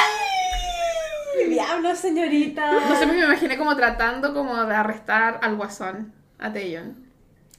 ¡Diablo, 1.47 1.95
señorita! 1.95 2.73
No 2.89 2.99
sé, 2.99 3.05
me 3.05 3.23
imaginé 3.23 3.57
como 3.57 3.73
tratando 3.77 4.33
como 4.33 4.65
de 4.65 4.75
arrestar 4.75 5.39
al 5.41 5.55
guasón, 5.55 6.11
a 6.39 6.51
Taeyeon. 6.51 6.97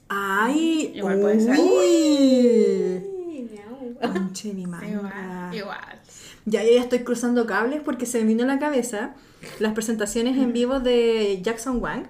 ¡Ay! 0.09 0.91
Igual 0.93 1.21
puede 1.21 1.39
ser. 1.39 1.57
¡Uy! 1.57 3.03
Conche 3.99 4.53
mi 4.53 4.67
manga. 4.67 4.87
Igual, 4.87 5.55
igual. 5.55 5.99
Ya, 6.45 6.63
yo 6.63 6.69
ya 6.71 6.81
estoy 6.81 6.99
cruzando 6.99 7.47
cables 7.47 7.81
porque 7.83 8.05
se 8.05 8.19
me 8.19 8.25
vino 8.25 8.43
a 8.43 8.47
la 8.47 8.59
cabeza 8.59 9.15
las 9.57 9.73
presentaciones 9.73 10.37
en 10.37 10.53
vivo 10.53 10.79
de 10.81 11.39
Jackson 11.41 11.81
Wang. 11.81 12.03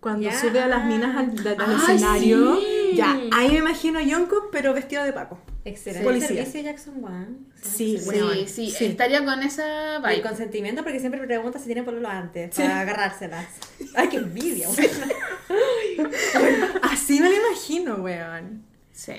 Cuando 0.00 0.22
Ya. 0.28 0.36
sube 0.36 0.58
a 0.60 0.66
las 0.66 0.84
minas 0.86 1.16
al, 1.16 1.30
al 1.46 1.56
Ay, 1.60 1.76
escenario. 1.76 2.56
sí. 2.56 2.78
Ya, 2.96 3.18
ahí 3.32 3.48
me 3.50 3.58
imagino 3.58 3.98
a 3.98 4.02
Jungkook, 4.02 4.50
pero 4.50 4.72
vestido 4.74 5.04
de 5.04 5.12
Paco. 5.12 5.38
Excelente 5.64 6.04
Policía. 6.04 6.28
servicio 6.28 6.60
Jackson 6.62 7.04
One. 7.04 7.26
Sí, 7.62 7.96
Sí, 7.98 8.04
Bueno, 8.04 8.30
sí, 8.46 8.70
sí. 8.70 8.84
estaría 8.86 9.24
con 9.24 9.42
esa 9.42 9.94
Y 9.94 9.96
el 9.96 10.02
vibe. 10.16 10.22
consentimiento 10.22 10.82
porque 10.82 10.98
siempre 10.98 11.20
pregunta 11.24 11.58
si 11.58 11.66
tiene 11.66 11.82
pololo 11.84 12.08
antes 12.08 12.54
para 12.56 12.80
agarrárselas. 12.80 13.46
Ay, 13.94 14.08
qué 14.08 14.16
envidia, 14.16 14.66
güey. 14.68 14.88
Así 16.82 17.20
me 17.20 17.28
lo 17.30 17.36
imagino, 17.48 17.96
weón. 17.96 18.64
Sí. 18.92 19.14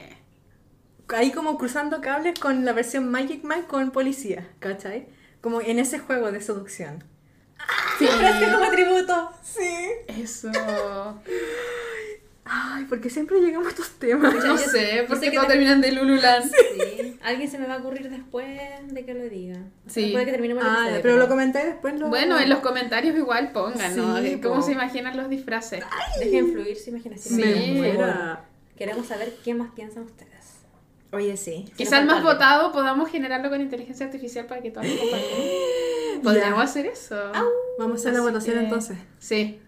Ahí 1.09 1.31
como 1.31 1.57
cruzando 1.57 2.01
cables 2.01 2.39
con 2.39 2.65
la 2.65 2.73
versión 2.73 3.09
Magic 3.09 3.43
Mike 3.43 3.67
con 3.67 3.91
policía, 3.91 4.47
¿cachai? 4.59 5.07
Como 5.41 5.61
en 5.61 5.79
ese 5.79 5.99
juego 5.99 6.31
de 6.31 6.41
seducción. 6.41 7.03
Sí. 7.99 8.05
Ofrezca 8.05 8.51
como 8.57 8.69
tributo. 8.71 9.31
Sí. 9.43 9.85
Eso. 10.07 10.49
Ay, 12.45 12.85
porque 12.89 13.09
siempre 13.09 13.39
llegamos 13.39 13.67
a 13.67 13.69
estos 13.69 13.91
temas. 13.91 14.33
No 14.35 14.45
yo- 14.45 14.57
sé, 14.57 15.05
porque 15.07 15.31
todos 15.31 15.47
te- 15.47 15.53
terminan 15.53 15.79
de 15.79 15.93
Lululan. 15.93 16.43
Sí. 16.43 17.17
Alguien 17.23 17.49
se 17.49 17.57
me 17.57 17.67
va 17.67 17.75
a 17.75 17.77
ocurrir 17.77 18.09
después 18.09 18.45
de 18.89 19.05
que 19.05 19.13
lo 19.13 19.23
diga. 19.29 19.59
Sí. 19.87 20.01
Después 20.03 20.21
de 20.21 20.25
que 20.25 20.31
terminemos 20.31 20.61
Ah, 20.67 20.89
pero 21.01 21.15
lo 21.17 21.29
comenté 21.29 21.65
después. 21.65 21.97
Lo... 21.97 22.09
Bueno, 22.09 22.37
en 22.37 22.49
los 22.49 22.59
comentarios 22.59 23.15
igual 23.15 23.51
pongan, 23.53 23.95
¿no? 23.95 24.17
Sí, 24.17 24.23
De 24.23 24.41
¿Cómo 24.41 24.61
se 24.61 24.73
imaginan 24.73 25.15
los 25.15 25.29
disfraces? 25.29 25.85
Dejen 26.19 26.51
fluir 26.51 26.75
su 26.77 26.89
imaginación. 26.89 27.39
Sí. 27.39 27.81
Queremos 28.77 29.07
saber 29.07 29.33
qué 29.45 29.53
más 29.53 29.71
piensan 29.73 30.03
ustedes. 30.03 30.33
Oye, 31.13 31.37
sí. 31.37 31.71
Quizá 31.77 31.99
el 31.99 32.07
más 32.07 32.23
votado 32.23 32.71
podamos 32.73 33.09
generarlo 33.09 33.49
con 33.49 33.61
inteligencia 33.61 34.05
artificial 34.07 34.47
para 34.47 34.61
que 34.61 34.71
todos 34.71 34.87
lo 34.87 34.97
compartan. 34.99 35.29
Podríamos 36.23 36.63
hacer 36.63 36.87
eso. 36.87 37.15
Vamos 37.79 37.97
a 37.97 38.01
hacer 38.01 38.13
la 38.13 38.21
votación 38.21 38.57
que- 38.57 38.63
entonces. 38.63 38.97
Sí, 39.19 39.59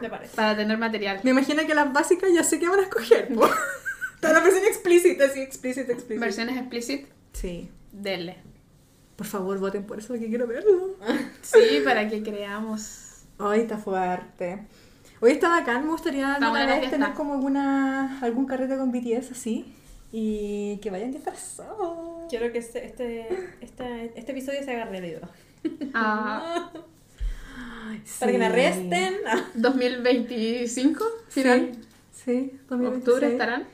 Me 0.00 0.08
parece. 0.10 0.34
para 0.36 0.56
tener 0.56 0.78
material. 0.78 1.20
Me 1.22 1.30
imagino 1.30 1.66
que 1.66 1.74
las 1.74 1.92
básicas 1.92 2.30
ya 2.34 2.42
sé 2.44 2.58
que 2.58 2.68
van 2.68 2.80
a 2.80 2.82
escoger. 2.82 3.28
Está 4.14 4.32
la 4.32 4.40
versión 4.44 4.64
explícita, 4.64 5.28
sí, 5.28 5.40
explícita, 5.40 5.92
explícita. 5.92 6.24
Versiones 6.24 6.56
explicit, 6.56 7.06
Sí. 7.32 7.70
denle. 7.92 8.36
Por 9.16 9.26
favor, 9.26 9.58
voten 9.58 9.84
por 9.84 9.98
eso 9.98 10.08
porque 10.08 10.28
quiero 10.28 10.46
verlo. 10.46 10.96
Sí, 11.42 11.80
para 11.84 12.08
que 12.08 12.22
creamos. 12.22 13.24
Ay, 13.38 13.60
está 13.60 13.76
fuerte. 13.78 14.66
Hoy 15.20 15.32
está 15.32 15.48
bacán, 15.50 15.84
me 15.84 15.90
gustaría 15.90 16.34
alguna 16.34 16.64
vez 16.66 16.78
fiesta. 16.78 16.96
tener 16.96 17.12
como 17.14 17.34
alguna, 17.34 18.18
algún 18.22 18.46
carrete 18.46 18.76
con 18.78 18.90
BTS 18.90 19.32
así. 19.32 19.74
Y 20.12 20.78
que 20.78 20.90
vayan 20.90 21.12
disfrazados. 21.12 22.26
Quiero 22.30 22.50
que 22.52 22.58
este, 22.58 22.84
este, 22.86 23.28
este, 23.60 24.12
este 24.18 24.32
episodio 24.32 24.62
se 24.64 24.72
haga 24.74 24.86
realidad. 24.86 25.28
Ah, 25.94 26.70
Para 28.18 28.32
que 28.32 28.38
me 28.38 28.46
arresten. 28.46 29.14
Ah. 29.26 29.44
2025, 29.54 31.04
final. 31.28 31.72
Sí, 32.12 32.24
sí, 32.24 32.60
2026. 32.68 32.98
Octubre 32.98 33.32
estarán. 33.32 33.64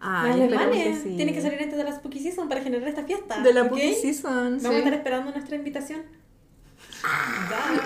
Ay, 0.00 0.30
Los 0.32 0.40
alemanes 0.42 0.84
que 0.98 1.02
sí. 1.10 1.16
tienen 1.16 1.34
que 1.34 1.40
salir 1.42 1.60
antes 1.60 1.76
de 1.76 1.84
la 1.84 1.92
Spooky 1.92 2.20
Season 2.20 2.48
para 2.48 2.62
generar 2.62 2.88
esta 2.88 3.04
fiesta. 3.04 3.40
De 3.40 3.52
la 3.52 3.62
¿ok? 3.62 3.66
Spooky 3.68 3.94
Season. 3.94 4.32
Vamos 4.58 4.62
Sí. 4.62 4.68
a 4.74 4.78
estar 4.78 4.94
esperando 4.94 5.30
nuestra 5.32 5.56
invitación. 5.56 6.02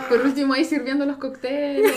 Por 0.09 0.21
último, 0.23 0.55
ahí 0.55 0.65
sirviendo 0.65 1.05
los 1.07 1.17
cócteles. 1.17 1.93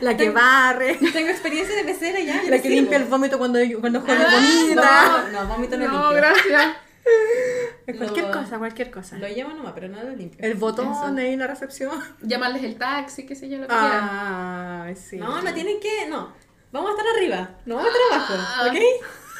La 0.00 0.16
que 0.16 0.30
barre. 0.30 0.98
Tengo 1.12 1.28
experiencia 1.30 1.74
de 1.76 1.84
pecera 1.84 2.20
ya. 2.20 2.42
La 2.44 2.56
que 2.56 2.62
sirvo. 2.62 2.74
limpia 2.74 2.98
el 2.98 3.04
vómito 3.04 3.38
cuando, 3.38 3.58
cuando 3.80 4.00
Jorge 4.00 4.16
Ah, 4.26 4.40
vomita. 4.64 5.28
No, 5.32 5.42
no, 5.44 5.48
vómito 5.54 5.76
no, 5.78 5.86
No, 5.86 5.92
limpio. 5.92 6.16
gracias. 6.16 6.76
Cualquier 7.98 8.26
Lo- 8.26 8.32
cosa, 8.32 8.58
cualquier 8.58 8.90
cosa. 8.90 9.16
Lo 9.18 9.28
llevo 9.28 9.50
nomás, 9.50 9.72
pero 9.74 9.88
no 9.88 10.02
lo 10.02 10.10
limpio. 10.10 10.38
El 10.44 10.54
botón 10.54 10.90
Eso. 10.92 11.12
de 11.12 11.22
ahí 11.22 11.32
en 11.34 11.38
la 11.38 11.46
recepción. 11.46 11.92
Llamarles 12.22 12.64
el 12.64 12.76
taxi, 12.76 13.24
qué 13.26 13.34
sé 13.36 13.48
yo, 13.48 13.58
lo 13.58 13.62
que 13.68 13.68
quieran. 13.68 13.90
Ah, 14.02 14.92
sí. 14.96 15.16
No, 15.16 15.40
no 15.40 15.54
tienen 15.54 15.78
que. 15.80 16.06
No. 16.08 16.32
Vamos 16.72 16.90
a 16.90 16.92
estar 16.94 17.06
arriba. 17.16 17.50
No 17.64 17.76
vamos 17.76 17.90
a 17.90 17.94
estar 17.94 18.38
Ah. 18.40 18.60
abajo. 18.60 18.76
¿Ok? 18.76 18.82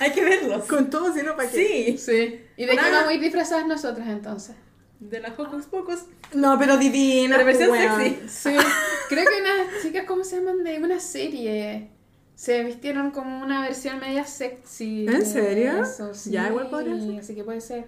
Hay 0.00 0.12
que 0.12 0.24
verlos. 0.24 0.64
Con 0.66 0.90
todo, 0.90 1.12
sino 1.12 1.34
para 1.36 1.50
qué. 1.50 1.56
Sí. 1.56 1.98
Sí. 1.98 2.40
¿Y 2.56 2.66
de 2.66 2.72
qué 2.72 2.76
vamos 2.90 3.08
a 3.08 3.12
ir 3.12 3.20
disfrazadas 3.20 3.66
nosotras 3.66 4.06
entonces? 4.08 4.54
De 5.00 5.20
las 5.20 5.38
Hocus 5.38 5.66
Pocus. 5.66 6.04
No, 6.32 6.58
pero 6.58 6.76
divina. 6.78 7.36
Pero 7.36 7.46
versión 7.46 7.70
weón. 7.70 7.98
sexy. 8.00 8.28
Sí. 8.28 8.56
Creo 9.08 9.24
que 9.24 9.40
unas 9.40 9.82
chicas, 9.82 10.04
¿cómo 10.06 10.22
se 10.24 10.36
llaman? 10.36 10.62
De 10.64 10.78
una 10.78 11.00
serie. 11.00 11.90
Se 12.36 12.62
vistieron 12.62 13.10
como 13.12 13.42
una 13.42 13.62
versión 13.62 13.98
media 13.98 14.26
sexy. 14.26 15.06
¿En 15.08 15.24
serio? 15.24 15.82
Eso, 15.82 16.12
sí. 16.12 16.30
Ya, 16.32 16.48
igual 16.48 16.68
podría 16.68 17.00
ser. 17.00 17.18
Así 17.18 17.34
que 17.34 17.42
puede 17.42 17.62
ser. 17.62 17.86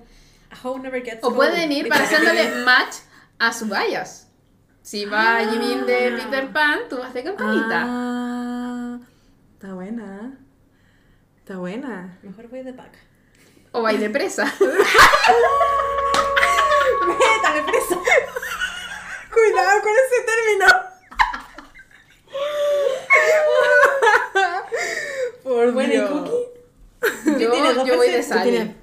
Never 0.81 1.05
Gets 1.05 1.23
O 1.23 1.35
pueden 1.35 1.71
ir 1.71 1.87
para 1.87 2.05
haciéndole 2.07 2.65
match 2.65 2.95
a 3.39 3.53
sus 3.53 3.69
vallas. 3.69 4.29
Si 4.81 5.05
va 5.05 5.41
Jimin 5.41 5.85
de 5.85 6.13
Peter 6.13 6.51
Pan, 6.51 6.81
tú 6.89 6.97
vas 6.97 7.13
de 7.13 7.23
campanita. 7.23 7.85
Ah, 7.87 8.99
está 9.53 9.75
buena. 9.75 10.39
Está 11.37 11.59
buena. 11.59 12.19
Mejor 12.23 12.49
voy 12.49 12.63
de 12.63 12.73
pack. 12.73 12.93
O 13.73 13.83
va 13.83 13.93
de 13.93 14.09
presa. 14.09 14.45
Métame 17.07 17.63
preso. 17.65 18.03
Cuidado 19.31 19.83
con 19.83 19.93
ese 19.93 20.25
término. 20.25 20.67
Por 25.43 25.73
Bueno, 25.73 25.93
¿y 25.93 25.97
Dios. 25.97 26.11
Cookie? 26.11 26.33
Yo? 27.43 27.75
¿Dos 27.75 27.87
yo 27.87 27.97
voy 27.97 28.11
de 28.11 28.23
Sally. 28.23 28.75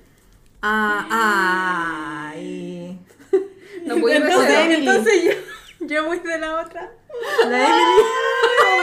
Ah, 0.62 2.32
ay. 2.32 3.00
No 3.86 3.98
voy 3.98 4.14
de 4.14 4.18
Entonces, 4.18 4.46
cero. 4.48 4.62
Emily. 4.66 4.88
Entonces 4.88 5.24
yo, 5.80 5.86
yo 5.86 6.06
voy 6.06 6.20
de 6.20 6.40
la 6.40 6.62
otra. 6.62 6.92
La 7.48 7.68
Emily. 7.68 8.02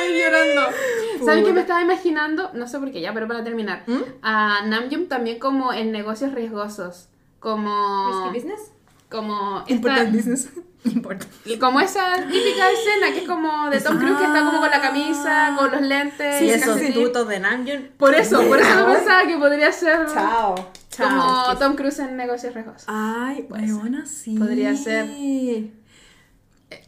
Estoy 0.04 0.20
llorando. 0.20 0.76
¿Saben 1.24 1.44
qué 1.44 1.52
me 1.52 1.60
estaba 1.62 1.80
imaginando? 1.82 2.50
No 2.52 2.68
sé 2.68 2.78
por 2.78 2.92
qué 2.92 3.00
ya, 3.00 3.12
pero 3.14 3.26
para 3.26 3.42
terminar. 3.42 3.82
¿Mm? 3.86 4.00
A 4.22 4.62
Namjoon 4.66 5.08
también 5.08 5.38
como 5.38 5.72
en 5.72 5.90
negocios 5.92 6.32
riesgosos. 6.32 7.08
Como. 7.40 8.28
Risky 8.30 8.46
Business. 8.46 8.72
Como. 9.10 9.60
esta- 9.60 9.72
Important 9.72 10.12
business. 10.14 10.50
Important. 10.94 11.30
y 11.44 11.58
como 11.58 11.80
esa 11.80 12.16
típica 12.16 12.70
escena 12.70 13.12
que 13.12 13.18
es 13.20 13.28
como 13.28 13.70
de 13.70 13.80
Tom 13.80 13.98
Cruise 13.98 14.16
que 14.18 14.24
está 14.24 14.40
como 14.44 14.60
con 14.60 14.70
la 14.70 14.80
camisa, 14.80 15.54
con 15.56 15.70
los 15.70 15.80
lentes. 15.82 16.38
Sí, 16.40 16.46
y 16.46 16.50
esos 16.50 16.80
tutos 16.92 17.28
de 17.28 17.38
Namjoon. 17.40 17.90
Por 17.96 18.14
eso, 18.14 18.42
por 18.48 18.58
eso 18.58 18.68
Chao. 18.68 18.88
yo 18.88 18.94
pensaba 18.94 19.26
que 19.26 19.36
podría 19.38 19.70
ser 19.72 20.06
Chao. 20.12 20.54
como 20.98 21.56
Tom 21.58 21.76
Cruise 21.76 22.00
en 22.00 22.16
negocios 22.16 22.52
riesgosos. 22.54 22.84
Ay, 22.88 23.46
weona, 23.48 24.06
sí. 24.06 24.36
Podría 24.36 24.74
ser. 24.76 25.06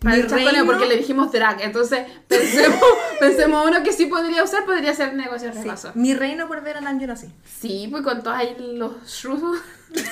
Para 0.00 0.16
Mi 0.16 0.22
el 0.22 0.26
chasconeo, 0.28 0.50
reino- 0.50 0.66
porque 0.66 0.86
le 0.86 0.96
dijimos 0.96 1.30
drag, 1.30 1.60
entonces 1.60 2.06
pensemos, 2.26 2.80
pensemos 3.20 3.66
uno 3.68 3.82
que 3.82 3.92
sí 3.92 4.06
podría 4.06 4.42
usar, 4.42 4.64
podría 4.64 4.94
ser 4.94 5.12
negocios 5.14 5.54
Sí, 5.54 5.60
riesgosos. 5.62 5.94
Mi 5.94 6.14
reino 6.14 6.48
por 6.48 6.62
ver 6.62 6.78
a 6.78 6.80
Namjoon 6.80 7.10
así. 7.10 7.28
Sí, 7.44 7.86
pues 7.90 8.02
con 8.02 8.22
todos 8.22 8.36
ahí 8.36 8.56
los 8.58 8.92
shrews. 9.06 9.60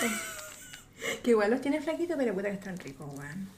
Que 1.24 1.30
igual 1.32 1.50
los 1.50 1.60
tiene 1.60 1.80
flaquitos, 1.80 2.16
pero 2.16 2.32
puta 2.32 2.46
que 2.48 2.54
están 2.54 2.76
ricos, 2.78 3.09
weón. 3.18 3.48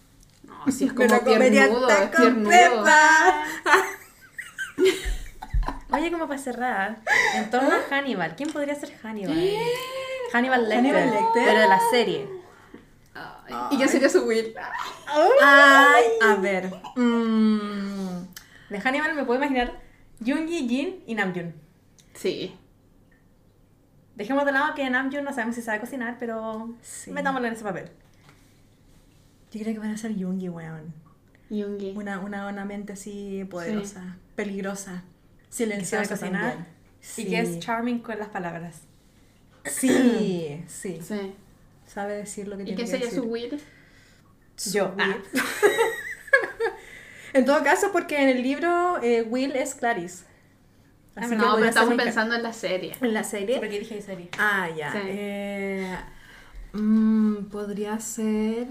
No, 0.66 0.72
sí 0.72 0.84
es 0.84 0.90
Me 0.94 1.06
como 1.06 1.14
lo 1.18 1.24
comería 1.24 1.62
tiernudo, 1.66 1.88
es 1.90 2.10
tiernudo. 2.10 2.50
pepa. 2.50 3.44
Oye, 5.92 6.10
como 6.10 6.26
para 6.26 6.40
cerrar, 6.40 7.00
en 7.36 7.50
torno 7.50 7.70
a 7.72 7.80
Hannibal, 7.88 8.34
¿quién 8.36 8.50
podría 8.50 8.74
ser 8.74 8.92
Hannibal? 9.02 9.36
Hannibal 10.32 10.68
Lecter. 10.68 10.78
Hannibal 10.78 11.10
Lecter. 11.10 11.44
Pero 11.44 11.60
de 11.60 11.68
la 11.68 11.80
serie. 11.90 12.28
Ay, 13.14 13.54
¿Y 13.70 13.76
quién 13.76 13.88
sería 13.88 14.08
su 14.08 14.24
Will? 14.24 14.54
Ay, 15.40 16.04
a 16.22 16.34
ver. 16.36 16.72
mm, 16.96 18.24
De 18.70 18.80
Hannibal 18.80 19.14
me 19.14 19.24
puedo 19.24 19.38
imaginar 19.38 19.80
Yoongi, 20.18 20.68
Jin 20.68 21.04
y 21.06 21.14
Namjoon. 21.14 21.54
Sí. 22.14 22.56
Dejemos 24.16 24.44
de 24.44 24.52
lado 24.52 24.74
que 24.74 24.88
Namjoon 24.90 25.24
no 25.24 25.32
sabemos 25.32 25.54
si 25.54 25.62
sabe 25.62 25.78
cocinar, 25.80 26.16
pero 26.18 26.74
Sí. 26.82 27.12
metámoslo 27.12 27.46
en 27.46 27.52
ese 27.54 27.62
papel. 27.64 27.90
Yo 29.58 29.64
creo 29.64 29.74
que 29.74 29.80
van 29.80 29.90
a 29.90 29.96
ser 29.98 30.14
Yungi, 30.14 30.48
weón. 30.48 30.92
Yoongi. 31.50 31.92
Una, 31.96 32.18
una, 32.20 32.48
una 32.48 32.64
mente 32.64 32.94
así 32.94 33.44
poderosa, 33.50 34.16
peligrosa, 34.34 35.04
silenciosa 35.50 36.02
Que 36.02 36.06
sabe 36.06 36.20
cocinar. 36.20 36.52
también. 36.54 36.74
Y 37.16 37.24
que 37.26 37.40
es 37.40 37.58
charming 37.60 37.98
con 38.00 38.18
las 38.18 38.28
palabras. 38.28 38.80
Sí, 39.64 40.62
sí. 40.68 40.98
Sí. 41.02 41.34
Sabe 41.86 42.14
decir 42.16 42.48
lo 42.48 42.56
que 42.56 42.62
¿Y 42.62 42.66
tiene 42.66 42.76
quién 42.76 42.86
que 42.86 42.90
sería 42.90 43.06
decir. 43.06 43.20
su 43.22 43.26
Will? 43.28 43.60
Yo. 44.72 44.94
Ah. 44.98 45.16
En 47.34 47.44
todo 47.44 47.64
caso, 47.64 47.90
porque 47.90 48.22
en 48.22 48.28
el 48.28 48.42
libro 48.44 49.02
eh, 49.02 49.22
Will 49.22 49.56
es 49.56 49.74
Clarice. 49.74 50.24
Así 51.16 51.30
que 51.30 51.36
no, 51.36 51.56
pero 51.56 51.66
estamos 51.68 51.94
pensando 51.94 52.36
en 52.36 52.44
la 52.44 52.52
serie. 52.52 52.94
en 53.00 53.12
la 53.12 53.24
serie. 53.24 53.56
Porque 53.58 53.80
dije 53.80 54.00
serie. 54.00 54.28
Ah, 54.38 54.68
ya. 54.76 54.92
Sí. 54.92 54.98
Eh, 55.02 55.96
mm, 56.74 57.46
podría 57.46 57.98
ser. 57.98 58.68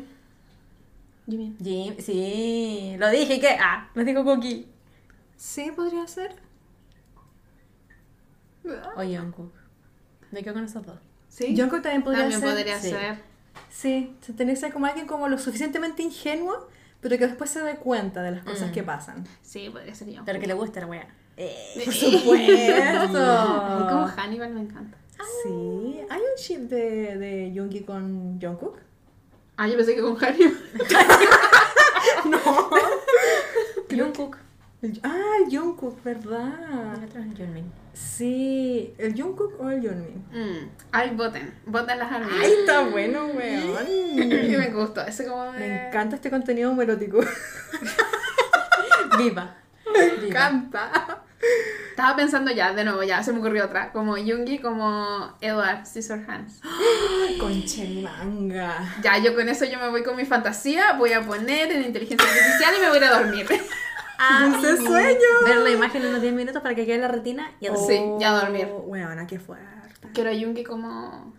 Jimin. 1.26 1.58
Jim, 1.64 1.96
sí, 2.00 2.96
lo 2.98 3.10
dije, 3.10 3.36
¿y 3.36 3.40
qué? 3.40 3.58
Ah, 3.60 3.90
lo 3.94 4.04
dijo 4.04 4.24
Cookie. 4.24 4.68
Sí, 5.38 5.72
podría 5.76 6.06
ser. 6.08 6.36
O 8.96 9.04
Jungkook. 9.04 9.54
Me 10.32 10.42
quedo 10.44 10.54
con 10.56 10.66
esos 10.66 10.86
dos. 10.86 11.00
¿Sí? 11.30 11.56
Jungkook 11.58 11.82
también 11.82 12.04
podría 12.04 12.22
También 12.24 12.42
ser. 12.42 12.50
podría 12.50 12.80
sí. 12.80 12.90
ser. 12.90 13.18
Sí, 13.70 14.16
se 14.22 14.34
tiene 14.34 14.54
que 14.54 14.60
ser 14.60 14.72
como 14.74 14.86
alguien 14.86 15.06
como 15.08 15.28
lo 15.28 15.38
suficientemente 15.38 16.02
ingenuo, 16.04 16.68
pero 17.02 17.18
que 17.18 17.28
después 17.28 17.50
se 17.50 17.62
dé 17.62 17.76
cuenta 17.76 18.22
de 18.22 18.32
las 18.32 18.44
cosas 18.44 18.70
Mm. 18.70 18.74
que 18.74 18.84
pasan. 18.84 19.24
Sí, 19.42 19.70
podría 19.70 19.94
ser 19.96 20.08
Jungkook. 20.08 20.26
Pero 20.26 20.40
que 20.40 20.48
le 20.48 20.54
guste 20.54 20.80
la 20.82 20.88
wea. 20.88 21.08
Eh. 21.38 21.82
Por 21.84 21.94
supuesto. 21.94 23.14
Como 23.90 24.08
Hannibal 24.08 24.54
me 24.54 24.62
encanta. 24.62 24.98
Sí, 25.44 26.00
hay 26.10 26.20
un 26.20 26.36
chip 26.38 26.60
de, 26.70 27.18
de 27.18 27.54
Yoongi 27.54 27.82
con 27.84 28.40
Jungkook. 28.42 28.78
Ah, 29.58 29.68
yo 29.68 29.76
pensé 29.78 29.96
que 29.96 30.02
con 30.02 30.16
Hannibal. 30.16 30.58
Jungkook. 33.90 34.38
El- 34.82 35.00
ah, 35.04 35.38
el 35.46 35.58
Jungkook, 35.58 35.98
El 36.06 36.16
¿verdad? 36.16 36.96
otro 37.04 37.22
es 37.22 37.38
Jungmin. 37.38 37.72
Sí, 37.94 38.94
¿el 38.98 39.14
Jungkook 39.16 39.60
o 39.62 39.70
el 39.70 39.82
Yeonmin? 39.82 40.26
Mm. 40.32 40.70
Ay, 40.92 41.12
voten. 41.16 41.54
Voten 41.66 42.00
las 42.00 42.12
armas. 42.12 42.32
Ay, 42.42 42.52
está 42.60 42.82
bueno, 42.82 43.28
weón. 43.28 43.88
Y 44.18 44.58
me 44.58 44.70
gustó. 44.72 45.02
Ese 45.02 45.28
como 45.28 45.44
de... 45.52 45.60
Me 45.60 45.88
encanta 45.88 46.16
este 46.16 46.30
contenido 46.32 46.72
homoerótico. 46.72 47.20
Viva. 49.18 49.56
Me 49.94 50.28
encanta. 50.28 51.22
Estaba 51.90 52.16
pensando 52.16 52.52
ya, 52.52 52.74
de 52.74 52.84
nuevo, 52.84 53.04
ya 53.04 53.22
se 53.22 53.32
me 53.34 53.40
ocurrió 53.40 53.66
otra. 53.66 53.92
Como 53.92 54.18
Yoongi, 54.18 54.60
como 54.60 55.32
Edward 55.42 55.86
Scissorhands. 55.86 56.60
Conche 57.40 58.02
manga. 58.02 58.96
Ya, 59.04 59.18
yo 59.20 59.36
con 59.36 59.48
eso 59.48 59.66
yo 59.66 59.80
me 59.80 59.90
voy 59.90 60.04
con 60.04 60.16
mi 60.16 60.26
fantasía, 60.26 60.94
voy 60.94 61.14
a 61.14 61.22
poner 61.22 61.72
en 61.72 61.84
inteligencia 61.84 62.28
artificial 62.28 62.74
y 62.78 62.80
me 62.82 62.88
voy 62.90 62.98
a 62.98 63.00
ir 63.00 63.04
a 63.06 63.20
dormir. 63.20 63.48
Dulce 64.42 64.78
sueño. 64.78 65.20
Ver 65.46 65.58
la 65.58 65.70
imagen 65.70 66.02
en 66.02 66.10
unos 66.10 66.22
10 66.22 66.34
minutos 66.34 66.62
para 66.62 66.76
que 66.76 66.86
quede 66.86 66.96
en 66.96 67.02
la 67.02 67.08
retina 67.10 67.52
y 67.60 67.68
a 67.68 67.76
Sí, 67.76 68.00
ya 68.20 68.32
a 68.32 68.42
dormir. 68.42 68.68
Weona, 68.86 69.28
qué 69.28 69.40
fuerte. 69.40 69.68
Quiero 70.14 70.30
a 70.30 70.34
Yoongi 70.34 70.64
como 70.64 71.34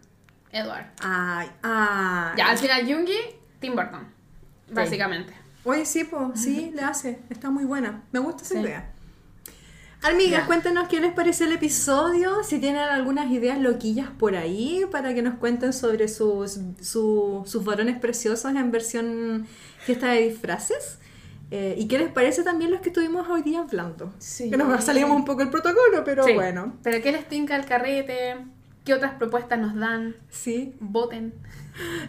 Edward. 0.52 0.86
Ay, 1.02 1.48
ay. 1.62 2.32
Ya, 2.36 2.48
al 2.50 2.58
final 2.58 2.86
Yoongi, 2.86 3.16
Tim 3.60 3.74
Burton. 3.74 4.06
Básicamente. 4.70 5.34
Oye, 5.64 5.86
sí, 5.86 6.04
pues, 6.04 6.40
sí, 6.40 6.72
le 6.74 6.82
hace. 6.82 7.20
Está 7.30 7.48
muy 7.50 7.64
buena. 7.64 8.02
Me 8.12 8.18
gusta 8.20 8.42
esa 8.42 8.54
Sí. 8.54 8.60
idea. 8.60 8.90
Amigas, 10.04 10.46
cuéntenos 10.46 10.86
qué 10.88 11.00
les 11.00 11.12
pareció 11.14 11.46
el 11.46 11.52
episodio, 11.52 12.42
si 12.44 12.58
tienen 12.58 12.82
algunas 12.82 13.30
ideas 13.30 13.58
loquillas 13.58 14.08
por 14.18 14.36
ahí, 14.36 14.82
para 14.90 15.14
que 15.14 15.22
nos 15.22 15.34
cuenten 15.36 15.72
sobre 15.72 16.08
sus, 16.08 16.60
su- 16.82 17.42
sus 17.46 17.64
varones 17.64 17.98
preciosos 17.98 18.54
en 18.54 18.70
versión 18.70 19.46
fiesta 19.78 20.08
de 20.08 20.28
disfraces. 20.28 20.98
Eh, 21.50 21.74
¿Y 21.78 21.88
qué 21.88 21.98
les 21.98 22.10
parece 22.12 22.42
también 22.42 22.70
los 22.70 22.80
que 22.80 22.90
estuvimos 22.90 23.28
hoy 23.30 23.42
día 23.42 23.60
hablando? 23.60 24.12
Sí. 24.18 24.50
Que 24.50 24.56
nos 24.58 24.84
salimos 24.84 25.16
un 25.16 25.24
poco 25.24 25.40
el 25.42 25.48
protocolo, 25.50 26.02
pero 26.04 26.24
Sí. 26.24 26.34
bueno. 26.34 26.74
Pero 26.82 27.02
¿qué 27.02 27.10
les 27.12 27.26
tinca 27.28 27.56
el 27.56 27.64
carrete? 27.64 28.36
¿Qué 28.84 28.92
otras 28.92 29.14
propuestas 29.14 29.58
nos 29.58 29.74
dan? 29.74 30.16
Sí, 30.28 30.74
Voten. 30.80 31.32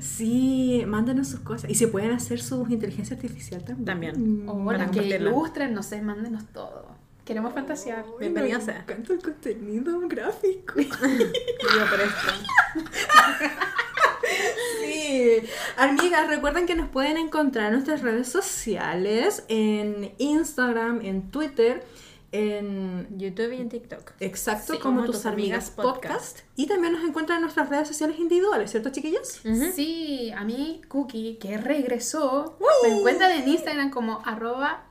sí, 0.02 0.84
mándenos 0.86 1.30
sus 1.30 1.40
cosas. 1.40 1.70
Y 1.70 1.76
se 1.76 1.88
pueden 1.88 2.12
hacer 2.12 2.42
sus 2.42 2.70
inteligencia 2.70 3.16
artificial 3.16 3.64
también. 3.64 3.86
También. 3.86 4.46
Mm. 4.46 4.50
O 4.50 4.72
las 4.74 4.92
que 4.92 5.06
ilustren, 5.06 5.74
no 5.74 5.82
sé, 5.84 6.02
mándenos 6.02 6.44
todo. 6.52 6.95
Queremos 7.26 7.54
fantasear. 7.54 8.06
Ay, 8.06 8.14
Bienvenida 8.20 8.60
me 8.60 8.64
sea. 8.66 8.78
encanta 8.82 9.14
el 9.14 9.22
contenido 9.22 10.00
gráfico. 10.08 10.74
Viva 10.78 11.90
por 11.90 12.02
esto. 12.02 12.32
Sí, 14.82 15.42
Amigas, 15.78 16.28
recuerden 16.28 16.66
que 16.66 16.76
nos 16.76 16.90
pueden 16.90 17.18
encontrar 17.18 17.68
en 17.68 17.74
nuestras 17.74 18.02
redes 18.02 18.28
sociales, 18.28 19.44
en 19.50 20.14
Instagram, 20.18 21.02
en 21.04 21.30
Twitter, 21.30 21.86
en 22.32 23.08
YouTube 23.18 23.54
y 23.54 23.62
en 23.62 23.70
TikTok. 23.70 24.14
exacto 24.20 24.74
Sí, 24.74 24.80
como, 24.80 24.98
como 25.02 25.06
tus 25.08 25.18
Tus 25.18 25.26
amigas 25.28 25.70
Amigas 25.70 25.94
podcast. 25.94 26.40
Y 26.56 26.68
también 26.68 26.94
nos 26.94 27.04
encuentran 27.04 27.38
en 27.38 27.42
nuestras 27.44 27.70
redes 27.70 27.88
sociales 27.88 28.18
individuales, 28.20 28.72
¿cierto, 28.72 28.90
chiquillos? 28.90 29.42
Sí, 29.76 30.32
a 30.36 30.44
mí 30.44 30.82
Cookie, 30.88 31.38
que 31.38 31.58
regresó, 31.58 32.58
me 32.84 32.98
encuentran 32.98 33.32
en 33.32 33.48
Instagram 33.48 33.92
como 33.92 34.22
arroba 34.26 34.85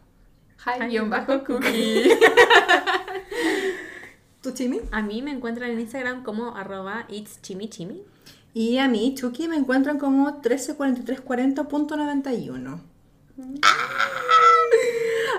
hi-cookie. 0.64 2.10
¿Tú, 4.40 4.52
Chimi? 4.52 4.80
A 4.90 5.02
mí 5.02 5.20
me 5.22 5.30
encuentran 5.30 5.70
en 5.70 5.80
Instagram 5.80 6.22
como 6.22 6.56
arroba 6.56 7.04
it's 7.08 7.42
chimichimi. 7.42 8.02
Y 8.54 8.78
a 8.78 8.88
mí, 8.88 9.14
Chucky, 9.14 9.46
me 9.48 9.56
encuentran 9.56 9.98
como 9.98 10.40
134340.91. 10.42 12.80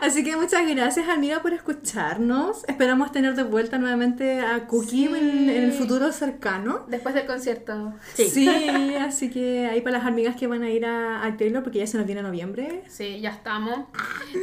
Así 0.02 0.24
que 0.24 0.36
muchas 0.36 0.68
gracias, 0.68 1.08
amiga, 1.10 1.42
por 1.42 1.54
escucharnos. 1.54 2.64
Esperamos 2.68 3.12
tener 3.12 3.36
de 3.36 3.44
vuelta 3.44 3.78
nuevamente 3.78 4.40
a 4.40 4.68
Cookie 4.68 5.08
Sí. 5.08 5.16
en, 5.16 5.50
en 5.50 5.64
el 5.64 5.72
futuro 5.74 6.12
cercano. 6.12 6.86
Después 6.88 7.16
del 7.16 7.26
concierto. 7.26 7.94
Sí. 8.14 8.48
así 9.02 9.30
que 9.30 9.68
ahí 9.68 9.82
para 9.82 9.98
las 9.98 10.08
amigas 10.08 10.36
que 10.36 10.48
van 10.48 10.64
a 10.64 10.70
ir 10.70 10.86
a, 10.86 11.26
a 11.26 11.38
Taylor, 11.38 11.64
porque 11.64 11.80
ya 11.80 11.88
se 11.88 11.98
nos 11.98 12.06
viene 12.06 12.22
noviembre. 12.22 12.84
Sí, 12.88 13.20
ya 13.20 13.30
estamos. 13.32 13.88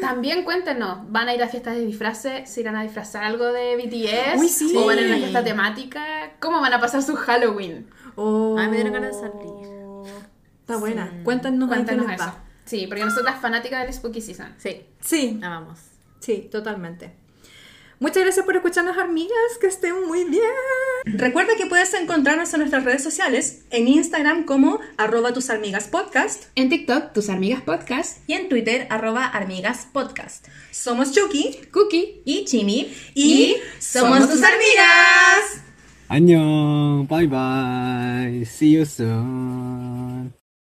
También 0.00 0.44
cuéntenos, 0.44 0.98
¿van 1.10 1.28
a 1.28 1.34
ir 1.34 1.42
a 1.42 1.48
fiestas 1.48 1.74
de 1.76 1.84
disfraces? 1.86 2.48
¿Se 2.50 2.60
irán 2.60 2.76
a 2.76 2.82
disfrazar 2.82 3.24
algo 3.24 3.52
de 3.52 3.76
BTS? 3.76 4.40
Uy, 4.40 4.48
sí. 4.48 4.74
¿O 4.76 4.86
van 4.86 4.98
a 4.98 5.00
ir 5.00 5.06
a 5.06 5.10
una 5.10 5.18
fiesta 5.18 5.44
temática? 5.44 6.02
¿Cómo 6.40 6.60
van 6.60 6.72
a 6.72 6.80
pasar 6.80 7.02
su 7.02 7.14
Halloween? 7.16 7.86
Oh, 8.16 8.56
Ay, 8.58 8.68
me 8.68 8.76
dieron 8.76 8.92
ganas 8.92 9.14
de 9.16 9.20
salir. 9.28 9.72
Está 10.60 10.76
buena. 10.76 11.10
Cuéntanos, 11.24 11.68
Cuéntanos 11.68 12.10
eso. 12.10 12.24
va. 12.24 12.36
Sí, 12.72 12.86
porque 12.86 13.04
nosotras 13.04 13.38
fanáticas 13.40 13.84
del 13.84 13.92
Spooky 13.92 14.20
Season. 14.22 14.54
Sí, 14.56 14.82
Sí, 15.00 15.36
la 15.40 15.50
vamos. 15.50 15.78
Sí, 16.20 16.48
totalmente. 16.50 17.12
Muchas 18.00 18.22
gracias 18.24 18.44
por 18.46 18.56
escucharnos, 18.56 18.96
amigas. 18.98 19.52
Que 19.60 19.66
estén 19.68 19.94
muy 20.08 20.24
bien. 20.24 20.40
Recuerda 21.04 21.52
que 21.56 21.66
puedes 21.66 21.92
encontrarnos 21.94 22.52
en 22.54 22.60
nuestras 22.60 22.82
redes 22.84 23.02
sociales, 23.04 23.64
en 23.70 23.86
Instagram 23.88 24.44
como 24.44 24.80
arroba 24.96 25.32
tus 25.32 25.50
amigas 25.50 25.86
podcast 25.88 26.44
En 26.56 26.68
TikTok, 26.68 27.12
tus 27.12 27.28
amigas 27.28 27.60
podcast. 27.62 28.18
y 28.28 28.32
en 28.32 28.48
Twitter 28.48 28.86
arroba 28.90 29.26
amigas 29.28 29.86
podcast. 29.92 30.48
Somos 30.72 31.12
Chucky 31.12 31.60
Cookie. 31.72 32.22
y 32.24 32.44
Chimi 32.46 32.92
y 33.14 33.56
somos 33.78 34.20
tus 34.30 34.42
amigas. 34.42 35.60
안녕. 36.08 37.06
Bye 37.08 37.26
bye. 37.28 38.44
See 38.44 38.72
you 38.72 38.84
soon. 38.84 40.41